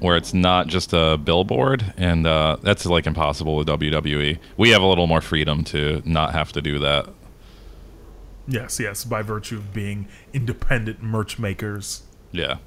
where 0.00 0.16
it's 0.16 0.32
not 0.32 0.68
just 0.68 0.92
a 0.94 1.18
billboard, 1.18 1.92
and 1.96 2.26
uh, 2.26 2.56
that's 2.62 2.86
like 2.86 3.06
impossible 3.06 3.56
with 3.56 3.66
WWE. 3.68 4.38
We 4.56 4.70
have 4.70 4.80
a 4.80 4.86
little 4.86 5.06
more 5.06 5.20
freedom 5.20 5.64
to 5.64 6.00
not 6.04 6.32
have 6.32 6.52
to 6.52 6.62
do 6.62 6.78
that. 6.78 7.08
Yes, 8.48 8.80
yes, 8.80 9.04
by 9.04 9.22
virtue 9.22 9.56
of 9.56 9.72
being 9.72 10.08
independent 10.32 11.02
merch 11.02 11.38
makers. 11.38 12.02
Yeah. 12.32 12.58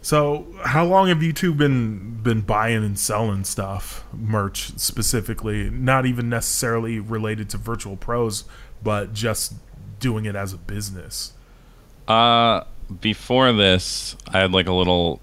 So, 0.00 0.46
how 0.64 0.84
long 0.84 1.08
have 1.08 1.22
you 1.22 1.32
two 1.32 1.52
been 1.52 2.20
been 2.22 2.40
buying 2.40 2.84
and 2.84 2.98
selling 2.98 3.44
stuff, 3.44 4.04
merch 4.12 4.72
specifically? 4.78 5.70
Not 5.70 6.06
even 6.06 6.28
necessarily 6.28 7.00
related 7.00 7.50
to 7.50 7.58
Virtual 7.58 7.96
Pros, 7.96 8.44
but 8.82 9.12
just 9.12 9.54
doing 9.98 10.24
it 10.24 10.36
as 10.36 10.52
a 10.52 10.56
business. 10.56 11.32
Uh, 12.06 12.62
before 13.00 13.52
this, 13.52 14.16
I 14.28 14.38
had 14.38 14.52
like 14.52 14.68
a 14.68 14.72
little. 14.72 15.20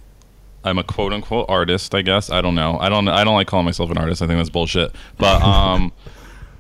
I'm 0.64 0.78
a 0.78 0.84
quote 0.84 1.14
unquote 1.14 1.46
artist, 1.48 1.96
I 1.96 2.02
guess. 2.02 2.30
I 2.30 2.42
don't 2.42 2.56
know. 2.56 2.78
I 2.80 2.90
don't. 2.90 3.08
I 3.08 3.24
don't 3.24 3.36
like 3.36 3.48
calling 3.48 3.66
myself 3.66 3.90
an 3.92 3.98
artist. 3.98 4.22
I 4.22 4.28
think 4.28 4.38
that's 4.38 4.50
bullshit. 4.50 4.94
But 5.18 5.42
um, 5.44 5.94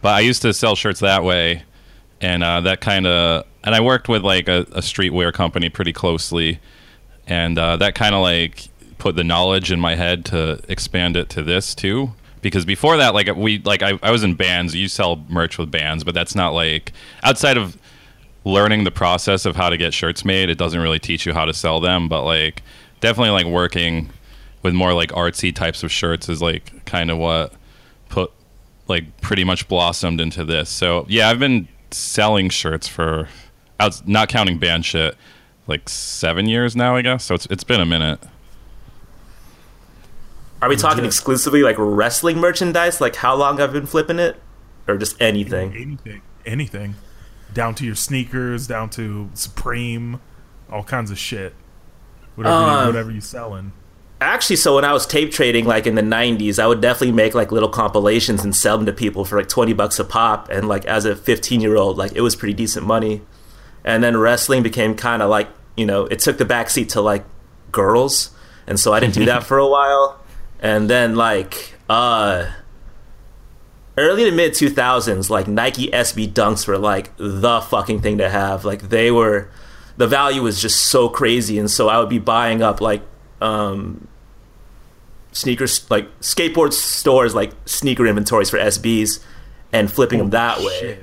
but 0.01 0.13
I 0.13 0.21
used 0.21 0.41
to 0.43 0.53
sell 0.53 0.75
shirts 0.75 1.01
that 1.01 1.23
way, 1.23 1.63
and 2.21 2.43
uh, 2.43 2.61
that 2.61 2.81
kind 2.81 3.07
of. 3.07 3.45
And 3.63 3.73
I 3.73 3.81
worked 3.81 4.07
with 4.07 4.23
like 4.23 4.47
a, 4.47 4.61
a 4.71 4.81
streetwear 4.81 5.33
company 5.33 5.69
pretty 5.69 5.93
closely, 5.93 6.59
and 7.27 7.57
uh, 7.57 7.77
that 7.77 7.95
kind 7.95 8.13
of 8.13 8.21
like 8.21 8.67
put 8.97 9.15
the 9.15 9.23
knowledge 9.23 9.71
in 9.71 9.79
my 9.79 9.95
head 9.95 10.25
to 10.25 10.61
expand 10.69 11.17
it 11.17 11.29
to 11.29 11.43
this 11.43 11.73
too. 11.75 12.11
Because 12.41 12.63
before 12.63 12.97
that, 12.97 13.13
like 13.15 13.35
we 13.35 13.59
like 13.59 13.81
I, 13.81 13.99
I 14.03 14.11
was 14.11 14.23
in 14.23 14.35
bands. 14.35 14.75
You 14.75 14.87
sell 14.87 15.25
merch 15.29 15.57
with 15.57 15.71
bands, 15.71 16.03
but 16.03 16.13
that's 16.13 16.35
not 16.35 16.53
like 16.53 16.91
outside 17.23 17.57
of 17.57 17.77
learning 18.45 18.83
the 18.83 18.91
process 18.91 19.45
of 19.45 19.55
how 19.55 19.69
to 19.69 19.75
get 19.75 19.93
shirts 19.93 20.23
made 20.23 20.49
it 20.49 20.57
doesn't 20.57 20.79
really 20.79 20.99
teach 20.99 21.25
you 21.25 21.33
how 21.33 21.45
to 21.45 21.53
sell 21.53 21.79
them 21.81 22.07
but 22.07 22.23
like 22.23 22.61
definitely 23.01 23.31
like 23.31 23.47
working 23.47 24.09
with 24.61 24.73
more 24.73 24.93
like 24.93 25.09
artsy 25.09 25.53
types 25.53 25.83
of 25.83 25.91
shirts 25.91 26.29
is 26.29 26.41
like 26.41 26.85
kind 26.85 27.09
of 27.09 27.17
what 27.17 27.51
put 28.07 28.31
like 28.87 29.19
pretty 29.19 29.43
much 29.43 29.67
blossomed 29.67 30.21
into 30.21 30.45
this 30.45 30.69
so 30.69 31.05
yeah 31.09 31.27
i've 31.27 31.39
been 31.39 31.67
selling 31.95 32.49
shirts 32.49 32.87
for 32.87 33.27
out 33.79 34.07
not 34.07 34.29
counting 34.29 34.57
band 34.57 34.85
shit 34.85 35.15
like 35.67 35.87
seven 35.89 36.47
years 36.47 36.75
now 36.75 36.95
i 36.95 37.01
guess 37.01 37.23
so 37.23 37.33
it's, 37.35 37.45
it's 37.47 37.63
been 37.63 37.81
a 37.81 37.85
minute 37.85 38.19
Are 40.61 40.69
we 40.69 40.75
talking 40.75 41.05
exclusively 41.05 41.61
like 41.61 41.75
wrestling 41.77 42.39
merchandise? 42.39 42.99
Like 42.99 43.17
how 43.17 43.35
long 43.35 43.61
I've 43.61 43.73
been 43.73 43.85
flipping 43.85 44.17
it? 44.19 44.41
Or 44.87 44.97
just 44.97 45.19
anything? 45.21 45.75
Anything, 45.75 46.21
anything, 46.45 46.95
down 47.53 47.75
to 47.75 47.85
your 47.85 47.95
sneakers, 47.95 48.65
down 48.67 48.89
to 48.91 49.29
Supreme, 49.33 50.19
all 50.71 50.83
kinds 50.83 51.11
of 51.11 51.19
shit. 51.19 51.53
Whatever, 52.35 52.55
you, 52.55 52.67
Um, 52.67 52.85
whatever 52.87 53.11
you 53.11 53.21
selling. 53.21 53.73
Actually, 54.21 54.55
so 54.55 54.75
when 54.75 54.85
I 54.85 54.93
was 54.93 55.05
tape 55.05 55.31
trading, 55.31 55.65
like 55.65 55.85
in 55.85 55.95
the 55.95 56.01
'90s, 56.01 56.57
I 56.57 56.67
would 56.67 56.81
definitely 56.81 57.11
make 57.11 57.35
like 57.35 57.51
little 57.51 57.69
compilations 57.69 58.43
and 58.43 58.55
sell 58.55 58.77
them 58.77 58.85
to 58.85 58.93
people 58.93 59.25
for 59.25 59.37
like 59.37 59.49
20 59.49 59.73
bucks 59.73 59.99
a 59.99 60.05
pop. 60.05 60.49
And 60.49 60.67
like 60.67 60.85
as 60.85 61.05
a 61.05 61.15
15 61.15 61.59
year 61.61 61.75
old, 61.75 61.97
like 61.97 62.13
it 62.13 62.21
was 62.21 62.35
pretty 62.35 62.53
decent 62.53 62.85
money. 62.85 63.21
And 63.83 64.03
then 64.03 64.17
wrestling 64.17 64.63
became 64.63 64.95
kind 64.95 65.21
of 65.21 65.29
like 65.29 65.49
you 65.75 65.85
know 65.85 66.05
it 66.05 66.19
took 66.19 66.37
the 66.37 66.45
backseat 66.45 66.89
to 66.89 67.01
like 67.01 67.25
girls, 67.71 68.31
and 68.65 68.79
so 68.79 68.93
I 68.93 68.99
didn't 68.99 69.15
do 69.15 69.25
that 69.25 69.43
for 69.47 69.57
a 69.57 69.67
while. 69.67 70.19
And 70.59 70.89
then 70.89 71.15
like 71.15 71.73
uh 71.89 72.49
early 73.97 74.25
to 74.25 74.31
mid 74.31 74.53
2000s, 74.53 75.29
like 75.29 75.47
Nike 75.47 75.87
SB 75.87 76.31
Dunks 76.31 76.67
were 76.67 76.77
like 76.77 77.11
the 77.17 77.61
fucking 77.61 78.01
thing 78.01 78.17
to 78.19 78.29
have. 78.29 78.65
Like 78.65 78.89
they 78.89 79.11
were, 79.11 79.49
the 79.97 80.07
value 80.07 80.41
was 80.41 80.61
just 80.61 80.85
so 80.85 81.09
crazy, 81.09 81.59
and 81.59 81.69
so 81.69 81.89
I 81.89 81.99
would 81.99 82.09
be 82.09 82.19
buying 82.19 82.61
up 82.61 82.81
like 82.81 83.01
um, 83.45 84.07
sneakers, 85.31 85.89
like 85.89 86.07
skateboard 86.19 86.73
stores, 86.73 87.35
like 87.35 87.51
sneaker 87.65 88.07
inventories 88.07 88.49
for 88.49 88.57
SBs, 88.57 89.23
and 89.71 89.91
flipping 89.91 90.19
them 90.19 90.29
that 90.31 90.59
way. 90.59 90.99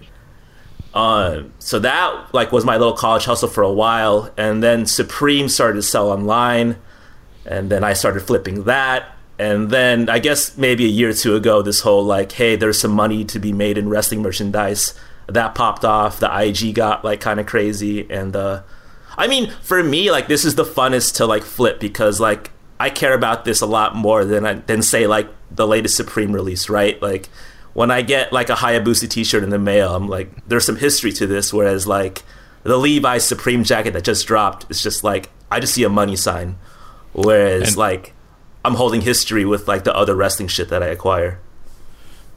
Um, 0.95 1.53
so 1.59 1.79
that 1.79 2.35
like 2.35 2.53
was 2.53 2.65
my 2.65 2.77
little 2.77 2.93
college 2.93 3.25
hustle 3.25 3.49
for 3.49 3.63
a 3.63 3.73
while, 3.73 4.31
and 4.37 4.63
then 4.63 4.87
Supreme 4.87 5.49
started 5.49 5.77
to 5.77 5.83
sell 5.83 6.11
online, 6.11 6.77
and 7.47 7.71
then 7.71 7.85
I 7.85 7.95
started 7.95 8.21
flipping 8.21 8.65
that, 8.65 9.13
and 9.39 9.71
then 9.71 10.09
I 10.09 10.19
guess 10.19 10.57
maybe 10.59 10.85
a 10.85 10.89
year 10.89 11.11
or 11.11 11.15
two 11.15 11.35
ago, 11.35 11.63
this 11.63 11.81
whole 11.81 12.05
like, 12.05 12.33
hey, 12.33 12.57
there's 12.57 12.79
some 12.79 12.93
money 12.93 13.25
to 13.27 13.39
be 13.39 13.53
made 13.53 13.79
in 13.79 13.89
wrestling 13.89 14.21
merchandise 14.23 14.95
that 15.29 15.55
popped 15.55 15.85
off. 15.85 16.21
The 16.21 16.31
IG 16.31 16.75
got 16.75 17.05
like 17.05 17.21
kind 17.21 17.41
of 17.41 17.47
crazy, 17.47 18.11
and 18.11 18.37
uh, 18.37 18.63
I 19.17 19.27
mean, 19.29 19.51
for 19.63 19.83
me, 19.83 20.11
like 20.11 20.29
this 20.29 20.45
is 20.45 20.55
the 20.55 20.65
funnest 20.65 21.17
to 21.17 21.27
like 21.27 21.43
flip 21.43 21.81
because 21.81 22.21
like 22.21 22.51
I 22.81 22.91
care 22.91 23.15
about 23.15 23.45
this 23.45 23.61
a 23.61 23.67
lot 23.67 23.95
more 23.95 24.25
than 24.25 24.47
I, 24.47 24.55
than 24.55 24.83
say 24.83 25.07
like 25.07 25.29
the 25.51 25.67
latest 25.67 25.97
Supreme 25.97 26.33
release, 26.33 26.69
right? 26.69 27.01
Like 27.03 27.29
when 27.75 27.91
I 27.91 28.03
get 28.03 28.33
like 28.33 28.51
a 28.51 28.55
Hayabusa 28.55 29.09
T-shirt 29.09 29.43
in 29.43 29.51
the 29.51 29.59
mail, 29.59 29.95
I'm 29.95 30.09
like, 30.09 30.31
there's 30.49 30.65
some 30.67 30.77
history 30.77 31.13
to 31.13 31.27
this. 31.27 31.53
Whereas 31.53 31.87
like 31.87 32.23
the 32.65 32.77
Levi's 32.79 33.25
Supreme 33.25 33.65
jacket 33.65 33.93
that 33.93 34.05
just 34.05 34.27
dropped, 34.27 34.67
it's 34.71 34.83
just 34.83 35.05
like 35.05 35.31
I 35.51 35.61
just 35.61 35.75
see 35.75 35.85
a 35.85 35.89
money 35.89 36.17
sign. 36.17 36.57
Whereas 37.13 37.69
And- 37.69 37.77
like 37.77 38.15
I'm 38.65 38.75
holding 38.75 39.01
history 39.01 39.45
with 39.45 39.69
like 39.69 39.85
the 39.85 39.95
other 39.95 40.15
wrestling 40.15 40.49
shit 40.49 40.69
that 40.71 40.83
I 40.83 40.87
acquire. 40.87 41.39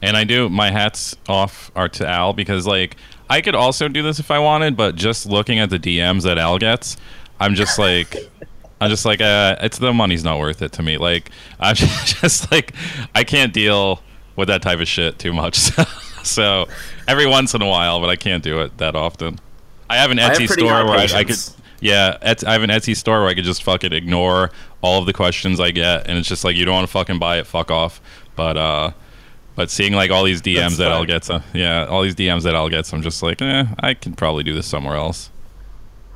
And 0.02 0.16
I 0.16 0.24
do 0.24 0.48
my 0.50 0.70
hats 0.70 1.16
off 1.28 1.70
are 1.74 1.88
to 1.88 2.06
Al 2.06 2.32
because 2.34 2.66
like 2.66 2.96
I 3.28 3.40
could 3.40 3.54
also 3.54 3.88
do 3.88 4.02
this 4.02 4.18
if 4.18 4.30
I 4.30 4.38
wanted, 4.38 4.76
but 4.76 4.94
just 4.94 5.26
looking 5.26 5.58
at 5.58 5.70
the 5.70 5.78
DMs 5.78 6.22
that 6.22 6.38
Al 6.38 6.58
gets, 6.58 6.96
I'm 7.40 7.54
just 7.54 7.78
like 7.78 8.16
I'm 8.80 8.90
just 8.90 9.04
like 9.04 9.20
uh 9.20 9.56
it's 9.60 9.78
the 9.78 9.92
money's 9.92 10.24
not 10.24 10.38
worth 10.38 10.62
it 10.62 10.72
to 10.72 10.82
me. 10.82 10.98
Like 10.98 11.30
I'm 11.58 11.74
just, 11.74 12.16
just 12.20 12.52
like 12.52 12.74
I 13.14 13.24
can't 13.24 13.52
deal 13.52 14.02
with 14.36 14.48
that 14.48 14.62
type 14.62 14.80
of 14.80 14.88
shit 14.88 15.18
too 15.18 15.32
much. 15.32 15.70
So, 16.26 16.64
so 16.64 16.72
every 17.06 17.26
once 17.26 17.54
in 17.54 17.62
a 17.62 17.68
while, 17.68 18.00
but 18.00 18.10
I 18.10 18.16
can't 18.16 18.42
do 18.42 18.60
it 18.62 18.78
that 18.78 18.96
often. 18.96 19.38
I 19.88 19.98
have 19.98 20.10
an 20.10 20.18
Etsy 20.18 20.48
pretty 20.48 20.66
store 20.66 20.84
where 20.84 20.98
I, 20.98 21.04
I 21.04 21.22
could 21.22 21.38
yeah, 21.80 22.16
I 22.22 22.52
have 22.52 22.62
an 22.62 22.70
Etsy 22.70 22.96
store 22.96 23.20
where 23.20 23.28
I 23.28 23.34
could 23.34 23.44
just 23.44 23.62
fucking 23.62 23.92
ignore 23.92 24.50
all 24.82 24.98
of 25.00 25.06
the 25.06 25.12
questions 25.12 25.60
I 25.60 25.70
get, 25.70 26.08
and 26.08 26.18
it's 26.18 26.28
just 26.28 26.42
like 26.42 26.56
you 26.56 26.64
don't 26.64 26.74
want 26.74 26.86
to 26.86 26.92
fucking 26.92 27.18
buy 27.18 27.38
it, 27.38 27.46
fuck 27.46 27.70
off. 27.70 28.00
But 28.34 28.56
uh, 28.56 28.90
but 29.56 29.70
seeing 29.70 29.94
like 29.94 30.10
all 30.10 30.22
these 30.22 30.40
DMs 30.40 30.76
that 30.76 30.92
I'll 30.92 31.04
get, 31.04 31.24
so, 31.24 31.42
yeah, 31.52 31.86
all 31.86 32.02
these 32.02 32.14
DMs 32.14 32.42
that 32.42 32.54
I'll 32.54 32.68
get, 32.68 32.86
so 32.86 32.96
I'm 32.96 33.02
just 33.02 33.22
like, 33.22 33.42
eh, 33.42 33.64
I 33.80 33.94
can 33.94 34.14
probably 34.14 34.44
do 34.44 34.52
this 34.52 34.66
somewhere 34.66 34.96
else. 34.96 35.30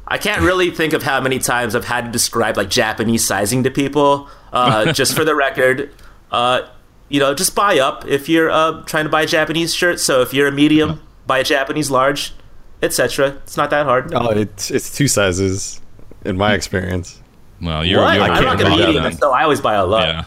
I 0.07 0.18
can't 0.18 0.43
really 0.43 0.70
think 0.70 0.93
of 0.93 1.03
how 1.03 1.20
many 1.20 1.38
times 1.38 1.74
I've 1.74 1.84
had 1.84 2.05
to 2.05 2.11
describe 2.11 2.57
like 2.57 2.68
Japanese 2.68 3.24
sizing 3.26 3.62
to 3.64 3.70
people. 3.70 4.28
Uh, 4.53 4.93
just 4.93 5.14
for 5.14 5.24
the 5.24 5.34
record, 5.34 5.91
uh, 6.32 6.68
you 7.09 7.20
know, 7.20 7.32
just 7.32 7.55
buy 7.55 7.78
up 7.78 8.07
if 8.07 8.28
you're 8.28 8.51
uh, 8.51 8.82
trying 8.82 9.05
to 9.05 9.11
buy 9.11 9.22
a 9.22 9.26
Japanese 9.26 9.72
shirt. 9.74 10.01
So 10.01 10.20
if 10.20 10.34
you're 10.34 10.49
a 10.49 10.53
medium, 10.53 11.01
buy 11.26 11.38
a 11.38 11.45
Japanese 11.45 11.91
large, 11.91 12.34
etc. 12.82 13.38
It's 13.45 13.57
not 13.57 13.70
that 13.70 13.86
hard. 13.86 14.12
Oh, 14.12 14.30
it's 14.30 14.70
it's 14.70 14.95
two 14.95 15.07
sizes, 15.07 15.80
in 16.24 16.36
my 16.36 16.55
experience. 16.55 17.20
Well, 17.62 17.84
you're, 17.84 18.01
what? 18.01 18.14
you're 18.14 18.24
I'm 18.24 18.32
can't 18.34 18.45
not 18.47 18.59
gonna 18.59 18.76
medium, 18.76 19.12
so 19.12 19.30
I 19.30 19.45
always 19.45 19.61
buy 19.61 19.74
a 19.74 19.86
lot. 19.86 20.07
yeah. 20.09 20.24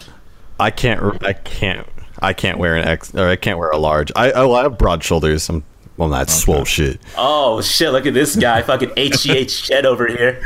I 0.60 0.72
can't. 0.72 1.22
I 1.26 1.34
can't. 1.34 1.88
I 2.24 2.34
can't 2.34 2.58
wear 2.58 2.76
an 2.76 2.88
X 2.88 3.14
or 3.14 3.28
I 3.28 3.36
can't 3.36 3.60
wear 3.60 3.70
a 3.70 3.78
large. 3.78 4.12
I 4.16 4.32
oh 4.32 4.54
I 4.54 4.64
have 4.64 4.78
broad 4.78 5.04
shoulders. 5.04 5.50
I'm 5.50 5.64
well 5.98 6.08
not 6.08 6.30
swole 6.30 6.64
shit. 6.66 7.00
Oh 7.18 7.62
shit! 7.62 7.92
Look 7.92 8.06
at 8.06 8.14
this 8.14 8.36
guy, 8.36 8.62
fucking 8.62 8.90
HGH 8.90 9.50
shed 9.66 9.86
over 9.86 10.08
here. 10.08 10.42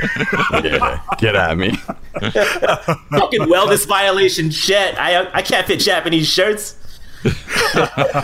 Yeah, 0.64 1.00
get 1.20 1.36
at 1.36 1.58
me. 1.58 1.72
fucking 2.20 3.42
wellness 3.42 3.88
violation 3.88 4.50
shit. 4.50 4.96
I 4.98 5.30
I 5.34 5.42
can't 5.44 5.68
fit 5.68 5.80
Japanese 5.80 6.28
shirts. 6.28 6.76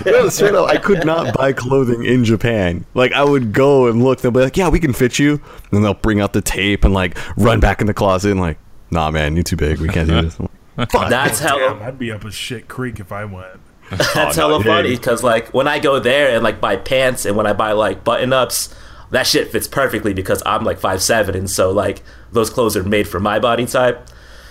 No, 0.06 0.30
straight 0.30 0.56
up, 0.56 0.70
I 0.70 0.78
could 0.78 1.06
not 1.06 1.36
buy 1.36 1.52
clothing 1.52 2.06
in 2.06 2.24
Japan. 2.24 2.86
Like 2.94 3.12
I 3.12 3.24
would 3.24 3.52
go 3.52 3.88
and 3.88 4.04
look, 4.04 4.22
they'll 4.22 4.32
be 4.32 4.40
like, 4.40 4.56
"Yeah, 4.56 4.70
we 4.70 4.80
can 4.80 4.94
fit 4.94 5.20
you," 5.20 5.42
and 5.72 5.84
they'll 5.84 5.94
bring 5.94 6.22
out 6.22 6.34
the 6.34 6.42
tape 6.42 6.84
and 6.86 6.94
like 6.94 7.18
run 7.38 7.60
back 7.60 7.82
in 7.82 7.88
the 7.88 7.94
closet 7.94 8.32
and 8.32 8.40
like, 8.40 8.58
"Nah, 8.92 9.12
man, 9.12 9.36
you're 9.36 9.44
too 9.44 9.56
big. 9.58 9.80
We 9.80 9.90
can't 9.90 10.08
do 10.08 10.22
this." 10.22 10.38
I'm 10.78 10.82
like, 10.82 10.92
Fuck. 10.92 11.10
That's 11.10 11.40
Damn, 11.40 11.82
I'd 11.82 12.00
be 12.00 12.12
up 12.12 12.24
a 12.24 12.32
shit 12.32 12.68
creek 12.68 13.00
if 13.00 13.12
I 13.12 13.26
went. 13.26 13.60
that's 13.90 14.38
no, 14.38 14.50
hella 14.50 14.60
yeah. 14.60 14.66
funny 14.66 14.96
because 14.96 15.24
like 15.24 15.54
when 15.54 15.68
I 15.68 15.80
go 15.80 16.00
there 16.00 16.34
and 16.34 16.44
like 16.44 16.60
buy 16.62 16.78
pants 16.78 17.26
and 17.26 17.36
when 17.36 17.46
I 17.46 17.54
buy 17.54 17.74
like 17.74 18.04
button 18.04 18.34
ups, 18.34 18.74
that 19.12 19.28
shit 19.28 19.52
fits 19.52 19.68
perfectly 19.68 20.14
because 20.14 20.42
I'm 20.46 20.64
like 20.64 20.80
five 20.80 21.02
seven 21.02 21.36
and 21.36 21.50
so 21.50 21.72
like 21.72 22.02
those 22.32 22.50
clothes 22.50 22.76
are 22.76 22.84
made 22.84 23.08
for 23.08 23.20
my 23.20 23.40
body 23.40 23.66
type. 23.66 24.08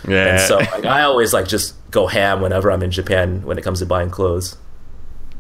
yeah. 0.06 0.26
And 0.26 0.40
so 0.40 0.58
like 0.58 0.84
I 0.84 1.02
always 1.02 1.32
like 1.32 1.48
just 1.48 1.74
go 1.90 2.06
ham 2.06 2.40
whenever 2.40 2.70
I'm 2.70 2.82
in 2.82 2.90
Japan 2.90 3.42
when 3.42 3.58
it 3.58 3.62
comes 3.62 3.80
to 3.80 3.86
buying 3.86 4.10
clothes. 4.10 4.56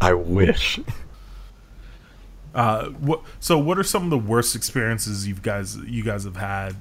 I 0.00 0.14
wish. 0.14 0.80
Uh, 2.54 2.88
what? 2.88 3.22
So, 3.40 3.56
what 3.56 3.78
are 3.78 3.82
some 3.82 4.04
of 4.04 4.10
the 4.10 4.18
worst 4.18 4.54
experiences 4.54 5.26
you 5.26 5.34
guys 5.34 5.76
you 5.76 6.02
guys 6.02 6.24
have 6.24 6.36
had 6.36 6.76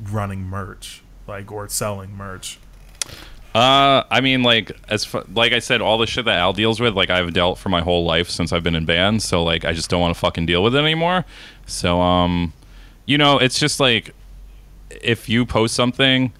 running 0.00 0.42
merch, 0.42 1.02
like 1.26 1.50
or 1.50 1.68
selling 1.68 2.12
merch? 2.12 2.58
Uh, 3.54 4.04
I 4.10 4.20
mean, 4.20 4.42
like 4.42 4.72
as 4.88 5.12
like 5.32 5.52
I 5.52 5.58
said, 5.58 5.80
all 5.80 5.98
the 5.98 6.06
shit 6.06 6.26
that 6.26 6.38
Al 6.38 6.52
deals 6.52 6.80
with, 6.80 6.94
like 6.94 7.10
I've 7.10 7.32
dealt 7.32 7.58
for 7.58 7.70
my 7.70 7.80
whole 7.80 8.04
life 8.04 8.28
since 8.28 8.52
I've 8.52 8.62
been 8.62 8.74
in 8.74 8.84
bands. 8.84 9.24
So 9.24 9.42
like, 9.42 9.64
I 9.64 9.72
just 9.72 9.88
don't 9.90 10.00
want 10.00 10.14
to 10.14 10.20
fucking 10.20 10.46
deal 10.46 10.62
with 10.62 10.74
it 10.74 10.78
anymore. 10.78 11.24
So 11.66 12.00
um, 12.00 12.52
you 13.06 13.18
know, 13.18 13.38
it's 13.38 13.58
just 13.58 13.80
like 13.80 14.14
if 14.90 15.28
you 15.28 15.46
post 15.46 15.74
something 15.74 16.32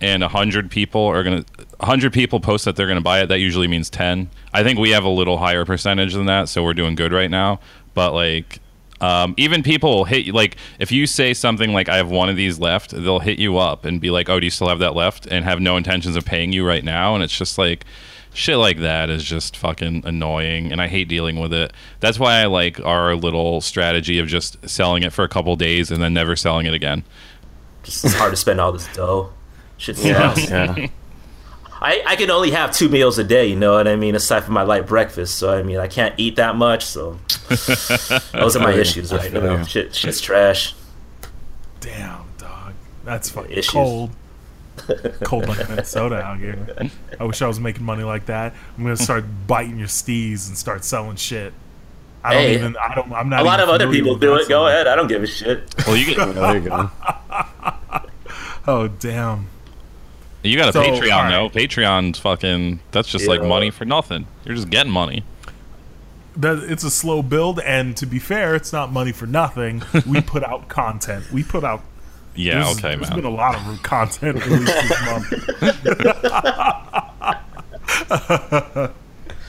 and 0.00 0.22
a 0.22 0.28
hundred 0.28 0.70
people 0.70 1.02
are 1.02 1.22
gonna, 1.22 1.44
a 1.80 1.86
hundred 1.86 2.12
people 2.12 2.40
post 2.40 2.64
that 2.64 2.76
they're 2.76 2.88
gonna 2.88 3.00
buy 3.00 3.20
it, 3.20 3.26
that 3.26 3.38
usually 3.38 3.68
means 3.68 3.88
ten. 3.88 4.28
I 4.52 4.62
think 4.62 4.78
we 4.78 4.90
have 4.90 5.04
a 5.04 5.08
little 5.08 5.38
higher 5.38 5.64
percentage 5.64 6.14
than 6.14 6.26
that, 6.26 6.48
so 6.48 6.62
we're 6.62 6.74
doing 6.74 6.96
good 6.96 7.12
right 7.12 7.30
now. 7.30 7.60
But 7.94 8.12
like, 8.12 8.60
um, 9.00 9.34
even 9.36 9.62
people 9.62 9.90
will 9.90 10.04
hit 10.04 10.26
you. 10.26 10.32
Like, 10.32 10.56
if 10.78 10.90
you 10.90 11.06
say 11.06 11.34
something 11.34 11.72
like, 11.72 11.88
"I 11.88 11.96
have 11.96 12.10
one 12.10 12.28
of 12.28 12.36
these 12.36 12.58
left," 12.58 12.90
they'll 12.90 13.20
hit 13.20 13.38
you 13.38 13.58
up 13.58 13.84
and 13.84 14.00
be 14.00 14.10
like, 14.10 14.28
"Oh, 14.28 14.40
do 14.40 14.46
you 14.46 14.50
still 14.50 14.68
have 14.68 14.80
that 14.80 14.94
left?" 14.94 15.26
and 15.26 15.44
have 15.44 15.60
no 15.60 15.76
intentions 15.76 16.16
of 16.16 16.24
paying 16.24 16.52
you 16.52 16.66
right 16.66 16.84
now. 16.84 17.14
And 17.14 17.22
it's 17.22 17.36
just 17.36 17.58
like, 17.58 17.84
shit 18.34 18.56
like 18.56 18.78
that 18.78 19.10
is 19.10 19.24
just 19.24 19.56
fucking 19.56 20.02
annoying, 20.04 20.72
and 20.72 20.80
I 20.80 20.88
hate 20.88 21.08
dealing 21.08 21.38
with 21.38 21.52
it. 21.52 21.72
That's 22.00 22.18
why 22.18 22.40
I 22.40 22.46
like 22.46 22.80
our 22.80 23.14
little 23.14 23.60
strategy 23.60 24.18
of 24.18 24.28
just 24.28 24.68
selling 24.68 25.02
it 25.02 25.12
for 25.12 25.24
a 25.24 25.28
couple 25.28 25.54
days 25.56 25.90
and 25.90 26.02
then 26.02 26.14
never 26.14 26.36
selling 26.36 26.66
it 26.66 26.74
again. 26.74 27.04
Just 27.82 28.04
it's 28.04 28.14
hard 28.14 28.32
to 28.32 28.36
spend 28.36 28.60
all 28.60 28.72
this 28.72 28.88
dough. 28.94 29.32
Shit 29.76 29.96
sucks. 29.96 30.50
Yeah. 30.50 30.88
I, 31.80 32.02
I 32.06 32.16
can 32.16 32.30
only 32.30 32.50
have 32.50 32.72
two 32.72 32.88
meals 32.88 33.18
a 33.18 33.24
day, 33.24 33.46
you 33.46 33.56
know 33.56 33.74
what 33.74 33.86
I 33.86 33.94
mean, 33.96 34.14
aside 34.14 34.44
from 34.44 34.54
my 34.54 34.62
light 34.62 34.86
breakfast. 34.86 35.36
So 35.36 35.52
I 35.56 35.62
mean 35.62 35.78
I 35.78 35.86
can't 35.88 36.14
eat 36.18 36.36
that 36.36 36.56
much, 36.56 36.84
so 36.84 37.18
those 38.32 38.56
are 38.56 38.60
my 38.60 38.72
issues 38.72 39.12
right 39.12 39.30
feel 39.30 39.42
now. 39.42 39.62
Shit 39.64 39.94
shit's 39.94 40.20
trash. 40.20 40.74
Damn, 41.80 42.24
dog, 42.38 42.74
that's 43.04 43.30
fucking 43.30 43.52
Issues. 43.52 43.70
cold. 43.70 44.10
Cold 45.24 45.48
like 45.48 45.68
Minnesota 45.68 46.20
out 46.22 46.38
here. 46.38 46.56
I 47.18 47.24
wish 47.24 47.42
I 47.42 47.48
was 47.48 47.58
making 47.58 47.84
money 47.84 48.04
like 48.04 48.26
that. 48.26 48.54
I'm 48.76 48.84
gonna 48.84 48.96
start 48.96 49.24
biting 49.48 49.76
your 49.76 49.88
stees 49.88 50.46
and 50.48 50.56
start 50.56 50.84
selling 50.84 51.16
shit. 51.16 51.52
I 52.22 52.34
don't 52.34 52.42
Hey, 52.42 52.54
even. 52.54 52.76
I 52.76 52.94
don't. 52.94 53.12
I'm 53.12 53.28
not. 53.28 53.40
A 53.40 53.44
lot 53.44 53.58
of 53.60 53.68
other 53.68 53.90
people 53.90 54.14
do 54.16 54.36
it. 54.36 54.48
Go 54.48 54.66
ahead. 54.68 54.86
I 54.86 54.94
don't 54.94 55.08
give 55.08 55.22
a 55.22 55.26
shit. 55.26 55.74
Well, 55.86 55.96
you 55.96 56.14
get, 56.14 56.32
there 56.34 56.54
you 56.58 56.68
go. 56.68 56.90
Oh 58.66 58.86
damn. 58.86 59.46
You 60.42 60.56
got 60.56 60.70
a 60.70 60.72
So, 60.72 60.82
Patreon 60.82 61.12
alright. 61.12 61.52
though. 61.52 61.60
Patreon's 61.60 62.18
fucking. 62.18 62.80
That's 62.92 63.08
just 63.08 63.26
like 63.26 63.42
money 63.42 63.70
for 63.70 63.84
nothing. 63.84 64.26
You're 64.44 64.54
just 64.54 64.70
getting 64.70 64.92
money. 64.92 65.24
That 66.36 66.58
it's 66.70 66.84
a 66.84 66.90
slow 66.90 67.22
build, 67.22 67.58
and 67.60 67.96
to 67.96 68.06
be 68.06 68.18
fair, 68.20 68.54
it's 68.54 68.72
not 68.72 68.92
money 68.92 69.10
for 69.12 69.26
nothing. 69.26 69.82
We 70.06 70.20
put 70.20 70.44
out 70.44 70.68
content. 70.68 71.32
We 71.32 71.42
put 71.42 71.64
out. 71.64 71.82
Yeah. 72.36 72.60
there's- 72.60 72.78
okay, 72.78 72.94
There's 72.94 73.08
man. 73.10 73.16
been 73.16 73.24
a 73.24 73.30
lot 73.30 73.56
of 73.56 73.82
content 73.82 74.44
released 74.46 74.88
this 74.88 75.04
month. 75.06 75.32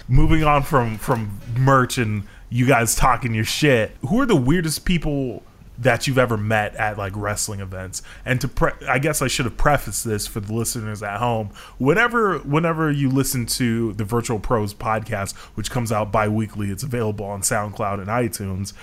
Moving 0.07 0.43
on 0.43 0.63
from 0.63 0.97
from 0.97 1.39
merch 1.55 1.99
and 1.99 2.23
you 2.49 2.65
guys 2.65 2.95
talking 2.95 3.35
your 3.35 3.45
shit. 3.45 3.95
Who 4.07 4.19
are 4.21 4.25
the 4.25 4.35
weirdest 4.35 4.85
people 4.85 5.43
that 5.79 6.07
you've 6.07 6.17
ever 6.17 6.37
met 6.37 6.75
at 6.75 6.97
like 6.97 7.13
wrestling 7.15 7.61
events. 7.61 8.01
And 8.25 8.39
to 8.41 8.47
pre- 8.47 8.87
I 8.87 8.99
guess 8.99 9.21
I 9.21 9.27
should 9.27 9.45
have 9.45 9.57
prefaced 9.57 10.03
this 10.03 10.27
for 10.27 10.39
the 10.39 10.53
listeners 10.53 11.01
at 11.01 11.19
home. 11.19 11.51
Whenever 11.77 12.39
whenever 12.39 12.91
you 12.91 13.09
listen 13.09 13.45
to 13.47 13.93
the 13.93 14.03
Virtual 14.03 14.39
Pros 14.39 14.73
podcast, 14.73 15.35
which 15.55 15.71
comes 15.71 15.91
out 15.91 16.11
bi-weekly, 16.11 16.69
it's 16.69 16.83
available 16.83 17.25
on 17.25 17.41
SoundCloud 17.41 17.99
and 17.99 18.07
iTunes. 18.07 18.73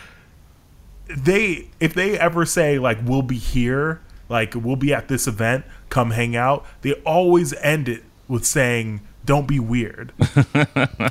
They 1.09 1.69
if 1.81 1.95
they 1.95 2.19
ever 2.19 2.47
say 2.47 2.79
like 2.79 2.99
we'll 3.05 3.23
be 3.23 3.39
here, 3.39 4.01
like 4.29 4.55
we'll 4.55 4.77
be 4.77 4.95
at 4.95 5.09
this 5.09 5.27
event, 5.27 5.65
come 5.91 6.13
hang 6.13 6.35
out, 6.35 6.65
they 6.81 6.95
always 7.05 7.53
end 7.55 7.89
it 7.89 8.05
with 8.27 8.45
saying 8.45 9.03
don't 9.27 9.47
be 9.47 9.59
weird. 9.59 10.13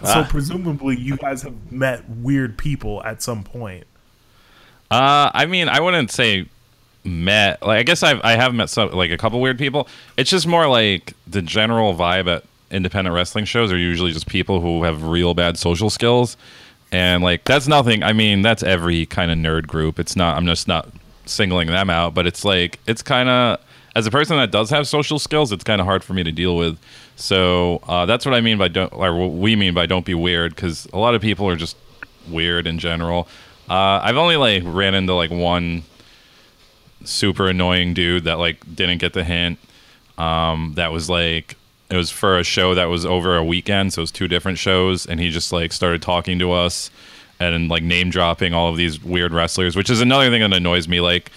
so 0.04 0.24
presumably 0.30 0.98
you 0.98 1.18
guys 1.18 1.44
have 1.44 1.72
met 1.72 2.10
weird 2.10 2.58
people 2.58 3.04
at 3.04 3.22
some 3.22 3.44
point. 3.44 3.86
Uh, 4.96 5.30
I 5.34 5.46
mean, 5.46 5.68
I 5.68 5.82
wouldn't 5.82 6.10
say 6.10 6.48
met. 7.04 7.62
Like, 7.62 7.80
I 7.80 7.84
guess 7.84 8.02
I've 8.02 8.22
I 8.24 8.38
have 8.38 8.54
met 8.54 8.70
some 8.70 8.92
like 8.92 9.12
a 9.12 9.18
couple 9.18 9.42
weird 9.42 9.58
people. 9.58 9.90
It's 10.16 10.30
just 10.30 10.48
more 10.48 10.70
like 10.70 11.14
the 11.28 11.42
general 11.42 11.94
vibe 11.96 12.34
at 12.34 12.46
independent 12.72 13.14
wrestling 13.14 13.44
shows 13.44 13.74
are 13.74 13.78
usually 13.78 14.14
just 14.14 14.26
people 14.26 14.62
who 14.62 14.84
have 14.84 15.04
real 15.04 15.34
bad 15.34 15.58
social 15.58 15.90
skills, 15.90 16.38
and 16.94 17.22
like 17.24 17.44
that's 17.44 17.68
nothing. 17.68 18.04
I 18.04 18.14
mean, 18.14 18.42
that's 18.42 18.64
every 18.64 19.06
kind 19.06 19.32
of 19.32 19.38
nerd 19.38 19.68
group. 19.68 20.00
It's 20.00 20.16
not. 20.16 20.38
I'm 20.38 20.46
just 20.46 20.66
not 20.66 20.88
singling 21.26 21.68
them 21.68 21.90
out, 21.90 22.14
but 22.14 22.26
it's 22.26 22.46
like 22.46 22.80
it's 22.88 23.02
kind 23.02 23.28
of 23.28 23.60
as 23.98 24.08
a 24.08 24.12
person 24.12 24.38
that 24.38 24.52
does 24.52 24.70
have 24.70 24.88
social 24.88 25.20
skills, 25.20 25.52
it's 25.52 25.64
kind 25.66 25.82
of 25.82 25.88
hard 25.88 26.06
for 26.06 26.14
me 26.14 26.24
to 26.24 26.32
deal 26.32 26.56
with. 26.56 26.80
So 27.18 27.82
uh, 27.88 28.06
that's 28.06 28.26
what 28.26 28.34
I 28.34 28.40
mean 28.40 28.58
by 28.58 28.70
don't, 28.70 28.94
or 28.94 29.14
what 29.14 29.32
we 29.32 29.58
mean 29.58 29.74
by 29.74 29.88
don't 29.88 30.06
be 30.06 30.14
weird, 30.14 30.56
because 30.56 30.88
a 30.94 30.98
lot 30.98 31.16
of 31.16 31.22
people 31.22 31.50
are 31.50 31.58
just 31.58 31.76
weird 32.30 32.66
in 32.66 32.80
general. 32.80 33.28
Uh, 33.70 34.00
I've 34.04 34.18
only 34.18 34.38
like 34.38 34.64
ran 34.66 34.94
into 34.96 35.14
like 35.14 35.32
one 35.32 35.84
super 37.04 37.48
annoying 37.48 37.94
dude 37.94 38.26
that 38.26 38.40
like 38.40 38.58
didn't 38.76 39.00
get 39.00 39.14
the 39.14 39.24
hint. 39.24 39.60
Um, 40.18 40.74
that 40.76 40.92
was 40.92 41.10
like 41.10 41.56
it 41.90 41.98
was 41.98 42.10
for 42.10 42.40
a 42.40 42.44
show 42.44 42.76
that 42.76 42.86
was 42.86 43.06
over 43.06 43.38
a 43.38 43.44
weekend, 43.44 43.94
so 43.94 44.00
it 44.00 44.04
was 44.04 44.12
two 44.12 44.28
different 44.28 44.58
shows, 44.58 45.06
and 45.06 45.20
he 45.20 45.30
just 45.30 45.52
like 45.52 45.72
started 45.72 46.02
talking 46.02 46.40
to 46.40 46.52
us 46.52 46.90
and 47.40 47.70
like 47.70 47.84
name 47.84 48.10
dropping 48.10 48.54
all 48.54 48.70
of 48.70 48.78
these 48.78 49.04
weird 49.04 49.34
wrestlers, 49.34 49.76
which 49.76 49.90
is 49.90 50.02
another 50.02 50.30
thing 50.30 50.42
that 50.42 50.54
annoys 50.54 50.88
me. 50.88 51.02
Like 51.02 51.32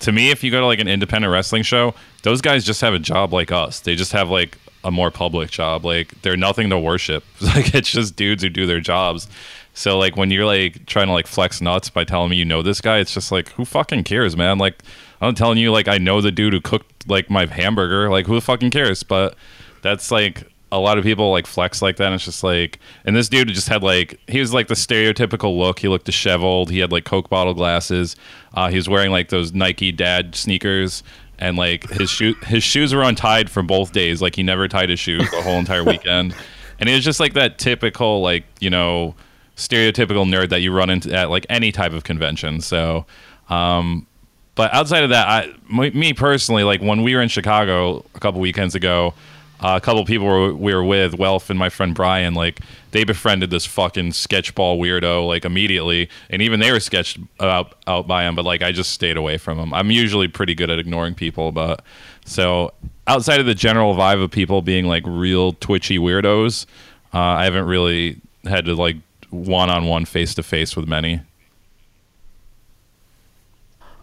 to 0.00 0.12
me, 0.12 0.30
if 0.30 0.42
you 0.44 0.50
go 0.50 0.60
to 0.60 0.66
like 0.66 0.80
an 0.80 0.88
independent 0.88 1.32
wrestling 1.32 1.62
show, 1.62 1.94
those 2.22 2.40
guys 2.40 2.64
just 2.64 2.80
have 2.80 2.94
a 2.94 2.98
job 2.98 3.32
like 3.32 3.52
us. 3.52 3.80
They 3.80 3.94
just 3.94 4.12
have 4.12 4.28
like 4.28 4.58
a 4.84 4.90
more 4.90 5.10
public 5.10 5.50
job. 5.50 5.84
Like 5.84 6.20
they're 6.22 6.36
nothing 6.36 6.70
to 6.70 6.78
worship. 6.78 7.24
Like 7.40 7.74
it's 7.74 7.90
just 7.90 8.16
dudes 8.16 8.42
who 8.42 8.48
do 8.48 8.66
their 8.66 8.80
jobs. 8.80 9.28
So 9.76 9.98
like 9.98 10.16
when 10.16 10.30
you're 10.30 10.46
like 10.46 10.86
trying 10.86 11.08
to 11.08 11.12
like 11.12 11.26
flex 11.26 11.60
nuts 11.60 11.90
by 11.90 12.02
telling 12.02 12.30
me 12.30 12.36
you 12.36 12.46
know 12.46 12.62
this 12.62 12.80
guy, 12.80 12.96
it's 12.96 13.12
just 13.12 13.30
like 13.30 13.50
who 13.50 13.66
fucking 13.66 14.04
cares, 14.04 14.34
man? 14.34 14.56
Like 14.56 14.82
I'm 15.20 15.34
telling 15.34 15.58
you 15.58 15.70
like 15.70 15.86
I 15.86 15.98
know 15.98 16.22
the 16.22 16.32
dude 16.32 16.54
who 16.54 16.62
cooked 16.62 17.06
like 17.06 17.28
my 17.28 17.44
hamburger. 17.44 18.08
Like 18.08 18.26
who 18.26 18.40
fucking 18.40 18.70
cares? 18.70 19.02
But 19.02 19.36
that's 19.82 20.10
like 20.10 20.50
a 20.72 20.78
lot 20.80 20.96
of 20.96 21.04
people 21.04 21.30
like 21.30 21.46
flex 21.46 21.82
like 21.82 21.96
that. 21.96 22.06
And 22.06 22.14
it's 22.14 22.24
just 22.24 22.42
like, 22.42 22.78
and 23.04 23.14
this 23.14 23.28
dude 23.28 23.48
just 23.48 23.68
had 23.68 23.82
like 23.82 24.18
he 24.28 24.40
was 24.40 24.54
like 24.54 24.68
the 24.68 24.74
stereotypical 24.74 25.54
look. 25.58 25.78
He 25.80 25.88
looked 25.88 26.06
disheveled. 26.06 26.70
He 26.70 26.78
had 26.78 26.90
like 26.90 27.04
Coke 27.04 27.28
bottle 27.28 27.52
glasses. 27.52 28.16
Uh, 28.54 28.70
he 28.70 28.76
was 28.76 28.88
wearing 28.88 29.10
like 29.10 29.28
those 29.28 29.52
Nike 29.52 29.92
Dad 29.92 30.34
sneakers. 30.34 31.02
And 31.38 31.58
like 31.58 31.86
his 31.90 32.08
shoe, 32.08 32.32
his 32.46 32.64
shoes 32.64 32.94
were 32.94 33.02
untied 33.02 33.50
for 33.50 33.62
both 33.62 33.92
days. 33.92 34.22
Like 34.22 34.36
he 34.36 34.42
never 34.42 34.68
tied 34.68 34.88
his 34.88 34.98
shoes 34.98 35.30
the 35.30 35.42
whole 35.42 35.58
entire 35.58 35.84
weekend. 35.84 36.34
And 36.78 36.90
it 36.90 36.94
was 36.94 37.04
just 37.04 37.20
like 37.20 37.32
that 37.32 37.56
typical, 37.56 38.20
like 38.20 38.44
you 38.60 38.68
know, 38.68 39.14
stereotypical 39.56 40.26
nerd 40.26 40.50
that 40.50 40.60
you 40.60 40.72
run 40.72 40.90
into 40.90 41.14
at 41.14 41.30
like 41.30 41.46
any 41.48 41.72
type 41.72 41.92
of 41.92 42.04
convention. 42.04 42.60
So, 42.60 43.06
um, 43.48 44.06
but 44.54 44.72
outside 44.72 45.04
of 45.04 45.10
that, 45.10 45.28
I, 45.28 45.90
me 45.90 46.12
personally, 46.12 46.62
like 46.62 46.80
when 46.80 47.02
we 47.02 47.14
were 47.14 47.22
in 47.22 47.28
Chicago 47.28 48.04
a 48.14 48.20
couple 48.20 48.40
weekends 48.40 48.74
ago, 48.74 49.14
uh, 49.60 49.74
a 49.76 49.80
couple 49.80 50.04
people 50.04 50.26
were, 50.26 50.54
we 50.54 50.74
were 50.74 50.84
with, 50.84 51.14
Welf 51.14 51.48
and 51.48 51.58
my 51.58 51.70
friend 51.70 51.94
Brian, 51.94 52.34
like 52.34 52.60
they 52.90 53.04
befriended 53.04 53.50
this 53.50 53.64
fucking 53.64 54.10
sketchball 54.10 54.78
weirdo 54.78 55.26
like 55.26 55.46
immediately, 55.46 56.10
and 56.28 56.42
even 56.42 56.60
they 56.60 56.70
were 56.70 56.80
sketched 56.80 57.18
out 57.40 57.74
out 57.86 58.06
by 58.06 58.24
him. 58.24 58.34
But 58.34 58.44
like 58.44 58.62
I 58.62 58.72
just 58.72 58.92
stayed 58.92 59.16
away 59.16 59.38
from 59.38 59.58
him. 59.58 59.72
I'm 59.72 59.90
usually 59.90 60.28
pretty 60.28 60.54
good 60.54 60.68
at 60.68 60.78
ignoring 60.78 61.14
people, 61.14 61.52
but 61.52 61.82
so 62.26 62.74
outside 63.06 63.40
of 63.40 63.46
the 63.46 63.54
general 63.54 63.94
vibe 63.94 64.22
of 64.22 64.30
people 64.30 64.60
being 64.60 64.86
like 64.86 65.04
real 65.06 65.54
twitchy 65.54 65.98
weirdos, 65.98 66.66
uh, 67.14 67.18
I 67.18 67.44
haven't 67.44 67.66
really 67.66 68.20
had 68.44 68.66
to 68.66 68.74
like 68.74 68.96
one 69.30 69.70
on 69.70 69.86
one 69.86 70.04
face 70.04 70.34
to 70.34 70.42
face 70.42 70.76
with 70.76 70.86
many. 70.86 71.22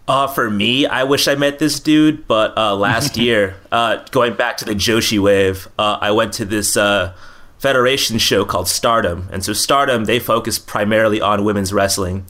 Uh, 0.06 0.28
for 0.28 0.50
me, 0.50 0.86
I 0.86 1.04
wish 1.04 1.28
I 1.30 1.36
met 1.36 1.60
this 1.60 1.80
dude, 1.80 2.28
but 2.28 2.58
uh, 2.58 2.76
last 2.76 3.16
year, 3.18 3.56
uh, 3.72 4.04
going 4.12 4.36
back 4.36 4.58
to 4.58 4.66
the 4.66 4.74
Joshi 4.74 5.20
wave, 5.20 5.68
uh, 5.80 5.98
I 6.02 6.12
went 6.12 6.34
to 6.34 6.46
this 6.46 6.76
uh, 6.76 7.16
federation 7.58 8.18
show 8.18 8.44
called 8.44 8.68
Stardom. 8.68 9.30
And 9.32 9.46
so, 9.46 9.54
Stardom, 9.54 10.06
they 10.06 10.20
focus 10.20 10.60
primarily 10.60 11.22
on 11.22 11.46
women's 11.46 11.72
wrestling. 11.72 12.26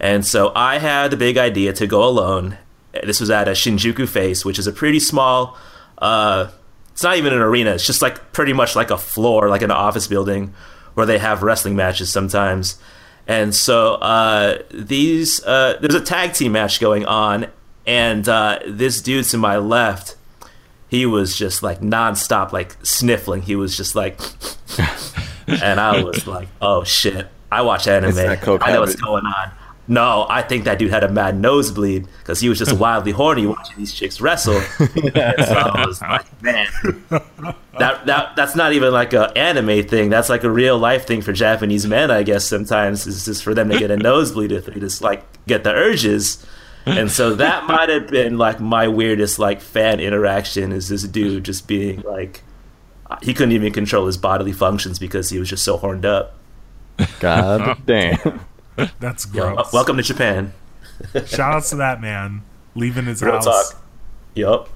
And 0.00 0.26
so, 0.26 0.50
I 0.56 0.78
had 0.78 1.12
the 1.12 1.16
big 1.16 1.38
idea 1.38 1.72
to 1.74 1.86
go 1.86 2.02
alone. 2.02 2.58
This 3.04 3.20
was 3.20 3.30
at 3.30 3.46
a 3.46 3.52
Shinjuku 3.52 4.08
Face, 4.08 4.44
which 4.44 4.58
is 4.58 4.66
a 4.66 4.72
pretty 4.72 4.98
small, 4.98 5.56
uh, 5.98 6.48
it's 6.90 7.04
not 7.04 7.16
even 7.16 7.32
an 7.32 7.38
arena, 7.38 7.70
it's 7.70 7.86
just 7.86 8.02
like 8.02 8.32
pretty 8.32 8.52
much 8.52 8.74
like 8.74 8.90
a 8.90 8.98
floor, 8.98 9.48
like 9.48 9.62
an 9.62 9.70
office 9.70 10.08
building 10.08 10.52
where 10.94 11.06
they 11.06 11.18
have 11.18 11.42
wrestling 11.42 11.76
matches 11.76 12.10
sometimes. 12.10 12.78
And 13.26 13.54
so 13.54 13.94
uh, 13.94 14.62
these 14.72 15.44
uh, 15.44 15.78
there's 15.80 15.94
a 15.94 16.00
tag 16.00 16.34
team 16.34 16.52
match 16.52 16.80
going 16.80 17.04
on, 17.06 17.46
and 17.86 18.28
uh, 18.28 18.58
this 18.66 19.00
dude 19.00 19.26
to 19.26 19.38
my 19.38 19.58
left, 19.58 20.16
he 20.88 21.06
was 21.06 21.36
just 21.36 21.62
like 21.62 21.80
nonstop, 21.80 22.52
like 22.52 22.76
sniffling. 22.82 23.42
He 23.42 23.54
was 23.54 23.76
just 23.76 23.94
like, 23.94 24.20
and 25.46 25.78
I 25.78 26.02
was 26.02 26.26
like, 26.26 26.48
oh 26.60 26.82
shit! 26.82 27.28
I 27.50 27.62
watch 27.62 27.86
anime. 27.86 28.16
I 28.62 28.72
know 28.72 28.80
what's 28.80 28.96
going 28.96 29.24
on. 29.24 29.52
No, 29.88 30.26
I 30.28 30.42
think 30.42 30.64
that 30.64 30.78
dude 30.78 30.90
had 30.90 31.02
a 31.02 31.08
mad 31.08 31.38
nosebleed 31.40 32.06
because 32.20 32.40
he 32.40 32.48
was 32.48 32.58
just 32.58 32.72
wildly 32.78 33.12
horny 33.12 33.46
watching 33.46 33.76
these 33.76 33.92
chicks 33.92 34.20
wrestle. 34.20 34.60
so 34.78 34.84
I 35.14 35.84
was 35.86 36.00
like, 36.00 36.42
man, 36.42 36.68
that, 37.78 38.06
that 38.06 38.36
that's 38.36 38.54
not 38.54 38.72
even 38.72 38.92
like 38.92 39.12
a 39.12 39.36
anime 39.36 39.86
thing. 39.86 40.08
That's 40.08 40.28
like 40.28 40.44
a 40.44 40.50
real 40.50 40.78
life 40.78 41.06
thing 41.06 41.20
for 41.20 41.32
Japanese 41.32 41.86
men, 41.86 42.10
I 42.10 42.22
guess. 42.22 42.44
Sometimes 42.44 43.06
it's 43.06 43.24
just 43.24 43.42
for 43.42 43.54
them 43.54 43.70
to 43.70 43.78
get 43.78 43.90
a 43.90 43.96
nosebleed 43.98 44.52
if 44.52 44.66
they 44.66 44.78
just 44.78 45.02
like 45.02 45.24
get 45.46 45.64
the 45.64 45.72
urges. 45.72 46.44
And 46.86 47.10
so 47.10 47.34
that 47.36 47.66
might 47.66 47.88
have 47.88 48.08
been 48.08 48.38
like 48.38 48.60
my 48.60 48.88
weirdest 48.88 49.38
like 49.38 49.60
fan 49.60 50.00
interaction 50.00 50.72
is 50.72 50.88
this 50.88 51.04
dude 51.04 51.44
just 51.44 51.68
being 51.68 52.00
like 52.02 52.42
he 53.20 53.34
couldn't 53.34 53.52
even 53.52 53.72
control 53.72 54.06
his 54.06 54.16
bodily 54.16 54.52
functions 54.52 54.98
because 54.98 55.30
he 55.30 55.38
was 55.38 55.48
just 55.48 55.64
so 55.64 55.76
horned 55.76 56.06
up. 56.06 56.38
God 57.20 57.78
damn. 57.86 58.40
That's 59.00 59.26
Yo, 59.32 59.54
gross. 59.54 59.72
welcome 59.72 59.96
to 59.96 60.02
Japan. 60.02 60.52
Shout 61.26 61.54
outs 61.54 61.70
to 61.70 61.76
that 61.76 62.00
man 62.00 62.42
leaving 62.74 63.04
his 63.06 63.22
Real 63.22 63.34
house. 63.34 63.44
talk. 63.72 63.82
Yup. 64.34 64.68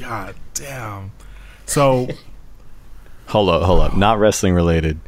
God 0.00 0.34
damn. 0.54 1.12
So 1.66 2.08
Hold 3.28 3.48
up, 3.50 3.62
hold 3.62 3.80
up. 3.80 3.96
Not 3.96 4.18
wrestling 4.18 4.54
related, 4.54 4.98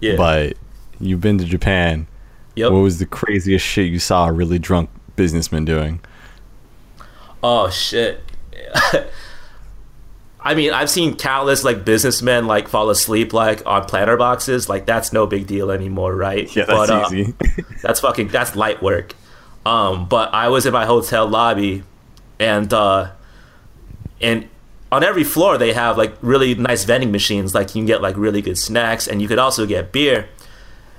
Yeah. 0.00 0.14
but 0.16 0.56
you've 1.00 1.20
been 1.20 1.38
to 1.38 1.44
Japan. 1.44 2.06
yep. 2.54 2.70
What 2.70 2.78
was 2.78 3.00
the 3.00 3.06
craziest 3.06 3.66
shit 3.66 3.90
you 3.90 3.98
saw 3.98 4.28
a 4.28 4.32
really 4.32 4.60
drunk 4.60 4.88
businessman 5.16 5.64
doing? 5.64 6.00
Oh 7.42 7.68
shit. 7.70 8.22
I 10.44 10.54
mean, 10.54 10.72
I've 10.72 10.90
seen 10.90 11.16
countless 11.16 11.62
like 11.62 11.84
businessmen 11.84 12.46
like 12.46 12.68
fall 12.68 12.90
asleep 12.90 13.32
like 13.32 13.64
on 13.64 13.84
planter 13.84 14.16
boxes. 14.16 14.68
Like 14.68 14.86
that's 14.86 15.12
no 15.12 15.26
big 15.26 15.46
deal 15.46 15.70
anymore, 15.70 16.14
right? 16.14 16.54
Yeah, 16.54 16.64
that's 16.64 16.90
But, 16.90 16.90
uh, 16.90 17.08
easy. 17.12 17.34
that's 17.82 18.00
fucking 18.00 18.28
that's 18.28 18.56
light 18.56 18.82
work. 18.82 19.14
Um, 19.64 20.08
but 20.08 20.34
I 20.34 20.48
was 20.48 20.66
in 20.66 20.72
my 20.72 20.86
hotel 20.86 21.28
lobby, 21.28 21.84
and 22.40 22.72
uh, 22.72 23.12
and 24.20 24.48
on 24.90 25.04
every 25.04 25.24
floor 25.24 25.56
they 25.58 25.72
have 25.72 25.96
like 25.96 26.14
really 26.20 26.54
nice 26.56 26.84
vending 26.84 27.12
machines. 27.12 27.54
Like 27.54 27.68
you 27.68 27.80
can 27.80 27.86
get 27.86 28.02
like 28.02 28.16
really 28.16 28.42
good 28.42 28.58
snacks, 28.58 29.06
and 29.06 29.22
you 29.22 29.28
could 29.28 29.38
also 29.38 29.64
get 29.66 29.92
beer. 29.92 30.28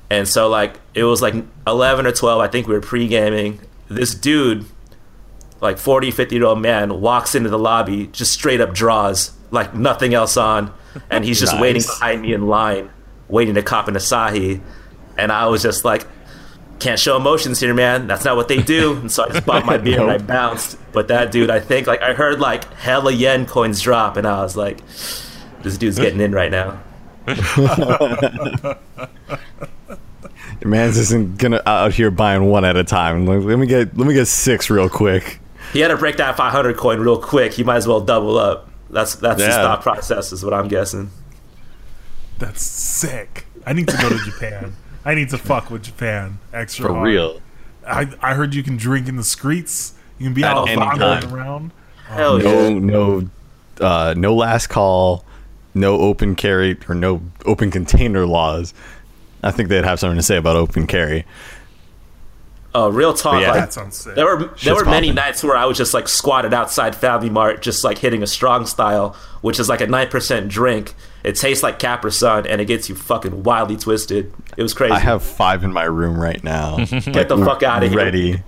And 0.10 0.28
so 0.28 0.48
like 0.48 0.80
it 0.94 1.04
was 1.04 1.22
like 1.22 1.36
eleven 1.68 2.06
or 2.06 2.12
twelve. 2.14 2.40
I 2.40 2.48
think 2.48 2.68
we 2.68 2.74
were 2.74 2.82
pre 2.82 3.08
gaming. 3.10 3.60
This 3.90 4.16
dude, 4.16 4.66
like 5.64 5.78
40, 5.80 6.12
50 6.12 6.36
year 6.36 6.46
old 6.46 6.62
man, 6.62 7.02
walks 7.02 7.34
into 7.34 7.50
the 7.50 7.58
lobby, 7.58 8.08
just 8.08 8.32
straight 8.34 8.62
up 8.62 8.74
draws 8.74 9.32
like 9.50 9.74
nothing 9.76 10.14
else 10.14 10.36
on, 10.38 10.74
and 11.10 11.24
he's 11.24 11.40
just 11.40 11.54
Nice. 11.54 11.62
waiting 11.62 11.82
behind 11.84 12.22
me 12.24 12.34
in 12.34 12.48
line, 12.48 12.90
waiting 13.30 13.56
to 13.56 13.62
cop 13.64 13.88
an 13.88 13.94
Asahi. 13.96 14.62
And 15.18 15.32
I 15.32 15.46
was 15.48 15.62
just 15.62 15.86
like, 15.86 16.06
can't 16.80 17.00
show 17.00 17.16
emotions 17.18 17.60
here, 17.60 17.74
man. 17.74 18.08
That's 18.08 18.26
not 18.26 18.36
what 18.36 18.48
they 18.48 18.62
do. 18.64 18.94
And 18.98 19.12
so 19.12 19.24
I 19.26 19.30
just 19.30 19.46
bought 19.46 19.64
my 19.66 19.78
beer 19.86 20.02
and 20.02 20.10
I 20.10 20.18
bounced. 20.18 20.78
But 20.92 21.08
that 21.10 21.32
dude, 21.32 21.52
I 21.52 21.60
think, 21.60 21.86
like, 21.88 22.02
I 22.02 22.14
heard 22.14 22.40
like 22.40 22.66
hella 22.74 23.12
yen 23.12 23.46
coins 23.46 23.80
drop, 23.80 24.18
and 24.18 24.28
I 24.28 24.42
was 24.42 24.58
like, 24.58 24.80
this 25.62 25.78
dude's 25.78 25.98
getting 26.00 26.20
in 26.20 26.32
right 26.34 26.52
now. 26.52 26.82
Man's 30.66 30.98
isn't 30.98 31.38
gonna 31.38 31.62
out 31.66 31.94
here 31.94 32.10
buying 32.10 32.46
one 32.46 32.64
at 32.66 32.76
a 32.78 32.84
time. 32.84 33.26
Let 33.26 33.60
me 33.60 33.68
get 33.68 33.96
let 33.98 34.08
me 34.08 34.14
get 34.14 34.26
six 34.28 34.70
real 34.70 34.90
quick. 34.90 35.40
He 35.74 35.80
had 35.80 35.90
to 35.90 35.98
break 35.98 36.18
that 36.18 36.38
500 36.38 36.78
coin 36.78 37.00
real 37.00 37.20
quick. 37.20 37.54
He 37.54 37.64
might 37.64 37.78
as 37.78 37.88
well 37.88 38.00
double 38.00 38.38
up. 38.38 38.70
That's 38.90 39.16
that's 39.16 39.42
his 39.42 39.56
thought 39.56 39.82
process, 39.82 40.32
is 40.32 40.44
what 40.46 40.54
I'm 40.54 40.68
guessing. 40.68 41.10
That's 42.40 42.62
sick. 42.62 43.46
I 43.66 43.74
need 43.74 43.88
to 43.88 43.98
go 43.98 44.10
to 44.10 44.18
Japan. 44.24 44.76
I 45.06 45.16
need 45.16 45.30
to 45.30 45.38
fuck 45.38 45.70
with 45.70 45.84
Japan 45.84 46.40
extra 46.54 46.88
For 46.88 46.94
hard. 46.94 47.08
real. 47.08 47.42
I, 47.86 48.08
I 48.22 48.34
heard 48.36 48.54
you 48.54 48.64
can 48.64 48.78
drink 48.78 49.08
in 49.08 49.16
the 49.18 49.24
streets. 49.24 49.94
You 50.20 50.26
can 50.28 50.34
be 50.34 50.44
At 50.44 50.56
out 50.56 50.70
any 50.70 50.78
wandering 50.78 51.22
time. 51.22 51.34
around. 51.34 51.72
Hell 52.08 52.38
No 52.40 52.68
yeah. 52.70 52.80
no 52.80 53.30
uh, 53.82 54.14
no 54.16 54.36
last 54.36 54.68
call, 54.68 55.26
no 55.74 55.98
open 56.00 56.36
carry 56.36 56.78
or 56.88 56.96
no 56.96 57.22
open 57.46 57.72
container 57.72 58.26
laws. 58.26 58.74
I 59.42 59.52
think 59.52 59.70
they'd 59.70 59.84
have 59.84 60.00
something 60.00 60.18
to 60.18 60.24
say 60.24 60.38
about 60.38 60.56
open 60.56 60.86
carry. 60.88 61.26
Uh, 62.76 62.92
real 62.92 63.14
talk. 63.14 63.40
yeah. 63.42 63.52
like, 63.52 63.60
That 63.62 63.74
sounds 63.74 63.96
sick. 63.98 64.16
There 64.16 64.26
were 64.26 64.52
there 64.64 64.74
were 64.74 64.86
many 64.86 65.10
poppin'. 65.10 65.16
nights 65.16 65.44
where 65.44 65.56
I 65.56 65.66
was 65.66 65.78
just 65.78 65.94
like 65.94 66.08
squatted 66.08 66.54
outside 66.54 66.96
Family 66.96 67.30
Mart, 67.30 67.62
just 67.62 67.84
like 67.84 68.00
hitting 68.00 68.24
a 68.24 68.28
strong 68.28 68.66
style, 68.66 69.16
which 69.42 69.60
is 69.60 69.70
like 69.70 69.82
a 69.82 69.88
nine 69.88 70.08
percent 70.10 70.48
drink. 70.48 70.96
It 71.24 71.36
tastes 71.36 71.64
like 71.64 71.78
Capri 71.80 72.12
Sun, 72.12 72.48
and 72.48 72.60
it 72.60 72.66
gets 72.66 72.90
you 72.90 72.96
fucking 72.96 73.44
wildly 73.44 73.78
twisted. 73.78 74.34
It 74.58 74.64
was 74.64 74.74
crazy. 74.74 74.92
I 74.94 75.00
have 75.00 75.24
five 75.24 75.64
in 75.64 75.72
my 75.72 75.84
room 75.84 76.20
right 76.20 76.44
now. 76.44 76.78
Get 76.86 77.30
the 77.30 77.38
fuck 77.38 77.64
out 77.64 77.84
of 77.84 77.90
here. 77.90 77.98
Ready. 77.98 78.44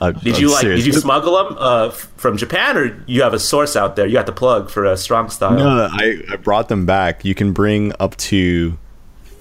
Uh, 0.00 0.10
did 0.12 0.34
I'm 0.34 0.40
you 0.40 0.50
like? 0.50 0.60
serious. 0.60 0.84
Did 0.84 0.94
you 0.94 1.00
smuggle 1.00 1.44
them 1.44 1.56
uh, 1.58 1.90
from 1.90 2.36
Japan, 2.36 2.76
or 2.76 3.02
you 3.06 3.22
have 3.22 3.34
a 3.34 3.38
source 3.38 3.74
out 3.76 3.96
there? 3.96 4.06
You 4.06 4.14
got 4.14 4.26
the 4.26 4.32
plug 4.32 4.68
for 4.70 4.84
a 4.84 4.96
strong 4.96 5.30
style. 5.30 5.56
No, 5.56 5.88
I, 5.90 6.22
I 6.30 6.36
brought 6.36 6.68
them 6.68 6.86
back. 6.86 7.24
You 7.24 7.34
can 7.34 7.52
bring 7.52 7.92
up 8.00 8.16
to 8.18 8.76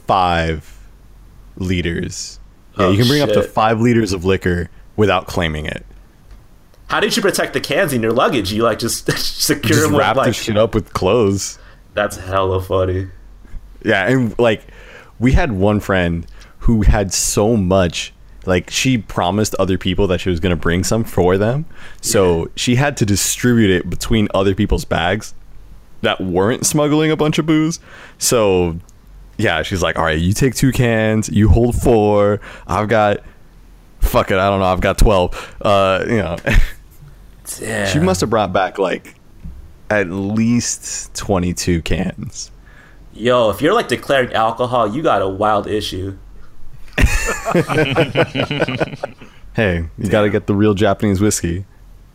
five 0.08 0.78
liters. 1.58 2.40
Yeah, 2.78 2.86
Oh, 2.86 2.92
you 2.92 2.98
can 2.98 3.06
oh, 3.06 3.10
bring 3.10 3.22
up 3.22 3.30
to 3.30 3.44
five 3.44 3.82
liters 3.82 4.14
of 4.14 4.26
liquor 4.26 4.70
without 4.96 5.28
claiming 5.28 5.66
it. 5.66 5.86
How 6.88 7.00
did 7.00 7.16
you 7.16 7.22
protect 7.22 7.54
the 7.54 7.62
cans 7.62 7.94
in 7.94 8.02
your 8.02 8.12
luggage? 8.12 8.52
You 8.52 8.64
like 8.64 8.80
just 8.80 9.06
secure 9.18 9.70
Just 9.70 9.82
them 9.84 9.96
wrap 9.96 10.16
the 10.16 10.22
like. 10.22 10.34
shit 10.36 10.58
up 10.58 10.74
with 10.76 10.94
clothes. 10.94 11.58
That's 11.94 12.18
hella 12.18 12.62
funny. 12.62 13.08
Yeah, 13.84 14.08
and 14.08 14.38
like 14.38 14.64
we 15.20 15.32
had 15.32 15.52
one 15.54 15.80
friend 15.80 16.28
who 16.60 16.82
had 16.84 17.14
so 17.14 17.56
much 17.58 18.14
like 18.46 18.70
she 18.70 18.98
promised 18.98 19.56
other 19.56 19.78
people 19.78 20.08
that 20.08 20.20
she 20.20 20.30
was 20.30 20.40
going 20.40 20.50
to 20.52 20.56
bring 20.62 20.84
some 20.84 21.04
for 21.04 21.38
them. 21.38 21.66
So 22.02 22.50
she 22.56 22.76
had 22.76 22.98
to 22.98 23.06
distribute 23.06 23.70
it 23.70 23.90
between 23.90 24.28
other 24.34 24.56
people's 24.56 24.84
bags 24.86 25.34
that 26.02 26.20
weren't 26.20 26.66
smuggling 26.66 27.12
a 27.12 27.16
bunch 27.16 27.38
of 27.40 27.46
booze. 27.46 27.80
So 28.18 28.80
yeah, 29.42 29.62
she's 29.64 29.82
like, 29.82 29.98
"All 29.98 30.04
right, 30.06 30.18
you 30.20 30.34
take 30.34 30.56
two 30.56 30.72
cans, 30.72 31.30
you 31.30 31.50
hold 31.50 31.76
four. 31.76 32.40
I've 32.68 32.88
got 32.88 33.20
fuck 34.00 34.32
it, 34.32 34.38
I 34.38 34.50
don't 34.50 34.60
know, 34.60 34.66
I've 34.66 34.82
got 34.82 34.98
12." 34.98 35.56
Uh, 35.62 36.06
you 36.08 36.18
know, 36.18 36.38
Yeah. 37.60 37.86
she 37.88 38.00
must 38.00 38.22
have 38.22 38.30
brought 38.30 38.54
back 38.54 38.78
like 38.80 39.16
at 39.90 40.10
least 40.10 41.14
22 41.16 41.82
cans. 41.82 42.50
Yo, 43.14 43.50
if 43.50 43.62
you're 43.62 43.74
like 43.74 43.88
declaring 43.90 44.32
alcohol, 44.34 44.88
you 44.96 45.04
got 45.04 45.22
a 45.22 45.28
wild 45.28 45.68
issue. 45.68 46.18
Hey, 49.54 49.90
you 49.98 50.10
got 50.10 50.22
to 50.22 50.30
get 50.30 50.48
the 50.48 50.56
real 50.56 50.74
Japanese 50.74 51.20
whiskey. 51.20 51.66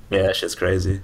Yeah, 0.09 0.23
that 0.23 0.37
shit's 0.37 0.55
crazy. 0.55 1.03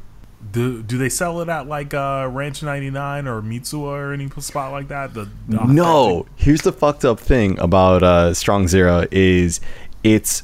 Do 0.53 0.83
do 0.83 0.99
they 0.99 1.09
sell 1.09 1.41
it 1.41 1.49
at 1.49 1.67
like 1.67 1.95
uh, 1.95 2.29
Ranch 2.31 2.63
99 2.63 3.27
or 3.27 3.41
Mitsuwa 3.41 3.83
or 3.83 4.13
any 4.13 4.29
spot 4.39 4.71
like 4.71 4.89
that? 4.89 5.15
The, 5.15 5.29
the 5.49 5.65
No, 5.65 6.27
here's 6.37 6.61
the 6.61 6.73
fucked 6.73 7.05
up 7.07 7.19
thing 7.19 7.59
about 7.59 8.03
uh, 8.03 8.35
Strong 8.35 8.69
Zero 8.69 9.07
is 9.11 9.61
it's 10.05 10.43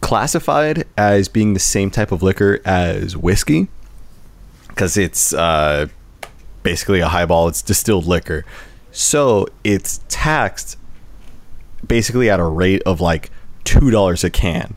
classified 0.00 0.84
as 0.96 1.28
being 1.28 1.54
the 1.54 1.60
same 1.60 1.90
type 1.90 2.10
of 2.10 2.22
liquor 2.22 2.60
as 2.64 3.16
whiskey 3.16 3.68
because 4.68 4.96
it's 4.96 5.32
uh, 5.32 5.86
basically 6.64 6.98
a 6.98 7.08
highball. 7.08 7.46
It's 7.46 7.62
distilled 7.62 8.06
liquor, 8.06 8.44
so 8.90 9.46
it's 9.62 10.00
taxed 10.08 10.76
basically 11.86 12.28
at 12.28 12.40
a 12.40 12.44
rate 12.44 12.82
of 12.84 13.00
like 13.00 13.30
two 13.62 13.92
dollars 13.92 14.24
a 14.24 14.30
can, 14.30 14.76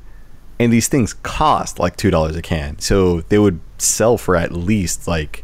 and 0.60 0.72
these 0.72 0.88
things 0.88 1.14
cost 1.14 1.80
like 1.80 1.98
two 1.98 2.12
dollars 2.12 2.36
a 2.36 2.42
can. 2.44 2.78
So 2.78 3.22
they 3.22 3.40
would 3.40 3.60
sell 3.82 4.18
for 4.18 4.36
at 4.36 4.52
least 4.52 5.08
like 5.08 5.44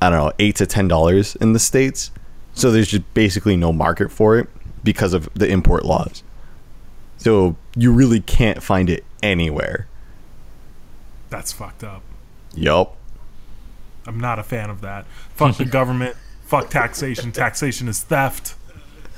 I 0.00 0.10
don't 0.10 0.18
know, 0.18 0.32
eight 0.38 0.56
to 0.56 0.66
ten 0.66 0.88
dollars 0.88 1.36
in 1.36 1.52
the 1.52 1.58
states. 1.58 2.10
So 2.54 2.70
there's 2.70 2.88
just 2.88 3.12
basically 3.14 3.56
no 3.56 3.72
market 3.72 4.10
for 4.10 4.38
it 4.38 4.48
because 4.84 5.12
of 5.12 5.28
the 5.34 5.48
import 5.48 5.84
laws. 5.84 6.22
So 7.16 7.56
you 7.76 7.92
really 7.92 8.20
can't 8.20 8.62
find 8.62 8.88
it 8.88 9.04
anywhere. 9.22 9.86
That's 11.30 11.52
fucked 11.52 11.84
up. 11.84 12.02
Yup. 12.54 12.96
I'm 14.06 14.18
not 14.18 14.38
a 14.38 14.42
fan 14.42 14.70
of 14.70 14.80
that. 14.80 15.06
Fuck 15.34 15.56
the 15.56 15.64
government. 15.64 16.16
Fuck 16.44 16.70
taxation. 16.70 17.30
Taxation 17.30 17.88
is 17.88 18.02
theft. 18.02 18.54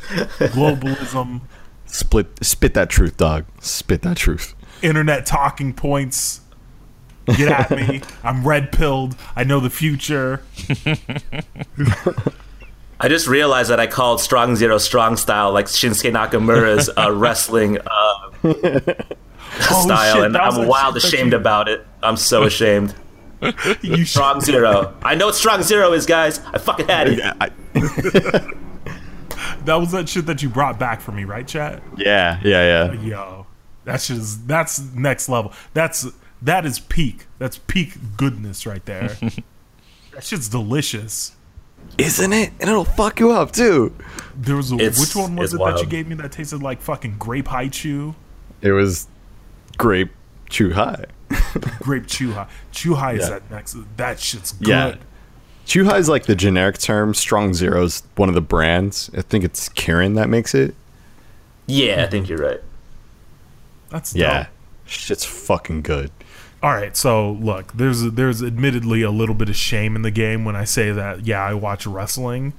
Globalism. 0.08 1.42
Split 1.86 2.44
spit 2.44 2.74
that 2.74 2.90
truth, 2.90 3.16
dog. 3.16 3.44
Spit 3.60 4.02
that 4.02 4.16
truth. 4.16 4.54
Internet 4.82 5.26
talking 5.26 5.72
points. 5.72 6.40
Get 7.37 7.49
at 7.49 7.70
me. 7.70 8.01
I'm 8.24 8.47
red 8.47 8.72
pilled. 8.72 9.16
I 9.37 9.45
know 9.45 9.61
the 9.61 9.70
future. 9.70 10.43
I 13.03 13.09
just 13.09 13.26
realized 13.28 13.70
that 13.70 13.81
I 13.81 13.87
called 13.87 14.20
Strong 14.20 14.57
Zero 14.57 14.76
Strong 14.78 15.16
Style 15.16 15.53
like 15.53 15.66
Shinsuke 15.66 16.12
Nakamura's 16.12 16.91
uh, 16.97 17.11
wrestling 17.14 17.78
uh, 17.78 18.31
Oh, 19.62 19.83
style, 19.85 20.14
shit, 20.16 20.24
and 20.26 20.37
I'm 20.37 20.55
that 20.55 20.68
wild 20.68 20.95
shit 20.95 21.05
ashamed 21.12 21.33
you- 21.33 21.39
about 21.39 21.68
it. 21.68 21.85
I'm 22.03 22.16
so 22.16 22.43
ashamed. 22.47 22.95
You 23.81 23.97
should, 24.05 24.09
Strong 24.09 24.41
Zero. 24.43 24.95
I 25.03 25.14
know 25.14 25.26
what 25.26 25.35
Strong 25.35 25.62
Zero 25.62 25.93
is, 25.93 26.05
guys. 26.07 26.41
I 26.53 26.59
fucking 26.59 26.89
had 26.89 27.09
it. 27.09 27.18
Yeah, 27.18 27.33
I, 27.41 27.51
that 29.64 29.76
was 29.76 29.93
that 29.93 30.09
shit 30.09 30.26
that 30.26 30.43
you 30.43 30.49
brought 30.51 30.78
back 30.78 31.01
for 31.01 31.12
me, 31.12 31.24
right, 31.24 31.47
chat? 31.49 31.83
yeah, 31.97 32.39
yeah, 32.45 32.93
yeah. 32.93 33.01
Yo, 33.01 33.47
that's 33.85 34.07
just 34.09 34.47
that's 34.47 34.78
next 34.93 35.28
level. 35.28 35.53
That's 35.74 36.07
that 36.43 36.64
is 36.66 36.78
peak. 36.78 37.26
That's 37.38 37.59
peak 37.59 37.95
goodness 38.16 38.66
right 38.66 38.84
there. 38.84 39.09
that 40.12 40.24
shit's 40.24 40.49
delicious. 40.49 41.32
Isn't 41.99 42.32
it? 42.32 42.53
And 42.61 42.68
it'll 42.68 42.84
fuck 42.84 43.20
you 43.20 43.30
up 43.32 43.53
too. 43.53 43.95
There 44.34 44.57
was 44.57 44.72
a, 44.72 44.76
It's- 44.76 45.01
which 45.01 45.16
one 45.16 45.36
was 45.36 45.55
it's 45.55 45.62
it 45.62 45.64
that 45.64 45.80
you 45.80 45.86
gave 45.86 46.07
me 46.07 46.14
that 46.16 46.32
tasted 46.32 46.62
like 46.62 46.80
fucking 46.80 47.16
grape 47.18 47.49
Hi-Chew? 47.49 48.14
It 48.62 48.72
was 48.72 49.09
grape 49.78 50.11
chu-hi. 50.51 51.07
Grape 51.80 52.07
chu-hi. 52.07 52.47
Chew 52.72 52.95
high 52.95 53.14
is 53.14 53.28
that 53.28 53.49
next. 53.51 53.76
That 53.97 54.18
shit's 54.18 54.53
good. 54.53 54.68
Yeah. 54.68 54.97
Chu-hi 55.64 55.97
is 55.97 56.09
like 56.09 56.26
the 56.26 56.34
generic 56.34 56.78
term. 56.78 57.14
Strong 57.14 57.55
Zero 57.55 57.84
is 57.84 58.03
one 58.16 58.28
of 58.28 58.34
the 58.34 58.41
brands. 58.41 59.11
I 59.16 59.22
think 59.22 59.45
it's 59.45 59.68
Kirin 59.68 60.16
that 60.16 60.28
makes 60.28 60.55
it. 60.55 60.74
Yeah, 61.66 62.05
I 62.05 62.11
think 62.11 62.26
mm-hmm. 62.26 62.34
you're 62.34 62.51
right. 62.51 62.61
That's 63.91 64.14
Yeah. 64.14 64.43
dope. 64.45 64.47
Shit's 64.86 65.24
fucking 65.24 65.82
good. 65.82 66.11
All 66.62 66.72
right, 66.72 66.94
so 66.94 67.32
look, 67.32 67.72
there's 67.72 68.02
there's 68.02 68.42
admittedly 68.42 69.00
a 69.00 69.11
little 69.11 69.34
bit 69.34 69.48
of 69.48 69.56
shame 69.56 69.96
in 69.96 70.02
the 70.02 70.11
game 70.11 70.44
when 70.44 70.56
I 70.56 70.64
say 70.64 70.92
that. 70.92 71.26
Yeah, 71.26 71.42
I 71.42 71.54
watch 71.54 71.86
wrestling, 71.86 72.52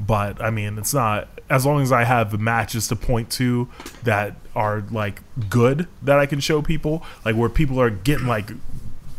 but 0.00 0.42
I 0.42 0.50
mean, 0.50 0.76
it's 0.76 0.92
not 0.92 1.28
as 1.48 1.64
long 1.64 1.80
as 1.80 1.92
I 1.92 2.02
have 2.02 2.40
matches 2.40 2.88
to 2.88 2.96
point 2.96 3.30
to 3.32 3.68
that 4.02 4.34
are 4.56 4.82
like 4.90 5.22
good 5.48 5.86
that 6.02 6.18
I 6.18 6.26
can 6.26 6.40
show 6.40 6.62
people, 6.62 7.04
like 7.24 7.36
where 7.36 7.48
people 7.48 7.80
are 7.80 7.90
getting 7.90 8.26
like 8.26 8.50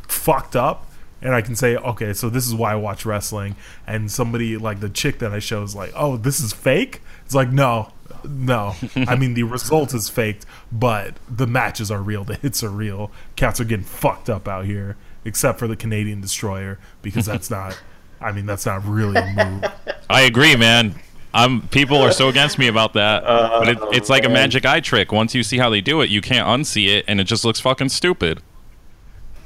fucked 0.09 0.57
up, 0.57 0.91
and 1.21 1.33
I 1.33 1.41
can 1.41 1.55
say, 1.55 1.77
okay, 1.77 2.11
so 2.11 2.29
this 2.29 2.45
is 2.45 2.53
why 2.53 2.73
I 2.73 2.75
watch 2.75 3.05
wrestling, 3.05 3.55
and 3.87 4.11
somebody 4.11 4.57
like 4.57 4.81
the 4.81 4.89
chick 4.89 5.19
that 5.19 5.31
I 5.31 5.39
show 5.39 5.63
is 5.63 5.75
like, 5.75 5.93
oh, 5.95 6.17
this 6.17 6.41
is 6.41 6.51
fake. 6.51 7.01
It's 7.23 7.35
like 7.35 7.51
no. 7.51 7.93
No, 8.27 8.75
I 8.95 9.15
mean 9.15 9.33
the 9.33 9.43
result 9.43 9.93
is 9.93 10.09
faked, 10.09 10.45
but 10.71 11.15
the 11.29 11.47
matches 11.47 11.91
are 11.91 12.01
real. 12.01 12.23
The 12.23 12.35
hits 12.35 12.63
are 12.63 12.69
real. 12.69 13.11
Cats 13.35 13.59
are 13.59 13.65
getting 13.65 13.85
fucked 13.85 14.29
up 14.29 14.47
out 14.47 14.65
here, 14.65 14.97
except 15.23 15.59
for 15.59 15.67
the 15.67 15.75
Canadian 15.75 16.21
Destroyer 16.21 16.79
because 17.01 17.25
that's 17.25 17.49
not. 17.49 17.79
I 18.21 18.31
mean, 18.31 18.45
that's 18.45 18.65
not 18.65 18.85
really 18.85 19.17
a 19.19 19.33
move. 19.33 19.65
I 20.09 20.21
agree, 20.21 20.55
man. 20.55 20.95
I'm 21.33 21.67
people 21.67 21.97
are 21.97 22.13
so 22.13 22.29
against 22.29 22.57
me 22.57 22.67
about 22.67 22.93
that, 22.93 23.23
but 23.23 23.67
it, 23.67 23.77
it's 23.91 24.09
like 24.09 24.23
a 24.23 24.29
oh, 24.29 24.33
magic 24.33 24.65
eye 24.65 24.79
trick. 24.79 25.11
Once 25.11 25.35
you 25.35 25.43
see 25.43 25.57
how 25.57 25.69
they 25.69 25.81
do 25.81 25.99
it, 26.01 26.09
you 26.09 26.21
can't 26.21 26.47
unsee 26.47 26.87
it, 26.87 27.05
and 27.09 27.19
it 27.19 27.25
just 27.25 27.43
looks 27.43 27.59
fucking 27.59 27.89
stupid. 27.89 28.41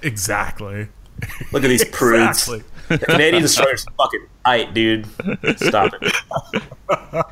Exactly. 0.03 0.89
Look 1.51 1.63
at 1.63 1.67
these 1.67 1.84
prudes. 1.86 2.47
Exactly. 2.47 2.63
The 2.89 2.97
Canadian 2.97 3.43
Destroyer's 3.43 3.85
fucking 3.97 4.27
tight, 4.45 4.73
dude. 4.73 5.07
Stop 5.57 5.93
it. 6.01 6.15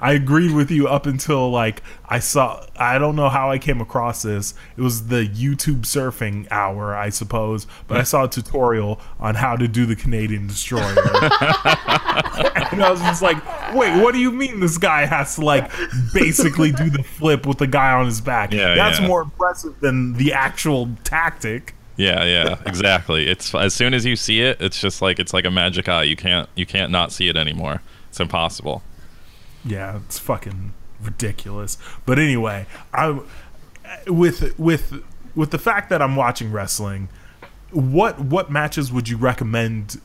I 0.00 0.12
agreed 0.12 0.52
with 0.52 0.70
you 0.70 0.88
up 0.88 1.06
until 1.06 1.50
like 1.50 1.82
I 2.08 2.18
saw. 2.18 2.64
I 2.76 2.98
don't 2.98 3.16
know 3.16 3.28
how 3.28 3.50
I 3.50 3.58
came 3.58 3.80
across 3.80 4.22
this. 4.22 4.54
It 4.76 4.80
was 4.80 5.08
the 5.08 5.26
YouTube 5.26 5.82
surfing 5.82 6.46
hour, 6.50 6.94
I 6.94 7.10
suppose. 7.10 7.66
But 7.86 7.98
I 7.98 8.02
saw 8.02 8.24
a 8.24 8.28
tutorial 8.28 9.00
on 9.20 9.34
how 9.34 9.56
to 9.56 9.68
do 9.68 9.86
the 9.86 9.96
Canadian 9.96 10.46
destroyer, 10.46 10.82
and 11.12 12.82
I 12.82 12.88
was 12.90 13.00
just 13.00 13.22
like, 13.22 13.36
"Wait, 13.74 14.02
what 14.02 14.12
do 14.12 14.18
you 14.18 14.32
mean 14.32 14.60
this 14.60 14.78
guy 14.78 15.04
has 15.04 15.34
to 15.36 15.44
like 15.44 15.70
basically 16.14 16.72
do 16.72 16.88
the 16.88 17.02
flip 17.02 17.46
with 17.46 17.58
the 17.58 17.66
guy 17.66 17.92
on 17.92 18.06
his 18.06 18.20
back? 18.20 18.52
Yeah, 18.52 18.74
That's 18.74 19.00
yeah. 19.00 19.08
more 19.08 19.22
impressive 19.22 19.78
than 19.80 20.14
the 20.14 20.32
actual 20.32 20.90
tactic." 21.04 21.74
Yeah, 21.96 22.24
yeah, 22.24 22.58
exactly. 22.66 23.26
It's 23.26 23.54
as 23.54 23.74
soon 23.74 23.94
as 23.94 24.04
you 24.04 24.16
see 24.16 24.40
it, 24.40 24.60
it's 24.60 24.80
just 24.80 25.00
like 25.00 25.18
it's 25.18 25.32
like 25.32 25.44
a 25.44 25.50
magic 25.50 25.88
eye. 25.88 26.02
You 26.02 26.16
can't 26.16 26.48
you 26.54 26.66
can't 26.66 26.90
not 26.90 27.12
see 27.12 27.28
it 27.28 27.36
anymore. 27.36 27.82
It's 28.08 28.20
impossible. 28.20 28.82
Yeah, 29.64 30.00
it's 30.04 30.18
fucking 30.18 30.74
ridiculous. 31.00 31.78
But 32.04 32.18
anyway, 32.18 32.66
I 32.92 33.20
with 34.06 34.58
with 34.58 35.02
with 35.34 35.50
the 35.50 35.58
fact 35.58 35.90
that 35.90 36.02
I'm 36.02 36.16
watching 36.16 36.52
wrestling, 36.52 37.08
what 37.70 38.20
what 38.20 38.50
matches 38.50 38.92
would 38.92 39.08
you 39.08 39.16
recommend 39.16 40.00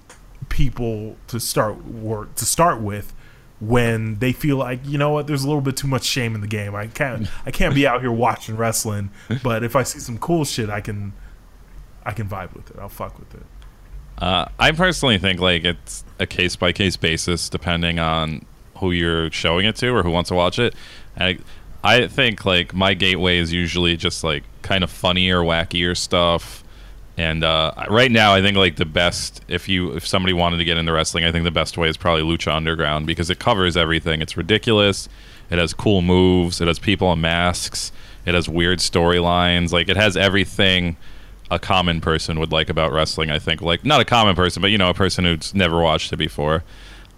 people 0.49 1.15
to 1.27 1.39
start 1.39 1.77
or 2.03 2.27
to 2.35 2.45
start 2.45 2.81
with 2.81 3.13
when 3.59 4.17
they 4.19 4.33
feel 4.33 4.57
like 4.57 4.79
you 4.85 4.97
know 4.97 5.11
what 5.11 5.27
there's 5.27 5.43
a 5.43 5.47
little 5.47 5.61
bit 5.61 5.77
too 5.77 5.87
much 5.87 6.03
shame 6.03 6.35
in 6.35 6.41
the 6.41 6.47
game. 6.47 6.73
I 6.73 6.87
can't 6.87 7.27
I 7.45 7.51
can't 7.51 7.75
be 7.75 7.85
out 7.85 8.01
here 8.01 8.11
watching 8.11 8.57
wrestling, 8.57 9.11
but 9.43 9.63
if 9.63 9.75
I 9.75 9.83
see 9.83 9.99
some 9.99 10.17
cool 10.17 10.45
shit, 10.45 10.69
I 10.69 10.81
can 10.81 11.13
I 12.05 12.11
can 12.13 12.27
vibe 12.27 12.53
with 12.53 12.71
it. 12.71 12.77
I'll 12.79 12.89
fuck 12.89 13.17
with 13.19 13.33
it. 13.35 13.43
Uh, 14.17 14.45
I 14.59 14.71
personally 14.71 15.17
think 15.17 15.39
like 15.39 15.63
it's 15.63 16.03
a 16.19 16.27
case 16.27 16.55
by 16.55 16.71
case 16.71 16.97
basis, 16.97 17.49
depending 17.49 17.99
on 17.99 18.45
who 18.77 18.91
you're 18.91 19.31
showing 19.31 19.65
it 19.65 19.75
to 19.77 19.95
or 19.95 20.03
who 20.03 20.11
wants 20.11 20.29
to 20.29 20.35
watch 20.35 20.59
it. 20.59 20.75
I, 21.17 21.39
I 21.83 22.07
think 22.07 22.45
like 22.45 22.73
my 22.73 22.93
gateway 22.93 23.37
is 23.37 23.51
usually 23.51 23.97
just 23.97 24.23
like 24.23 24.43
kind 24.61 24.83
of 24.83 24.89
funnier, 24.89 25.39
wackier 25.39 25.97
stuff. 25.97 26.63
And 27.17 27.43
uh, 27.43 27.73
right 27.89 28.11
now, 28.11 28.33
I 28.33 28.41
think 28.41 28.57
like 28.57 28.77
the 28.77 28.85
best 28.85 29.43
if 29.47 29.67
you 29.67 29.91
if 29.93 30.07
somebody 30.07 30.33
wanted 30.33 30.57
to 30.57 30.65
get 30.65 30.77
into 30.77 30.91
wrestling, 30.91 31.25
I 31.25 31.31
think 31.31 31.43
the 31.43 31.51
best 31.51 31.77
way 31.77 31.89
is 31.89 31.97
probably 31.97 32.23
Lucha 32.23 32.53
Underground 32.53 33.05
because 33.05 33.29
it 33.29 33.39
covers 33.39 33.75
everything. 33.75 34.21
It's 34.21 34.37
ridiculous. 34.37 35.09
It 35.49 35.57
has 35.57 35.73
cool 35.73 36.01
moves. 36.01 36.61
It 36.61 36.67
has 36.67 36.79
people 36.79 37.11
in 37.11 37.21
masks. 37.21 37.91
It 38.25 38.33
has 38.33 38.47
weird 38.47 38.79
storylines. 38.79 39.71
Like 39.71 39.89
it 39.89 39.97
has 39.97 40.15
everything 40.15 40.95
a 41.51 41.59
common 41.59 42.01
person 42.01 42.39
would 42.39 42.51
like 42.51 42.69
about 42.69 42.91
wrestling. 42.91 43.29
I 43.29 43.37
think, 43.37 43.61
like 43.61 43.85
not 43.85 44.01
a 44.01 44.05
common 44.05 44.35
person, 44.35 44.61
but 44.61 44.71
you 44.71 44.77
know, 44.79 44.89
a 44.89 44.93
person 44.95 45.25
who's 45.25 45.53
never 45.53 45.79
watched 45.81 46.11
it 46.11 46.17
before. 46.17 46.63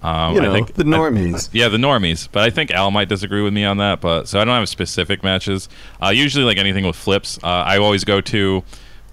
Um, 0.02 0.34
You 0.36 0.42
I 0.42 0.44
know, 0.46 0.54
think 0.54 0.74
the 0.74 0.84
normies. 0.84 1.48
yeah, 1.54 1.70
the 1.70 1.78
normies. 1.78 2.28
But 2.30 2.44
I 2.44 2.50
think 2.50 2.72
Al 2.72 2.92
might 2.92 3.08
disagree 3.08 3.42
with 3.42 3.54
me 3.54 3.64
on 3.64 3.78
that. 3.78 4.02
But 4.02 4.28
so 4.28 4.40
I 4.42 4.44
don't 4.44 4.54
have 4.56 4.68
specific 4.68 5.24
matches. 5.24 5.70
Uh, 6.04 6.10
usually, 6.10 6.44
like 6.44 6.58
anything 6.58 6.86
with 6.86 6.98
flips, 6.98 7.38
uh, 7.42 7.48
I 7.48 7.78
always 7.78 8.04
go 8.04 8.20
to 8.20 8.64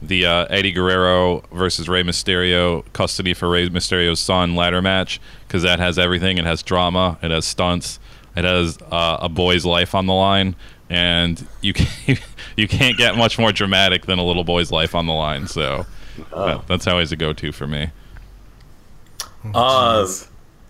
the 0.02 0.24
uh, 0.26 0.46
Eddie 0.46 0.72
Guerrero 0.72 1.44
versus 1.52 1.88
Rey 1.88 2.02
Mysterio 2.02 2.84
custody 2.94 3.34
for 3.34 3.48
Rey 3.50 3.68
Mysterio's 3.68 4.18
son 4.18 4.56
ladder 4.56 4.80
match 4.82 5.20
because 5.46 5.62
that 5.62 5.78
has 5.78 5.98
everything. 5.98 6.38
It 6.38 6.44
has 6.46 6.62
drama. 6.62 7.18
It 7.22 7.30
has 7.30 7.44
stunts. 7.44 8.00
It 8.34 8.44
has 8.44 8.78
uh, 8.90 9.18
a 9.20 9.28
boy's 9.28 9.64
life 9.66 9.94
on 9.94 10.06
the 10.06 10.14
line, 10.14 10.56
and 10.90 11.46
you 11.62 11.72
can 11.72 11.86
you 12.56 12.68
can't 12.68 12.98
get 12.98 13.16
much 13.16 13.38
more 13.38 13.52
dramatic 13.52 14.06
than 14.06 14.18
a 14.18 14.24
little 14.24 14.44
boy's 14.44 14.70
life 14.70 14.94
on 14.94 15.06
the 15.06 15.14
line. 15.14 15.46
So 15.46 15.86
that, 16.34 16.66
that's 16.66 16.86
always 16.86 17.12
a 17.12 17.16
go-to 17.16 17.52
for 17.52 17.66
me. 17.66 17.90
Um, 19.54 20.06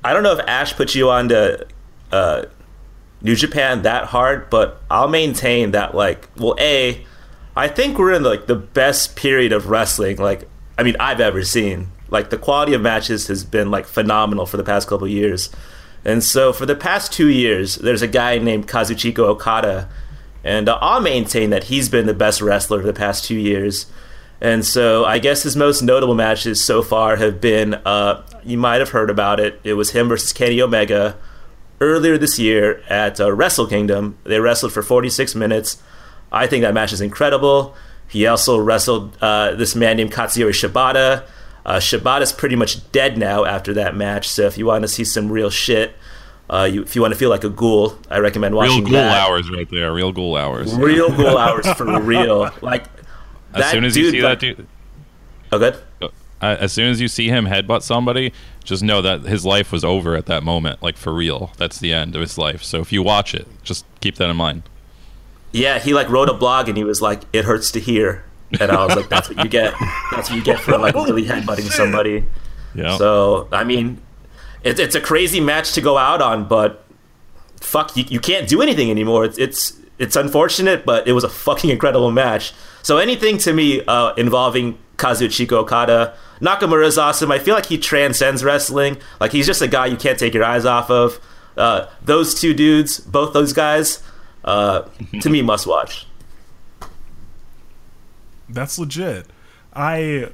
I 0.05 0.13
don't 0.13 0.23
know 0.23 0.33
if 0.33 0.47
Ash 0.47 0.75
put 0.75 0.95
you 0.95 1.11
on 1.11 1.29
to 1.31 1.67
uh, 2.13 2.45
New 3.23 3.35
Japan 3.35 3.83
that 3.83 4.05
hard, 4.05 4.49
but 4.51 4.81
I'll 4.91 5.09
maintain 5.09 5.73
that 5.73 5.95
like, 5.95 6.29
well, 6.37 6.55
a, 6.61 7.05
I 7.57 7.69
think 7.69 7.99
we're 7.99 8.13
in 8.13 8.23
like 8.23 8.47
the 8.47 8.55
best 8.55 9.17
period 9.17 9.53
of 9.53 9.69
wrestling. 9.69 10.19
Like, 10.19 10.49
I 10.79 10.83
mean, 10.83 10.97
I've 11.01 11.21
ever 11.21 11.43
seen. 11.43 11.89
Like 12.09 12.31
the 12.31 12.39
quality 12.39 12.75
of 12.75 12.83
matches 12.83 13.29
has 13.29 13.45
been 13.45 13.71
like 13.71 13.87
phenomenal 13.87 14.47
for 14.47 14.57
the 14.57 14.65
past 14.65 14.89
couple 14.89 15.07
of 15.07 15.13
years, 15.13 15.51
and 16.05 16.25
so 16.25 16.53
for 16.53 16.67
the 16.67 16.75
past 16.75 17.13
two 17.13 17.29
years, 17.29 17.77
there's 17.77 18.03
a 18.03 18.09
guy 18.09 18.39
named 18.39 18.67
Kazuchika 18.67 19.21
Okada, 19.21 19.89
and 20.45 20.69
uh, 20.69 20.79
I'll 20.81 21.01
maintain 21.01 21.51
that 21.51 21.65
he's 21.65 21.89
been 21.89 22.07
the 22.07 22.15
best 22.15 22.41
wrestler 22.41 22.83
the 22.83 22.93
past 22.93 23.25
two 23.25 23.37
years. 23.37 23.87
And 24.41 24.65
so 24.65 25.05
I 25.05 25.19
guess 25.19 25.43
his 25.43 25.55
most 25.55 25.83
notable 25.83 26.15
matches 26.15 26.65
so 26.65 26.83
far 26.83 27.17
have 27.17 27.41
been 27.41 27.75
uh, 27.75 28.25
you 28.43 28.57
might 28.57 28.81
have 28.81 28.91
heard 28.91 29.11
about 29.11 29.39
it. 29.39 29.61
It 29.65 29.75
was 29.75 29.91
him 29.91 30.09
versus 30.09 30.33
Kenny 30.33 30.61
Omega 30.61 31.17
earlier 31.81 32.17
this 32.19 32.39
year 32.39 32.83
at 32.89 33.21
uh, 33.21 33.33
Wrestle 33.33 33.67
Kingdom. 33.67 34.19
They 34.25 34.41
wrestled 34.41 34.73
for 34.73 34.83
46 34.83 35.35
minutes. 35.35 35.83
I 36.33 36.47
think 36.47 36.63
that 36.63 36.75
match 36.75 36.93
is 36.93 37.01
incredible. 37.01 37.75
He 38.09 38.27
also 38.27 38.59
wrestled 38.59 39.17
uh, 39.21 39.55
this 39.55 39.75
man 39.75 39.97
named 39.97 40.13
Katsuyori 40.13 40.51
Shibata. 40.51 41.27
Uh, 41.65 41.77
Shibata's 41.77 42.33
pretty 42.33 42.57
much 42.57 42.91
dead 42.93 43.19
now 43.19 43.45
after 43.45 43.75
that 43.75 43.95
match. 43.95 44.29
So 44.29 44.47
if 44.47 44.57
you 44.57 44.67
want 44.67 44.83
to 44.83 44.89
see 44.89 45.05
some 45.05 45.31
real 45.31 45.51
shit, 45.51 45.95
uh, 46.53 46.65
you, 46.65 46.83
if 46.83 46.95
you 46.97 47.01
want 47.03 47.15
to 47.15 47.19
feel 47.19 47.31
like 47.31 47.45
a 47.45 47.49
ghoul, 47.51 47.97
I 48.11 48.19
recommend 48.19 48.55
watching. 48.55 48.79
Real 48.85 48.85
ghoul 48.85 48.93
that. 49.01 49.29
hours 49.29 49.51
right 49.51 49.69
there. 49.71 49.93
Real 49.93 50.13
ghoul 50.13 50.37
hours. 50.37 50.75
Real 50.75 51.09
ghoul 51.17 51.39
hours 51.39 51.67
for 51.75 52.01
real. 52.03 52.51
Like 52.61 52.85
As 53.55 53.71
soon 53.71 53.85
as 53.85 53.97
you 53.97 54.11
see 54.11 54.21
like- 54.23 54.41
that 54.41 54.57
dude, 54.57 54.67
Oh, 55.53 55.59
good. 55.59 55.77
uh, 56.03 56.11
as 56.41 56.73
soon 56.73 56.91
as 56.91 57.01
you 57.01 57.09
see 57.09 57.29
him 57.29 57.47
headbutt 57.47 57.83
somebody, 57.83 58.33
just 58.65 58.83
know 58.83 59.03
that 59.03 59.23
his 59.23 59.45
life 59.45 59.73
was 59.73 59.85
over 59.85 60.15
at 60.17 60.27
that 60.27 60.43
moment. 60.45 60.83
Like 60.83 60.97
for 60.97 61.13
real, 61.13 61.53
that's 61.57 61.79
the 61.81 61.93
end 61.93 62.15
of 62.15 62.21
his 62.21 62.37
life. 62.39 62.63
So 62.63 62.81
if 62.81 62.93
you 62.93 63.03
watch 63.03 63.35
it, 63.35 63.47
just 63.63 63.85
keep 64.01 64.17
that 64.17 64.29
in 64.31 64.37
mind. 64.37 64.63
Yeah, 65.53 65.79
he 65.81 65.93
like 65.95 66.09
wrote 66.09 66.29
a 66.29 66.35
blog 66.35 66.69
and 66.69 66.77
he 66.77 66.85
was 66.85 67.03
like, 67.03 67.23
"It 67.33 67.45
hurts 67.45 67.73
to 67.73 67.81
hear," 67.81 68.25
and 68.61 68.71
I 68.71 68.87
was 68.87 68.95
like, 68.95 69.09
"That's 69.09 69.29
what 69.29 69.39
you 69.43 69.51
get. 69.51 69.75
That's 70.13 70.31
what 70.31 70.37
you 70.37 70.45
get 70.45 70.61
for 70.61 70.79
like 70.79 70.95
really 71.07 71.25
headbutting 71.25 71.69
somebody." 71.73 72.25
Yeah. 72.77 72.97
So 72.97 73.49
I 73.51 73.65
mean, 73.65 74.01
it's 74.63 74.81
it's 74.81 74.95
a 74.95 75.01
crazy 75.01 75.41
match 75.41 75.73
to 75.73 75.81
go 75.81 75.97
out 75.99 76.21
on, 76.21 76.47
but 76.47 76.85
fuck, 77.61 77.97
you, 77.97 78.05
you 78.09 78.21
can't 78.21 78.49
do 78.49 78.63
anything 78.63 78.91
anymore. 78.91 79.25
It's 79.25 79.39
it's 79.39 79.79
it's 79.99 80.17
unfortunate, 80.17 80.87
but 80.87 81.07
it 81.07 81.13
was 81.13 81.25
a 81.25 81.29
fucking 81.29 81.71
incredible 81.71 82.11
match. 82.11 82.53
So 82.83 82.99
anything 82.99 83.39
to 83.39 83.53
me 83.53 83.85
uh, 83.85 84.15
involving 84.15 84.79
Kazuchika 84.97 85.53
Okada, 85.53 86.17
Nakamura 86.41 86.87
is 86.87 86.97
awesome. 86.99 87.31
I 87.31 87.39
feel 87.39 87.55
like 87.55 87.67
he 87.67 87.79
transcends 87.79 88.43
wrestling. 88.43 88.97
Like 89.21 89.33
he's 89.33 89.47
just 89.47 89.61
a 89.63 89.69
guy 89.69 89.87
you 89.87 89.97
can't 89.97 90.19
take 90.19 90.35
your 90.35 90.45
eyes 90.45 90.65
off 90.65 90.91
of. 90.91 91.21
Uh, 91.57 91.87
those 92.03 92.35
two 92.35 92.55
dudes, 92.55 92.99
both 93.01 93.35
those 93.35 93.53
guys, 93.53 94.03
uh, 94.45 94.83
to 95.21 95.29
me, 95.29 95.43
must 95.43 95.67
watch. 95.67 96.07
That's 98.49 98.79
legit. 98.79 99.27
I, 99.75 100.31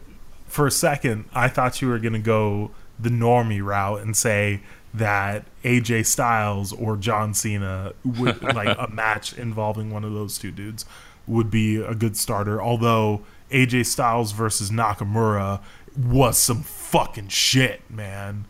for 0.47 0.66
a 0.66 0.70
second, 0.70 1.24
I 1.35 1.49
thought 1.49 1.83
you 1.83 1.89
were 1.89 1.99
gonna 1.99 2.18
go 2.20 2.70
the 2.99 3.11
normie 3.11 3.62
route 3.64 4.01
and 4.03 4.16
say 4.16 4.61
that 4.94 5.44
AJ 5.62 6.07
Styles 6.07 6.72
or 6.72 6.97
John 6.97 7.34
Cena 7.34 7.92
would 8.05 8.42
like 8.55 8.76
a 8.78 8.88
match 8.90 9.36
involving 9.36 9.90
one 9.90 10.05
of 10.05 10.12
those 10.12 10.38
two 10.38 10.51
dudes 10.51 10.84
would 11.26 11.51
be 11.51 11.76
a 11.76 11.94
good 11.94 12.16
starter. 12.16 12.62
Although 12.62 13.22
AJ 13.51 13.86
Styles 13.86 14.32
versus 14.32 14.70
Nakamura 14.70 15.61
was 15.97 16.38
some 16.38 16.62
fucking 16.62 17.28
shit, 17.28 17.82
man. 17.90 18.47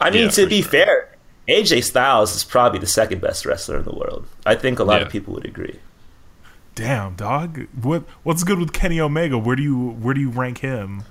I 0.00 0.10
mean, 0.10 0.24
Yeah, 0.24 0.28
to 0.30 0.46
be 0.46 0.60
sure. 0.62 0.70
fair, 0.70 1.16
AJ 1.48 1.84
Styles 1.84 2.34
is 2.34 2.44
probably 2.44 2.78
the 2.78 2.86
second 2.86 3.20
best 3.20 3.46
wrestler 3.46 3.78
in 3.78 3.84
the 3.84 3.94
world. 3.94 4.26
I 4.44 4.54
think 4.56 4.78
a 4.78 4.84
lot 4.84 5.00
Yeah. 5.00 5.06
of 5.06 5.12
people 5.12 5.34
would 5.34 5.46
agree. 5.46 5.78
Damn, 6.74 7.14
dog. 7.14 7.66
What 7.80 8.02
what's 8.24 8.42
good 8.44 8.58
with 8.58 8.72
Kenny 8.72 9.00
Omega? 9.00 9.38
Where 9.38 9.54
do 9.56 9.62
you 9.62 9.90
where 9.90 10.12
do 10.14 10.20
you 10.20 10.30
rank 10.30 10.58
him? 10.58 11.04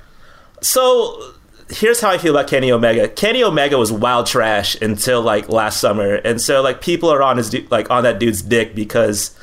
So 0.62 1.34
here's 1.74 2.00
how 2.00 2.10
I 2.10 2.18
feel 2.18 2.36
about 2.36 2.50
Kenny 2.50 2.72
Omega. 2.72 3.08
Kenny 3.08 3.44
Omega 3.44 3.78
was 3.78 3.92
wild 3.92 4.28
trash 4.28 4.80
until 4.82 5.22
like 5.22 5.50
last 5.50 5.80
summer, 5.80 6.16
and 6.16 6.40
so 6.42 6.62
like 6.62 6.82
people 6.82 7.10
are 7.10 7.22
on 7.22 7.38
his 7.38 7.54
like 7.72 7.90
on 7.90 8.04
that 8.04 8.20
dude's 8.20 8.42
dick 8.42 8.76
because 8.76 9.38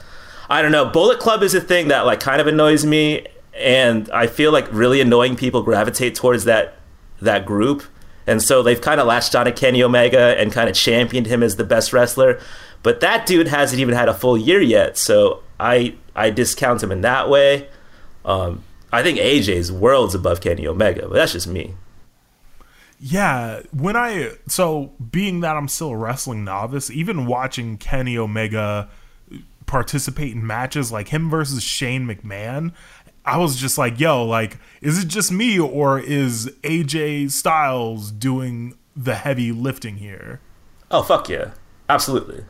I 0.49 0.63
don't 0.63 0.73
know. 0.73 0.87
Bullet 0.87 1.19
Club 1.21 1.43
is 1.43 1.55
a 1.55 1.61
thing 1.61 1.89
that 1.89 2.07
like 2.07 2.21
kind 2.21 2.41
of 2.41 2.47
annoys 2.47 2.85
me, 2.85 3.27
and 3.55 4.11
I 4.11 4.27
feel 4.27 4.53
like 4.53 4.71
really 4.73 5.01
annoying 5.01 5.37
people 5.37 5.63
gravitate 5.63 6.15
towards 6.15 6.45
that 6.45 6.77
that 7.21 7.45
group, 7.45 7.83
and 8.27 8.43
so 8.43 8.63
they've 8.63 8.81
kind 8.81 9.01
of 9.01 9.07
latched 9.07 9.35
on 9.35 9.47
to 9.47 9.53
Kenny 9.53 9.83
Omega 9.83 10.39
and 10.41 10.53
kind 10.53 10.69
of 10.69 10.77
championed 10.77 11.27
him 11.27 11.43
as 11.43 11.57
the 11.57 11.65
best 11.65 11.93
wrestler. 11.93 12.41
But 12.83 13.01
that 13.01 13.27
dude 13.27 13.49
hasn't 13.49 13.81
even 13.81 13.95
had 13.95 14.09
a 14.09 14.15
full 14.15 14.39
year 14.39 14.61
yet, 14.61 14.97
so 14.97 15.43
I 15.59 15.95
I 16.15 16.31
discount 16.31 16.83
him 16.83 16.93
in 16.93 17.03
that 17.03 17.29
way. 17.29 17.69
Um, 18.25 18.63
I 18.93 19.03
think 19.03 19.19
AJ's 19.19 19.71
worlds 19.71 20.15
above 20.15 20.41
Kenny 20.41 20.67
Omega, 20.67 21.03
but 21.03 21.15
that's 21.15 21.33
just 21.33 21.47
me. 21.47 21.75
Yeah, 23.03 23.63
when 23.73 23.97
I 23.97 24.33
so 24.47 24.93
being 25.11 25.41
that 25.41 25.57
I'm 25.57 25.69
still 25.69 25.89
a 25.91 25.97
wrestling 25.97 26.45
novice, 26.45 26.91
even 26.91 27.25
watching 27.27 27.79
Kenny 27.79 28.19
Omega 28.19 28.91
participate 29.67 30.33
in 30.33 30.47
matches 30.47 30.93
like 30.93 31.09
him 31.09 31.31
versus 31.31 31.63
Shane 31.63 32.07
McMahon, 32.07 32.73
I 33.25 33.39
was 33.39 33.57
just 33.57 33.79
like, 33.79 33.99
yo, 33.99 34.25
like, 34.25 34.59
is 34.83 35.03
it 35.03 35.09
just 35.09 35.33
me 35.33 35.59
or 35.59 35.99
is 35.99 36.47
AJ 36.63 37.31
Styles 37.31 38.11
doing 38.11 38.77
the 38.95 39.15
heavy 39.15 39.51
lifting 39.53 39.97
here? 39.97 40.41
Oh 40.91 41.03
fuck 41.03 41.29
yeah, 41.31 41.53
absolutely. 41.89 42.45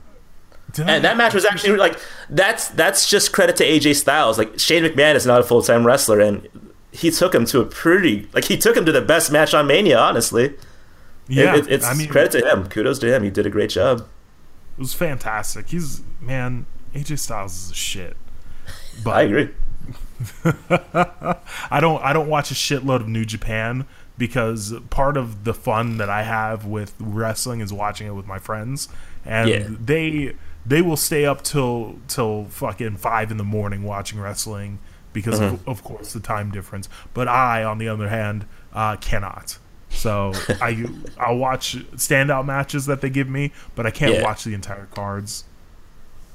Did 0.73 0.89
I- 0.89 0.95
And 0.97 1.05
that 1.05 1.17
match 1.17 1.35
was 1.35 1.45
actually 1.45 1.77
like 1.77 1.97
that's 2.29 2.69
that's 2.69 3.09
just 3.09 3.33
credit 3.33 3.55
to 3.57 3.65
AJ 3.65 3.95
Styles. 3.97 4.37
Like 4.37 4.59
Shane 4.59 4.83
McMahon 4.83 5.15
is 5.15 5.27
not 5.27 5.41
a 5.41 5.45
full 5.45 5.63
time 5.63 5.87
wrestler, 5.87 6.19
and 6.19 6.49
he 6.93 7.11
took 7.11 7.35
him 7.35 7.45
to 7.47 7.61
a 7.61 7.65
pretty 7.67 8.29
like 8.33 8.45
he 8.45 8.57
took 8.57 8.77
him 8.77 8.85
to 8.87 8.93
the 8.93 9.01
best 9.03 9.31
match 9.33 9.55
on 9.55 9.67
Mania. 9.67 9.99
Honestly, 9.99 10.55
yeah, 11.29 11.57
It- 11.57 11.69
it's 11.69 11.87
I 11.87 11.95
mean, 11.95 12.09
credit 12.09 12.33
to 12.41 12.49
him. 12.51 12.67
Kudos 12.69 12.99
to 13.01 13.15
him. 13.15 13.23
He 13.23 13.31
did 13.31 13.47
a 13.47 13.51
great 13.51 13.71
job. 13.71 14.01
it 14.77 14.81
was 14.81 14.95
fantastic. 14.95 15.69
He's 15.69 16.03
man, 16.21 16.67
AJ 16.95 17.19
Styles 17.19 17.67
is 17.67 17.71
a 17.71 17.75
shit. 17.75 18.17
But 19.05 19.11
I 19.17 19.23
agree. 19.23 19.49
I 21.71 21.79
don't 21.81 22.03
I 22.05 22.13
don't 22.13 22.29
watch 22.29 22.51
a 22.51 22.55
shitload 22.55 22.97
of 23.01 23.09
New 23.09 23.25
Japan 23.25 23.87
because 24.19 24.75
part 24.91 25.17
of 25.17 25.45
the 25.45 25.55
fun 25.55 25.97
that 25.99 26.11
I 26.11 26.23
have 26.25 26.65
with 26.67 26.95
wrestling 27.01 27.61
is 27.61 27.73
watching 27.73 28.07
it 28.07 28.11
with 28.15 28.27
my 28.27 28.39
friends, 28.39 28.89
and 29.25 29.49
Yeah. 29.49 29.67
they 29.69 30.35
they 30.67 30.83
will 30.83 30.97
stay 30.97 31.25
up 31.25 31.43
till 31.43 31.99
till 32.09 32.47
fucking 32.51 32.97
five 32.97 33.31
in 33.31 33.39
the 33.39 33.45
morning 33.45 33.83
watching 33.83 34.21
wrestling 34.21 34.79
because 35.13 35.41
of, 35.41 35.67
of 35.69 35.83
course 35.85 36.13
the 36.13 36.21
time 36.21 36.51
difference. 36.51 36.89
But 37.15 37.29
I, 37.29 37.65
on 37.65 37.79
the 37.79 37.89
other 37.89 38.09
hand, 38.09 38.47
uh, 38.73 38.97
cannot. 38.97 39.59
So 39.91 40.33
I 40.61 40.87
I'll 41.19 41.37
watch 41.37 41.77
standout 41.97 42.45
matches 42.47 42.87
that 42.87 43.01
they 43.01 43.11
give 43.11 43.29
me, 43.29 43.53
but 43.75 43.87
I 43.87 43.91
can't 43.91 44.15
Yeah. 44.15 44.23
watch 44.23 44.45
the 44.45 44.55
entire 44.55 44.87
cards. 44.87 45.45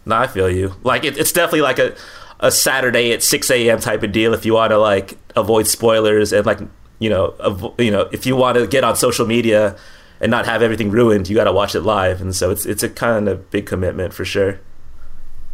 No, 0.06 0.16
I 0.18 0.28
feel 0.28 0.50
you. 0.50 0.76
Like 0.84 1.04
it, 1.04 1.18
it's 1.18 1.32
definitely 1.32 1.62
like 1.62 1.80
a 1.80 1.96
a 2.42 2.52
Saturday 2.52 3.12
at 3.14 3.24
six 3.24 3.50
a.m. 3.50 3.80
type 3.80 4.04
of 4.04 4.12
deal. 4.12 4.34
If 4.34 4.46
you 4.46 4.54
want 4.54 4.72
to 4.72 4.78
like 4.78 5.18
avoid 5.36 5.68
spoilers 5.68 6.34
and 6.34 6.46
like 6.46 6.60
you 7.00 7.10
know 7.10 7.34
avo- 7.40 7.80
you 7.82 7.92
know 7.92 8.10
if 8.12 8.26
you 8.26 8.36
want 8.36 8.58
to 8.58 8.68
get 8.68 8.84
on 8.84 8.96
social 8.98 9.26
media 9.26 9.78
and 10.22 10.30
not 10.30 10.46
have 10.46 10.62
everything 10.62 10.92
ruined, 10.92 11.28
you 11.30 11.36
got 11.36 11.46
to 11.46 11.52
watch 11.54 11.76
it 11.76 11.82
live. 11.82 12.20
And 12.22 12.36
so 12.36 12.52
it's 12.52 12.66
it's 12.66 12.84
a 12.84 12.90
kind 12.90 13.28
of 13.30 13.50
big 13.52 13.66
commitment 13.66 14.14
for 14.14 14.26
sure. 14.26 14.60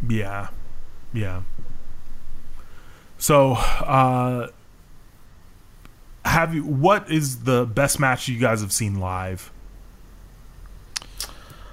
Yeah. 0.08 0.48
Yeah. 1.14 1.42
So, 3.22 3.52
uh 3.52 4.48
have 6.24 6.56
you 6.56 6.64
what 6.64 7.08
is 7.08 7.44
the 7.44 7.64
best 7.64 8.00
match 8.00 8.26
you 8.26 8.36
guys 8.36 8.62
have 8.62 8.72
seen 8.72 8.98
live? 8.98 9.52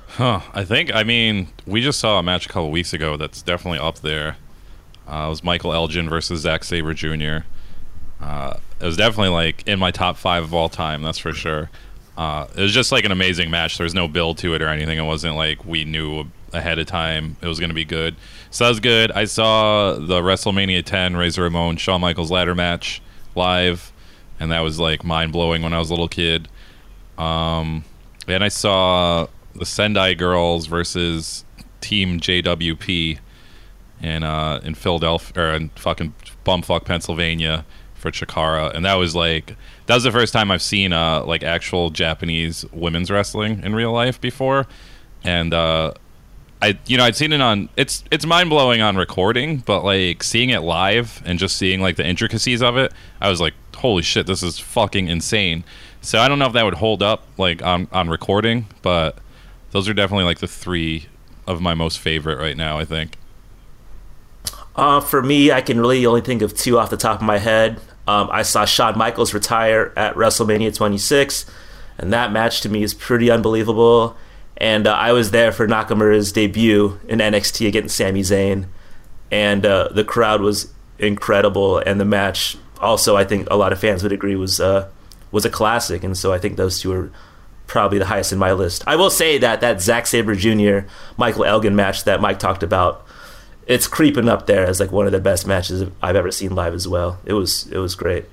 Huh. 0.09 0.41
I 0.53 0.63
think, 0.63 0.93
I 0.93 1.01
mean, 1.01 1.47
we 1.65 1.81
just 1.81 1.99
saw 1.99 2.19
a 2.19 2.23
match 2.23 2.45
a 2.45 2.49
couple 2.49 2.69
weeks 2.69 2.93
ago 2.93 3.17
that's 3.17 3.41
definitely 3.41 3.79
up 3.79 3.97
there. 3.99 4.37
Uh, 5.07 5.25
it 5.25 5.29
was 5.29 5.43
Michael 5.43 5.73
Elgin 5.73 6.07
versus 6.07 6.41
Zack 6.41 6.63
Sabre 6.63 6.93
Jr. 6.93 7.39
Uh, 8.21 8.57
it 8.79 8.85
was 8.85 8.97
definitely 8.97 9.29
like 9.29 9.67
in 9.67 9.79
my 9.79 9.89
top 9.89 10.17
five 10.17 10.43
of 10.43 10.53
all 10.53 10.69
time, 10.69 11.01
that's 11.01 11.17
for 11.17 11.33
sure. 11.33 11.71
Uh, 12.15 12.45
it 12.55 12.61
was 12.61 12.73
just 12.73 12.91
like 12.91 13.05
an 13.05 13.11
amazing 13.11 13.49
match. 13.49 13.77
There 13.79 13.85
was 13.85 13.95
no 13.95 14.07
build 14.07 14.37
to 14.39 14.53
it 14.53 14.61
or 14.61 14.67
anything. 14.67 14.99
It 14.99 15.03
wasn't 15.03 15.35
like 15.35 15.65
we 15.65 15.83
knew 15.83 16.25
ahead 16.53 16.79
of 16.79 16.87
time 16.87 17.37
it 17.41 17.47
was 17.47 17.59
going 17.59 17.69
to 17.69 17.75
be 17.75 17.85
good. 17.85 18.15
So 18.51 18.63
that 18.63 18.69
was 18.69 18.79
good. 18.79 19.11
I 19.11 19.25
saw 19.25 19.93
the 19.93 20.21
WrestleMania 20.21 20.83
10 20.83 21.15
Razor 21.15 21.43
Ramon 21.43 21.77
Shawn 21.77 22.01
Michaels 22.01 22.31
ladder 22.31 22.55
match 22.55 23.01
live, 23.35 23.91
and 24.39 24.51
that 24.51 24.61
was 24.61 24.79
like 24.79 25.03
mind 25.03 25.31
blowing 25.31 25.61
when 25.61 25.73
I 25.73 25.79
was 25.79 25.89
a 25.89 25.93
little 25.93 26.07
kid. 26.07 26.47
Um, 27.17 27.83
and 28.27 28.43
I 28.43 28.47
saw 28.47 29.27
the 29.55 29.65
Sendai 29.65 30.13
Girls 30.13 30.67
versus 30.67 31.45
Team 31.81 32.19
JWP 32.19 33.19
in 34.01 34.23
uh 34.23 34.61
in 34.63 34.75
Philadelphia 34.75 35.43
or 35.43 35.53
in 35.53 35.69
fucking 35.69 36.13
bumfuck 36.45 36.85
Pennsylvania 36.85 37.65
for 37.95 38.11
Chikara, 38.11 38.73
and 38.73 38.85
that 38.85 38.95
was 38.95 39.15
like 39.15 39.55
that 39.87 39.95
was 39.95 40.03
the 40.03 40.11
first 40.11 40.31
time 40.31 40.51
I've 40.51 40.61
seen 40.61 40.93
uh 40.93 41.23
like 41.25 41.43
actual 41.43 41.89
Japanese 41.89 42.65
women's 42.71 43.11
wrestling 43.11 43.61
in 43.63 43.75
real 43.75 43.91
life 43.91 44.19
before, 44.19 44.67
and 45.23 45.53
uh. 45.53 45.93
I 46.61 46.77
you 46.87 46.97
know 46.97 47.05
I'd 47.05 47.15
seen 47.15 47.31
it 47.31 47.41
on 47.41 47.69
it's 47.77 48.03
it's 48.11 48.25
mind 48.25 48.49
blowing 48.49 48.81
on 48.81 48.97
recording, 48.97 49.57
but 49.57 49.83
like 49.83 50.23
seeing 50.23 50.49
it 50.49 50.61
live 50.61 51.21
and 51.25 51.39
just 51.39 51.55
seeing 51.55 51.81
like 51.81 51.95
the 51.95 52.05
intricacies 52.05 52.61
of 52.61 52.77
it, 52.77 52.91
I 53.21 53.29
was 53.29 53.39
like, 53.39 53.53
holy 53.75 54.03
shit, 54.03 54.27
this 54.27 54.43
is 54.43 54.59
fucking 54.59 55.07
insane. 55.07 55.63
So 56.01 56.19
I 56.19 56.27
don't 56.27 56.39
know 56.39 56.47
if 56.47 56.53
that 56.53 56.65
would 56.65 56.75
hold 56.75 57.01
up 57.01 57.25
like 57.37 57.63
on 57.63 57.87
on 57.91 58.09
recording, 58.09 58.67
but 58.81 59.17
those 59.71 59.87
are 59.87 59.93
definitely 59.93 60.25
like 60.25 60.39
the 60.39 60.47
three 60.47 61.07
of 61.47 61.61
my 61.61 61.73
most 61.73 61.99
favorite 61.99 62.37
right 62.37 62.57
now. 62.57 62.77
I 62.77 62.85
think. 62.85 63.15
Uh, 64.75 65.01
for 65.01 65.21
me, 65.21 65.51
I 65.51 65.61
can 65.61 65.79
really 65.79 66.05
only 66.05 66.21
think 66.21 66.41
of 66.41 66.55
two 66.55 66.79
off 66.79 66.89
the 66.89 66.97
top 66.97 67.19
of 67.19 67.25
my 67.25 67.37
head. 67.37 67.81
Um, 68.07 68.29
I 68.31 68.43
saw 68.43 68.65
Shawn 68.65 68.97
Michaels 68.97 69.33
retire 69.33 69.91
at 69.97 70.15
WrestleMania 70.15 70.73
26, 70.73 71.45
and 71.97 72.13
that 72.13 72.31
match 72.31 72.61
to 72.61 72.69
me 72.69 72.81
is 72.81 72.93
pretty 72.93 73.29
unbelievable. 73.29 74.15
And 74.59 74.87
uh, 74.87 74.93
I 74.93 75.13
was 75.13 75.31
there 75.31 75.51
for 75.51 75.67
Nakamura's 75.67 76.31
debut 76.31 76.99
in 77.07 77.19
NXT 77.19 77.67
against 77.67 77.95
Sami 77.95 78.21
Zayn, 78.21 78.65
and 79.31 79.65
uh, 79.65 79.87
the 79.89 80.03
crowd 80.03 80.41
was 80.41 80.71
incredible. 80.97 81.77
And 81.77 81.99
the 81.99 82.05
match, 82.05 82.57
also, 82.81 83.15
I 83.15 83.23
think 83.23 83.47
a 83.49 83.55
lot 83.55 83.71
of 83.71 83.79
fans 83.79 84.03
would 84.03 84.11
agree 84.11 84.35
was 84.35 84.59
uh, 84.59 84.89
was 85.31 85.45
a 85.45 85.49
classic. 85.49 86.03
And 86.03 86.17
so 86.17 86.33
I 86.33 86.39
think 86.39 86.57
those 86.57 86.79
two 86.81 86.91
are 86.91 87.11
probably 87.67 87.99
the 87.99 88.07
highest 88.07 88.33
in 88.33 88.39
my 88.39 88.51
list. 88.51 88.83
I 88.85 88.95
will 88.95 89.09
say 89.09 89.37
that 89.37 89.61
that 89.61 89.81
Zack 89.81 90.07
Sabre 90.07 90.35
Jr. 90.35 90.87
Michael 91.15 91.45
Elgin 91.45 91.75
match 91.75 92.03
that 92.03 92.19
Mike 92.19 92.39
talked 92.39 92.63
about 92.63 93.05
it's 93.69 93.87
creeping 93.87 94.27
up 94.27 94.47
there 94.47 94.65
as 94.65 94.79
like 94.79 94.91
one 94.91 95.05
of 95.05 95.11
the 95.11 95.19
best 95.19 95.45
matches 95.45 95.87
I've 96.01 96.15
ever 96.15 96.31
seen 96.31 96.55
live 96.55 96.73
as 96.73 96.87
well. 96.87 97.19
It 97.23 97.33
was 97.33 97.67
it 97.67 97.77
was 97.77 97.95
great. 97.95 98.25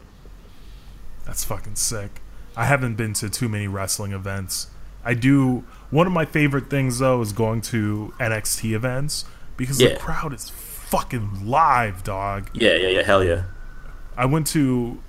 That's 1.26 1.44
fucking 1.44 1.76
sick. 1.76 2.22
I 2.56 2.64
haven't 2.64 2.94
been 2.94 3.12
to 3.14 3.28
too 3.28 3.48
many 3.48 3.68
wrestling 3.68 4.12
events. 4.12 4.68
I 5.04 5.12
do. 5.12 5.64
One 5.90 6.06
of 6.06 6.12
my 6.12 6.24
favorite 6.24 6.68
things 6.70 6.98
though 6.98 7.20
is 7.22 7.32
going 7.32 7.60
to 7.62 8.12
NXT 8.18 8.74
events 8.74 9.24
because 9.56 9.80
Yeah. 9.80 9.90
the 9.90 9.96
crowd 9.96 10.32
is 10.34 10.50
fucking 10.50 11.46
live, 11.46 12.02
dog. 12.04 12.50
Yeah, 12.52 12.74
yeah, 12.74 12.88
yeah, 12.88 13.02
hell 13.02 13.22
yeah. 13.24 13.42
I 14.16 14.24
went 14.26 14.46
to 14.48 15.00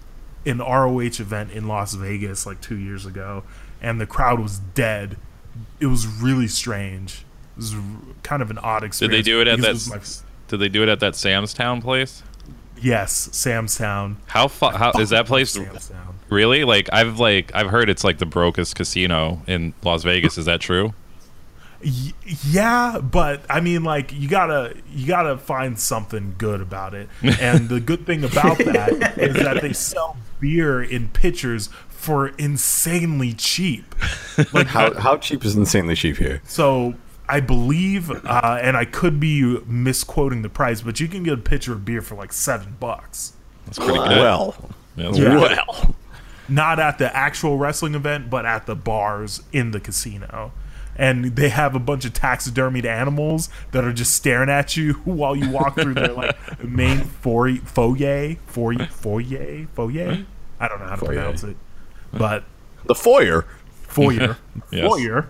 an 0.46 0.60
ROH 0.60 1.20
event 1.20 1.52
in 1.52 1.68
Las 1.68 1.94
Vegas 1.94 2.46
like 2.46 2.62
two 2.62 2.78
years 2.78 3.06
ago, 3.06 3.44
and 3.82 4.00
the 4.00 4.06
crowd 4.06 4.40
was 4.40 4.60
dead. 4.60 5.18
It 5.80 5.88
was 5.88 6.06
really 6.08 6.48
strange. 6.48 7.26
It 7.56 7.62
was 7.62 7.76
kind 8.24 8.42
of 8.42 8.50
an 8.52 8.58
odd 8.60 8.84
experience. 8.84 9.00
Did 9.00 9.20
experience. 9.20 9.26
they 9.26 9.32
do 9.32 9.42
it 9.42 9.48
at 9.48 9.62
that? 9.62 9.74
was 9.74 9.90
my- 9.90 10.48
Did 10.48 10.60
they 10.60 10.70
do 10.70 10.84
it 10.84 10.90
at 10.90 11.00
that 11.00 11.16
Sam's 11.16 11.54
Town 11.54 11.82
place? 11.82 12.24
yes, 12.80 13.30
Sam's 13.32 13.76
Town. 13.78 14.18
How 14.28 14.48
fu- 14.48 14.68
how 14.70 14.92
is 15.00 15.10
that 15.10 15.26
place 15.26 15.52
Sam's 15.52 15.90
Town. 15.90 16.17
Really? 16.30 16.64
Like 16.64 16.90
I've 16.92 17.20
like 17.20 17.52
I've 17.56 17.70
heard 17.70 17.90
it's 17.90 18.04
like 18.04 18.18
the 18.18 18.26
brokest 18.26 18.76
casino 18.76 19.42
in 19.48 19.74
Las 19.84 20.04
Vegas. 20.04 20.38
Is 20.38 20.46
that 20.46 20.62
true? 20.62 20.94
Y- 21.84 22.14
yeah, 22.48 23.00
but 23.00 23.42
I 23.50 23.60
mean, 23.62 23.84
like 23.84 24.12
you 24.14 24.28
gotta 24.28 24.76
you 24.92 25.06
gotta 25.08 25.38
find 25.38 25.80
something 25.80 26.36
good 26.38 26.62
about 26.62 26.94
it. 26.94 27.10
And 27.40 27.70
the 27.70 27.80
good 27.80 28.06
thing 28.06 28.24
about 28.24 28.58
that 28.60 29.18
is 29.18 29.36
that 29.36 29.62
they 29.62 29.74
sell 29.74 30.18
beer 30.40 30.82
in 30.82 31.10
pitchers 31.10 31.70
for 31.90 32.30
insanely 32.30 33.34
cheap. 33.34 33.96
Like 34.54 34.68
How 34.68 34.94
how 35.00 35.18
cheap 35.18 35.46
is 35.46 35.56
insanely 35.56 35.96
cheap 35.96 36.18
here? 36.18 36.42
so. 36.46 36.96
I 37.30 37.42
believe, 37.42 38.10
uh, 38.10 38.58
and 38.62 38.78
I 38.78 38.86
could 38.86 39.20
be 39.20 39.60
misquoting 39.66 40.44
the 40.44 40.50
price, 40.50 40.80
but 40.80 41.02
you 41.02 41.10
can 41.10 41.24
get 41.24 41.34
a 41.34 41.38
pitcher 41.42 41.74
of 41.74 41.84
beer 41.84 42.02
for 42.02 42.16
like 42.16 42.32
seven 42.32 42.78
bucks. 42.80 43.34
That's 43.66 43.78
pretty 43.80 43.96
good. 43.96 44.08
Well, 44.08 44.56
Yeah, 44.96 45.04
that's 45.08 45.18
Yeah. 45.18 45.36
well. 45.38 45.96
Not 46.50 46.80
at 46.80 46.98
the 46.98 47.14
actual 47.16 47.58
wrestling 47.58 47.94
event, 47.96 48.30
but 48.30 48.46
at 48.46 48.66
the 48.66 48.76
bars 48.76 49.42
in 49.52 49.72
the 49.72 49.80
casino. 49.80 50.52
And 50.96 51.36
they 51.36 51.50
have 51.50 51.76
a 51.76 51.80
bunch 51.80 52.06
of 52.06 52.14
taxidermied 52.14 52.86
animals 52.86 53.50
that 53.72 53.84
are 53.84 53.94
just 53.94 54.14
staring 54.16 54.50
at 54.50 54.76
you 54.76 54.94
while 55.06 55.36
you 55.36 55.50
walk 55.52 55.76
through 55.76 55.94
their 55.94 56.14
like 56.14 56.64
main 56.64 57.00
foyer, 57.02 57.58
foyer, 57.58 58.36
foyer, 58.48 58.86
foyer, 58.88 59.68
foyer. 59.76 60.26
I 60.60 60.68
don't 60.68 60.80
know 60.80 60.86
how 60.88 60.96
to 60.96 61.06
Foyer. 61.06 61.14
pronounce 61.14 61.44
it, 61.44 61.56
but 62.12 62.44
The 62.86 62.96
foyer. 62.96 63.46
foyer, 63.84 64.38
Yes. 64.72 64.88
foyer. 64.88 65.30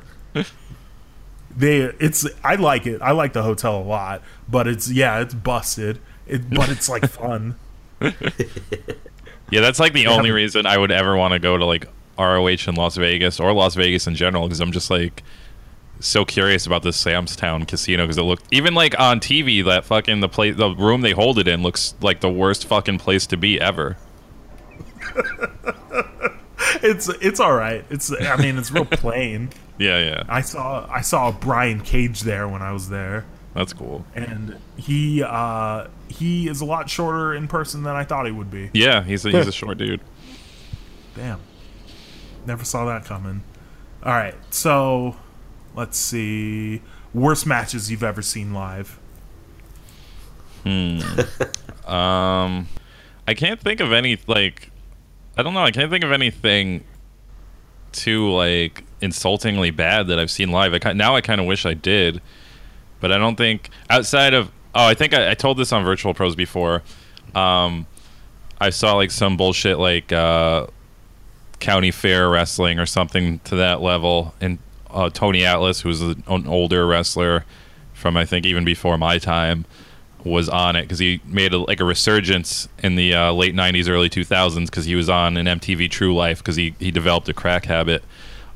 They, 1.55 1.77
it's. 1.81 2.25
I 2.43 2.55
like 2.55 2.85
it. 2.85 3.01
I 3.01 3.11
like 3.11 3.33
the 3.33 3.41
hotel 3.41 3.77
a 3.77 3.83
lot, 3.83 4.21
but 4.47 4.67
it's 4.67 4.91
yeah, 4.91 5.19
it's 5.21 5.33
busted. 5.33 5.99
It, 6.27 6.49
but 6.51 6.69
it's 6.69 6.87
like 6.87 7.07
fun. 7.09 7.55
Yeah, 9.49 9.61
that's 9.61 9.79
like 9.79 9.93
the 9.93 10.07
only 10.07 10.31
reason 10.31 10.65
I 10.65 10.77
would 10.77 10.91
ever 10.91 11.15
want 11.15 11.33
to 11.33 11.39
go 11.39 11.57
to 11.57 11.65
like 11.65 11.87
ROH 12.17 12.67
in 12.67 12.75
Las 12.75 12.97
Vegas 12.97 13.39
or 13.39 13.53
Las 13.53 13.75
Vegas 13.75 14.07
in 14.07 14.15
general 14.15 14.43
because 14.43 14.59
I'm 14.59 14.71
just 14.71 14.89
like 14.89 15.23
so 15.99 16.25
curious 16.25 16.65
about 16.65 16.83
this 16.83 16.97
Sam's 16.97 17.35
Town 17.35 17.65
casino 17.65 18.03
because 18.03 18.17
it 18.17 18.23
looked 18.23 18.45
even 18.51 18.73
like 18.73 18.99
on 18.99 19.19
TV 19.19 19.63
that 19.65 19.85
fucking 19.85 20.19
the 20.19 20.29
place 20.29 20.55
the 20.55 20.75
room 20.75 21.01
they 21.01 21.11
hold 21.11 21.39
it 21.39 21.47
in 21.47 21.63
looks 21.63 21.95
like 22.01 22.21
the 22.21 22.29
worst 22.29 22.65
fucking 22.67 22.99
place 22.99 23.25
to 23.27 23.37
be 23.37 23.59
ever. 23.59 23.97
It's 26.81 27.07
it's 27.09 27.39
all 27.39 27.53
right. 27.53 27.85
It's. 27.89 28.11
I 28.11 28.35
mean, 28.37 28.57
it's 28.57 28.71
real 28.71 28.85
plain. 28.91 29.49
Yeah, 29.77 29.99
yeah, 29.99 30.23
I 30.27 30.41
saw 30.41 30.87
I 30.91 31.01
saw 31.01 31.31
Brian 31.31 31.81
Cage 31.81 32.21
there 32.21 32.47
when 32.47 32.61
I 32.61 32.71
was 32.71 32.89
there, 32.89 33.25
that's 33.57 33.73
cool. 33.73 34.05
and 34.13 34.57
he 34.75 35.23
uh, 35.23 35.87
he 36.07 36.47
is 36.47 36.61
a 36.61 36.65
lot 36.65 36.89
shorter 36.89 37.33
in 37.33 37.47
person 37.47 37.81
than 37.81 37.95
I 37.95 38.03
thought 38.03 38.27
he 38.27 38.31
would 38.31 38.51
be. 38.51 38.69
Yeah, 38.73 39.03
he's 39.03 39.25
a, 39.25 39.31
he's 39.31 39.47
a 39.47 39.51
short 39.51 39.79
dude. 39.79 39.99
Damn, 41.15 41.39
never 42.45 42.63
saw 42.63 42.85
that 42.85 43.03
coming. 43.05 43.43
All 44.03 44.13
right, 44.13 44.35
so 44.51 45.15
let's 45.75 45.97
see. 45.97 46.81
worst 47.13 47.47
matches 47.47 47.89
you've 47.89 48.03
ever 48.03 48.21
seen 48.21 48.53
live. 48.53 48.99
Hmm. 50.63 50.99
um, 51.89 52.67
I 53.27 53.33
can't 53.33 53.59
think 53.59 53.79
of 53.79 53.91
any 53.91 54.19
like, 54.27 54.69
I 55.35 55.41
don't 55.41 55.55
know. 55.55 55.63
I 55.63 55.71
can't 55.71 55.89
think 55.89 56.03
of 56.03 56.11
anything 56.11 56.83
too 57.91 58.29
like 58.31 58.83
insultingly 59.01 59.71
bad 59.71 60.07
that 60.07 60.19
I've 60.19 60.29
seen 60.29 60.51
live. 60.51 60.73
I 60.85 60.93
now 60.93 61.15
I 61.15 61.21
kind 61.21 61.41
of 61.41 61.47
wish 61.47 61.65
I 61.65 61.73
did, 61.73 62.21
but 62.99 63.11
I 63.11 63.17
don't 63.17 63.35
think 63.35 63.69
outside 63.89 64.33
of. 64.33 64.51
Oh, 64.75 64.85
I 64.85 64.93
think 64.93 65.13
I, 65.13 65.31
I 65.31 65.33
told 65.33 65.57
this 65.57 65.71
on 65.71 65.83
Virtual 65.83 66.13
Pros 66.13 66.35
before. 66.35 66.83
Um, 67.33 67.87
I 68.59 68.69
saw 68.69 68.95
like 68.95 69.11
some 69.11 69.37
bullshit 69.37 69.79
like 69.79 70.11
uh, 70.11 70.67
county 71.59 71.91
fair 71.91 72.29
wrestling 72.29 72.79
or 72.79 72.85
something 72.85 73.39
to 73.45 73.55
that 73.55 73.81
level, 73.81 74.33
and 74.41 74.59
uh, 74.89 75.09
Tony 75.09 75.45
Atlas, 75.45 75.81
who 75.81 75.89
was 75.89 76.01
an 76.01 76.23
older 76.27 76.85
wrestler 76.87 77.45
from 77.93 78.17
I 78.17 78.25
think 78.25 78.45
even 78.45 78.63
before 78.63 78.97
my 78.97 79.17
time, 79.17 79.65
was 80.23 80.49
on 80.49 80.75
it 80.75 80.83
because 80.83 80.99
he 80.99 81.21
made 81.25 81.53
a, 81.53 81.59
like 81.59 81.79
a 81.79 81.85
resurgence 81.85 82.67
in 82.79 82.95
the 82.95 83.13
uh, 83.13 83.31
late 83.31 83.55
'90s, 83.55 83.89
early 83.89 84.09
2000s 84.09 84.65
because 84.65 84.85
he 84.85 84.95
was 84.95 85.09
on 85.09 85.37
an 85.37 85.45
MTV 85.45 85.89
True 85.89 86.15
Life 86.15 86.39
because 86.39 86.55
he 86.55 86.75
he 86.79 86.91
developed 86.91 87.29
a 87.29 87.33
crack 87.33 87.65
habit. 87.65 88.03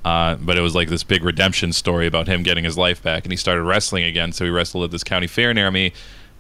Uh, 0.04 0.36
but 0.36 0.58
it 0.58 0.62
was 0.62 0.74
like 0.74 0.90
this 0.90 1.04
big 1.04 1.24
redemption 1.24 1.72
story 1.72 2.08
about 2.08 2.28
him 2.28 2.42
getting 2.42 2.64
his 2.64 2.78
life 2.78 3.04
back, 3.04 3.24
and 3.24 3.32
he 3.32 3.38
started 3.38 3.64
wrestling 3.64 4.04
again. 4.04 4.32
So 4.32 4.46
he 4.46 4.50
wrestled 4.50 4.84
at 4.84 4.92
this 4.92 5.04
county 5.04 5.28
fair 5.28 5.54
near 5.54 5.70
me, 5.70 5.94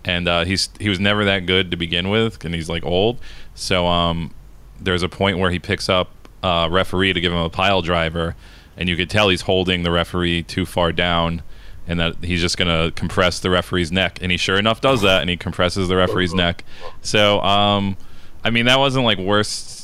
and 0.03 0.28
uh, 0.28 0.45
he's 0.45 0.70
he 0.80 0.89
was 0.89 0.99
never 0.99 1.24
that 1.26 1.45
good 1.45 1.72
to 1.72 1.78
begin 1.78 2.09
with, 2.09 2.43
and 2.43 2.55
he's 2.55 2.70
like 2.70 2.84
old. 2.84 3.20
So 3.53 3.86
um, 3.86 4.34
there's 4.80 5.03
a 5.03 5.09
point 5.09 5.38
where 5.38 5.51
he 5.51 5.59
picks 5.59 5.89
up 5.89 6.12
a 6.43 6.68
referee 6.72 7.14
to 7.14 7.22
give 7.22 7.32
him 7.32 7.39
a 7.39 7.49
pile 7.49 7.82
driver, 7.82 8.36
and 8.76 8.89
you 8.89 8.95
could 8.95 9.09
tell 9.09 9.30
he's 9.30 9.41
holding 9.41 9.84
the 9.84 9.91
referee 9.91 10.43
too 10.43 10.66
far 10.66 10.91
down, 10.91 11.43
and 11.88 11.99
that 11.99 12.24
he's 12.24 12.41
just 12.41 12.57
gonna 12.57 12.91
compress 12.91 13.39
the 13.39 13.49
referee's 13.49 13.91
neck. 13.91 14.18
And 14.22 14.32
he 14.32 14.38
sure 14.38 14.57
enough 14.57 14.82
does 14.82 15.01
that, 15.01 15.22
and 15.22 15.30
he 15.30 15.38
compresses 15.38 15.88
the 15.88 15.95
referee's 15.95 16.34
neck. 16.34 16.64
So 17.01 17.39
um, 17.41 17.95
I 18.43 18.49
mean 18.49 18.66
that 18.66 18.80
wasn't 18.80 19.05
like 19.05 19.20
worst, 19.20 19.80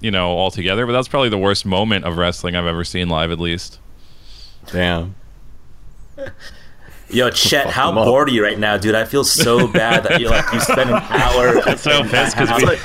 you 0.00 0.10
know, 0.10 0.30
altogether, 0.30 0.86
but 0.86 0.92
that's 0.92 1.08
probably 1.08 1.28
the 1.28 1.38
worst 1.38 1.66
moment 1.66 2.04
of 2.04 2.16
wrestling 2.16 2.56
I've 2.56 2.66
ever 2.66 2.84
seen 2.84 3.08
live, 3.08 3.30
at 3.30 3.40
least. 3.40 3.78
Damn. 4.70 5.14
Yo, 7.08 7.30
Chet, 7.30 7.68
how 7.68 7.90
him 7.90 7.98
up. 7.98 8.06
bored 8.06 8.28
are 8.28 8.32
you 8.32 8.42
right 8.42 8.58
now, 8.58 8.76
dude? 8.76 8.94
I 8.94 9.04
feel 9.04 9.22
so 9.22 9.68
bad 9.68 10.04
that 10.04 10.20
you 10.20 10.28
like 10.28 10.52
you 10.52 10.60
spent 10.60 10.90
an 10.90 10.96
hour. 10.96 11.60
That's 11.64 11.82
so 11.82 12.02
pissed 12.02 12.36
because 12.36 12.62
we. 12.62 12.76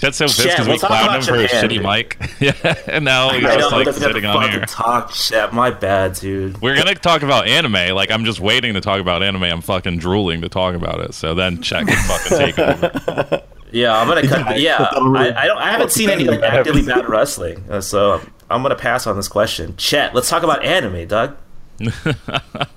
That's 0.00 0.16
so 0.16 0.26
pissed 0.26 0.42
Chet, 0.42 0.50
because 0.50 0.66
we'll 0.68 0.76
we 0.76 0.78
talk 0.78 0.90
clowned 0.90 1.16
him 1.16 1.22
for 1.22 1.34
his 1.34 1.50
shitty 1.50 1.68
dude. 1.70 1.82
mic. 1.82 2.16
yeah, 2.40 2.74
and 2.86 3.04
now 3.04 3.30
he's 3.30 3.44
I 3.44 3.56
just 3.56 3.72
like 3.72 3.84
doesn't 3.86 4.00
sitting 4.00 4.24
on 4.24 4.36
fucking 4.36 4.52
here. 4.52 4.66
talk, 4.66 5.10
Chet. 5.12 5.52
My 5.52 5.70
bad, 5.70 6.14
dude. 6.14 6.62
We're 6.62 6.76
gonna 6.76 6.94
talk 6.94 7.22
about 7.22 7.48
anime. 7.48 7.96
Like 7.96 8.12
I'm 8.12 8.24
just 8.24 8.38
waiting 8.38 8.74
to 8.74 8.80
talk 8.80 9.00
about 9.00 9.24
anime. 9.24 9.42
I'm 9.42 9.60
fucking 9.60 9.98
drooling 9.98 10.42
to 10.42 10.48
talk 10.48 10.76
about 10.76 11.00
it. 11.00 11.14
So 11.14 11.34
then 11.34 11.60
Chet 11.60 11.88
can 11.88 11.96
fucking 12.06 12.38
take 12.38 12.58
over. 12.60 13.42
Yeah, 13.72 13.96
I'm 13.96 14.06
gonna 14.08 14.26
cut. 14.26 14.58
Yeah, 14.60 14.78
that'll 14.78 15.16
I, 15.16 15.30
I 15.30 15.46
don't. 15.46 15.58
I 15.58 15.70
haven't 15.70 15.92
seen 15.92 16.10
any 16.10 16.24
like 16.24 16.40
actively 16.42 16.82
bad 16.82 17.08
wrestling, 17.08 17.64
uh, 17.70 17.80
so 17.80 18.20
I'm 18.50 18.62
gonna 18.62 18.74
pass 18.76 19.06
on 19.06 19.16
this 19.16 19.28
question. 19.28 19.76
Chet, 19.76 20.14
let's 20.14 20.28
talk 20.28 20.42
about 20.42 20.64
anime, 20.64 21.06
Doug. 21.06 21.36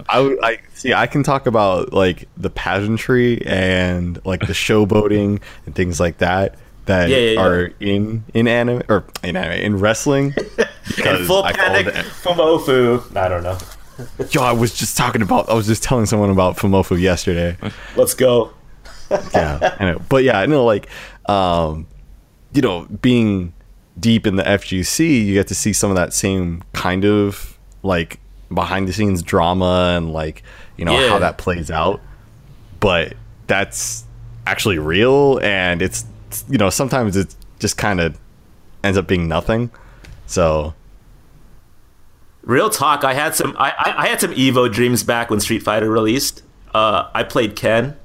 I 0.09 0.19
would 0.19 0.37
I 0.43 0.59
see 0.75 0.93
I 0.93 1.07
can 1.07 1.23
talk 1.23 1.47
about 1.47 1.91
like 1.93 2.27
the 2.37 2.49
pageantry 2.51 3.41
and 3.45 4.23
like 4.25 4.41
the 4.41 4.53
showboating 4.53 5.41
and 5.65 5.73
things 5.75 5.99
like 5.99 6.19
that 6.19 6.55
that 6.85 7.09
Yeah, 7.09 7.17
yeah, 7.17 7.31
yeah. 7.31 7.41
are 7.41 7.65
in 7.79 8.23
in 8.33 8.47
anime 8.47 8.83
or 8.89 9.05
in 9.23 9.35
anime 9.35 9.59
in 9.59 9.79
wrestling. 9.79 10.33
And 11.05 11.25
full 11.25 11.43
I 11.43 11.53
panic 11.53 11.85
the- 11.93 12.03
from 12.03 12.37
Ofu. 12.37 13.15
I 13.15 13.29
don't 13.29 13.43
know. 13.43 13.57
Yo, 14.31 14.41
I 14.41 14.51
was 14.51 14.73
just 14.73 14.97
talking 14.97 15.21
about 15.21 15.47
I 15.47 15.53
was 15.53 15.67
just 15.67 15.83
telling 15.83 16.05
someone 16.07 16.31
about 16.31 16.57
Fumoffu 16.57 16.99
yesterday. 16.99 17.55
Let's 17.95 18.13
go. 18.15 18.51
Yeah 19.34 19.76
I 19.80 19.86
know. 19.91 20.01
but 20.09 20.24
yeah 20.24 20.39
i 20.39 20.45
know 20.45 20.64
like 20.66 20.88
um 21.28 21.86
you 22.53 22.62
know 22.62 22.86
being 23.01 23.53
deep 23.99 24.26
in 24.26 24.36
the 24.38 24.43
fgc 24.43 25.26
you 25.26 25.34
get 25.34 25.47
to 25.47 25.55
see 25.55 25.74
some 25.74 25.89
of 25.91 25.95
that 25.97 26.14
same 26.14 26.64
kind 26.74 27.03
of 27.05 27.57
like 27.84 28.20
behind 28.53 28.88
the 28.88 28.93
scenes 28.93 29.22
drama 29.22 29.93
and 29.97 30.12
like 30.14 30.43
you 30.78 30.86
know 30.86 30.99
Yeah. 30.99 31.09
how 31.09 31.20
that 31.20 31.38
plays 31.38 31.70
out 31.70 31.99
but 32.80 33.14
that's 33.47 34.05
actually 34.47 34.80
real 34.80 35.39
and 35.43 35.82
it's 35.82 36.05
you 36.49 36.57
know 36.57 36.70
sometimes 36.70 37.16
it 37.18 37.36
just 37.59 37.78
kind 37.78 37.99
of 37.99 38.18
ends 38.84 38.97
up 38.97 39.07
being 39.07 39.28
nothing 39.28 39.70
so 40.26 40.74
Real 42.43 42.72
talk. 42.72 43.03
I 43.03 43.14
had 43.14 43.36
some. 43.36 43.55
I, 43.59 43.70
I, 43.78 43.93
I 44.05 44.07
had 44.07 44.20
some 44.20 44.32
Evo 44.34 44.72
dreams 44.74 45.03
back 45.03 45.30
when 45.30 45.39
Street 45.39 45.62
Fighter 45.62 45.88
released. 45.91 46.41
Uh, 46.74 47.07
I 47.14 47.22
played 47.22 47.55
Ken, 47.55 47.95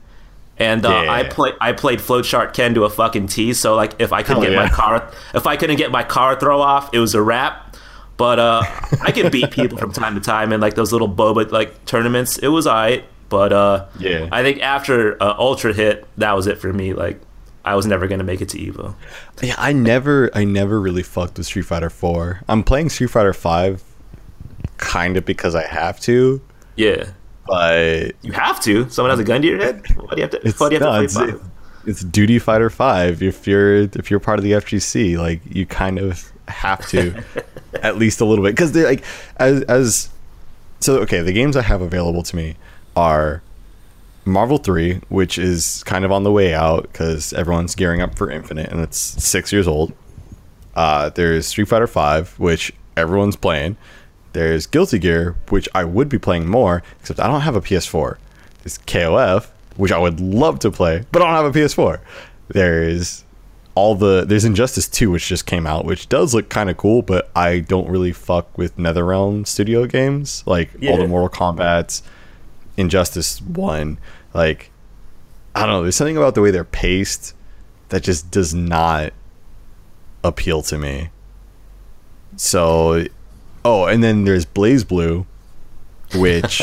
and 0.59 0.85
uh, 0.87 0.89
Yeah. 1.05 1.13
I 1.13 1.23
play 1.25 1.53
I 1.61 1.73
played 1.73 1.99
Flowchart 2.01 2.53
Ken 2.55 2.75
to 2.75 2.85
a 2.85 2.91
fucking 2.91 3.27
T. 3.29 3.53
So 3.55 3.75
like, 3.75 3.95
if 4.01 4.13
I 4.13 4.23
couldn't 4.23 4.43
Hell 4.43 4.53
get 4.53 4.57
my 4.57 4.69
car, 4.69 5.11
if 5.35 5.47
I 5.47 5.57
couldn't 5.57 5.77
get 5.77 5.91
my 5.91 6.03
kara 6.03 6.39
throw 6.39 6.61
off, 6.61 6.91
it 6.93 6.99
was 6.99 7.15
a 7.15 7.23
wrap. 7.23 7.77
But 8.17 8.39
uh, 8.39 8.63
I 9.03 9.13
could 9.13 9.31
beat 9.31 9.51
people 9.59 9.77
from 9.79 9.93
time 9.93 10.15
to 10.15 10.21
time 10.21 10.53
in 10.53 10.61
like 10.61 10.75
those 10.75 10.93
little 10.93 11.09
boba 11.09 11.51
like 11.53 11.85
tournaments. 11.85 12.39
It 12.39 12.49
was 12.49 12.67
alright. 12.67 13.05
But 13.29 13.53
uh, 13.53 13.87
Yeah. 13.99 14.29
I 14.33 14.43
think 14.43 14.63
after 14.63 15.23
uh, 15.23 15.35
Ultra 15.39 15.73
hit, 15.75 16.07
that 16.17 16.33
was 16.37 16.47
it 16.47 16.59
for 16.59 16.73
me. 16.73 16.95
Like, 16.95 17.21
I 17.65 17.75
was 17.75 17.85
never 17.85 18.07
gonna 18.07 18.23
make 18.25 18.41
it 18.41 18.49
to 18.51 18.59
Evo. 18.59 18.95
yeah 19.43 19.57
i 19.59 19.73
never 19.73 20.31
i 20.35 20.45
never 20.45 20.81
really 20.81 21.03
fucked 21.03 21.37
with 21.37 21.47
street 21.47 21.63
fighter 21.65 21.91
4 21.91 22.43
i'm 22.49 22.63
playing 22.63 22.89
street 22.91 23.09
fighter 23.11 23.33
5 23.33 23.83
kind 24.77 25.17
of 25.17 25.25
because 25.25 25.57
i 25.57 25.67
have 25.67 25.99
to 26.03 26.41
Yeah, 26.77 27.09
but 27.47 28.13
you 28.23 28.33
have 28.33 28.61
to. 28.63 28.89
Someone 28.91 29.11
has 29.11 29.21
a 29.21 29.25
gun 29.25 29.43
to 29.43 29.49
your 29.49 29.59
head. 29.59 29.83
Why 29.97 30.11
do 30.11 30.17
you 30.17 30.23
have 30.23 30.31
to? 30.33 30.47
It's 30.47 30.61
why 30.61 30.69
do 30.69 30.77
you 30.77 30.81
have 30.81 31.15
no, 31.15 31.25
to 31.27 31.35
it's, 31.37 31.45
it's 31.87 32.01
Duty 32.03 32.39
Fighter 32.39 32.71
Five. 32.71 33.23
If 33.23 33.47
you're 33.47 33.77
if 33.77 34.11
you're 34.11 34.21
part 34.21 34.39
of 34.39 34.45
the 34.45 34.53
FGC, 34.53 35.17
like 35.17 35.41
you 35.45 35.67
kind 35.67 35.99
of 35.99 36.31
have 36.49 36.87
to, 36.89 37.23
at 37.83 37.97
least 37.97 38.21
a 38.21 38.25
little 38.25 38.45
bit, 38.45 38.53
because 38.53 38.73
they're 38.73 38.87
like 38.87 39.05
as 39.37 39.63
as 39.63 40.11
so. 40.81 40.99
Okay, 40.99 41.21
the 41.21 41.33
games 41.33 41.57
I 41.57 41.63
have 41.63 41.81
available 41.81 42.23
to 42.25 42.37
me 42.37 42.57
are 42.97 43.43
Marvel 44.25 44.59
Three, 44.59 45.01
which 45.09 45.39
is 45.39 45.85
kind 45.85 46.05
of 46.05 46.13
on 46.13 46.25
the 46.25 46.33
way 46.33 46.53
out 46.53 46.83
because 46.83 47.33
everyone's 47.33 47.75
gearing 47.75 48.03
up 48.03 48.17
for 48.17 48.31
Infinite, 48.31 48.71
and 48.71 48.81
it's 48.81 48.99
six 48.99 49.53
years 49.53 49.69
old. 49.69 49.93
Uh, 50.75 51.09
there's 51.11 51.47
Street 51.47 51.69
Fighter 51.69 51.87
Five, 51.87 52.39
which 52.39 52.73
everyone's 52.97 53.37
playing. 53.37 53.77
There's 54.37 54.67
Guilty 54.67 54.99
Gear, 54.99 55.35
which 55.49 55.67
I 55.75 55.85
would 55.85 56.11
be 56.11 56.19
playing 56.19 56.47
more, 56.47 56.83
except 57.01 57.19
I 57.21 57.27
don't 57.27 57.41
have 57.41 57.57
a 57.57 57.63
PS4. 57.63 58.19
There's 58.63 58.77
KOF, 58.81 59.47
which 59.77 59.91
I 59.91 59.99
would 59.99 60.21
love 60.21 60.59
to 60.59 60.71
play, 60.71 61.05
but 61.11 61.23
I 61.23 61.25
don't 61.25 61.45
have 61.45 61.57
a 61.57 61.59
PS4. 61.59 62.01
There's 62.49 63.25
all 63.75 63.95
the 63.95 64.27
there's 64.27 64.45
Injustice 64.45 64.89
2, 64.89 65.11
which 65.11 65.27
just 65.27 65.47
came 65.47 65.67
out, 65.67 65.87
which 65.87 66.11
does 66.11 66.35
look 66.35 66.51
kind 66.51 66.69
of 66.69 66.77
cool, 66.77 67.01
but 67.01 67.31
I 67.35 67.61
don't 67.61 67.89
really 67.89 68.13
fuck 68.13 68.59
with 68.59 68.77
NetherRealm 68.77 69.47
Studio 69.47 69.87
games, 69.87 70.43
like 70.45 70.69
all 70.87 70.99
the 70.99 71.09
Mortal 71.09 71.31
Kombat's, 71.31 72.03
Injustice 72.77 73.41
1. 73.41 73.99
Like, 74.35 74.71
I 75.55 75.61
don't 75.61 75.71
know, 75.71 75.83
there's 75.83 75.97
something 75.97 76.19
about 76.19 76.35
the 76.35 76.43
way 76.43 76.51
they're 76.51 76.63
paced 76.63 77.35
that 77.89 78.03
just 78.03 78.31
does 78.31 78.53
not 78.53 79.15
appeal 80.23 80.61
to 80.61 80.77
me. 80.77 81.09
So, 82.37 83.07
oh, 83.67 83.87
and 83.87 84.03
then 84.03 84.25
there's 84.25 84.47
BlazBlue, 84.47 85.27
which 86.15 86.63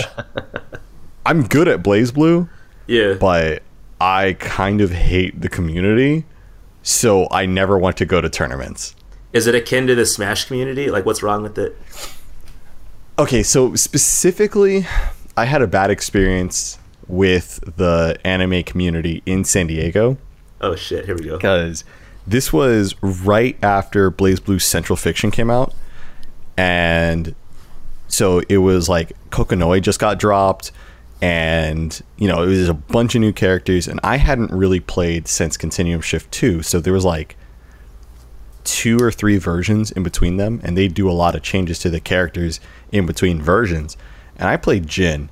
I'm 1.26 1.44
good 1.44 1.68
at 1.68 1.84
BlazBlue, 1.84 2.48
Yeah. 2.88 3.14
but 3.16 3.62
I 4.00 4.34
kind 4.40 4.82
of 4.82 4.92
hate 4.92 5.42
the 5.42 5.50
community, 5.50 6.26
so 6.82 7.28
I 7.32 7.46
never 7.46 7.78
want 7.78 7.98
to 7.98 8.06
go 8.06 8.22
to 8.22 8.30
tournaments. 8.30 8.96
Is 9.34 9.48
it 9.48 9.56
akin 9.56 9.88
to 9.88 9.96
the 9.96 10.06
Smash 10.06 10.46
community? 10.46 10.90
Like, 10.92 11.06
what's 11.06 11.24
wrong 11.24 11.42
with 11.44 11.58
it? 11.58 11.76
Okay, 13.18 13.44
so 13.44 13.76
specifically, 13.76 14.86
I 15.38 15.46
had 15.46 15.62
a 15.62 15.68
bad 15.68 15.90
experience 15.92 16.78
with 17.08 17.60
the 17.78 18.18
anime 18.24 18.64
community 18.64 19.22
in 19.26 19.44
San 19.44 19.68
Diego. 19.68 20.18
Oh 20.62 20.76
shit! 20.76 21.06
Here 21.06 21.16
we 21.16 21.26
go. 21.26 21.38
because 21.38 21.84
this 22.26 22.54
was 22.54 22.96
right 23.02 23.58
after 23.64 24.10
BlazBlue 24.10 24.62
Central 24.62 24.96
Fiction 24.96 25.30
came 25.32 25.50
out, 25.52 25.74
and 26.58 27.36
so 28.08 28.42
it 28.48 28.58
was 28.58 28.88
like 28.88 29.14
Kokonoe 29.30 29.82
just 29.82 30.00
got 30.00 30.20
dropped, 30.20 30.72
and 31.22 32.02
you 32.18 32.28
know 32.28 32.44
it 32.44 32.48
was 32.48 32.70
a 32.70 32.74
bunch 32.74 33.16
of 33.16 33.22
new 33.22 33.34
characters, 33.34 33.88
and 33.88 34.00
I 34.04 34.18
hadn't 34.18 34.52
really 34.52 34.80
played 34.80 35.28
since 35.28 35.58
Continuum 35.58 36.02
Shift 36.02 36.32
Two, 36.32 36.62
so 36.62 36.80
there 36.80 36.94
was 36.94 37.06
like 37.06 37.36
two 38.64 38.98
or 39.02 39.12
three 39.12 39.38
versions 39.38 39.92
in 39.92 40.04
between 40.04 40.38
them, 40.38 40.62
and 40.64 40.78
they 40.78 40.88
do 40.88 41.10
a 41.10 41.12
lot 41.12 41.36
of 41.36 41.42
changes 41.42 41.80
to 41.80 41.90
the 41.90 42.00
characters 42.00 42.60
in 42.92 43.06
between 43.06 43.42
versions, 43.42 43.98
and 44.38 44.48
I 44.48 44.58
played 44.58 44.88
Jin. 44.88 45.30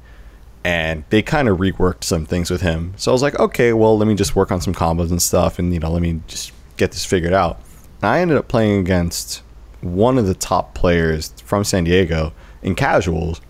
And 0.64 1.06
they 1.10 1.24
kind 1.24 1.48
of 1.48 1.58
reworked 1.58 2.04
some 2.04 2.28
things 2.28 2.52
with 2.52 2.62
him. 2.62 2.94
So 2.96 3.12
I 3.12 3.14
was 3.14 3.24
like, 3.24 3.40
okay, 3.40 3.74
well, 3.74 3.98
let 3.98 4.08
me 4.08 4.14
just 4.14 4.36
work 4.36 4.52
on 4.52 4.62
some 4.62 4.76
combos 4.76 5.10
and 5.10 5.20
stuff, 5.20 5.58
and 5.58 5.74
you 5.74 5.80
know, 5.80 5.90
let 5.90 6.04
me 6.04 6.22
just 6.28 6.52
get 6.78 6.92
this 6.92 7.04
figured 7.04 7.34
out. 7.34 7.60
And 8.04 8.12
I 8.12 8.20
ended 8.20 8.38
up 8.38 8.48
playing 8.48 8.80
against 8.80 9.42
one 9.82 10.18
of 10.18 10.26
the 10.28 10.34
top 10.36 10.74
players 10.74 11.34
from 11.44 11.64
San 11.64 11.84
Diego 11.84 12.34
in 12.62 12.76
casuals, 12.76 13.42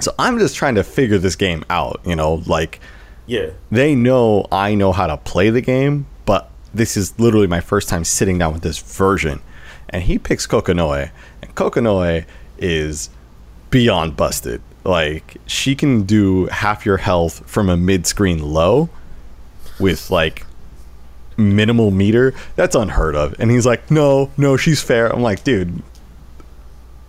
So 0.00 0.12
I'm 0.18 0.38
just 0.38 0.56
trying 0.56 0.74
to 0.74 0.82
figure 0.84 1.18
this 1.18 1.36
game 1.36 1.64
out, 1.70 2.00
you 2.04 2.16
know, 2.16 2.42
like 2.46 2.80
Yeah. 3.26 3.50
they 3.70 3.94
know 3.94 4.46
I 4.50 4.74
know 4.74 4.92
how 4.92 5.06
to 5.06 5.16
play 5.16 5.48
the 5.50 5.60
game, 5.60 6.06
but 6.26 6.50
this 6.74 6.96
is 6.96 7.18
literally 7.20 7.46
my 7.46 7.60
first 7.60 7.88
time 7.88 8.04
sitting 8.04 8.38
down 8.38 8.52
with 8.52 8.62
this 8.62 8.78
version. 8.78 9.40
And 9.88 10.02
he 10.02 10.18
picks 10.18 10.46
Kokonoe, 10.46 11.10
and 11.42 11.54
Kokonoe 11.54 12.24
is 12.58 13.10
beyond 13.70 14.16
busted. 14.16 14.60
Like 14.84 15.36
she 15.46 15.74
can 15.76 16.02
do 16.02 16.46
half 16.46 16.84
your 16.84 16.96
health 16.96 17.42
from 17.46 17.68
a 17.68 17.76
mid-screen 17.76 18.42
low 18.42 18.88
with 19.78 20.10
like 20.10 20.44
minimal 21.36 21.90
meter. 21.90 22.34
That's 22.56 22.74
unheard 22.74 23.14
of. 23.14 23.34
And 23.38 23.50
he's 23.50 23.66
like, 23.66 23.90
"No, 23.90 24.30
no, 24.36 24.56
she's 24.56 24.82
fair." 24.82 25.12
I'm 25.12 25.22
like, 25.22 25.44
"Dude, 25.44 25.82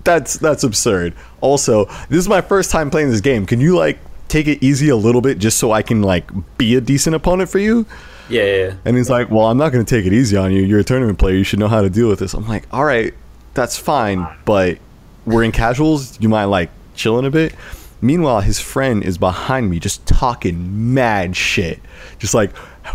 that's 0.03 0.35
that's 0.35 0.63
absurd." 0.63 1.13
Also, 1.41 1.85
this 2.09 2.19
is 2.19 2.29
my 2.29 2.41
first 2.41 2.71
time 2.71 2.89
playing 2.89 3.09
this 3.09 3.21
game. 3.21 3.45
Can 3.45 3.61
you 3.61 3.75
like 3.75 3.99
take 4.27 4.47
it 4.47 4.63
easy 4.63 4.89
a 4.89 4.95
little 4.95 5.21
bit 5.21 5.37
just 5.37 5.57
so 5.57 5.71
I 5.71 5.81
can 5.81 6.01
like 6.01 6.29
be 6.57 6.75
a 6.75 6.81
decent 6.81 7.15
opponent 7.15 7.49
for 7.49 7.59
you? 7.59 7.85
Yeah, 8.29 8.43
yeah, 8.43 8.55
yeah. 8.55 8.73
And 8.85 8.97
he's 8.97 9.09
like, 9.09 9.29
"Well, 9.29 9.47
I'm 9.47 9.57
not 9.57 9.71
going 9.71 9.85
to 9.85 9.95
take 9.95 10.05
it 10.05 10.13
easy 10.13 10.37
on 10.37 10.51
you. 10.51 10.61
You're 10.61 10.79
a 10.79 10.83
tournament 10.83 11.19
player. 11.19 11.35
You 11.35 11.43
should 11.43 11.59
know 11.59 11.67
how 11.67 11.81
to 11.81 11.89
deal 11.89 12.09
with 12.09 12.19
this." 12.19 12.33
I'm 12.33 12.47
like, 12.47 12.67
"All 12.71 12.85
right, 12.85 13.13
that's 13.53 13.77
fine, 13.77 14.25
but 14.45 14.77
we're 15.25 15.43
in 15.43 15.51
casuals. 15.51 16.19
You 16.21 16.29
mind 16.29 16.49
like 16.51 16.69
chilling 16.95 17.25
a 17.25 17.31
bit?" 17.31 17.53
Meanwhile, 18.01 18.41
his 18.41 18.59
friend 18.59 19.01
is 19.01 19.17
behind 19.17 19.69
me, 19.69 19.79
just 19.79 20.05
talking 20.05 20.93
mad 20.93 21.37
shit, 21.37 21.79
just 22.19 22.33
like, 22.33 22.51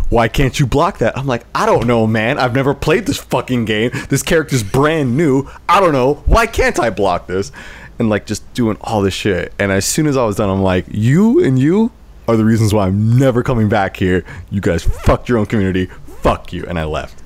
"Why 0.09 0.27
can't 0.27 0.59
you 0.59 0.65
block 0.65 0.99
that?" 0.99 1.17
I'm 1.17 1.27
like, 1.27 1.45
"I 1.53 1.65
don't 1.65 1.87
know, 1.87 2.07
man. 2.07 2.37
I've 2.37 2.53
never 2.53 2.73
played 2.73 3.05
this 3.05 3.17
fucking 3.17 3.65
game. 3.65 3.91
This 4.09 4.23
character's 4.23 4.63
brand 4.63 5.17
new. 5.17 5.49
I 5.67 5.79
don't 5.79 5.93
know. 5.93 6.23
Why 6.25 6.45
can't 6.47 6.79
I 6.79 6.89
block 6.89 7.27
this?" 7.27 7.51
And 7.97 8.09
like 8.09 8.25
just 8.25 8.51
doing 8.53 8.77
all 8.81 9.01
this 9.01 9.13
shit. 9.13 9.53
And 9.59 9.71
as 9.71 9.85
soon 9.85 10.07
as 10.07 10.15
I 10.15 10.23
was 10.25 10.37
done, 10.37 10.49
I'm 10.49 10.61
like, 10.61 10.85
"You 10.89 11.43
and 11.43 11.59
you." 11.59 11.91
Are 12.27 12.37
the 12.37 12.45
reasons 12.45 12.75
why 12.75 12.85
I'm 12.85 13.17
never 13.17 13.41
coming 13.41 13.69
back 13.69 13.97
here. 13.97 14.23
You 14.51 14.61
guys 14.61 14.83
fucked 14.83 15.29
your 15.29 15.39
own 15.39 15.47
community. 15.47 15.87
Fuck 16.21 16.53
you. 16.53 16.63
And 16.67 16.77
I 16.77 16.83
left. 16.83 17.23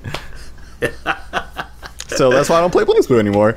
so 2.06 2.30
that's 2.30 2.48
why 2.48 2.56
I 2.56 2.60
don't 2.62 2.70
play 2.70 2.84
BlazBlue 2.84 3.18
anymore. 3.18 3.54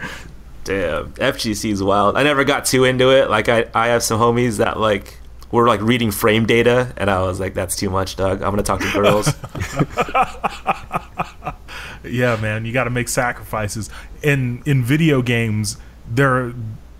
Damn, 0.65 1.13
FGC's 1.13 1.81
wild. 1.81 2.17
I 2.17 2.23
never 2.23 2.43
got 2.43 2.65
too 2.65 2.83
into 2.83 3.11
it. 3.11 3.29
Like 3.29 3.47
I, 3.47 3.67
I 3.73 3.87
have 3.87 4.03
some 4.03 4.19
homies 4.19 4.57
that 4.57 4.77
like 4.77 5.17
were 5.51 5.67
like 5.67 5.81
reading 5.81 6.11
frame 6.11 6.45
data, 6.45 6.93
and 6.97 7.09
I 7.09 7.21
was 7.21 7.39
like, 7.39 7.53
"That's 7.53 7.75
too 7.75 7.89
much, 7.89 8.15
Doug. 8.15 8.41
I'm 8.41 8.51
gonna 8.51 8.63
talk 8.63 8.81
to 8.81 8.91
girls." 8.91 9.33
Yeah, 12.09 12.35
man, 12.37 12.65
you 12.65 12.73
got 12.73 12.85
to 12.85 12.89
make 12.89 13.09
sacrifices. 13.09 13.89
In 14.21 14.61
in 14.65 14.83
video 14.83 15.21
games, 15.21 15.77
there 16.09 16.53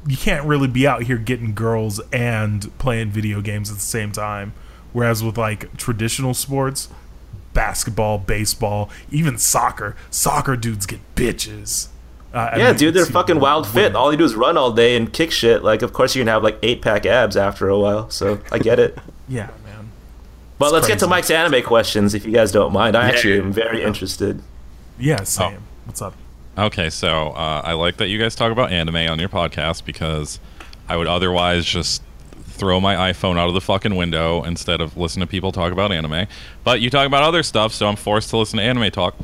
you 0.06 0.18
can't 0.18 0.45
really 0.45 0.68
be 0.68 0.88
out 0.88 1.03
here 1.03 1.18
getting 1.18 1.53
girls 1.53 1.99
and 2.11 2.78
playing 2.80 3.11
video 3.11 3.41
games 3.41 3.69
at 3.69 3.76
the 3.76 3.82
same 3.82 4.11
time. 4.11 4.53
Whereas 4.94 5.24
with 5.24 5.38
like 5.38 5.76
traditional 5.78 6.34
sports, 6.34 6.90
basketball, 7.53 8.18
baseball, 8.18 8.90
even 9.11 9.38
soccer, 9.38 9.95
soccer 10.10 10.56
dudes 10.56 10.86
get 10.86 10.99
bitches. 11.15 11.90
Uh, 12.38 12.55
yeah, 12.55 12.72
dude, 12.72 12.93
they're 12.93 13.05
fucking 13.07 13.39
wild 13.39 13.68
fit. 13.68 13.95
All 13.95 14.11
you 14.11 14.18
do 14.18 14.23
is 14.23 14.35
run 14.35 14.57
all 14.57 14.72
day 14.72 14.95
and 14.95 15.11
kick 15.11 15.31
shit. 15.31 15.64
Like, 15.64 15.81
of 15.81 15.91
course, 15.91 16.15
you're 16.15 16.23
gonna 16.23 16.34
have 16.34 16.43
like 16.43 16.59
eight 16.61 16.84
pack 16.84 17.07
abs 17.07 17.35
after 17.35 17.68
a 17.68 17.80
while. 17.80 18.11
So 18.11 18.39
I 18.51 18.59
get 18.59 18.80
it. 18.80 18.97
Yeah, 19.30 19.49
man. 19.65 19.91
But 20.57 20.72
let's 20.72 20.88
get 20.88 20.99
to. 20.99 21.07
Mike's 21.07 21.30
anime 21.30 21.61
questions, 21.61 22.14
if 22.14 22.26
you 22.26 22.31
guys 22.31 22.49
don't 22.53 22.72
mind. 22.72 22.95
I 22.95 23.09
actually 23.09 23.39
am 23.39 23.51
very 23.51 23.84
interested. 23.84 24.41
Yeah, 24.97 25.23
same. 25.23 25.64
What's 25.84 26.01
up? 26.01 26.14
Okay, 26.57 26.89
so 26.89 27.31
uh, 27.31 27.61
I 27.65 27.73
like 27.73 27.97
that 27.97 28.07
you 28.07 28.18
guys 28.18 28.35
talk 28.35 28.53
about 28.53 28.72
anime 28.72 28.95
on 28.95 29.19
your 29.19 29.27
podcast 29.27 29.84
because 29.84 30.39
I 30.88 30.95
would 30.95 31.07
otherwise 31.07 31.65
just 31.65 32.01
throw 32.45 32.80
my 32.80 33.11
iPhone 33.11 33.38
out 33.38 33.49
of 33.49 33.53
the 33.53 33.59
fucking 33.59 33.97
window 33.97 34.43
instead 34.43 34.80
of 34.80 34.95
listen 34.95 35.19
to 35.19 35.27
people 35.27 35.51
talk 35.51 35.73
about 35.73 35.91
anime. 35.91 36.27
But 36.64 36.80
you 36.80 36.89
talk 36.89 37.05
about 37.05 37.23
other 37.23 37.43
stuff, 37.43 37.73
so 37.73 37.85
I'm 37.85 37.97
forced 37.97 38.30
to 38.30 38.38
listen 38.38 38.57
to 38.57 38.64
anime 38.64 38.91
talk. 38.91 39.15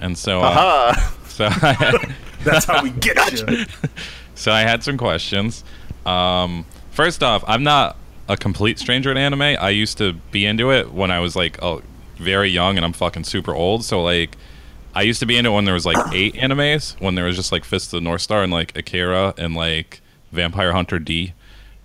And 0.00 0.16
so, 0.16 0.40
uh, 0.40 0.94
so 1.26 1.46
I 1.46 1.72
had, 1.72 2.14
That's 2.44 2.64
how 2.64 2.82
we 2.82 2.90
get 2.90 3.32
you. 3.32 3.64
so 4.34 4.52
I 4.52 4.60
had 4.60 4.82
some 4.82 4.96
questions. 4.96 5.64
Um, 6.06 6.64
first 6.90 7.22
off, 7.22 7.44
I'm 7.46 7.62
not 7.62 7.96
a 8.28 8.36
complete 8.36 8.78
stranger 8.78 9.12
to 9.12 9.18
anime. 9.18 9.42
I 9.42 9.70
used 9.70 9.98
to 9.98 10.12
be 10.12 10.46
into 10.46 10.70
it 10.70 10.92
when 10.92 11.10
I 11.10 11.20
was 11.20 11.34
like 11.34 11.60
uh, 11.62 11.78
very 12.16 12.48
young, 12.50 12.76
and 12.76 12.84
I'm 12.84 12.92
fucking 12.92 13.24
super 13.24 13.54
old. 13.54 13.84
So 13.84 14.02
like, 14.02 14.36
I 14.94 15.02
used 15.02 15.20
to 15.20 15.26
be 15.26 15.36
into 15.36 15.50
it 15.50 15.54
when 15.54 15.64
there 15.64 15.74
was 15.74 15.86
like 15.86 15.96
eight 16.12 16.34
animes, 16.34 17.00
when 17.00 17.14
there 17.14 17.24
was 17.24 17.36
just 17.36 17.52
like 17.52 17.64
Fist 17.64 17.92
of 17.92 17.98
the 17.98 18.00
North 18.02 18.20
Star 18.20 18.42
and 18.42 18.52
like 18.52 18.76
Akira 18.76 19.34
and 19.38 19.54
like 19.54 20.00
Vampire 20.32 20.72
Hunter 20.72 20.98
D. 20.98 21.34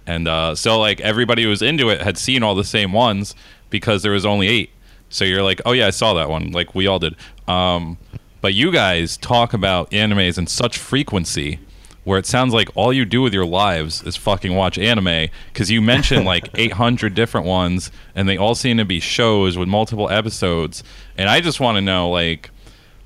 And 0.05 0.27
uh, 0.27 0.55
so 0.55 0.79
like 0.79 0.99
everybody 1.01 1.43
who 1.43 1.49
was 1.49 1.61
into 1.61 1.89
it 1.89 2.01
had 2.01 2.17
seen 2.17 2.43
all 2.43 2.55
the 2.55 2.63
same 2.65 2.91
ones 2.91 3.35
because 3.69 4.03
there 4.03 4.11
was 4.11 4.25
only 4.25 4.47
eight. 4.47 4.69
So 5.09 5.25
you're 5.25 5.43
like, 5.43 5.61
oh 5.65 5.71
yeah, 5.71 5.87
I 5.87 5.91
saw 5.91 6.13
that 6.15 6.29
one. 6.29 6.51
Like 6.51 6.75
we 6.75 6.87
all 6.87 6.99
did. 6.99 7.15
Um, 7.47 7.97
but 8.43 8.53
you 8.53 8.73
guys 8.73 9.15
talk 9.15 9.53
about 9.53 9.89
animes 9.91 10.37
in 10.37 10.45
such 10.45 10.77
frequency 10.77 11.59
where 12.03 12.19
it 12.19 12.25
sounds 12.25 12.53
like 12.53 12.67
all 12.75 12.91
you 12.91 13.05
do 13.05 13.21
with 13.21 13.33
your 13.33 13.45
lives 13.45 14.03
is 14.03 14.17
fucking 14.17 14.53
watch 14.53 14.77
anime 14.77 15.29
because 15.53 15.71
you 15.71 15.81
mentioned 15.81 16.25
like 16.25 16.49
800 16.55 17.13
different 17.13 17.47
ones 17.47 17.89
and 18.13 18.27
they 18.27 18.35
all 18.37 18.53
seem 18.53 18.75
to 18.79 18.83
be 18.83 18.99
shows 18.99 19.57
with 19.57 19.69
multiple 19.69 20.09
episodes. 20.09 20.83
And 21.17 21.29
i 21.29 21.39
just 21.39 21.61
want 21.61 21.77
to 21.77 21.81
know 21.81 22.09
like 22.09 22.49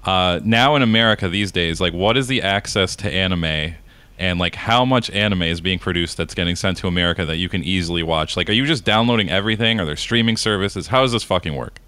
uh, 0.05 0.39
now 0.43 0.75
in 0.75 0.81
america 0.81 1.29
these 1.29 1.51
days 1.51 1.79
like 1.79 1.93
what 1.93 2.17
is 2.17 2.25
the 2.25 2.41
access 2.41 2.95
to 2.95 3.13
anime? 3.13 3.75
And 4.17 4.39
like 4.39 4.55
how 4.55 4.85
much 4.85 5.11
anime 5.11 5.43
is 5.43 5.61
being 5.61 5.77
produced 5.77 6.17
that's 6.17 6.33
getting 6.33 6.55
sent 6.55 6.77
to 6.77 6.87
america 6.87 7.25
that 7.25 7.37
you 7.37 7.47
can 7.47 7.63
easily 7.63 8.01
watch? 8.01 8.35
Like 8.35 8.49
are 8.49 8.53
you 8.53 8.65
just 8.65 8.83
downloading 8.83 9.29
everything? 9.29 9.79
Are 9.79 9.85
there 9.85 9.97
streaming 9.97 10.35
services? 10.35 10.87
How 10.87 11.03
does 11.03 11.11
this 11.11 11.21
fucking 11.21 11.53
work? 11.55 11.79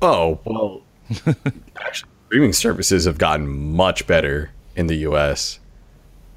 Oh, 0.00 0.38
well, 0.44 0.82
actually, 1.84 2.08
streaming 2.26 2.52
services 2.52 3.04
have 3.04 3.18
gotten 3.18 3.48
much 3.74 4.06
better 4.06 4.50
in 4.74 4.86
the 4.86 4.96
US. 5.08 5.58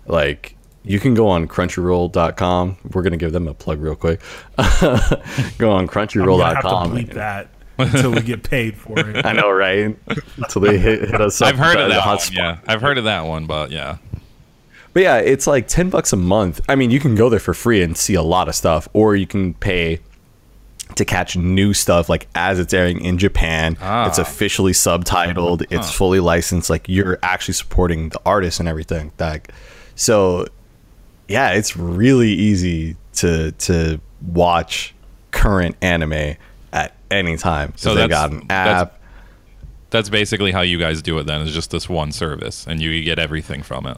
Like, 0.06 0.56
you 0.84 1.00
can 1.00 1.14
go 1.14 1.28
on 1.28 1.48
crunchyroll.com. 1.48 2.78
We're 2.94 3.02
going 3.02 3.12
to 3.12 3.18
give 3.18 3.32
them 3.34 3.48
a 3.48 3.54
plug 3.54 3.82
real 3.82 3.96
quick. 3.96 4.22
go 4.58 4.64
on 4.64 5.82
I'm 5.82 5.88
have 5.88 6.10
to 6.10 6.18
crunchyroll.com. 6.20 6.92
bleep 6.94 7.14
that 7.14 7.50
until 7.78 8.12
we 8.12 8.22
get 8.22 8.44
paid 8.44 8.78
for 8.78 8.98
it. 9.00 9.26
I 9.26 9.34
know, 9.34 9.50
right? 9.52 9.98
Until 10.38 10.62
they 10.62 10.78
hit, 10.78 11.10
hit 11.10 11.22
us 11.22 11.42
i've 11.42 11.58
heard 11.58 11.78
of 11.78 11.90
that 11.90 12.02
hot 12.02 12.10
one, 12.12 12.20
spot. 12.20 12.36
yeah 12.36 12.58
i've 12.68 12.82
heard 12.82 12.98
of 12.98 13.06
that 13.06 13.22
one 13.26 13.46
but 13.46 13.72
yeah 13.72 13.98
But 14.94 15.04
yeah, 15.04 15.18
it's 15.18 15.46
like 15.48 15.68
10 15.68 15.90
bucks 15.92 16.12
a 16.14 16.18
month. 16.18 16.60
I 16.68 16.76
mean, 16.76 16.90
you 16.92 17.00
can 17.00 17.14
go 17.16 17.30
there 17.30 17.40
for 17.40 17.54
free 17.54 17.84
and 17.84 17.96
see 17.96 18.16
a 18.16 18.24
lot 18.24 18.50
of 18.50 18.56
stuff, 18.56 18.88
or 18.92 19.16
you 19.16 19.28
can 19.28 19.54
pay 19.54 20.00
to 21.00 21.06
catch 21.06 21.36
new 21.36 21.74
stuff 21.74 22.08
like 22.08 22.28
as 22.36 22.60
it's 22.60 22.74
airing 22.74 23.02
in 23.04 23.18
Japan. 23.18 23.76
Ah. 23.82 24.08
It's 24.08 24.20
officially 24.20 24.72
subtitled, 24.74 25.66
it's 25.72 25.92
fully 25.92 26.20
licensed, 26.20 26.70
like 26.70 26.88
you're 26.88 27.18
actually 27.24 27.56
supporting 27.56 28.10
the 28.10 28.22
artist 28.26 28.60
and 28.60 28.70
everything. 28.70 29.12
That 29.18 29.52
so 29.96 30.46
yeah, 31.28 31.52
it's 31.52 31.76
really 31.76 32.32
easy 32.32 32.96
to 33.16 33.52
to 33.54 34.00
watch 34.32 34.94
current 35.32 35.76
anime 35.82 36.36
at 36.72 36.96
any 37.12 37.36
time. 37.38 37.74
So 37.76 37.96
they 37.96 38.08
that's- 38.08 38.10
got 38.10 38.32
an 38.32 38.48
that's- 38.48 38.82
app. 38.84 39.00
that's 39.90 40.10
basically 40.10 40.52
how 40.52 40.62
you 40.62 40.78
guys 40.78 41.02
do 41.02 41.18
it 41.18 41.26
then 41.26 41.42
is 41.42 41.54
just 41.54 41.72
this 41.72 41.90
one 41.90 42.12
service 42.12 42.66
and 42.68 42.80
you 42.82 43.04
get 43.04 43.18
everything 43.20 43.64
from 43.64 43.86
it 43.88 43.98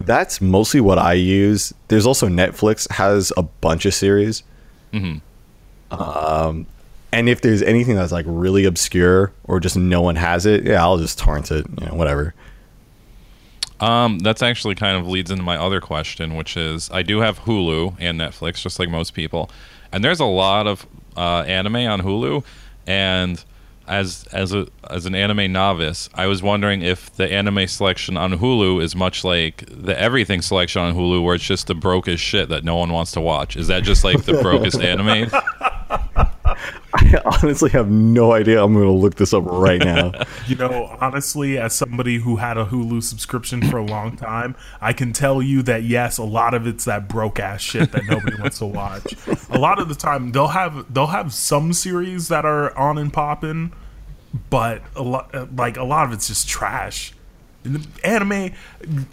That's 0.00 0.40
mostly 0.40 0.80
what 0.80 0.98
I 0.98 1.14
use. 1.14 1.72
There's 1.88 2.06
also 2.06 2.28
Netflix 2.28 2.90
has 2.92 3.32
a 3.36 3.42
bunch 3.42 3.84
of 3.86 3.94
series. 3.94 4.42
Mm-hmm. 4.92 5.18
Um, 5.90 6.66
and 7.12 7.28
if 7.28 7.40
there's 7.40 7.62
anything 7.62 7.96
that's 7.96 8.12
like 8.12 8.26
really 8.28 8.64
obscure 8.64 9.32
or 9.44 9.60
just 9.60 9.76
no 9.76 10.02
one 10.02 10.16
has 10.16 10.46
it, 10.46 10.64
yeah, 10.64 10.82
I'll 10.82 10.98
just 10.98 11.18
torrent 11.18 11.50
it. 11.50 11.66
You 11.80 11.86
know, 11.86 11.94
whatever. 11.94 12.34
Um, 13.80 14.18
that's 14.18 14.42
actually 14.42 14.74
kind 14.74 14.96
of 14.96 15.06
leads 15.06 15.30
into 15.30 15.44
my 15.44 15.56
other 15.56 15.80
question, 15.80 16.34
which 16.34 16.56
is 16.56 16.90
I 16.90 17.02
do 17.02 17.20
have 17.20 17.40
Hulu 17.40 17.96
and 17.98 18.20
Netflix, 18.20 18.60
just 18.60 18.78
like 18.78 18.88
most 18.88 19.14
people, 19.14 19.50
and 19.92 20.02
there's 20.02 20.20
a 20.20 20.24
lot 20.24 20.66
of 20.66 20.86
uh, 21.16 21.42
anime 21.46 21.76
on 21.76 22.00
Hulu. 22.02 22.44
And 22.86 23.42
as 23.86 24.24
as 24.32 24.52
a 24.52 24.66
as 24.90 25.06
an 25.06 25.14
anime 25.14 25.52
novice, 25.52 26.10
I 26.14 26.26
was 26.26 26.42
wondering 26.42 26.82
if 26.82 27.14
the 27.14 27.30
anime 27.32 27.68
selection 27.68 28.16
on 28.16 28.38
Hulu 28.38 28.82
is 28.82 28.94
much 28.94 29.24
like 29.24 29.64
the 29.70 29.98
everything 29.98 30.42
selection 30.42 30.82
on 30.82 30.94
Hulu, 30.94 31.22
where 31.22 31.36
it's 31.36 31.44
just 31.44 31.68
the 31.68 31.74
brokest 31.74 32.22
shit 32.22 32.48
that 32.48 32.64
no 32.64 32.76
one 32.76 32.92
wants 32.92 33.12
to 33.12 33.20
watch. 33.20 33.56
Is 33.56 33.68
that 33.68 33.84
just 33.84 34.04
like 34.04 34.24
the 34.24 34.34
brokest 34.42 34.80
anime? 34.80 35.30
I 36.94 37.20
honestly 37.42 37.70
have 37.70 37.90
no 37.90 38.32
idea. 38.32 38.62
I'm 38.62 38.72
going 38.72 38.86
to 38.86 38.92
look 38.92 39.16
this 39.16 39.32
up 39.32 39.44
right 39.46 39.82
now. 39.82 40.12
You 40.46 40.56
know, 40.56 40.96
honestly, 41.00 41.58
as 41.58 41.74
somebody 41.74 42.18
who 42.18 42.36
had 42.36 42.56
a 42.56 42.64
Hulu 42.64 43.02
subscription 43.02 43.68
for 43.68 43.76
a 43.76 43.84
long 43.84 44.16
time, 44.16 44.56
I 44.80 44.94
can 44.94 45.12
tell 45.12 45.42
you 45.42 45.60
that 45.62 45.82
yes, 45.82 46.16
a 46.16 46.24
lot 46.24 46.54
of 46.54 46.66
it's 46.66 46.86
that 46.86 47.06
broke 47.06 47.38
ass 47.38 47.60
shit 47.60 47.92
that 47.92 48.04
nobody 48.06 48.40
wants 48.40 48.58
to 48.60 48.66
watch. 48.66 49.14
A 49.50 49.58
lot 49.58 49.78
of 49.78 49.90
the 49.90 49.94
time, 49.94 50.32
they'll 50.32 50.48
have 50.48 50.92
they'll 50.92 51.08
have 51.08 51.34
some 51.34 51.74
series 51.74 52.28
that 52.28 52.46
are 52.46 52.76
on 52.78 52.96
and 52.96 53.12
popping, 53.12 53.72
but 54.48 54.82
a 54.96 55.02
lot 55.02 55.54
like 55.54 55.76
a 55.76 55.84
lot 55.84 56.06
of 56.06 56.12
it's 56.12 56.28
just 56.28 56.48
trash. 56.48 57.12
Anime, 58.02 58.52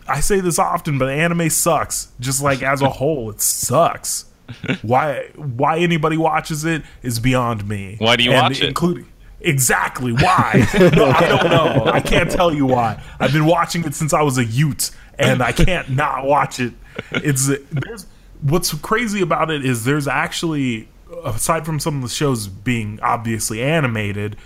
I 0.08 0.20
say 0.22 0.40
this 0.40 0.58
often, 0.58 0.98
but 0.98 1.10
anime 1.10 1.50
sucks. 1.50 2.12
Just 2.20 2.42
like 2.42 2.64
as 2.64 2.82
a 2.82 2.90
whole, 2.90 3.30
it 3.30 3.42
sucks. 3.42 4.26
Why 4.82 5.30
why 5.36 5.80
anybody 5.80 6.18
watches 6.18 6.66
it 6.66 6.84
is 7.02 7.20
beyond 7.20 7.68
me. 7.68 7.96
Why 8.00 8.16
do 8.16 8.24
you 8.24 8.32
And 8.32 8.42
watch 8.42 8.62
it? 8.62 8.68
Including 8.68 9.08
exactly 9.42 10.12
why? 10.12 10.68
no, 10.80 11.06
I 11.10 11.28
don't 11.28 11.50
know. 11.50 11.92
I 11.92 12.00
can't 12.00 12.30
tell 12.30 12.54
you 12.54 12.66
why. 12.66 13.02
I've 13.20 13.34
been 13.34 13.46
watching 13.46 13.84
it 13.86 13.96
since 13.96 14.14
I 14.14 14.22
was 14.22 14.38
a 14.38 14.46
Ute, 14.46 14.92
and 15.18 15.42
I 15.42 15.52
can't 15.52 15.90
not 15.90 16.26
watch 16.26 16.60
it. 16.60 16.74
It's 17.12 17.48
there's 17.72 18.06
what's 18.42 18.74
crazy 18.76 19.22
about 19.22 19.50
it 19.50 19.66
is 19.66 19.86
there's 19.86 20.08
actually 20.08 20.88
aside 21.24 21.66
from 21.66 21.80
some 21.80 21.98
of 21.98 22.02
the 22.02 22.10
shows 22.10 22.48
being 22.48 23.00
obviously 23.02 23.62
animated, 23.62 24.38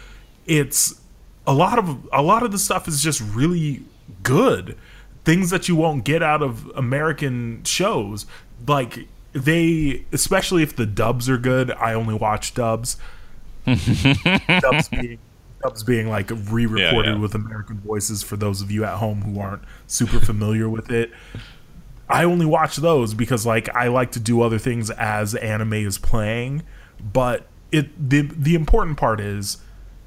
it's 0.46 1.00
a 1.48 1.54
lot 1.54 1.80
of 1.80 2.08
a 2.12 2.22
lot 2.22 2.44
of 2.44 2.52
the 2.52 2.60
stuff 2.60 2.88
is 2.88 3.02
just 3.02 3.22
really 3.22 3.84
good. 4.24 4.78
Things 5.26 5.50
that 5.50 5.68
you 5.68 5.76
won't 5.76 6.06
get 6.06 6.24
out 6.24 6.42
of 6.42 6.68
American 6.76 7.64
shows. 7.64 8.26
Like 8.68 9.08
they 9.34 10.06
especially 10.12 10.64
if 10.64 10.76
the 10.76 10.86
dubs 10.86 11.30
are 11.30 11.38
good, 11.38 11.72
I 11.72 11.94
only 11.94 12.16
watch 12.16 12.54
dubs. 12.54 12.98
dubs 13.66 14.90
being 14.90 15.20
dubs 15.62 15.84
being 15.84 16.08
like 16.10 16.30
re-recorded 16.32 17.06
Yeah, 17.10 17.14
yeah. 17.16 17.20
with 17.20 17.36
American 17.36 17.80
voices 17.82 18.24
for 18.24 18.38
those 18.38 18.62
of 18.62 18.72
you 18.72 18.86
at 18.86 18.96
home 18.98 19.22
who 19.22 19.40
aren't 19.40 19.64
super 19.88 20.20
familiar 20.20 20.70
with 20.70 20.90
it. 20.90 21.12
I 22.08 22.24
only 22.24 22.46
watch 22.46 22.78
those 22.78 23.14
because 23.14 23.46
like 23.46 23.70
I 23.76 23.88
like 23.90 24.12
to 24.14 24.20
do 24.20 24.42
other 24.42 24.58
things 24.58 24.90
as 24.92 25.36
anime 25.36 25.74
is 25.74 25.98
playing, 25.98 26.64
but 27.00 27.46
it 27.72 28.10
the 28.10 28.22
the 28.22 28.56
important 28.56 28.98
part 28.98 29.20
is 29.20 29.58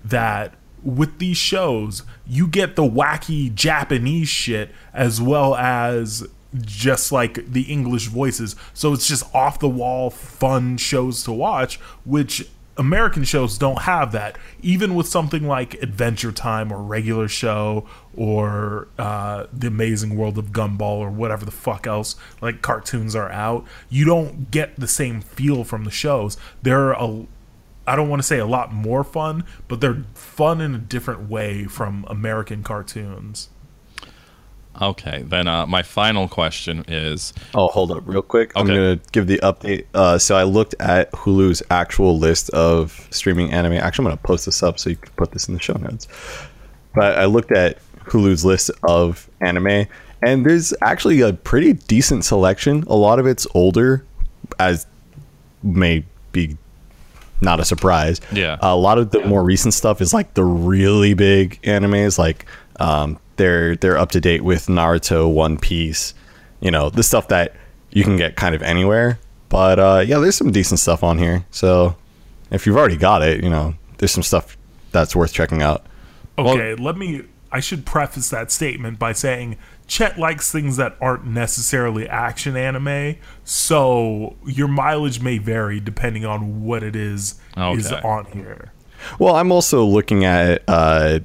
that 0.04 0.54
with 0.82 1.18
these 1.20 1.36
shows, 1.36 2.02
you 2.26 2.48
get 2.48 2.74
the 2.74 2.82
wacky 2.82 3.54
Japanese 3.54 4.28
shit 4.28 4.70
as 4.92 5.20
well 5.22 5.54
as 5.54 6.26
just 6.60 7.12
like 7.12 7.52
the 7.52 7.62
English 7.62 8.06
voices. 8.06 8.56
So 8.74 8.92
it's 8.92 9.08
just 9.08 9.32
off 9.34 9.58
the 9.58 9.68
wall 9.68 10.10
fun 10.10 10.76
shows 10.76 11.24
to 11.24 11.32
watch, 11.32 11.76
which 12.04 12.48
American 12.76 13.24
shows 13.24 13.58
don't 13.58 13.82
have 13.82 14.12
that. 14.12 14.38
Even 14.62 14.94
with 14.94 15.06
something 15.06 15.46
like 15.46 15.74
Adventure 15.82 16.32
Time 16.32 16.72
or 16.72 16.82
Regular 16.82 17.28
Show 17.28 17.86
or 18.16 18.88
uh, 18.98 19.46
The 19.52 19.66
Amazing 19.66 20.16
World 20.16 20.38
of 20.38 20.46
Gumball 20.46 20.98
or 20.98 21.10
whatever 21.10 21.44
the 21.44 21.50
fuck 21.50 21.86
else 21.86 22.16
like 22.40 22.62
cartoons 22.62 23.14
are 23.14 23.30
out, 23.30 23.66
you 23.90 24.04
don't 24.04 24.50
get 24.50 24.76
the 24.76 24.88
same 24.88 25.20
feel 25.20 25.64
from 25.64 25.84
the 25.84 25.90
shows. 25.90 26.36
There 26.62 26.94
are 26.94 27.04
a 27.04 27.26
I 27.84 27.96
don't 27.96 28.08
want 28.08 28.22
to 28.22 28.26
say 28.26 28.38
a 28.38 28.46
lot 28.46 28.72
more 28.72 29.02
fun, 29.02 29.44
but 29.66 29.80
they're 29.80 30.04
fun 30.14 30.60
in 30.60 30.72
a 30.74 30.78
different 30.78 31.28
way 31.28 31.64
from 31.64 32.04
American 32.08 32.62
cartoons. 32.62 33.48
Okay, 34.80 35.22
then 35.26 35.46
uh, 35.48 35.66
my 35.66 35.82
final 35.82 36.28
question 36.28 36.84
is 36.88 37.32
Oh, 37.54 37.68
hold 37.68 37.92
up, 37.92 38.02
real 38.06 38.22
quick. 38.22 38.52
I'm 38.56 38.66
gonna 38.66 38.98
give 39.12 39.26
the 39.26 39.38
update. 39.38 39.84
Uh, 39.94 40.18
so 40.18 40.34
I 40.36 40.44
looked 40.44 40.74
at 40.80 41.12
Hulu's 41.12 41.62
actual 41.70 42.18
list 42.18 42.48
of 42.50 43.06
streaming 43.10 43.52
anime. 43.52 43.74
Actually, 43.74 44.06
I'm 44.06 44.10
gonna 44.12 44.22
post 44.22 44.46
this 44.46 44.62
up 44.62 44.78
so 44.78 44.90
you 44.90 44.96
can 44.96 45.12
put 45.16 45.30
this 45.32 45.48
in 45.48 45.54
the 45.54 45.60
show 45.60 45.74
notes. 45.74 46.08
But 46.94 47.18
I 47.18 47.26
looked 47.26 47.52
at 47.52 47.78
Hulu's 48.06 48.44
list 48.44 48.70
of 48.82 49.28
anime, 49.40 49.86
and 50.24 50.46
there's 50.46 50.72
actually 50.82 51.20
a 51.20 51.32
pretty 51.32 51.74
decent 51.74 52.24
selection. 52.24 52.84
A 52.86 52.96
lot 52.96 53.18
of 53.18 53.26
it's 53.26 53.46
older, 53.54 54.04
as 54.58 54.86
may 55.62 56.04
be 56.32 56.56
not 57.42 57.60
a 57.60 57.64
surprise. 57.64 58.20
Yeah. 58.32 58.56
A 58.60 58.76
lot 58.76 58.98
of 58.98 59.10
the 59.10 59.20
more 59.26 59.42
recent 59.42 59.74
stuff 59.74 60.00
is 60.00 60.14
like 60.14 60.34
the 60.34 60.44
really 60.44 61.14
big 61.14 61.60
animes, 61.62 62.18
like 62.18 62.46
um, 62.80 63.18
they're 63.36 63.76
they're 63.76 63.98
up 63.98 64.12
to 64.12 64.20
date 64.20 64.42
with 64.42 64.66
Naruto, 64.66 65.32
One 65.32 65.58
Piece, 65.58 66.14
you 66.60 66.70
know, 66.70 66.88
the 66.88 67.02
stuff 67.02 67.28
that 67.28 67.54
you 67.90 68.04
can 68.04 68.16
get 68.16 68.36
kind 68.36 68.54
of 68.54 68.62
anywhere. 68.62 69.18
But 69.48 69.78
uh, 69.78 70.04
yeah, 70.06 70.18
there's 70.18 70.36
some 70.36 70.50
decent 70.50 70.80
stuff 70.80 71.02
on 71.04 71.18
here. 71.18 71.44
So 71.50 71.96
if 72.50 72.66
you've 72.66 72.76
already 72.76 72.96
got 72.96 73.22
it, 73.22 73.42
you 73.42 73.50
know, 73.50 73.74
there's 73.98 74.12
some 74.12 74.22
stuff 74.22 74.56
that's 74.92 75.14
worth 75.14 75.32
checking 75.32 75.62
out. 75.62 75.84
Okay, 76.38 76.74
let 76.74 76.96
me. 76.96 77.22
I 77.50 77.60
should 77.60 77.84
preface 77.84 78.30
that 78.30 78.50
statement 78.50 78.98
by 78.98 79.12
saying 79.12 79.58
Chet 79.86 80.18
likes 80.18 80.50
things 80.50 80.76
that 80.78 80.96
aren't 81.00 81.26
necessarily 81.26 82.08
action 82.08 82.56
anime, 82.56 83.16
so 83.44 84.36
your 84.46 84.68
mileage 84.68 85.20
may 85.20 85.38
vary 85.38 85.80
depending 85.80 86.24
on 86.24 86.64
what 86.64 86.82
it 86.82 86.96
is 86.96 87.38
is 87.56 87.92
on 87.92 88.24
here. 88.32 88.72
Well, 89.18 89.36
I'm 89.36 89.52
also 89.52 89.84
looking 89.84 90.24
at 90.24 90.62
uh, 90.68 91.18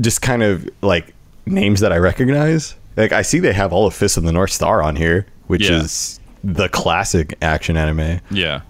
just 0.00 0.22
kind 0.22 0.42
of 0.42 0.68
like 0.82 1.14
names 1.46 1.80
that 1.80 1.92
I 1.92 1.98
recognize. 1.98 2.74
Like 2.96 3.12
I 3.12 3.22
see 3.22 3.38
they 3.40 3.52
have 3.52 3.72
all 3.72 3.86
of 3.86 3.94
Fist 3.94 4.16
of 4.16 4.22
the 4.24 4.32
North 4.32 4.50
Star 4.50 4.82
on 4.82 4.96
here, 4.96 5.26
which 5.46 5.68
Yeah. 5.68 5.80
is 5.82 6.18
the 6.42 6.68
classic 6.68 7.34
action 7.42 7.76
anime. 7.76 8.20
yeah. 8.30 8.62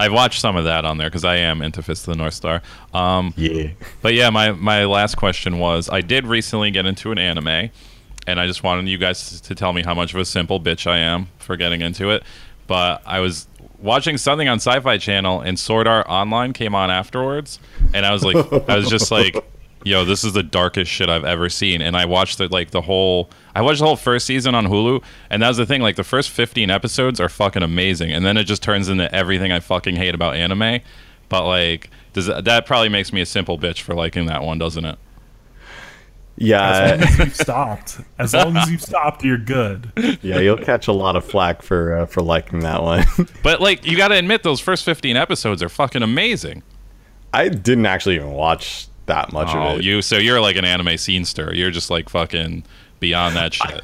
I've 0.00 0.12
watched 0.12 0.40
some 0.40 0.56
of 0.56 0.64
that 0.64 0.84
on 0.84 0.96
there 0.96 1.08
because 1.08 1.24
I 1.24 1.36
am 1.36 1.60
into 1.60 1.82
Fist 1.82 2.08
of 2.08 2.14
the 2.14 2.18
North 2.18 2.34
Star. 2.34 2.62
Um, 2.94 3.34
Yeah. 3.36 3.70
But 4.00 4.14
yeah, 4.14 4.30
my 4.30 4.52
my 4.52 4.86
last 4.86 5.16
question 5.16 5.58
was: 5.58 5.90
I 5.90 6.00
did 6.00 6.26
recently 6.26 6.70
get 6.70 6.86
into 6.86 7.12
an 7.12 7.18
anime, 7.18 7.70
and 8.26 8.40
I 8.40 8.46
just 8.46 8.62
wanted 8.62 8.88
you 8.88 8.96
guys 8.98 9.40
to 9.42 9.54
tell 9.54 9.72
me 9.72 9.82
how 9.82 9.94
much 9.94 10.14
of 10.14 10.20
a 10.20 10.24
simple 10.24 10.58
bitch 10.58 10.90
I 10.90 10.98
am 10.98 11.28
for 11.38 11.56
getting 11.56 11.82
into 11.82 12.10
it. 12.10 12.22
But 12.66 13.02
I 13.04 13.20
was 13.20 13.46
watching 13.78 14.16
something 14.16 14.48
on 14.48 14.56
Sci-Fi 14.56 14.98
Channel, 14.98 15.40
and 15.42 15.58
Sword 15.58 15.86
Art 15.86 16.06
Online 16.08 16.52
came 16.52 16.74
on 16.74 16.90
afterwards, 16.90 17.58
and 17.92 18.06
I 18.06 18.12
was 18.12 18.24
like, 18.24 18.36
I 18.68 18.76
was 18.76 18.88
just 18.88 19.10
like, 19.10 19.36
"Yo, 19.84 20.04
this 20.04 20.24
is 20.24 20.32
the 20.32 20.42
darkest 20.42 20.90
shit 20.90 21.08
I've 21.08 21.24
ever 21.24 21.48
seen." 21.48 21.80
And 21.82 21.96
I 21.96 22.04
watched 22.04 22.38
the 22.38 22.48
like 22.48 22.70
the 22.70 22.82
whole, 22.82 23.30
I 23.54 23.62
watched 23.62 23.80
the 23.80 23.86
whole 23.86 23.96
first 23.96 24.26
season 24.26 24.54
on 24.54 24.66
Hulu, 24.66 25.02
and 25.30 25.42
that 25.42 25.48
was 25.48 25.56
the 25.56 25.66
thing. 25.66 25.80
Like 25.82 25.96
the 25.96 26.04
first 26.04 26.30
fifteen 26.30 26.70
episodes 26.70 27.20
are 27.20 27.28
fucking 27.28 27.62
amazing, 27.62 28.12
and 28.12 28.24
then 28.24 28.36
it 28.36 28.44
just 28.44 28.62
turns 28.62 28.88
into 28.88 29.12
everything 29.14 29.52
I 29.52 29.60
fucking 29.60 29.96
hate 29.96 30.14
about 30.14 30.36
anime. 30.36 30.80
But 31.28 31.46
like, 31.46 31.90
does 32.12 32.26
that, 32.26 32.44
that 32.44 32.66
probably 32.66 32.88
makes 32.88 33.12
me 33.12 33.20
a 33.20 33.26
simple 33.26 33.58
bitch 33.58 33.80
for 33.80 33.94
liking 33.94 34.26
that 34.26 34.42
one, 34.42 34.58
doesn't 34.58 34.84
it? 34.84 34.98
As 36.38 36.46
Yeah, 36.46 36.70
long 36.96 37.02
as 37.02 37.18
you've 37.18 37.36
stopped, 37.36 38.00
as 38.18 38.32
long 38.34 38.56
as 38.56 38.70
you've 38.70 38.80
stopped, 38.82 39.22
you're 39.24 39.36
good. 39.38 39.92
yeah, 40.22 40.38
you'll 40.40 40.56
catch 40.56 40.88
a 40.88 40.92
lot 40.92 41.14
of 41.16 41.24
flack 41.24 41.60
for 41.62 41.98
uh, 41.98 42.06
for 42.06 42.22
liking 42.22 42.60
that 42.60 42.82
one. 42.82 43.04
But 43.42 43.60
like, 43.60 43.84
you 43.84 43.96
got 43.96 44.08
to 44.08 44.14
admit, 44.16 44.42
those 44.42 44.58
first 44.60 44.84
fifteen 44.84 45.16
episodes 45.16 45.62
are 45.62 45.68
fucking 45.68 46.02
amazing. 46.02 46.62
I 47.32 47.48
didn't 47.48 47.86
actually 47.86 48.16
even 48.16 48.30
watch 48.32 48.88
that 49.10 49.32
much 49.32 49.48
Oh, 49.54 49.58
of 49.74 49.78
it. 49.80 49.84
you 49.84 50.00
so 50.02 50.16
you're 50.16 50.40
like 50.40 50.56
an 50.56 50.64
anime 50.64 50.96
scene 50.96 51.24
stir. 51.24 51.52
You're 51.52 51.70
just 51.70 51.90
like 51.90 52.08
fucking 52.08 52.64
beyond 53.00 53.36
that 53.36 53.52
shit. 53.54 53.82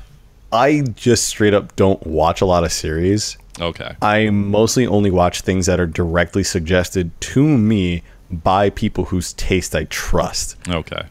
I 0.53 0.81
just 0.95 1.27
straight 1.27 1.53
up 1.55 1.75
don't 1.77 2.05
watch 2.07 2.41
a 2.41 2.47
lot 2.47 2.65
of 2.65 2.73
series. 2.73 3.37
Okay. 3.61 3.95
I 4.03 4.31
mostly 4.31 4.87
only 4.87 5.11
watch 5.11 5.41
things 5.41 5.67
that 5.67 5.81
are 5.81 5.87
directly 5.87 6.45
suggested 6.45 7.11
to 7.21 7.43
me 7.59 8.03
by 8.31 8.71
people 8.71 9.07
whose 9.07 9.33
taste 9.35 9.75
I 9.75 9.85
trust. 9.85 10.57
Okay. 10.69 11.03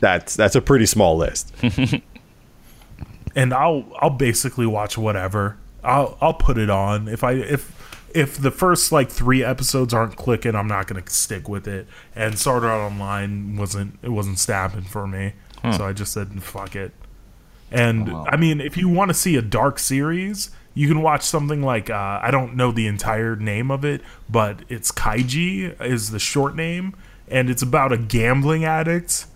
That's 0.00 0.34
that's 0.36 0.54
a 0.56 0.60
pretty 0.60 0.86
small 0.86 1.16
list. 1.16 1.52
and 3.36 3.52
I'll 3.54 3.84
I'll 4.00 4.10
basically 4.10 4.66
watch 4.66 4.96
whatever. 4.98 5.56
I'll 5.82 6.16
I'll 6.20 6.34
put 6.34 6.58
it 6.58 6.70
on 6.70 7.08
if 7.08 7.22
I 7.24 7.32
if 7.32 7.79
if 8.14 8.36
the 8.38 8.50
first 8.50 8.92
like 8.92 9.10
three 9.10 9.42
episodes 9.44 9.92
aren't 9.94 10.16
clicking, 10.16 10.54
I'm 10.54 10.66
not 10.68 10.86
gonna 10.86 11.02
stick 11.08 11.48
with 11.48 11.66
it. 11.68 11.86
And 12.14 12.38
Sword 12.38 12.64
Art 12.64 12.92
Online 12.92 13.56
wasn't 13.56 13.98
it 14.02 14.10
wasn't 14.10 14.38
snapping 14.38 14.82
for 14.82 15.06
me, 15.06 15.32
so 15.76 15.84
I 15.86 15.92
just 15.92 16.12
said 16.12 16.42
fuck 16.42 16.74
it. 16.76 16.92
And 17.70 18.10
I 18.10 18.36
mean, 18.36 18.60
if 18.60 18.76
you 18.76 18.88
want 18.88 19.10
to 19.10 19.14
see 19.14 19.36
a 19.36 19.42
dark 19.42 19.78
series, 19.78 20.50
you 20.74 20.88
can 20.88 21.02
watch 21.02 21.22
something 21.22 21.62
like 21.62 21.88
uh, 21.90 22.20
I 22.22 22.30
don't 22.30 22.56
know 22.56 22.72
the 22.72 22.86
entire 22.86 23.36
name 23.36 23.70
of 23.70 23.84
it, 23.84 24.00
but 24.28 24.60
it's 24.68 24.90
Kaiji 24.90 25.80
is 25.80 26.10
the 26.10 26.18
short 26.18 26.56
name, 26.56 26.94
and 27.28 27.48
it's 27.48 27.62
about 27.62 27.92
a 27.92 27.96
gambling 27.98 28.64
addict. 28.64 29.26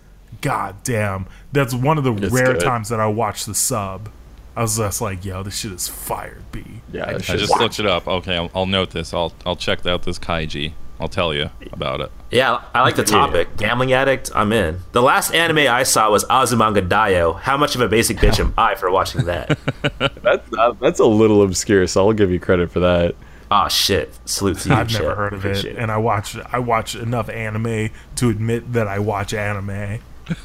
God 0.40 0.76
damn, 0.82 1.26
that's 1.52 1.72
one 1.74 1.96
of 1.96 2.04
the 2.04 2.12
It's 2.14 2.32
rare 2.32 2.54
good. 2.54 2.60
times 2.60 2.88
that 2.88 2.98
I 2.98 3.06
watch 3.06 3.44
the 3.44 3.54
sub. 3.54 4.08
I 4.56 4.62
was 4.62 4.76
just 4.76 5.00
like, 5.00 5.24
yo, 5.24 5.42
this 5.42 5.58
shit 5.58 5.72
is 5.72 5.88
fired, 5.88 6.44
B. 6.52 6.64
Yeah, 6.92 7.06
I 7.08 7.18
just 7.18 7.58
looked 7.58 7.80
it 7.80 7.86
up. 7.86 8.06
Okay, 8.06 8.36
I'll, 8.36 8.50
I'll 8.54 8.66
note 8.66 8.90
this. 8.90 9.12
I'll 9.12 9.32
I'll 9.44 9.56
check 9.56 9.84
out 9.86 10.04
this 10.04 10.18
Kaiji. 10.18 10.74
I'll 11.00 11.08
tell 11.08 11.34
you 11.34 11.50
about 11.72 12.00
it. 12.00 12.12
Yeah, 12.30 12.62
I 12.72 12.82
like 12.82 12.94
the 12.94 13.02
topic. 13.02 13.56
Gambling 13.56 13.92
addict, 13.92 14.30
I'm 14.32 14.52
in. 14.52 14.78
The 14.92 15.02
last 15.02 15.34
anime 15.34 15.58
I 15.68 15.82
saw 15.82 16.08
was 16.08 16.24
Azumanga 16.26 16.88
Daioh. 16.88 17.38
How 17.40 17.56
much 17.56 17.74
of 17.74 17.80
a 17.80 17.88
basic 17.88 18.18
bitch 18.18 18.38
am 18.38 18.54
I 18.56 18.76
for 18.76 18.90
watching 18.90 19.24
that? 19.24 19.58
that's 20.22 20.48
uh, 20.56 20.72
that's 20.80 21.00
a 21.00 21.04
little 21.04 21.42
obscure, 21.42 21.86
so 21.88 22.06
I'll 22.06 22.12
give 22.12 22.30
you 22.30 22.38
credit 22.38 22.70
for 22.70 22.80
that. 22.80 23.16
oh 23.50 23.68
shit! 23.68 24.16
Salute 24.24 24.58
to 24.60 24.68
you. 24.68 24.74
I've 24.76 24.88
Chet. 24.88 25.02
never 25.02 25.14
heard 25.16 25.32
of 25.32 25.44
it, 25.44 25.58
Appreciate 25.58 25.76
and 25.76 25.90
I 25.90 25.96
watch 25.96 26.36
I 26.52 26.60
watch 26.60 26.94
enough 26.94 27.28
anime 27.28 27.90
to 28.16 28.30
admit 28.30 28.72
that 28.72 28.86
I 28.86 29.00
watch 29.00 29.34
anime. 29.34 29.98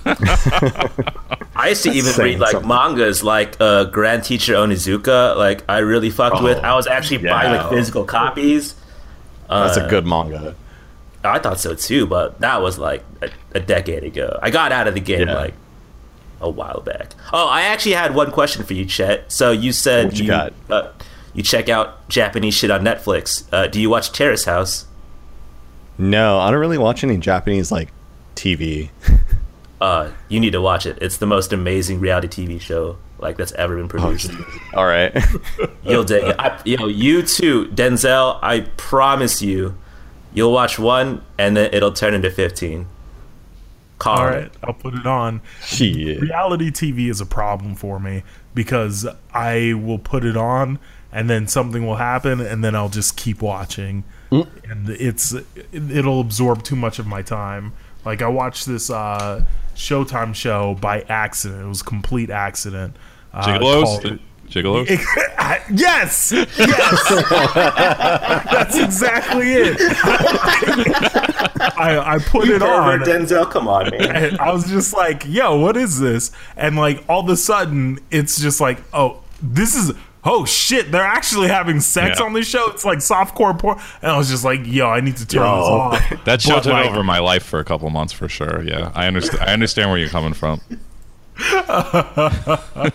I 0.06 1.68
used 1.70 1.84
to 1.84 1.92
even 1.92 2.12
Saying 2.12 2.34
read 2.34 2.40
like 2.40 2.52
something. 2.52 2.68
mangas 2.68 3.24
like 3.24 3.56
uh, 3.60 3.86
Grand 3.86 4.24
Teacher 4.24 4.54
Onizuka. 4.54 5.36
Like 5.38 5.64
I 5.70 5.80
really 5.80 6.10
fucked 6.10 6.42
with. 6.44 6.58
I 6.60 6.76
was 6.76 6.88
actually 6.88 7.28
buying 7.28 7.56
like 7.56 7.70
physical 7.70 8.04
copies. 8.06 8.76
That's 9.50 9.78
Uh, 9.78 9.86
a 9.86 9.90
good 9.90 10.06
manga. 10.06 10.56
I 11.24 11.40
thought 11.40 11.60
so 11.60 11.76
too, 11.76 12.06
but 12.08 12.40
that 12.40 12.62
was 12.62 12.78
like 12.78 13.04
a, 13.22 13.30
a 13.54 13.60
decade 13.60 14.04
ago. 14.04 14.40
I 14.42 14.52
got 14.52 14.72
out 14.72 14.88
of 14.88 14.94
the 14.94 15.00
game 15.02 15.28
Yeah. 15.28 15.36
like 15.36 15.54
a 16.40 16.50
while 16.50 16.82
back. 16.82 17.14
Oh, 17.34 17.48
I 17.50 17.64
actually 17.64 17.94
had 17.94 18.16
one 18.16 18.32
question 18.32 18.64
for 18.64 18.74
you, 18.74 18.86
Chet. 18.86 19.30
So 19.32 19.52
you 19.52 19.72
said 19.74 20.06
What 20.06 20.20
you 20.20 20.28
got? 20.28 20.54
Uh, 20.70 20.90
you 21.34 21.44
check 21.44 21.68
out 21.68 22.08
Japanese 22.08 22.54
shit 22.54 22.72
on 22.72 22.82
Netflix. 22.84 23.44
Uh, 23.52 23.68
do 23.68 23.82
you 23.82 23.90
watch 23.90 24.12
Terrace 24.14 24.46
House? 24.46 24.86
No, 25.98 26.40
I 26.40 26.50
don't 26.52 26.60
really 26.62 26.78
watch 26.78 27.04
any 27.04 27.18
Japanese 27.18 27.72
like 27.72 27.90
TV. 28.36 28.90
Uh, 29.82 30.12
you 30.28 30.40
need 30.40 30.52
to 30.52 30.62
watch 30.62 30.86
it. 30.86 30.98
It's 31.02 31.18
the 31.18 31.26
most 31.26 31.54
amazing 31.54 32.00
reality 32.00 32.28
TV 32.46 32.60
show 32.60 32.98
like 33.20 33.38
that's 33.38 33.52
ever 33.54 33.76
been 33.78 33.88
produced. 33.88 34.32
All 34.74 34.86
right. 34.86 35.16
You'll 35.84 36.04
dig 36.04 36.24
it. 36.24 36.36
I, 36.40 36.62
you 36.66 36.78
know, 36.78 36.88
you 36.88 37.22
too, 37.22 37.66
Denzel. 37.68 38.40
I 38.42 38.62
promise 38.78 39.42
you, 39.42 39.76
you'll 40.34 40.54
watch 40.54 40.80
one 40.80 41.24
and 41.38 41.56
then 41.56 41.74
it'll 41.74 41.94
turn 41.94 42.14
into 42.14 42.30
fifteen. 42.32 42.88
Call 43.98 44.20
All 44.20 44.28
it. 44.30 44.54
I'll 44.64 44.74
put 44.74 44.96
it 44.96 45.06
on. 45.06 45.42
Shit. 45.62 46.22
Reality 46.22 46.72
TV 46.72 47.10
is 47.10 47.20
a 47.20 47.26
problem 47.26 47.76
for 47.76 48.00
me 48.00 48.24
because 48.54 49.08
I 49.34 49.74
will 49.74 50.00
put 50.00 50.24
it 50.24 50.38
on 50.38 50.80
and 51.12 51.30
then 51.30 51.48
something 51.48 51.86
will 51.86 51.98
happen 51.98 52.40
and 52.40 52.64
then 52.64 52.76
I'll 52.76 52.90
just 52.90 53.18
keep 53.18 53.42
watching. 53.42 54.04
And 54.70 54.90
it's 54.90 55.36
it'll 55.72 56.22
absorb 56.22 56.64
too 56.64 56.76
much 56.76 57.00
of 57.00 57.08
my 57.08 57.22
time. 57.22 57.74
Like 58.06 58.22
I 58.22 58.28
watched 58.28 58.66
this 58.66 58.90
uh 58.90 59.44
Showtime 59.76 60.36
show 60.36 60.76
by 60.82 61.02
accident. 61.04 61.62
It 61.64 61.68
was 61.68 61.82
a 61.82 61.86
complete 61.86 62.30
accident. 62.30 62.96
Uh, 63.34 63.46
Gigolos? 63.46 63.84
called- 63.84 64.20
Gigolos? 64.50 64.88
yes, 65.72 66.32
yes, 66.32 66.50
that's 68.52 68.78
exactly 68.78 69.54
it. 69.54 69.78
I, 71.78 72.16
I 72.16 72.20
put 72.20 72.50
it 72.50 72.62
on. 72.62 73.00
Denzel, 73.02 73.50
come 73.50 73.68
on, 73.68 73.92
man. 73.92 74.16
And 74.16 74.38
I 74.40 74.52
was 74.52 74.68
just 74.68 74.94
like, 74.94 75.24
yo, 75.28 75.58
what 75.58 75.78
is 75.78 76.00
this? 76.00 76.32
And 76.58 76.76
like 76.76 77.04
all 77.08 77.22
of 77.22 77.30
a 77.30 77.38
sudden, 77.38 78.00
it's 78.12 78.42
just 78.42 78.60
like, 78.60 78.82
oh, 78.92 79.22
this 79.42 79.76
is 79.76 79.94
oh 80.24 80.46
shit, 80.46 80.92
they're 80.92 81.02
actually 81.02 81.48
having 81.48 81.80
sex 81.80 82.20
Yeah. 82.20 82.26
on 82.26 82.34
this 82.34 82.48
show. 82.48 82.70
It's 82.72 82.86
like 82.86 83.00
softcore 83.00 83.58
porn. 83.58 83.80
And 84.02 84.12
I 84.12 84.18
was 84.18 84.30
just 84.30 84.44
like, 84.44 84.62
yo, 84.66 84.88
I 84.90 85.00
need 85.02 85.18
to 85.18 85.26
turn 85.26 85.42
Yo. 85.44 85.92
this 85.92 86.02
off. 86.12 86.24
That 86.26 86.42
show 86.42 86.56
took 86.60 86.74
like, 86.74 86.90
over 86.90 87.04
my 87.04 87.20
life 87.20 87.44
for 87.44 87.60
a 87.60 87.66
couple 87.66 87.90
months 87.90 88.14
for 88.14 88.28
sure. 88.30 88.64
Yeah, 88.64 88.92
I 88.96 89.08
understand. 89.08 89.42
I 89.44 89.54
understand 89.54 89.90
where 89.90 90.00
you're 90.00 90.10
coming 90.10 90.34
from. 90.34 90.62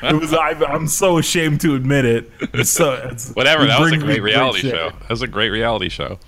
It 0.00 0.14
was. 0.20 0.32
I, 0.32 0.50
I'm 0.68 0.86
so 0.86 1.18
ashamed 1.18 1.60
to 1.62 1.74
admit 1.74 2.04
it. 2.04 2.30
It's 2.54 2.70
so 2.70 2.92
it's, 3.10 3.32
Whatever. 3.32 3.66
That 3.66 3.80
was 3.80 3.92
a 3.92 3.96
great 3.96 4.22
reality 4.22 4.60
shit. 4.60 4.70
show. 4.74 4.90
That 5.00 5.10
was 5.10 5.22
a 5.22 5.26
great 5.26 5.50
reality 5.50 5.88
show. 5.88 6.18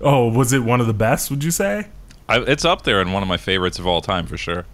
Oh, 0.00 0.28
was 0.28 0.52
it 0.52 0.60
one 0.60 0.80
of 0.80 0.86
the 0.86 0.92
best? 0.94 1.30
Would 1.30 1.42
you 1.42 1.50
say? 1.50 1.86
I, 2.28 2.40
it's 2.40 2.64
up 2.64 2.82
there 2.82 3.00
and 3.00 3.12
one 3.12 3.22
of 3.22 3.28
my 3.28 3.36
favorites 3.36 3.78
of 3.78 3.86
all 3.86 4.00
time 4.02 4.26
for 4.26 4.36
sure. 4.36 4.66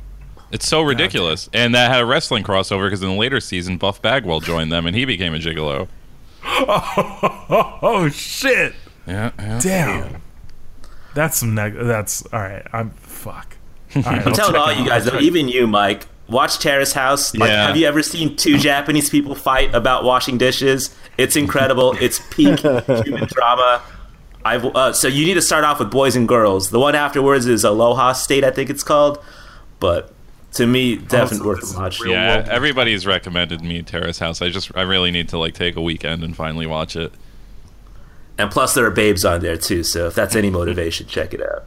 It's 0.53 0.67
so 0.67 0.83
ridiculous, 0.83 1.49
and 1.53 1.75
that 1.75 1.91
had 1.91 2.01
a 2.01 2.07
wrestling 2.07 2.43
crossover 2.43 2.87
because 2.87 3.03
in 3.03 3.09
the 3.09 3.15
later 3.15 3.39
season, 3.41 3.77
Buff 3.79 4.03
Bagwell 4.03 4.41
joined 4.41 4.73
them 4.73 4.87
and 4.87 4.97
he 4.97 5.05
became 5.05 5.35
a 5.35 5.39
gigolo. 5.39 5.87
Oh, 6.45 7.79
oh 7.83 8.09
shit! 8.09 8.75
Yeah, 9.07 9.31
yeah. 9.39 9.61
Damn. 9.63 10.23
That's 11.15 11.39
some. 11.39 11.55
Neg- 11.55 11.75
that's 11.77 12.25
all 12.33 12.41
right. 12.41 12.67
I'm 12.73 12.91
fuck. 12.91 13.57
All 13.97 14.03
right, 14.03 14.27
I'm 14.27 14.33
telling 14.33 14.57
all 14.57 14.73
you 14.73 14.87
guys, 14.87 15.05
though, 15.05 15.19
even 15.19 15.49
you, 15.49 15.67
Mike, 15.67 16.07
watch 16.29 16.59
Terrace 16.59 16.93
House. 16.93 17.35
Like, 17.35 17.49
Yeah. 17.51 17.67
have 17.69 17.77
you 17.77 17.87
ever 17.87 18.03
seen 18.03 18.37
two 18.37 18.59
Japanese 18.69 19.11
people 19.11 19.35
fight 19.35 19.75
about 19.75 20.05
washing 20.05 20.39
dishes? 20.39 20.95
It's 21.19 21.37
incredible. 21.37 21.97
It's 22.01 22.21
peak 22.31 22.61
human 22.61 23.27
drama. 23.27 23.83
I've 24.45 24.65
uh, 24.65 24.93
so 24.95 25.07
you 25.07 25.27
need 25.27 25.35
to 25.35 25.43
start 25.43 25.65
off 25.65 25.79
with 25.81 25.91
Boys 25.91 26.17
and 26.17 26.27
Girls. 26.27 26.71
The 26.71 26.81
one 26.81 26.95
afterwards 26.95 27.47
is 27.47 27.63
Aloha 27.63 28.13
State, 28.15 28.43
I 28.43 28.51
think 28.51 28.71
it's 28.71 28.83
called. 28.83 29.23
But 29.81 30.13
to 30.55 30.67
me, 30.67 30.97
definitely 30.97 31.39
so 31.39 31.45
worth 31.47 31.61
this 31.61 31.75
a 31.75 31.79
watch. 31.79 32.01
Yeah, 32.05 32.37
world. 32.39 32.49
everybody's 32.49 33.07
recommended 33.07 33.63
me 33.63 33.83
Terrace 33.83 34.19
House. 34.19 34.43
I 34.43 34.49
just, 34.51 34.71
I 34.77 34.83
really 34.83 35.11
need 35.11 35.29
to 35.31 35.39
like 35.39 35.55
take 35.55 35.77
a 35.77 35.81
weekend 35.83 36.23
and 36.25 36.35
finally 36.37 36.67
watch 36.67 36.97
it. 36.97 37.13
And 38.39 38.51
plus, 38.51 38.75
there 38.75 38.87
are 38.87 38.91
babes 38.91 39.25
on 39.25 39.41
there 39.43 39.57
too. 39.57 39.83
So 39.83 40.07
if 40.07 40.15
that's 40.15 40.35
any 40.35 40.51
motivation, 40.61 41.07
check 41.07 41.35
it 41.35 41.43
out. 41.43 41.65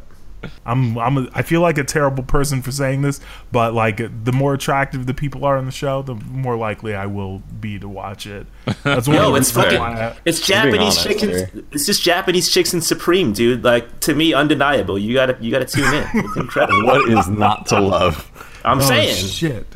I'm 0.65 0.97
I'm 0.97 1.18
a, 1.18 1.30
I 1.34 1.41
feel 1.41 1.61
like 1.61 1.77
a 1.77 1.85
terrible 1.85 2.22
person 2.22 2.61
for 2.61 2.69
saying 2.73 3.01
this, 3.01 3.22
but 3.53 3.73
like 3.73 4.01
the 4.26 4.34
more 4.34 4.53
attractive 4.53 5.05
the 5.05 5.14
people 5.14 5.45
are 5.45 5.55
in 5.57 5.64
the 5.64 5.72
show, 5.72 6.01
the 6.01 6.15
more 6.15 6.57
likely 6.57 6.93
I 6.93 7.05
will 7.05 7.39
be 7.61 7.80
to 7.80 7.88
watch 7.88 8.27
it. 8.27 8.45
That's 8.84 9.07
one 9.07 9.15
of 9.15 9.22
No, 9.23 9.35
it's 9.35 9.51
fucking. 9.51 9.80
I- 9.80 10.18
It's 10.26 10.45
Japanese 10.45 10.97
honest 10.97 11.03
chicken. 11.07 11.30
here. 11.30 11.49
It's 11.72 11.85
just 11.85 12.01
Japanese 12.01 12.49
chicks 12.49 12.73
and 12.73 12.84
Supreme, 12.84 13.31
dude. 13.31 13.64
Like 13.64 14.01
to 14.01 14.15
me, 14.15 14.34
undeniable. 14.34 14.99
You 14.99 15.14
gotta, 15.14 15.38
you 15.39 15.49
gotta 15.49 15.64
tune 15.64 15.93
in. 15.93 16.05
It's 16.14 16.35
incredible. 16.35 16.88
What 16.88 17.10
is 17.10 17.30
not 17.30 17.68
to 17.68 17.80
love? 17.80 18.30
I'm 18.64 18.80
Oh, 18.80 18.81
saying. 18.81 19.27
shit. 19.27 19.68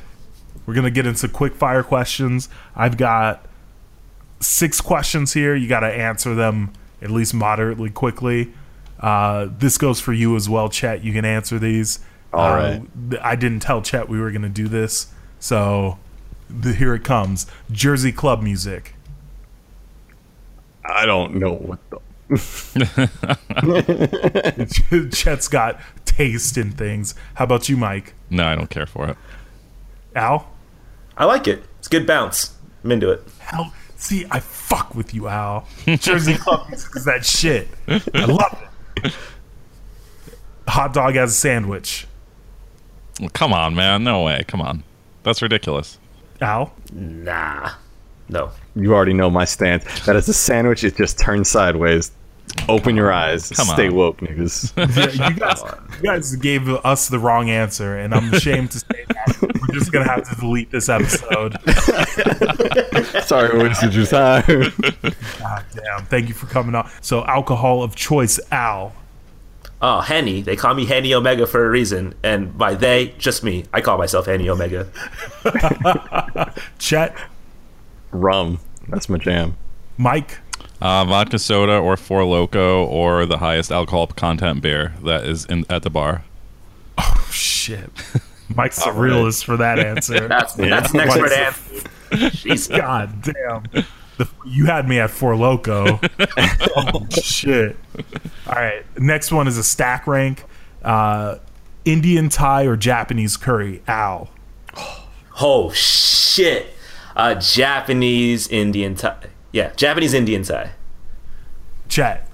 We're 0.66 0.74
gonna 0.74 0.92
get 0.92 1.06
into 1.06 1.28
quick 1.28 1.56
fire 1.56 1.84
questions. 1.84 2.50
I've 2.76 2.98
got 2.98 3.46
six 4.40 4.82
questions 4.82 5.34
here. 5.34 5.56
You 5.56 5.68
got 5.68 5.82
to 5.82 5.88
answer 5.88 6.36
them 6.36 6.72
at 7.02 7.10
least 7.10 7.34
moderately 7.34 7.90
quickly. 7.90 8.54
Uh, 9.00 9.48
this 9.58 9.78
goes 9.78 10.00
for 10.00 10.14
you 10.14 10.36
as 10.36 10.50
well, 10.50 10.70
Chet. 10.70 11.04
You 11.04 11.14
can 11.14 11.26
answer 11.26 11.60
these. 11.60 12.00
All 12.34 12.54
uh, 12.54 12.56
right. 12.56 12.82
I 13.22 13.36
didn't 13.36 13.62
tell 13.62 13.82
Chet 13.82 14.10
we 14.10 14.20
were 14.20 14.32
gonna 14.32 14.50
do 14.50 14.68
this, 14.68 15.08
so 15.40 15.98
the, 16.50 16.74
here 16.74 16.96
it 16.96 17.04
comes. 17.04 17.48
Jersey 17.72 18.12
club 18.12 18.42
music. 18.42 18.96
I 20.84 21.06
don't 21.06 21.36
know 21.36 21.54
what 21.54 21.80
the. 21.90 22.00
Chet's 25.14 25.48
got 25.48 25.80
taste 26.18 26.58
in 26.58 26.72
things. 26.72 27.14
How 27.36 27.46
about 27.46 27.70
you, 27.70 27.78
Mike? 27.78 28.16
No, 28.30 28.46
I 28.46 28.56
don't 28.56 28.70
care 28.70 28.88
for 28.88 29.08
it. 29.08 29.18
Al? 30.16 30.50
I 31.16 31.26
like 31.26 31.48
it. 31.48 31.64
It's 31.78 31.88
good 31.88 32.08
bounce. 32.08 32.58
I'm 32.84 32.92
into 32.92 33.12
it. 33.12 33.22
Hell, 33.40 33.72
see, 33.98 34.26
I 34.32 34.40
fuck 34.40 34.96
with 34.96 35.14
you, 35.14 35.28
Al. 35.28 35.68
Jersey 35.86 36.34
club 36.38 36.68
music 36.70 36.96
is 36.96 37.06
that 37.06 37.24
shit. 37.24 37.68
I 37.88 38.26
love 38.26 38.68
it. 39.04 39.16
Hot 40.68 40.94
dog 40.94 41.16
as 41.16 41.32
a 41.32 41.36
sandwich. 41.36 42.08
Well, 43.20 43.30
come 43.30 43.54
on, 43.54 43.76
man. 43.76 44.04
No 44.04 44.24
way. 44.24 44.44
Come 44.48 44.62
on. 44.62 44.84
That's 45.24 45.42
ridiculous. 45.42 46.00
Al? 46.42 46.74
Nah. 46.92 47.72
No. 48.30 48.52
You 48.76 48.94
already 48.94 49.14
know 49.14 49.30
my 49.30 49.46
stance. 49.46 49.84
That 50.06 50.16
is 50.16 50.28
a 50.28 50.34
sandwich. 50.34 50.84
It 50.84 50.96
just 50.98 51.20
turns 51.20 51.50
sideways. 51.50 52.12
Open 52.70 52.96
your 52.96 53.12
eyes. 53.12 53.50
Come 53.50 53.68
Stay 53.68 53.88
on. 53.88 53.96
woke, 53.96 54.18
niggas. 54.20 54.74
Yeah, 55.18 55.30
you 55.30 55.36
guys, 55.40 55.62
you 55.98 56.04
guys 56.04 56.36
gave 56.36 56.68
us 56.70 57.08
the 57.08 57.20
wrong 57.20 57.50
answer, 57.50 57.98
and 57.98 58.14
I'm 58.14 58.34
ashamed 58.34 58.72
to 58.72 58.80
say 58.80 59.06
that. 59.08 59.38
We're 59.42 59.74
just 59.74 59.92
gonna 59.92 60.08
have 60.08 60.28
to 60.30 60.36
delete 60.36 60.72
this 60.72 60.90
episode. 60.90 61.54
Sorry, 63.24 63.52
I 63.52 63.64
wasted 63.64 63.94
your 63.94 64.06
time. 64.06 64.44
God 65.40 65.66
damn! 65.74 66.06
Thank 66.06 66.28
you 66.30 66.34
for 66.34 66.48
coming 66.48 66.76
on. 66.76 66.90
So, 67.02 67.24
alcohol 67.26 67.84
of 67.84 67.96
choice, 67.96 68.40
Al. 68.52 68.94
Oh, 69.82 70.00
Henny. 70.02 70.42
They 70.42 70.56
call 70.56 70.74
me 70.74 70.86
Henny 70.86 71.14
Omega 71.14 71.46
for 71.46 71.64
a 71.66 71.70
reason. 71.70 72.16
And 72.24 72.58
by 72.58 72.74
they, 72.74 73.14
just 73.20 73.44
me. 73.44 73.66
I 73.72 73.82
call 73.82 73.98
myself 74.00 74.26
Henny 74.26 74.50
Omega. 74.50 74.88
Chet, 76.80 77.16
Rum. 78.12 78.60
That's 78.90 79.08
my 79.08 79.20
jam. 79.20 79.56
Mike, 79.98 80.40
Uh, 80.80 81.04
vodka 81.06 81.40
soda 81.40 81.78
or 81.78 81.98
Four 81.98 82.24
Loco 82.24 82.86
or 82.86 83.26
the 83.26 83.40
highest 83.40 83.72
alcohol 83.72 84.08
content 84.08 84.62
beer 84.62 84.94
that 85.04 85.24
is 85.24 85.46
in 85.46 85.66
at 85.70 85.82
the 85.84 85.90
bar. 85.90 86.24
Oh 86.98 87.28
shit. 87.32 87.90
Mike's 88.56 88.86
a 88.86 88.92
realist 88.94 89.44
for 89.46 89.58
that 89.58 89.80
answer. 89.80 90.28
That's 90.28 90.54
that's 90.54 90.94
an 90.94 91.00
expert 91.02 91.22
What? 91.22 91.34
answer. 91.34 92.30
Jesus. 92.30 92.68
God 92.78 93.22
damn. 93.22 93.64
The, 94.18 94.28
you 94.46 94.66
had 94.66 94.88
me 94.88 95.00
at 95.00 95.10
Four 95.12 95.36
Loco. 95.36 96.00
oh, 96.78 97.06
shit. 97.12 97.76
All 98.48 98.56
right. 98.56 98.84
Next 98.98 99.32
one 99.32 99.48
is 99.48 99.58
a 99.58 99.64
stack 99.64 100.08
rank. 100.08 100.44
Uh, 100.82 101.38
Indian 101.86 102.30
Thai 102.30 102.64
or 102.66 102.78
Japanese 102.78 103.36
curry? 103.38 103.82
Ow. 103.90 104.30
Oh, 105.42 105.72
shit. 105.72 106.68
Uh, 107.16 107.36
Japanese 107.36 108.48
Indian 108.48 108.96
Thai. 108.96 109.18
Yeah, 109.52 109.72
Japanese 109.76 110.14
Indian 110.14 110.44
Thai. 110.44 110.72
Chet. 111.90 112.28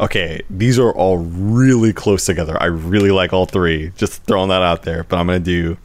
Okay, 0.00 0.40
these 0.50 0.78
are 0.78 0.90
all 0.92 1.18
really 1.18 1.92
close 1.92 2.24
together. 2.24 2.60
I 2.60 2.66
really 2.66 3.10
like 3.12 3.32
all 3.32 3.46
three. 3.46 3.92
Just 3.96 4.24
throwing 4.24 4.48
that 4.48 4.62
out 4.62 4.82
there. 4.82 5.04
But 5.04 5.18
I'm 5.18 5.26
gonna 5.26 5.38
do 5.40 5.76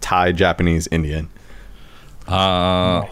Thai, 0.00 0.32
Japanese, 0.32 0.88
Indian. 0.90 1.28
Uh, 2.26 3.06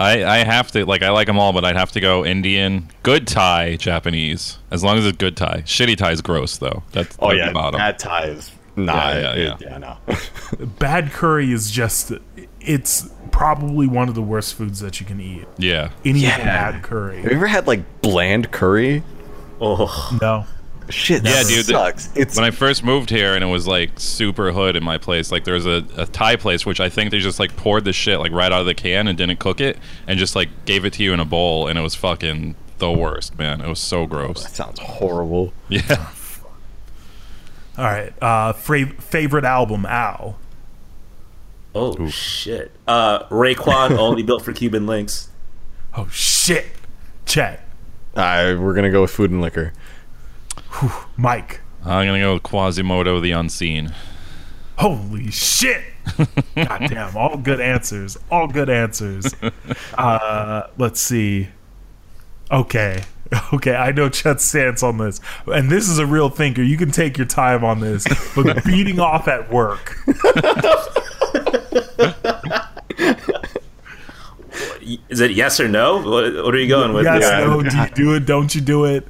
I 0.00 0.24
I 0.24 0.36
have 0.38 0.72
to 0.72 0.84
like 0.86 1.02
I 1.02 1.10
like 1.10 1.26
them 1.26 1.38
all, 1.38 1.52
but 1.52 1.64
I'd 1.64 1.76
have 1.76 1.92
to 1.92 2.00
go 2.00 2.24
Indian, 2.24 2.88
good 3.02 3.26
Thai, 3.28 3.76
Japanese. 3.76 4.58
As 4.70 4.82
long 4.82 4.98
as 4.98 5.06
it's 5.06 5.18
good 5.18 5.36
Thai. 5.36 5.62
Shitty 5.66 5.96
Thai 5.96 6.12
is 6.12 6.20
gross 6.22 6.56
though. 6.56 6.82
That's 6.92 7.16
Oh 7.20 7.32
yeah, 7.32 7.48
the 7.48 7.52
bottom. 7.52 7.78
bad 7.78 7.98
Thai 7.98 8.24
is 8.26 8.50
nah. 8.74 9.10
Yeah, 9.12 9.34
yeah, 9.34 9.54
it- 9.54 9.60
yeah. 9.60 9.78
no. 9.78 9.96
Bad 10.78 11.10
curry 11.12 11.52
is 11.52 11.70
just, 11.70 12.12
it's 12.60 13.08
probably 13.32 13.86
one 13.88 14.08
of 14.08 14.14
the 14.14 14.22
worst 14.22 14.54
foods 14.54 14.78
that 14.80 15.00
you 15.00 15.06
can 15.06 15.20
eat. 15.20 15.46
yeah. 15.58 15.90
Any 16.04 16.20
Yeah. 16.20 16.36
bad 16.38 16.82
curry. 16.82 17.16
Have 17.22 17.30
you 17.30 17.36
ever 17.36 17.46
had 17.48 17.66
like 17.66 18.02
bland 18.02 18.50
curry? 18.52 19.02
Oh, 19.60 20.16
No. 20.20 20.46
Shit, 20.88 21.24
Yeah, 21.24 21.34
that 21.34 21.46
dude, 21.46 21.64
the- 21.66 21.72
sucks. 21.72 22.10
It's 22.16 22.36
when 22.36 22.44
I 22.44 22.50
first 22.50 22.84
moved 22.84 23.08
here 23.08 23.34
and 23.34 23.42
it 23.42 23.46
was 23.46 23.66
like 23.66 23.92
super 23.96 24.50
hood 24.52 24.74
in 24.76 24.82
my 24.84 24.98
place, 24.98 25.30
like 25.32 25.44
there 25.44 25.54
was 25.54 25.64
a, 25.64 25.84
a 25.96 26.06
Thai 26.06 26.36
place 26.36 26.66
which 26.66 26.80
I 26.80 26.88
think 26.88 27.10
they 27.12 27.20
just 27.20 27.38
like 27.40 27.56
poured 27.56 27.84
the 27.84 27.92
shit 27.92 28.18
like 28.18 28.32
right 28.32 28.52
out 28.52 28.60
of 28.60 28.66
the 28.66 28.74
can 28.74 29.06
and 29.08 29.16
didn't 29.16 29.38
cook 29.38 29.60
it 29.60 29.78
and 30.06 30.18
just 30.18 30.34
like 30.36 30.48
gave 30.66 30.84
it 30.84 30.92
to 30.94 31.02
you 31.02 31.12
in 31.14 31.20
a 31.20 31.24
bowl 31.24 31.68
and 31.68 31.78
it 31.78 31.82
was 31.82 31.94
fucking 31.94 32.56
the 32.78 32.90
worst, 32.90 33.38
man. 33.38 33.60
It 33.60 33.68
was 33.68 33.78
so 33.78 34.06
gross. 34.06 34.42
that 34.42 34.54
sounds 34.56 34.80
horrible. 34.80 35.52
Yeah. 35.68 36.08
All 37.78 37.84
right. 37.84 38.12
Uh, 38.22 38.52
fra- 38.52 38.86
favorite 39.00 39.44
album, 39.44 39.86
Al. 39.86 40.36
Oh 41.74 42.08
shit. 42.08 42.70
Uh, 42.86 43.24
Raekwon 43.28 43.90
only 43.98 44.22
built 44.22 44.44
for 44.44 44.52
Cuban 44.52 44.86
Linx. 44.86 45.28
Oh 45.96 46.08
shit. 46.08 46.66
Chet. 47.26 47.66
All 48.14 48.22
right, 48.22 48.54
we're 48.54 48.74
gonna 48.74 48.90
go 48.90 49.02
with 49.02 49.10
food 49.10 49.30
and 49.30 49.40
liquor. 49.40 49.72
Mike. 51.16 51.60
I'm 51.84 52.06
gonna 52.06 52.20
go 52.20 52.34
with 52.34 52.42
Quasimoto 52.42 53.20
the 53.22 53.32
Unseen. 53.32 53.94
Holy 54.78 55.30
shit. 55.30 55.82
God 56.56 56.86
damn. 56.88 57.16
All 57.16 57.36
good 57.36 57.60
answers. 57.60 58.18
All 58.30 58.48
good 58.48 58.70
answers. 58.70 59.34
Uh, 59.96 60.66
let's 60.78 61.00
see. 61.00 61.48
Okay. 62.50 63.02
Okay, 63.52 63.74
I 63.74 63.92
know 63.92 64.08
Chet's 64.08 64.44
stance 64.44 64.82
on 64.82 64.98
this. 64.98 65.20
And 65.46 65.70
this 65.70 65.88
is 65.88 65.98
a 65.98 66.06
real 66.06 66.28
thinker. 66.28 66.62
You 66.62 66.76
can 66.76 66.90
take 66.90 67.16
your 67.18 67.26
time 67.26 67.62
on 67.64 67.80
this. 67.80 68.06
But 68.34 68.64
beating 68.64 68.98
off 68.98 69.28
at 69.28 69.52
work. 69.52 69.96
Is 75.08 75.20
it 75.20 75.32
yes 75.32 75.60
or 75.60 75.68
no? 75.68 75.96
What, 75.98 76.44
what 76.44 76.54
are 76.54 76.58
you 76.58 76.68
going 76.68 76.92
with? 76.92 77.04
Yes, 77.04 77.22
here? 77.22 77.46
no, 77.46 77.62
do 77.62 77.76
you 77.76 77.88
do 77.88 78.14
it? 78.14 78.26
Don't 78.26 78.54
you 78.54 78.60
do 78.60 78.84
it? 78.84 79.06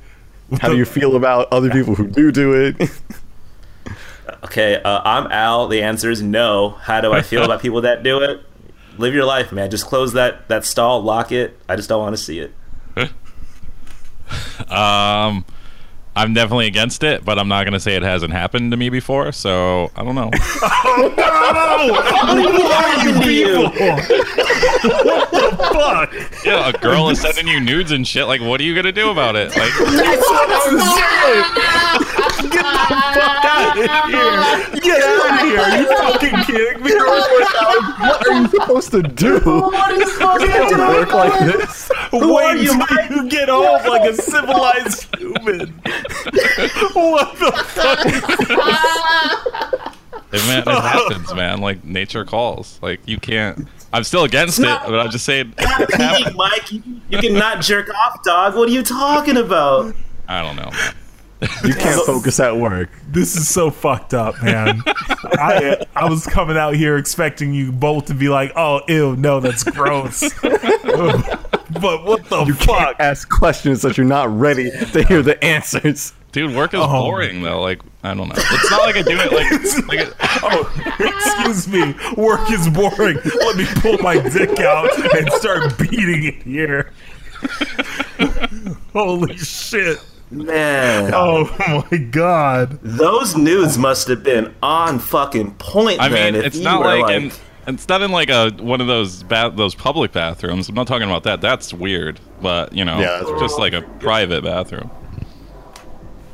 How 0.61 0.69
do 0.69 0.77
you 0.77 0.85
feel 0.85 1.17
about 1.17 1.49
other 1.53 1.71
people 1.71 1.95
who 1.95 2.07
do 2.07 2.33
do 2.33 2.53
it? 2.53 2.91
Okay, 4.45 4.81
uh, 4.83 5.01
I'm 5.05 5.31
Al. 5.31 5.69
The 5.69 5.83
answer 5.83 6.11
is 6.11 6.21
no. 6.21 6.71
How 6.71 7.01
do 7.01 7.13
I 7.13 7.23
feel 7.23 7.45
about 7.45 7.63
people 7.63 7.83
that 7.83 8.03
do 8.03 8.21
it? 8.21 8.45
Live 8.99 9.15
your 9.15 9.25
life, 9.25 9.53
man. 9.53 9.71
Just 9.71 9.87
close 9.87 10.13
that 10.15 10.49
that 10.49 10.65
stall, 10.65 11.01
lock 11.03 11.33
it. 11.33 11.59
I 11.69 11.77
just 11.77 11.89
don't 11.89 12.01
want 12.01 12.17
to 12.17 12.23
see 12.23 12.41
it. 12.41 12.53
Um, 14.69 15.45
I'm 16.15 16.35
definitely 16.35 16.67
against 16.67 17.03
it, 17.05 17.25
but 17.25 17.39
I'm 17.39 17.49
not 17.49 17.65
gonna 17.65 17.81
say 17.81 17.97
it 17.97 18.03
hasn't 18.03 18.33
happened 18.33 18.71
to 18.73 18.77
me 18.77 18.91
before. 18.91 19.33
So 19.33 19.91
I 19.97 20.05
don't 20.05 20.15
know. 20.15 20.31
Who 22.33 22.63
are 22.63 23.31
you? 23.31 23.63
What 23.63 25.31
the 25.31 25.43
Fuck. 25.73 26.45
yeah, 26.45 26.69
a 26.69 26.73
girl 26.73 27.09
is 27.09 27.21
sending 27.21 27.49
you 27.49 27.61
nudes 27.61 27.93
and 27.93 28.07
shit. 28.07 28.27
Like, 28.27 28.41
what 28.43 28.61
are 28.61 28.65
you 28.65 28.75
gonna 28.75 28.93
do 28.93 29.11
about 29.11 29.37
it? 29.37 29.57
Like, 29.57 29.73
Get 32.53 32.65
out 32.65 33.77
of 33.79 33.85
here. 34.11 34.81
Get 34.81 35.03
out 35.03 35.31
of 35.33 35.47
here. 35.47 35.61
Are 35.61 35.79
you 35.81 35.87
fucking 35.97 36.45
kidding 36.45 36.83
me? 36.83 36.93
what 36.93 38.29
are 38.29 38.41
you 38.41 38.49
supposed 38.49 38.91
to 38.91 39.03
do? 39.03 39.39
What 39.41 39.75
are 39.75 39.95
you 39.97 40.07
supposed 40.09 40.45
to 40.45 40.67
do? 40.69 40.79
Work 40.79 41.13
like 41.13 41.39
this? 41.41 41.91
Wait 42.13 42.61
you, 42.61 42.73
you 43.11 43.29
get 43.29 43.49
home 43.49 43.87
like 43.87 44.11
a 44.11 44.15
civilized 44.15 45.15
human. 45.17 45.73
What 46.93 47.39
the 47.39 47.53
fuck? 47.67 48.07
it, 50.33 50.47
man, 50.47 50.63
it 50.67 50.69
happens, 50.69 51.35
man. 51.35 51.61
Like, 51.61 51.85
nature 51.85 52.25
calls. 52.25 52.79
Like, 52.83 53.01
you 53.07 53.19
can't. 53.19 53.69
I'm 53.93 54.05
still 54.05 54.25
against 54.25 54.59
it, 54.59 54.65
but 54.65 54.99
I'm 54.99 55.11
just 55.11 55.25
saying. 55.25 55.55
Not 55.61 55.89
peeing, 55.89 56.35
Mike. 56.35 56.73
You, 56.73 56.83
you 57.09 57.19
cannot 57.19 57.61
jerk 57.61 57.89
off, 57.95 58.23
dog. 58.25 58.57
What 58.57 58.69
are 58.69 58.73
you 58.73 58.83
talking 58.83 59.37
about? 59.37 59.95
I 60.29 60.43
don't 60.43 60.57
know. 60.57 60.71
Man. 60.71 60.95
You 61.65 61.75
can't 61.75 62.07
focus 62.07 62.39
at 62.39 62.57
work. 62.57 62.89
This 63.09 63.37
is 63.37 63.49
so 63.49 63.71
fucked 63.71 64.15
up, 64.15 64.41
man. 64.43 64.81
I 64.87 65.85
I 65.97 66.09
was 66.09 66.25
coming 66.25 66.57
out 66.57 66.77
here 66.77 66.97
expecting 66.97 67.53
you 67.53 67.73
both 67.73 68.07
to 68.07 68.15
be 68.15 68.29
like, 68.29 68.53
"Oh, 68.55 68.81
ew, 68.87 69.17
no, 69.17 69.41
that's 69.41 69.65
gross." 69.65 70.33
but 71.81 72.05
what 72.05 72.25
the 72.25 72.45
fuck? 72.59 72.59
Can't 72.59 72.97
Ask 73.01 73.29
questions 73.29 73.83
that 73.83 73.97
you're 73.97 74.07
not 74.07 74.29
ready 74.37 74.71
to 74.93 75.03
hear 75.05 75.23
the 75.23 75.43
answers. 75.45 76.13
Dude, 76.33 76.55
work 76.57 76.73
is 76.73 76.81
Oh. 76.83 76.89
boring 76.89 77.43
though. 77.43 77.61
Like, 77.61 77.83
I 78.03 78.15
don't 78.15 78.29
know. 78.29 78.35
It's 78.37 78.71
not 78.71 78.83
like 78.83 78.97
I 78.97 79.03
do 79.03 79.17
it 79.19 79.33
like. 79.33 79.89
like 79.89 79.99
it, 80.09 80.15
Oh, 80.43 80.97
excuse 80.99 81.69
me. 81.69 81.95
Work 82.17 82.51
is 82.51 82.69
boring. 82.71 83.19
Let 83.25 83.57
me 83.57 83.67
pull 83.81 83.99
my 83.99 84.15
dick 84.19 84.59
out 84.61 84.91
and 85.17 85.31
start 85.35 85.77
beating 85.79 86.25
it 86.25 86.43
here. 86.43 86.91
Holy 88.93 89.37
shit. 89.37 89.99
Man, 90.31 91.13
Oh 91.13 91.45
my 91.91 91.99
god. 91.99 92.79
those 92.83 93.37
nudes 93.37 93.77
must 93.77 94.09
have 94.09 94.23
been 94.25 94.55
on 94.63 94.99
fucking 94.99 95.57
point. 95.57 96.01
I 96.01 96.09
then, 96.09 96.33
mean, 96.33 96.41
if 96.43 96.47
it's 96.55 96.59
not 96.65 96.81
were 96.81 96.99
like, 96.99 97.15
in, 97.15 97.33
it's 97.67 97.89
not 97.89 98.03
in 98.03 98.11
like 98.13 98.29
a 98.31 98.51
one 98.61 98.81
of 98.81 98.87
those 98.87 99.23
ba- 99.23 99.53
those 99.55 99.75
public 99.75 100.13
bathrooms. 100.13 100.69
I'm 100.69 100.75
not 100.75 100.87
talking 100.87 101.09
about 101.09 101.23
that. 101.25 101.41
That's 101.41 101.73
weird. 101.73 102.19
But 102.41 102.73
you 102.73 102.85
know, 102.85 102.99
Yeah, 103.01 103.23
that's 103.25 103.41
just 103.41 103.59
like 103.59 103.73
a 103.73 103.83
private 103.83 104.43
bathroom. 104.45 104.91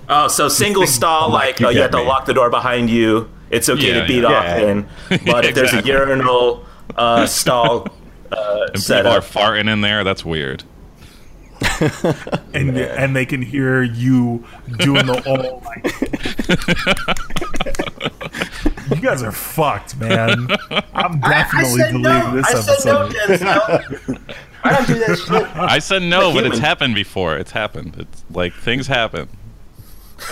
Oh, 0.08 0.28
so 0.28 0.48
single 0.48 0.86
stall, 0.86 1.30
like 1.30 1.60
you 1.60 1.66
uh, 1.66 1.70
you 1.70 1.82
have 1.82 1.90
to 1.90 1.98
me. 1.98 2.04
lock 2.06 2.24
the 2.24 2.32
door 2.34 2.48
behind 2.50 2.88
you. 2.90 3.28
It's 3.50 3.68
okay 3.68 3.88
Yeah, 3.88 4.00
to 4.02 4.06
beat 4.06 4.22
yeah. 4.22 4.28
off 4.28 4.44
Yeah. 4.44 4.70
in, 4.70 4.88
but 5.26 5.44
if 5.44 5.54
there's 5.54 5.72
a 5.74 5.82
urinal 5.84 6.64
uh, 6.96 7.26
stall 7.40 7.88
uh, 8.32 8.66
And 8.72 8.82
set 8.82 9.04
people 9.04 9.12
are 9.12 9.20
farting 9.20 9.70
in 9.72 9.80
there. 9.82 10.04
That's 10.04 10.24
weird. 10.24 10.64
And 12.54 12.76
and 12.78 13.14
they 13.16 13.26
can 13.26 13.42
hear 13.42 13.82
you 13.82 14.44
doing 14.78 15.06
the 15.06 15.20
whole 15.20 15.62
like 15.64 15.84
You 18.98 19.04
guys 19.04 19.22
are 19.22 19.30
fucked, 19.30 19.96
man. 19.96 20.48
I'm 20.92 21.20
definitely 21.20 21.82
deleting 21.92 22.34
this 22.34 22.68
episode. 22.68 23.12
Denzel. 23.12 24.34
I 24.64 24.72
don't 24.72 24.86
do 24.88 24.94
that 24.98 25.18
shit. 25.18 25.56
I 25.56 25.78
said 25.78 26.02
no, 26.02 26.34
but 26.34 26.44
it's 26.44 26.58
happened 26.58 26.96
before. 26.96 27.36
It's 27.36 27.52
happened. 27.52 27.94
It's 27.96 28.24
like 28.28 28.54
things 28.54 28.88
happen. 28.88 29.28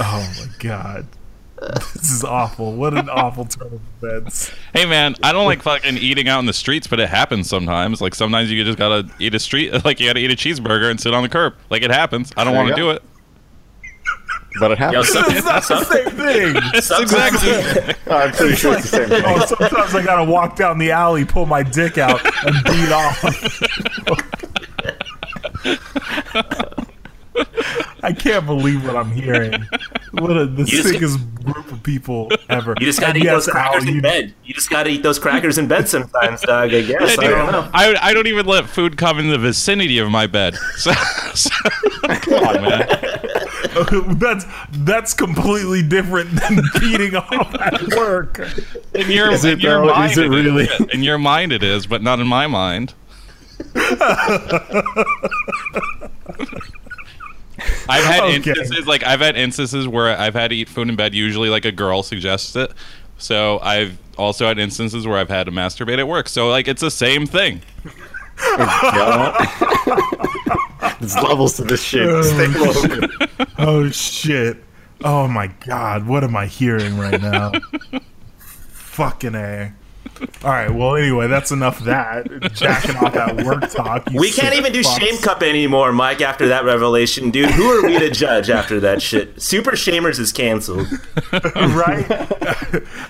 Oh 0.01 0.34
my 0.36 0.47
god. 0.59 1.06
This 1.94 2.10
is 2.10 2.24
awful. 2.24 2.72
What 2.72 2.98
an 2.98 3.09
awful 3.09 3.44
turn 3.44 3.74
of 3.74 3.80
events. 4.02 4.51
Hey 4.74 4.84
man, 4.84 5.14
I 5.22 5.30
don't 5.30 5.47
like 5.47 5.62
fucking 5.62 5.97
eating 5.98 6.28
out 6.28 6.40
in 6.40 6.47
the 6.47 6.52
streets, 6.52 6.88
but 6.88 6.98
it 6.98 7.09
happens 7.09 7.48
sometimes. 7.48 8.01
Like 8.01 8.16
sometimes 8.16 8.51
you 8.51 8.64
just 8.64 8.78
gotta 8.78 9.09
eat 9.20 9.32
a 9.36 9.38
street, 9.38 9.84
like 9.84 10.01
you 10.01 10.09
gotta 10.09 10.18
eat 10.18 10.32
a 10.32 10.34
cheeseburger 10.34 10.90
and 10.90 11.01
sit 11.01 11.14
on 11.14 11.22
the 11.22 11.28
curb. 11.28 11.55
Like 11.70 11.84
it 11.84 11.93
happens. 11.93 12.32
I 12.36 12.43
don't 12.43 12.56
want 12.56 12.70
to 12.70 12.74
do 12.74 12.90
it. 12.90 13.01
But 14.59 14.73
it 14.73 14.78
Yo, 14.78 14.85
happens. 15.03 15.09
some- 15.09 15.24
It's 15.28 15.45
not 15.45 15.62
the 15.69 15.85
same 15.85 16.11
thing. 16.11 16.57
It's 16.74 16.87
sometimes- 16.87 17.43
exactly. 17.43 17.95
I'm 18.15 18.33
pretty 18.33 18.57
sure 18.57 18.74
it's 18.74 18.91
the 18.91 18.97
same 18.97 19.05
oh, 19.05 19.09
thing. 19.09 19.24
Oh, 19.27 19.45
sometimes 19.47 19.95
I 19.95 20.03
gotta 20.05 20.24
walk 20.31 20.57
down 20.57 20.78
the 20.78 20.91
alley, 20.93 21.24
pull 21.24 21.47
my 21.47 21.62
dick 21.62 21.99
out, 21.99 22.20
and 22.47 22.65
beat 22.65 22.93
off. 22.93 23.23
I 28.03 28.12
can't 28.12 28.47
believe 28.47 28.85
what 28.87 28.97
I'm 28.97 29.11
hearing. 29.11 29.66
What 30.12 30.37
a, 30.37 30.47
the 30.47 30.65
just- 30.65 30.89
sickest 30.89 31.19
group 31.45 31.70
of 31.73 31.83
people 31.83 32.31
ever. 32.49 32.74
You 32.81 32.87
just 32.87 33.01
gotta 33.01 33.12
And 33.15 33.19
eat 33.19 33.24
yes, 33.24 33.47
those 33.47 33.53
crackers 33.53 33.83
Al, 33.83 33.89
in 33.89 33.95
you- 33.97 34.03
bed. 34.03 34.35
You 34.45 34.55
just 34.55 34.70
gotta 34.70 34.91
eat 34.91 35.03
those 35.03 35.19
crackers 35.19 35.59
in 35.59 35.66
bed 35.69 35.89
sometimes, 35.89 36.41
dog. 36.43 36.73
I 36.73 36.83
guess. 36.83 37.19
I 37.19 37.23
Dude, 37.23 37.31
don't 37.31 37.53
know. 37.53 37.70
I, 37.74 37.97
I 38.01 38.15
don't 38.15 38.27
even 38.27 38.47
let 38.47 38.66
food 38.69 38.97
come 38.97 39.19
in 39.19 39.28
the 39.28 39.39
vicinity 39.39 39.99
of 39.99 40.09
my 40.11 40.27
bed. 40.27 40.57
So, 40.77 40.93
so- 41.35 41.51
come 42.20 42.45
on, 42.45 42.62
man. 42.62 42.87
that's 44.16 44.44
that's 44.73 45.15
completely 45.15 45.82
different 45.82 46.31
than 46.31 46.61
beating 46.81 47.16
off 47.16 47.55
at 47.55 47.82
work. 47.97 48.39
In 48.94 49.11
your, 49.11 49.31
Is 49.31 49.44
it 49.44 49.55
in 49.55 49.61
your 49.61 49.81
though? 49.86 49.93
mind, 49.94 50.12
Is 50.12 50.19
it 50.19 50.28
really? 50.28 50.69
In 50.93 51.03
your 51.03 51.19
mind, 51.19 51.53
it 51.53 51.62
is, 51.62 51.86
but 51.86 52.03
not 52.03 52.20
in 52.20 52.27
my 52.27 52.47
mind. 52.47 52.94
I've 57.89 58.05
had 58.05 58.23
Okay. 58.24 58.35
instances 58.36 58.86
like 58.86 59.03
I've 59.05 59.20
had 59.20 59.36
instances 59.36 59.86
where 59.89 60.16
I've 60.19 60.35
had 60.35 60.48
to 60.48 60.57
eat 60.57 60.69
food 60.69 60.89
in 60.89 60.97
bed. 60.97 61.15
Usually, 61.15 61.48
like 61.48 61.65
a 61.65 61.73
girl 61.73 62.03
suggests 62.03 62.55
it. 62.57 62.73
So 63.19 63.59
I've 63.62 63.98
also 64.19 64.47
had 64.47 64.59
instances 64.59 65.07
where 65.07 65.19
I've 65.19 65.28
had 65.31 65.44
to 65.44 65.53
masturbate 65.53 65.98
at 65.98 66.07
work. 66.09 66.28
So 66.28 66.48
like 66.48 66.69
it's 66.69 66.82
the 66.82 66.90
same 66.90 67.27
thing. 67.27 67.62
There's 71.01 71.16
levels 71.16 71.56
to 71.56 71.64
this 71.64 71.82
shit. 71.82 72.24
Stay 72.24 72.47
oh, 72.56 73.09
woke. 73.39 73.48
Oh 73.59 73.90
shit. 73.90 74.62
Oh 75.05 75.28
my 75.28 75.48
god, 75.66 76.06
what 76.06 76.24
am 76.24 76.36
I 76.36 76.47
hearing 76.47 76.97
right 76.98 77.20
now? 77.20 77.52
Fucking 78.70 79.35
A. 79.35 79.74
All 80.44 80.51
right. 80.51 80.72
Well, 80.72 80.97
anyway, 80.97 81.26
that's 81.26 81.51
enough 81.52 81.80
of 81.80 81.86
that. 81.86 82.52
Jacking 82.55 82.97
off 82.97 83.14
at 83.16 83.44
work 83.44 83.70
talk. 83.70 84.09
We 84.14 84.30
can't 84.30 84.55
even 84.55 84.72
do 84.72 84.80
fucks. 84.82 84.98
Shame 85.01 85.18
Cup 85.18 85.43
anymore, 85.43 85.93
Mike, 85.93 86.20
after 86.20 86.48
that 86.48 86.64
revelation. 86.64 87.30
Dude, 87.30 87.51
who 87.51 87.64
are 87.64 87.86
we 87.86 87.98
to 87.98 88.10
judge 88.10 88.51
after 88.51 88.80
that 88.80 89.02
shit? 89.02 89.40
Super 89.40 89.72
Shamers 89.72 90.18
is 90.18 90.32
canceled. 90.32 90.86
right? 91.55 92.10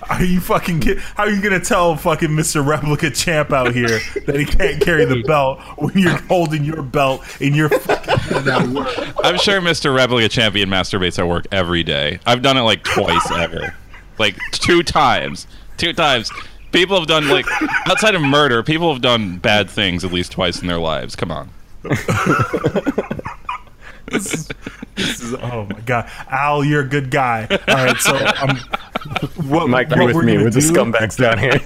are 0.09 0.23
you 0.23 0.39
fucking 0.39 0.79
kid- 0.79 0.99
how 0.99 1.23
are 1.23 1.29
you 1.29 1.41
gonna 1.41 1.59
tell 1.59 1.95
fucking 1.95 2.29
Mr. 2.29 2.65
Replica 2.65 3.09
Champ 3.09 3.51
out 3.51 3.73
here 3.73 3.99
that 4.25 4.35
he 4.37 4.45
can't 4.45 4.81
carry 4.81 5.05
the 5.05 5.21
belt 5.23 5.59
when 5.77 5.97
you're 5.97 6.17
holding 6.23 6.63
your 6.63 6.81
belt 6.81 7.23
in 7.41 7.53
your 7.53 7.69
fucking 7.69 8.17
hand 8.17 8.47
at 8.47 8.67
work? 8.69 9.15
I'm 9.23 9.37
sure 9.37 9.61
Mr. 9.61 9.95
Replica 9.95 10.29
Champion 10.29 10.69
masturbates 10.69 11.19
at 11.19 11.27
work 11.27 11.45
every 11.51 11.83
day. 11.83 12.19
I've 12.25 12.41
done 12.41 12.57
it 12.57 12.61
like 12.61 12.83
twice 12.83 13.29
ever. 13.31 13.75
Like 14.17 14.37
two 14.51 14.83
times. 14.83 15.47
Two 15.77 15.93
times. 15.93 16.31
People 16.71 16.97
have 16.99 17.07
done 17.07 17.27
like 17.29 17.45
outside 17.87 18.15
of 18.15 18.21
murder, 18.21 18.61
people 18.63 18.91
have 18.93 19.01
done 19.01 19.37
bad 19.37 19.69
things 19.69 20.03
at 20.03 20.11
least 20.11 20.31
twice 20.31 20.61
in 20.61 20.67
their 20.67 20.79
lives. 20.79 21.15
Come 21.15 21.31
on. 21.31 21.49
This 24.09 24.33
is- 24.33 25.33
oh 25.41 25.67
my 25.69 25.79
god, 25.81 26.09
Al, 26.29 26.63
you're 26.63 26.81
a 26.81 26.87
good 26.87 27.11
guy. 27.11 27.45
All 27.67 27.75
right, 27.75 27.97
so 27.97 28.15
um, 28.41 28.57
what, 29.49 29.67
Mike, 29.69 29.89
what 29.89 29.97
you're 29.97 30.05
with 30.07 30.15
we're 30.15 30.23
me 30.23 30.33
gonna 30.33 30.45
with 30.45 30.53
the 30.53 30.59
scumbags 30.61 31.17
down 31.17 31.37
here. 31.37 31.59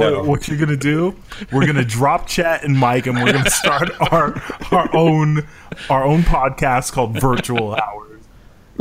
What, 0.00 0.26
what 0.26 0.48
you're 0.48 0.56
gonna 0.58 0.76
do? 0.76 1.14
We're 1.52 1.66
gonna 1.66 1.84
drop 1.84 2.26
Chet 2.26 2.64
and 2.64 2.76
Mike, 2.76 3.06
and 3.06 3.22
we're 3.22 3.32
gonna 3.32 3.50
start 3.50 3.90
our 4.12 4.40
our 4.72 4.94
own 4.96 5.46
our 5.90 6.04
own 6.04 6.22
podcast 6.22 6.92
called 6.92 7.20
Virtual 7.20 7.74
Hours. 7.76 8.22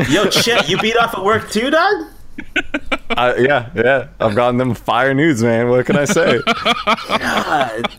Yo, 0.09 0.29
Chet, 0.29 0.69
you 0.69 0.77
beat 0.79 0.95
off 0.97 1.13
at 1.13 1.23
work 1.23 1.51
too, 1.51 1.69
dog? 1.69 2.07
Uh, 3.15 3.35
yeah, 3.37 3.69
yeah. 3.75 4.07
I've 4.19 4.35
gotten 4.35 4.57
them 4.57 4.73
fire 4.73 5.13
nudes, 5.13 5.43
man. 5.43 5.69
What 5.69 5.85
can 5.85 5.97
I 5.97 6.05
say? 6.05 6.41
God. 7.07 7.91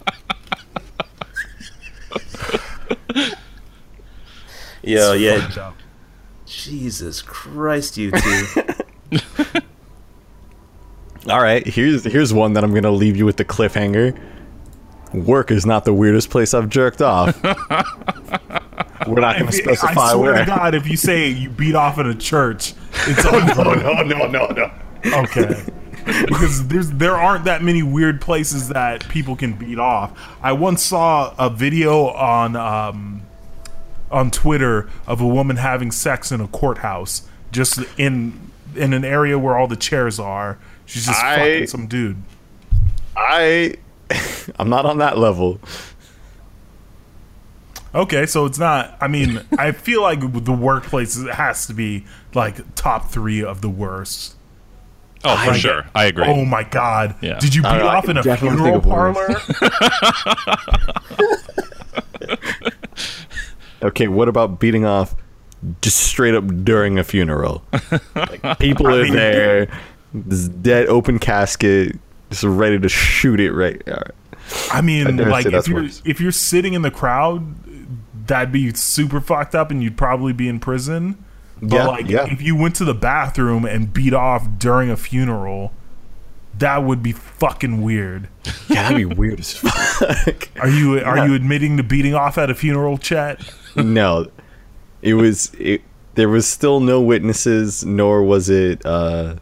Yo, 4.83 5.13
yeah. 5.13 5.73
Jesus 6.47 7.23
Christ, 7.23 7.97
you 7.97 8.11
two. 8.11 8.47
All 11.29 11.41
right, 11.41 11.65
here's 11.65 12.03
here's 12.05 12.35
one 12.35 12.55
that 12.55 12.65
I'm 12.65 12.75
gonna 12.75 12.91
leave 12.91 13.17
you 13.17 13.25
with 13.25 13.37
the 13.37 13.45
cliffhanger. 13.45 14.19
Work 15.15 15.51
is 15.51 15.65
not 15.65 15.85
the 15.85 15.95
weirdest 15.95 16.31
place 16.31 16.55
I've 16.55 16.69
jerked 16.69 17.01
off. 17.03 17.41
We're 19.07 19.21
not 19.21 19.37
gonna 19.39 19.49
If- 19.49 19.55
specify 19.55 20.01
I 20.01 20.13
swear 20.15 20.33
where. 20.33 20.39
to 20.45 20.47
God, 20.47 20.75
if 20.75 20.89
you 20.89 20.97
say 20.97 21.29
you 21.29 21.51
beat 21.51 21.75
off 21.75 21.99
in 21.99 22.07
a 22.07 22.15
church, 22.15 22.75
it's 23.07 23.25
no, 23.57 23.75
no, 23.75 24.03
no, 24.03 24.27
no, 24.27 24.47
no. 24.47 24.71
okay. 25.05 25.63
because 26.27 26.67
there's 26.69 26.91
there 26.93 27.15
aren't 27.15 27.45
that 27.45 27.63
many 27.63 27.83
weird 27.83 28.21
places 28.21 28.69
that 28.71 29.07
people 29.09 29.37
can 29.37 29.53
beat 29.55 29.79
off. 29.79 30.19
I 30.43 30.53
once 30.53 30.83
saw 30.83 31.35
a 31.39 31.51
video 31.51 32.09
on 32.09 32.57
um, 32.57 33.23
on 34.11 34.31
Twitter 34.31 34.89
of 35.07 35.21
a 35.21 35.27
woman 35.27 35.57
having 35.57 35.91
sex 35.91 36.33
in 36.33 36.41
a 36.41 36.49
courthouse, 36.49 37.23
just 37.53 37.79
in 37.99 38.51
in 38.75 38.93
an 38.95 39.05
area 39.05 39.39
where 39.39 39.57
all 39.57 39.67
the 39.69 39.77
chairs 39.77 40.19
are. 40.19 40.59
She's 40.87 41.07
just 41.07 41.23
I- 41.23 41.37
fucking 41.37 41.67
some 41.69 41.87
dude. 41.87 42.17
I, 43.17 43.77
I'm 44.59 44.69
not 44.69 44.87
on 44.87 44.99
that 44.99 45.19
level. 45.19 45.61
Okay, 47.95 48.27
so 48.27 48.45
it's 48.47 48.59
not. 48.59 48.97
I 49.01 49.09
mean, 49.09 49.41
I 49.59 49.73
feel 49.73 50.03
like 50.03 50.21
the 50.45 50.53
workplace 50.53 51.17
has 51.29 51.67
to 51.69 51.75
be 51.75 52.05
like 52.35 52.75
top 52.75 53.11
three 53.11 53.43
of 53.45 53.61
the 53.61 53.69
worst. 53.69 54.37
Oh, 55.27 55.37
for 55.45 55.53
Like, 55.53 55.61
sure. 55.61 55.87
I 55.95 56.05
agree. 56.07 56.25
Oh 56.27 56.45
my 56.45 56.65
god! 56.65 57.15
Yeah. 57.23 57.39
Did 57.39 57.55
you 57.55 57.63
beat 57.63 57.69
know, 57.79 57.87
off 57.89 58.09
in 58.09 58.17
a 58.19 58.23
funeral 58.23 58.65
think 58.65 58.77
of 58.77 58.87
worse. 58.87 59.17
parlor? 59.57 60.25
Okay, 63.83 64.09
what 64.09 64.29
about 64.29 64.61
beating 64.61 64.87
off 64.87 65.15
just 65.83 65.99
straight 65.99 66.35
up 66.35 66.47
during 66.65 66.99
a 66.99 67.05
funeral? 67.05 67.63
Like, 68.15 68.59
people 68.59 68.87
are 68.87 69.03
mean- 69.03 69.13
there, 69.13 69.69
this 70.15 70.49
dead 70.49 70.87
open 70.87 71.19
casket, 71.19 71.99
just 72.41 72.45
ready 72.45 72.79
to 72.79 72.89
shoot 72.89 73.41
it 73.41 73.53
right. 73.53 73.83
Right. 73.87 74.11
I 74.71 74.81
mean, 74.83 75.07
I'd 75.21 75.29
like 75.29 75.47
if 75.47 75.67
you're 75.69 75.83
worse. 75.83 76.03
if 76.05 76.21
you're 76.21 76.33
sitting 76.33 76.75
in 76.75 76.83
the 76.83 76.91
crowd, 76.91 77.55
that'd 78.27 78.53
be 78.53 78.73
super 78.75 79.21
fucked 79.21 79.55
up, 79.55 79.71
and 79.71 79.83
you'd 79.83 79.97
probably 79.97 80.33
be 80.33 80.49
in 80.49 80.61
prison. 80.61 81.25
But 81.63 81.73
Yeah, 81.77 81.87
like, 81.87 82.09
yeah. 82.09 82.27
if 82.31 82.43
you 82.43 82.57
went 82.57 82.75
to 82.77 82.85
the 82.85 82.95
bathroom 82.95 83.65
and 83.65 83.93
beat 83.93 84.13
off 84.13 84.47
during 84.59 84.91
a 84.91 84.97
funeral, 84.97 85.73
that 86.59 86.83
would 86.85 87.03
be 87.03 87.13
fucking 87.13 87.81
weird. 87.83 88.29
Yeah, 88.69 88.83
that'd 88.91 88.97
be 88.99 89.05
weird 89.07 89.41
as 89.41 89.57
fuck. 89.57 90.49
Are 90.61 90.69
you 90.69 90.99
are 91.01 91.17
Yeah. 91.17 91.27
you 91.27 91.35
admitting 91.35 91.77
to 91.79 91.83
beating 91.83 92.15
off 92.15 92.37
at 92.39 92.51
a 92.51 92.55
funeral, 92.55 92.99
chat? 92.99 93.41
no, 93.77 94.31
it 95.01 95.15
was. 95.15 95.53
It, 95.59 95.83
there 96.17 96.29
was 96.29 96.47
still 96.47 96.81
no 96.81 97.01
witnesses, 97.01 97.85
nor 97.85 98.23
was 98.23 98.49
it. 98.51 98.85
Uh, 98.85 99.37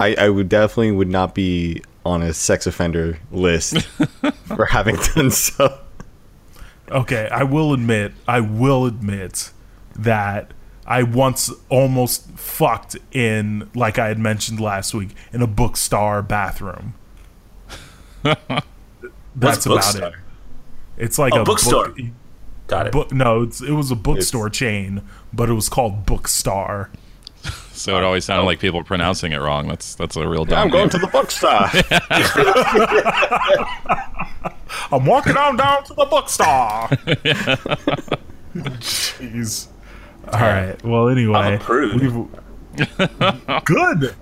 I 0.00 0.14
I 0.14 0.28
would 0.28 0.48
definitely 0.48 0.92
would 0.92 1.08
not 1.10 1.34
be 1.34 1.82
on 2.04 2.22
a 2.22 2.32
sex 2.34 2.66
offender 2.66 3.18
list 3.32 3.80
for 4.46 4.66
having 4.66 4.96
done 5.14 5.30
so. 5.30 5.78
Okay, 6.90 7.28
I 7.32 7.44
will 7.44 7.72
admit, 7.72 8.12
I 8.28 8.40
will 8.40 8.84
admit 8.84 9.50
that 9.96 10.52
I 10.86 11.02
once 11.02 11.50
almost 11.70 12.28
fucked 12.32 12.96
in, 13.10 13.70
like 13.74 13.98
I 13.98 14.08
had 14.08 14.18
mentioned 14.18 14.60
last 14.60 14.92
week, 14.92 15.10
in 15.32 15.40
a 15.40 15.46
bookstore 15.46 16.20
bathroom. 16.20 16.94
That's 18.22 18.36
about 19.66 19.76
bookstore? 19.76 20.08
it. 20.08 20.14
It's 20.96 21.18
like 21.18 21.32
Oh, 21.34 21.40
a 21.42 21.44
bookstore. 21.44 21.88
Book, 21.90 21.98
Got 22.66 22.86
it. 22.88 22.92
book, 22.92 23.12
no, 23.12 23.42
it's, 23.42 23.60
it 23.60 23.72
was 23.72 23.90
a 23.90 23.96
bookstore 23.96 24.48
chain, 24.50 25.02
but 25.32 25.48
it 25.48 25.54
was 25.54 25.68
called 25.68 26.06
Bookstar. 26.06 26.88
So 27.74 27.98
it 27.98 28.04
always 28.04 28.24
sounded 28.24 28.46
like 28.46 28.60
people 28.60 28.78
were 28.80 28.84
pronouncing 28.84 29.32
it 29.32 29.40
wrong. 29.40 29.68
That's 29.68 29.94
that's 29.96 30.16
a 30.16 30.26
real 30.26 30.46
dumb. 30.46 30.58
I'm 30.58 30.70
going 30.70 30.88
to 30.88 30.96
the 30.96 31.06
bookstore. 31.08 31.50
I'm 34.90 35.04
walking 35.04 35.36
on 35.36 35.56
down 35.56 35.84
to 35.84 35.94
the 35.94 36.06
bookstore. 36.06 36.46
Jeez. 38.80 39.68
All 40.32 40.40
right. 40.40 40.82
Well, 40.84 41.08
anyway, 41.08 41.34
I'm 41.36 41.60
a 41.60 41.96
we've- 41.96 42.28
good, 43.64 44.14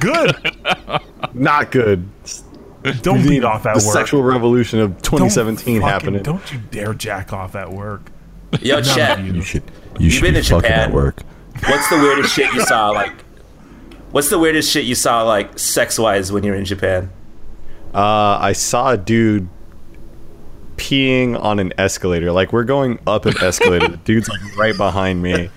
good. 0.00 0.36
not 1.34 1.70
good. 1.70 2.08
Don't 3.02 3.22
beat 3.22 3.44
off 3.44 3.66
at 3.66 3.78
the 3.78 3.84
work. 3.86 3.92
sexual 3.94 4.22
revolution 4.22 4.80
of 4.80 4.90
Don't 5.02 5.18
2017 5.18 5.80
fucking- 5.80 5.88
happening. 5.88 6.22
Don't 6.22 6.52
you 6.52 6.58
dare 6.70 6.94
jack 6.94 7.32
off 7.32 7.54
at 7.54 7.70
work. 7.70 8.10
Yo, 8.60 8.80
Chet, 8.80 9.20
you. 9.20 9.42
should. 9.42 9.62
You've 9.98 10.22
been 10.22 10.34
to 10.34 10.42
Japan. 10.42 10.92
What's 11.64 11.88
the 11.88 11.96
weirdest 11.96 12.34
shit 12.34 12.52
you 12.52 12.60
saw? 12.62 12.90
Like, 12.90 13.12
what's 14.10 14.28
the 14.30 14.38
weirdest 14.38 14.70
shit 14.70 14.84
you 14.84 14.94
saw, 14.94 15.22
like, 15.22 15.58
sex 15.58 15.98
wise, 15.98 16.30
when 16.32 16.44
you 16.44 16.52
were 16.52 16.56
in 16.56 16.64
Japan? 16.64 17.10
Uh, 17.94 18.38
I 18.40 18.52
saw 18.52 18.92
a 18.92 18.96
dude 18.96 19.48
peeing 20.76 21.40
on 21.40 21.58
an 21.58 21.72
escalator. 21.78 22.32
Like 22.32 22.52
we're 22.52 22.64
going 22.64 22.98
up 23.06 23.26
an 23.26 23.34
escalator. 23.40 23.88
the 23.88 23.96
dude's 23.98 24.28
like 24.28 24.56
right 24.56 24.76
behind 24.76 25.22
me. 25.22 25.50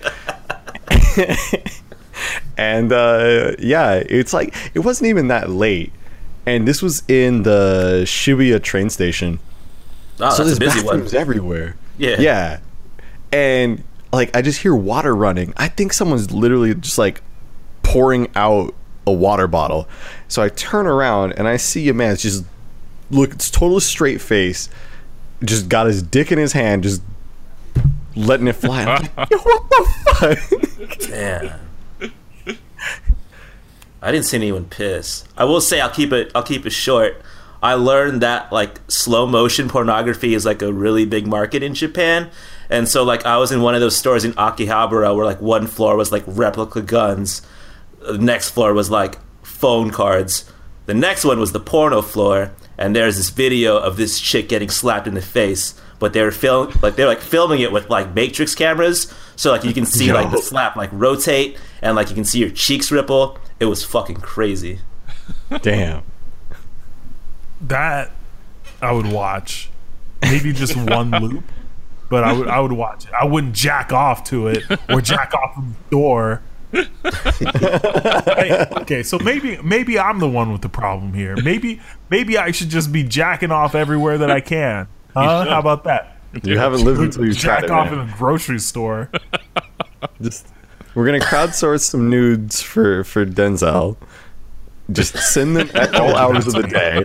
and 2.56 2.92
uh, 2.92 3.52
yeah, 3.58 3.94
it's 3.94 4.32
like 4.32 4.54
it 4.74 4.80
wasn't 4.80 5.08
even 5.08 5.28
that 5.28 5.50
late. 5.50 5.92
And 6.46 6.66
this 6.66 6.82
was 6.82 7.02
in 7.08 7.42
the 7.42 8.02
Shibuya 8.06 8.62
train 8.62 8.90
station. 8.90 9.38
Oh, 10.18 10.30
so 10.30 10.44
there's 10.44 10.56
a 10.56 10.60
busy 10.60 10.78
one. 10.80 10.96
bathrooms 10.96 11.14
everywhere. 11.14 11.76
Yeah. 11.98 12.16
Yeah. 12.18 12.60
And 13.32 13.84
like 14.12 14.34
I 14.36 14.42
just 14.42 14.62
hear 14.62 14.74
water 14.74 15.14
running. 15.14 15.52
I 15.56 15.68
think 15.68 15.92
someone's 15.92 16.30
literally 16.30 16.74
just 16.74 16.98
like 16.98 17.22
pouring 17.82 18.28
out 18.34 18.74
a 19.06 19.12
water 19.12 19.46
bottle. 19.46 19.88
So 20.28 20.42
I 20.42 20.48
turn 20.48 20.86
around 20.86 21.32
and 21.32 21.46
I 21.48 21.56
see 21.56 21.88
a 21.88 21.94
man 21.94 22.16
just 22.16 22.44
look 23.10 23.32
it's 23.32 23.50
total 23.50 23.80
straight 23.80 24.20
face, 24.20 24.68
just 25.44 25.68
got 25.68 25.86
his 25.86 26.02
dick 26.02 26.30
in 26.32 26.38
his 26.38 26.52
hand, 26.52 26.82
just 26.82 27.02
letting 28.16 28.48
it 28.48 28.54
fly. 28.54 28.84
I'm 28.84 29.02
like, 29.02 29.10
Yo, 29.30 29.38
what 29.38 29.70
the 29.70 29.88
fuck? 30.14 30.98
Damn. 31.08 31.60
I 34.02 34.10
didn't 34.10 34.24
see 34.24 34.38
anyone 34.38 34.64
piss. 34.64 35.24
I 35.36 35.44
will 35.44 35.60
say 35.60 35.80
I'll 35.80 35.90
keep 35.90 36.12
it 36.12 36.30
I'll 36.34 36.42
keep 36.42 36.66
it 36.66 36.70
short. 36.70 37.20
I 37.62 37.74
learned 37.74 38.22
that 38.22 38.50
like 38.50 38.80
slow 38.88 39.26
motion 39.26 39.68
pornography 39.68 40.34
is 40.34 40.46
like 40.46 40.62
a 40.62 40.72
really 40.72 41.04
big 41.04 41.26
market 41.26 41.62
in 41.62 41.74
Japan. 41.74 42.30
And 42.70 42.88
so 42.88 43.02
like 43.02 43.26
I 43.26 43.36
was 43.36 43.52
in 43.52 43.60
one 43.60 43.74
of 43.74 43.80
those 43.80 43.96
stores 43.96 44.24
in 44.24 44.32
Akihabara 44.34 45.14
where 45.14 45.26
like 45.26 45.40
one 45.40 45.66
floor 45.66 45.96
was 45.96 46.12
like 46.12 46.22
replica 46.26 46.80
guns. 46.80 47.42
The 48.00 48.16
next 48.16 48.50
floor 48.50 48.72
was 48.72 48.90
like 48.90 49.18
phone 49.42 49.90
cards. 49.90 50.50
The 50.86 50.94
next 50.94 51.24
one 51.24 51.38
was 51.38 51.52
the 51.52 51.60
porno 51.60 52.00
floor 52.00 52.52
and 52.78 52.96
there's 52.96 53.16
this 53.16 53.28
video 53.28 53.76
of 53.76 53.96
this 53.96 54.18
chick 54.18 54.48
getting 54.48 54.70
slapped 54.70 55.06
in 55.06 55.14
the 55.14 55.20
face, 55.20 55.74
but 55.98 56.14
they 56.14 56.22
were 56.22 56.30
film 56.30 56.72
like 56.80 56.96
they're 56.96 57.06
like 57.06 57.20
filming 57.20 57.60
it 57.60 57.72
with 57.72 57.90
like 57.90 58.14
matrix 58.14 58.54
cameras, 58.54 59.12
so 59.36 59.50
like 59.50 59.64
you 59.64 59.74
can 59.74 59.84
see 59.84 60.12
like 60.12 60.30
the 60.30 60.38
slap 60.38 60.76
like 60.76 60.88
rotate 60.92 61.58
and 61.82 61.94
like 61.94 62.08
you 62.08 62.14
can 62.14 62.24
see 62.24 62.38
your 62.38 62.50
cheeks 62.50 62.90
ripple. 62.90 63.36
It 63.58 63.66
was 63.66 63.84
fucking 63.84 64.16
crazy. 64.16 64.80
Damn. 65.60 66.02
that 67.60 68.12
I 68.80 68.92
would 68.92 69.06
watch. 69.06 69.70
Maybe 70.22 70.52
just 70.52 70.76
one 70.76 71.10
loop, 71.10 71.44
but 72.10 72.24
I 72.24 72.32
would 72.34 72.48
I 72.48 72.60
would 72.60 72.72
watch 72.72 73.06
it. 73.06 73.12
I 73.14 73.24
wouldn't 73.24 73.54
jack 73.54 73.92
off 73.94 74.24
to 74.24 74.48
it 74.48 74.64
or 74.90 75.00
jack 75.00 75.32
off 75.32 75.54
from 75.54 75.74
the 75.88 75.90
door. 75.90 76.42
Hey, 77.40 78.66
okay, 78.82 79.02
so 79.02 79.18
maybe 79.18 79.58
maybe 79.62 79.98
I'm 79.98 80.18
the 80.18 80.28
one 80.28 80.52
with 80.52 80.60
the 80.62 80.68
problem 80.68 81.14
here. 81.14 81.36
Maybe 81.36 81.80
maybe 82.10 82.36
I 82.38 82.50
should 82.52 82.68
just 82.68 82.92
be 82.92 83.02
jacking 83.02 83.50
off 83.50 83.74
everywhere 83.74 84.18
that 84.18 84.30
I 84.30 84.40
can. 84.40 84.86
Huh? 85.12 85.44
How 85.44 85.58
about 85.58 85.82
that? 85.84 86.18
You 86.44 86.56
haven't 86.56 86.84
lived 86.84 87.00
until 87.00 87.24
you 87.24 87.34
tried 87.34 87.62
Jack 87.62 87.64
it. 87.64 87.70
off 87.72 87.90
man. 87.90 88.00
in 88.02 88.08
a 88.08 88.16
grocery 88.16 88.60
store. 88.60 89.10
Just 90.22 90.46
we're 90.94 91.04
gonna 91.04 91.18
crowdsource 91.18 91.80
some 91.80 92.08
nudes 92.08 92.62
for 92.62 93.02
for 93.02 93.26
Denzel. 93.26 93.96
Just 94.92 95.16
send 95.16 95.56
them 95.56 95.70
at 95.74 95.94
all 95.94 96.14
hours 96.16 96.46
of 96.46 96.54
the 96.54 96.62
day. 96.62 97.04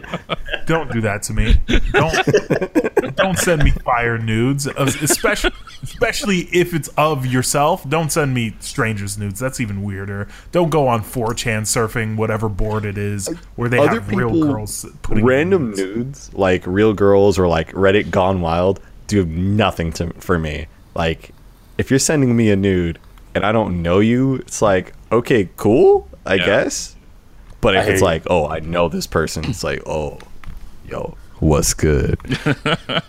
Don't 0.65 0.91
do 0.91 1.01
that 1.01 1.23
to 1.23 1.33
me. 1.33 1.61
Don't 1.91 3.15
don't 3.15 3.37
send 3.37 3.63
me 3.63 3.71
fire 3.71 4.17
nudes, 4.17 4.65
especially 4.67 5.51
especially 5.83 6.39
if 6.51 6.73
it's 6.73 6.87
of 6.97 7.25
yourself. 7.25 7.87
Don't 7.89 8.11
send 8.11 8.33
me 8.33 8.55
strangers 8.59 9.17
nudes. 9.17 9.39
That's 9.39 9.59
even 9.59 9.83
weirder. 9.83 10.27
Don't 10.51 10.69
go 10.69 10.87
on 10.87 11.01
4chan 11.03 11.61
surfing 11.63 12.15
whatever 12.17 12.49
board 12.49 12.85
it 12.85 12.97
is 12.97 13.27
where 13.55 13.69
they 13.69 13.77
Other 13.77 14.01
have 14.01 14.09
real 14.09 14.31
girls 14.31 14.85
putting 15.01 15.23
Random 15.25 15.67
nudes. 15.67 15.79
nudes, 15.79 16.33
like 16.33 16.65
real 16.65 16.93
girls 16.93 17.37
or 17.37 17.47
like 17.47 17.71
Reddit 17.73 18.09
gone 18.11 18.41
wild, 18.41 18.79
do 19.07 19.25
nothing 19.25 19.91
to 19.93 20.11
for 20.19 20.39
me. 20.39 20.67
Like, 20.95 21.31
if 21.77 21.89
you're 21.89 21.99
sending 21.99 22.35
me 22.35 22.49
a 22.51 22.55
nude 22.55 22.99
and 23.35 23.45
I 23.45 23.51
don't 23.51 23.81
know 23.81 23.99
you, 23.99 24.35
it's 24.35 24.61
like 24.61 24.93
okay, 25.11 25.49
cool, 25.57 26.07
I 26.25 26.35
Yeah. 26.35 26.45
guess. 26.45 26.94
But 27.65 27.75
if 27.75 27.87
it's 27.87 27.99
hear 27.99 28.05
like, 28.05 28.23
oh, 28.27 28.47
I 28.47 28.59
know 28.59 28.89
this 28.89 29.07
person, 29.07 29.43
it's 29.45 29.63
like, 29.63 29.81
oh, 29.87 30.19
yo, 30.87 31.17
what's 31.39 31.73
good? 31.73 32.19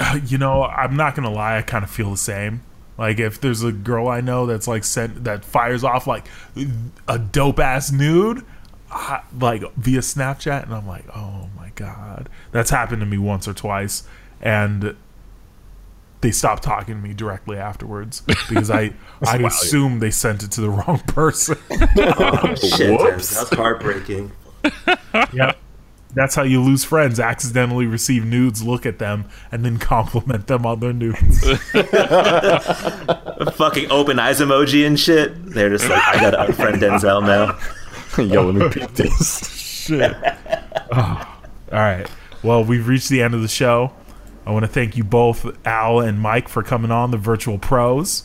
Uh, 0.00 0.18
you 0.26 0.38
know, 0.38 0.64
I'm 0.64 0.96
not 0.96 1.14
gonna 1.14 1.30
lie. 1.30 1.58
I 1.58 1.62
kind 1.62 1.84
of 1.84 1.90
feel 1.90 2.10
the 2.10 2.16
same. 2.16 2.62
Like 2.96 3.18
if 3.20 3.40
there's 3.40 3.62
a 3.62 3.72
girl 3.72 4.08
I 4.08 4.20
know 4.22 4.46
that's 4.46 4.66
like 4.66 4.84
sent 4.84 5.24
that 5.24 5.44
fires 5.44 5.84
off 5.84 6.06
like 6.06 6.26
a 7.06 7.18
dope 7.18 7.58
ass 7.58 7.92
nude, 7.92 8.44
I- 8.90 9.20
like 9.38 9.62
via 9.74 10.00
Snapchat, 10.00 10.62
and 10.64 10.74
I'm 10.74 10.86
like, 10.86 11.04
oh 11.14 11.48
my 11.56 11.70
god, 11.74 12.28
that's 12.50 12.70
happened 12.70 13.00
to 13.00 13.06
me 13.06 13.18
once 13.18 13.46
or 13.46 13.52
twice, 13.52 14.04
and 14.40 14.96
they 16.22 16.30
stopped 16.30 16.62
talking 16.62 16.94
to 16.96 17.00
me 17.02 17.12
directly 17.12 17.58
afterwards 17.58 18.22
because 18.48 18.70
I 18.70 18.94
I 19.26 19.36
assume 19.38 19.98
they 19.98 20.10
sent 20.10 20.42
it 20.42 20.50
to 20.52 20.60
the 20.62 20.70
wrong 20.70 20.98
person. 21.08 21.58
Oh, 21.70 22.54
shit, 22.76 22.98
Whoops. 22.98 23.34
that's 23.34 23.50
heartbreaking. 23.54 24.32
yeah. 25.32 25.52
That's 26.14 26.34
how 26.34 26.42
you 26.42 26.60
lose 26.62 26.84
friends. 26.84 27.18
Accidentally 27.18 27.86
receive 27.86 28.26
nudes, 28.26 28.62
look 28.62 28.84
at 28.84 28.98
them, 28.98 29.24
and 29.50 29.64
then 29.64 29.78
compliment 29.78 30.46
them 30.46 30.66
on 30.66 30.80
their 30.80 30.92
nudes. 30.92 31.40
Fucking 33.54 33.90
open 33.90 34.18
eyes 34.18 34.40
emoji 34.40 34.86
and 34.86 35.00
shit. 35.00 35.32
They're 35.46 35.70
just 35.70 35.88
like, 35.88 36.02
I 36.06 36.20
gotta 36.20 36.36
unfriend 36.52 36.80
Denzel 36.80 37.22
now. 37.24 37.58
yo, 38.22 38.50
let 38.50 38.54
me 38.54 38.68
peep 38.68 38.90
this. 38.94 39.48
Shit. 39.58 40.14
Oh. 40.92 41.38
All 41.72 41.78
right. 41.78 42.06
Well, 42.42 42.62
we've 42.62 42.86
reached 42.86 43.08
the 43.08 43.22
end 43.22 43.32
of 43.34 43.40
the 43.40 43.48
show. 43.48 43.92
I 44.44 44.50
want 44.50 44.64
to 44.64 44.68
thank 44.68 44.96
you 44.96 45.04
both, 45.04 45.56
Al 45.66 46.00
and 46.00 46.20
Mike, 46.20 46.48
for 46.48 46.62
coming 46.62 46.90
on 46.90 47.10
the 47.10 47.16
Virtual 47.16 47.58
Pros. 47.58 48.24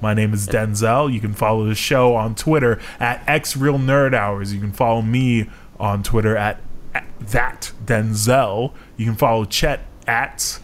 My 0.00 0.14
name 0.14 0.32
is 0.32 0.46
Denzel. 0.46 1.12
You 1.12 1.20
can 1.20 1.34
follow 1.34 1.66
the 1.66 1.74
show 1.74 2.14
on 2.14 2.34
Twitter 2.34 2.80
at 2.98 3.24
XRealNerdHours. 3.26 4.52
You 4.52 4.60
can 4.60 4.72
follow 4.72 5.02
me 5.02 5.50
on 5.78 6.02
Twitter 6.02 6.36
at, 6.36 6.60
at 6.94 7.06
that 7.20 7.72
Denzel. 7.84 8.72
You 8.96 9.06
can 9.06 9.16
follow 9.16 9.44
Chet 9.44 9.80
at. 10.06 10.60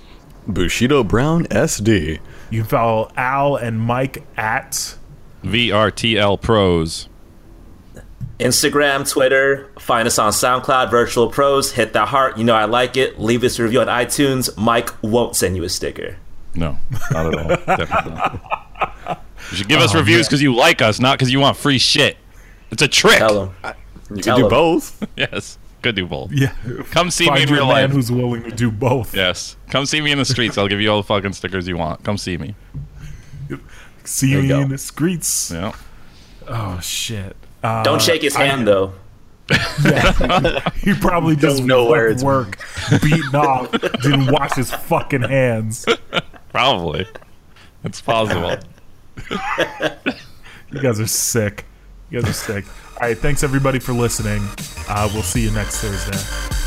Bushido 0.47 1.03
Brown 1.03 1.45
SD. 1.47 2.21
You 2.51 2.61
can 2.61 2.69
follow 2.69 3.11
Al 3.17 3.57
and 3.57 3.81
Mike 3.81 4.25
at. 4.37 4.97
VRTL 5.43 6.41
Pros. 6.41 7.09
Instagram, 8.39 9.11
Twitter, 9.11 9.71
find 9.79 10.07
us 10.07 10.19
on 10.19 10.31
SoundCloud, 10.33 10.91
Virtual 10.91 11.29
Pros. 11.31 11.73
Hit 11.73 11.93
that 11.95 12.09
heart. 12.09 12.37
You 12.37 12.45
know 12.45 12.55
I 12.55 12.67
like 12.67 12.97
it. 12.97 13.19
Leave 13.19 13.43
us 13.45 13.59
a 13.59 13.63
review 13.63 13.81
on 13.81 13.87
iTunes. 13.87 14.55
Mike 14.59 14.91
won't 15.03 15.35
send 15.37 15.57
you 15.57 15.65
a 15.65 15.69
sticker. 15.69 16.17
No, 16.55 16.79
not 17.11 17.27
at 17.35 17.39
all. 17.39 17.49
Definitely 17.77 18.13
not. 18.13 19.23
You 19.51 19.57
should 19.59 19.69
give 19.69 19.81
us 19.81 19.95
Oh, 19.95 19.99
reviews 19.99 20.27
because 20.27 20.43
you 20.43 20.55
like 20.55 20.83
us, 20.83 20.99
not 21.01 21.19
because 21.19 21.31
you 21.33 21.41
want 21.41 21.57
free 21.57 21.79
shit. 21.79 22.17
It's 22.71 22.83
a 22.83 22.89
trick. 22.89 23.19
Tell 23.19 23.47
them. 23.63 23.75
You 24.11 24.23
Tell 24.23 24.37
can 24.37 24.43
do 24.43 24.47
him. 24.47 24.51
both. 24.51 25.07
Yes, 25.17 25.59
could 25.83 25.95
do 25.95 26.07
both. 26.07 26.33
Yeah. 26.33 26.53
Come 26.91 27.11
see 27.11 27.25
me 27.25 27.29
Find 27.31 27.43
in 27.43 27.49
your 27.49 27.59
real 27.59 27.67
man 27.69 27.75
life. 27.85 27.91
who's 27.93 28.11
willing 28.11 28.43
to 28.45 28.51
do 28.51 28.71
both. 28.71 29.15
Yes, 29.15 29.57
come 29.71 29.87
see 29.87 30.01
me 30.01 30.11
in 30.13 30.19
the 30.19 30.25
streets. 30.25 30.59
I'll 30.59 30.69
give 30.69 30.81
you 30.81 30.91
all 30.91 30.99
the 31.03 31.07
fucking 31.07 31.33
stickers 31.33 31.67
you 31.69 31.77
want. 31.77 32.03
Come 32.05 32.19
see 32.19 32.37
me. 32.37 32.55
See 34.05 34.33
There 34.35 34.43
you 34.43 34.57
me 34.57 34.63
in 34.63 34.69
the 34.71 34.79
streets. 34.79 35.51
Yeah. 35.53 35.75
Oh, 36.49 36.79
shit. 36.81 37.37
Uh, 37.63 37.83
Don't 37.83 38.01
shake 38.03 38.23
his 38.23 38.35
hand, 38.37 38.67
though. 38.67 38.93
He 40.83 40.95
probably 40.95 41.37
just 41.37 41.63
know 41.63 41.87
where 41.87 42.09
left 42.11 42.23
it's- 42.23 42.25
work, 42.25 42.59
beaten 43.03 43.35
off, 43.35 43.71
didn't 44.03 44.31
wash 44.31 44.55
his 44.55 44.71
fucking 44.73 45.23
hands. 45.23 45.85
Probably. 46.51 47.07
It's 47.85 48.01
possible. 48.01 48.57
You 50.73 50.81
guys 50.81 50.99
are 51.01 51.07
sick. 51.07 51.65
You 52.11 52.21
guys 52.21 52.31
are 52.31 52.33
sick. 52.33 52.65
All 53.01 53.09
right, 53.09 53.19
thanks 53.19 53.43
everybody 53.43 53.79
for 53.79 53.93
listening. 53.93 54.43
Uh, 54.89 55.09
we'll 55.13 55.23
see 55.23 55.43
you 55.43 55.51
next 55.51 55.81
Thursday. 55.81 56.63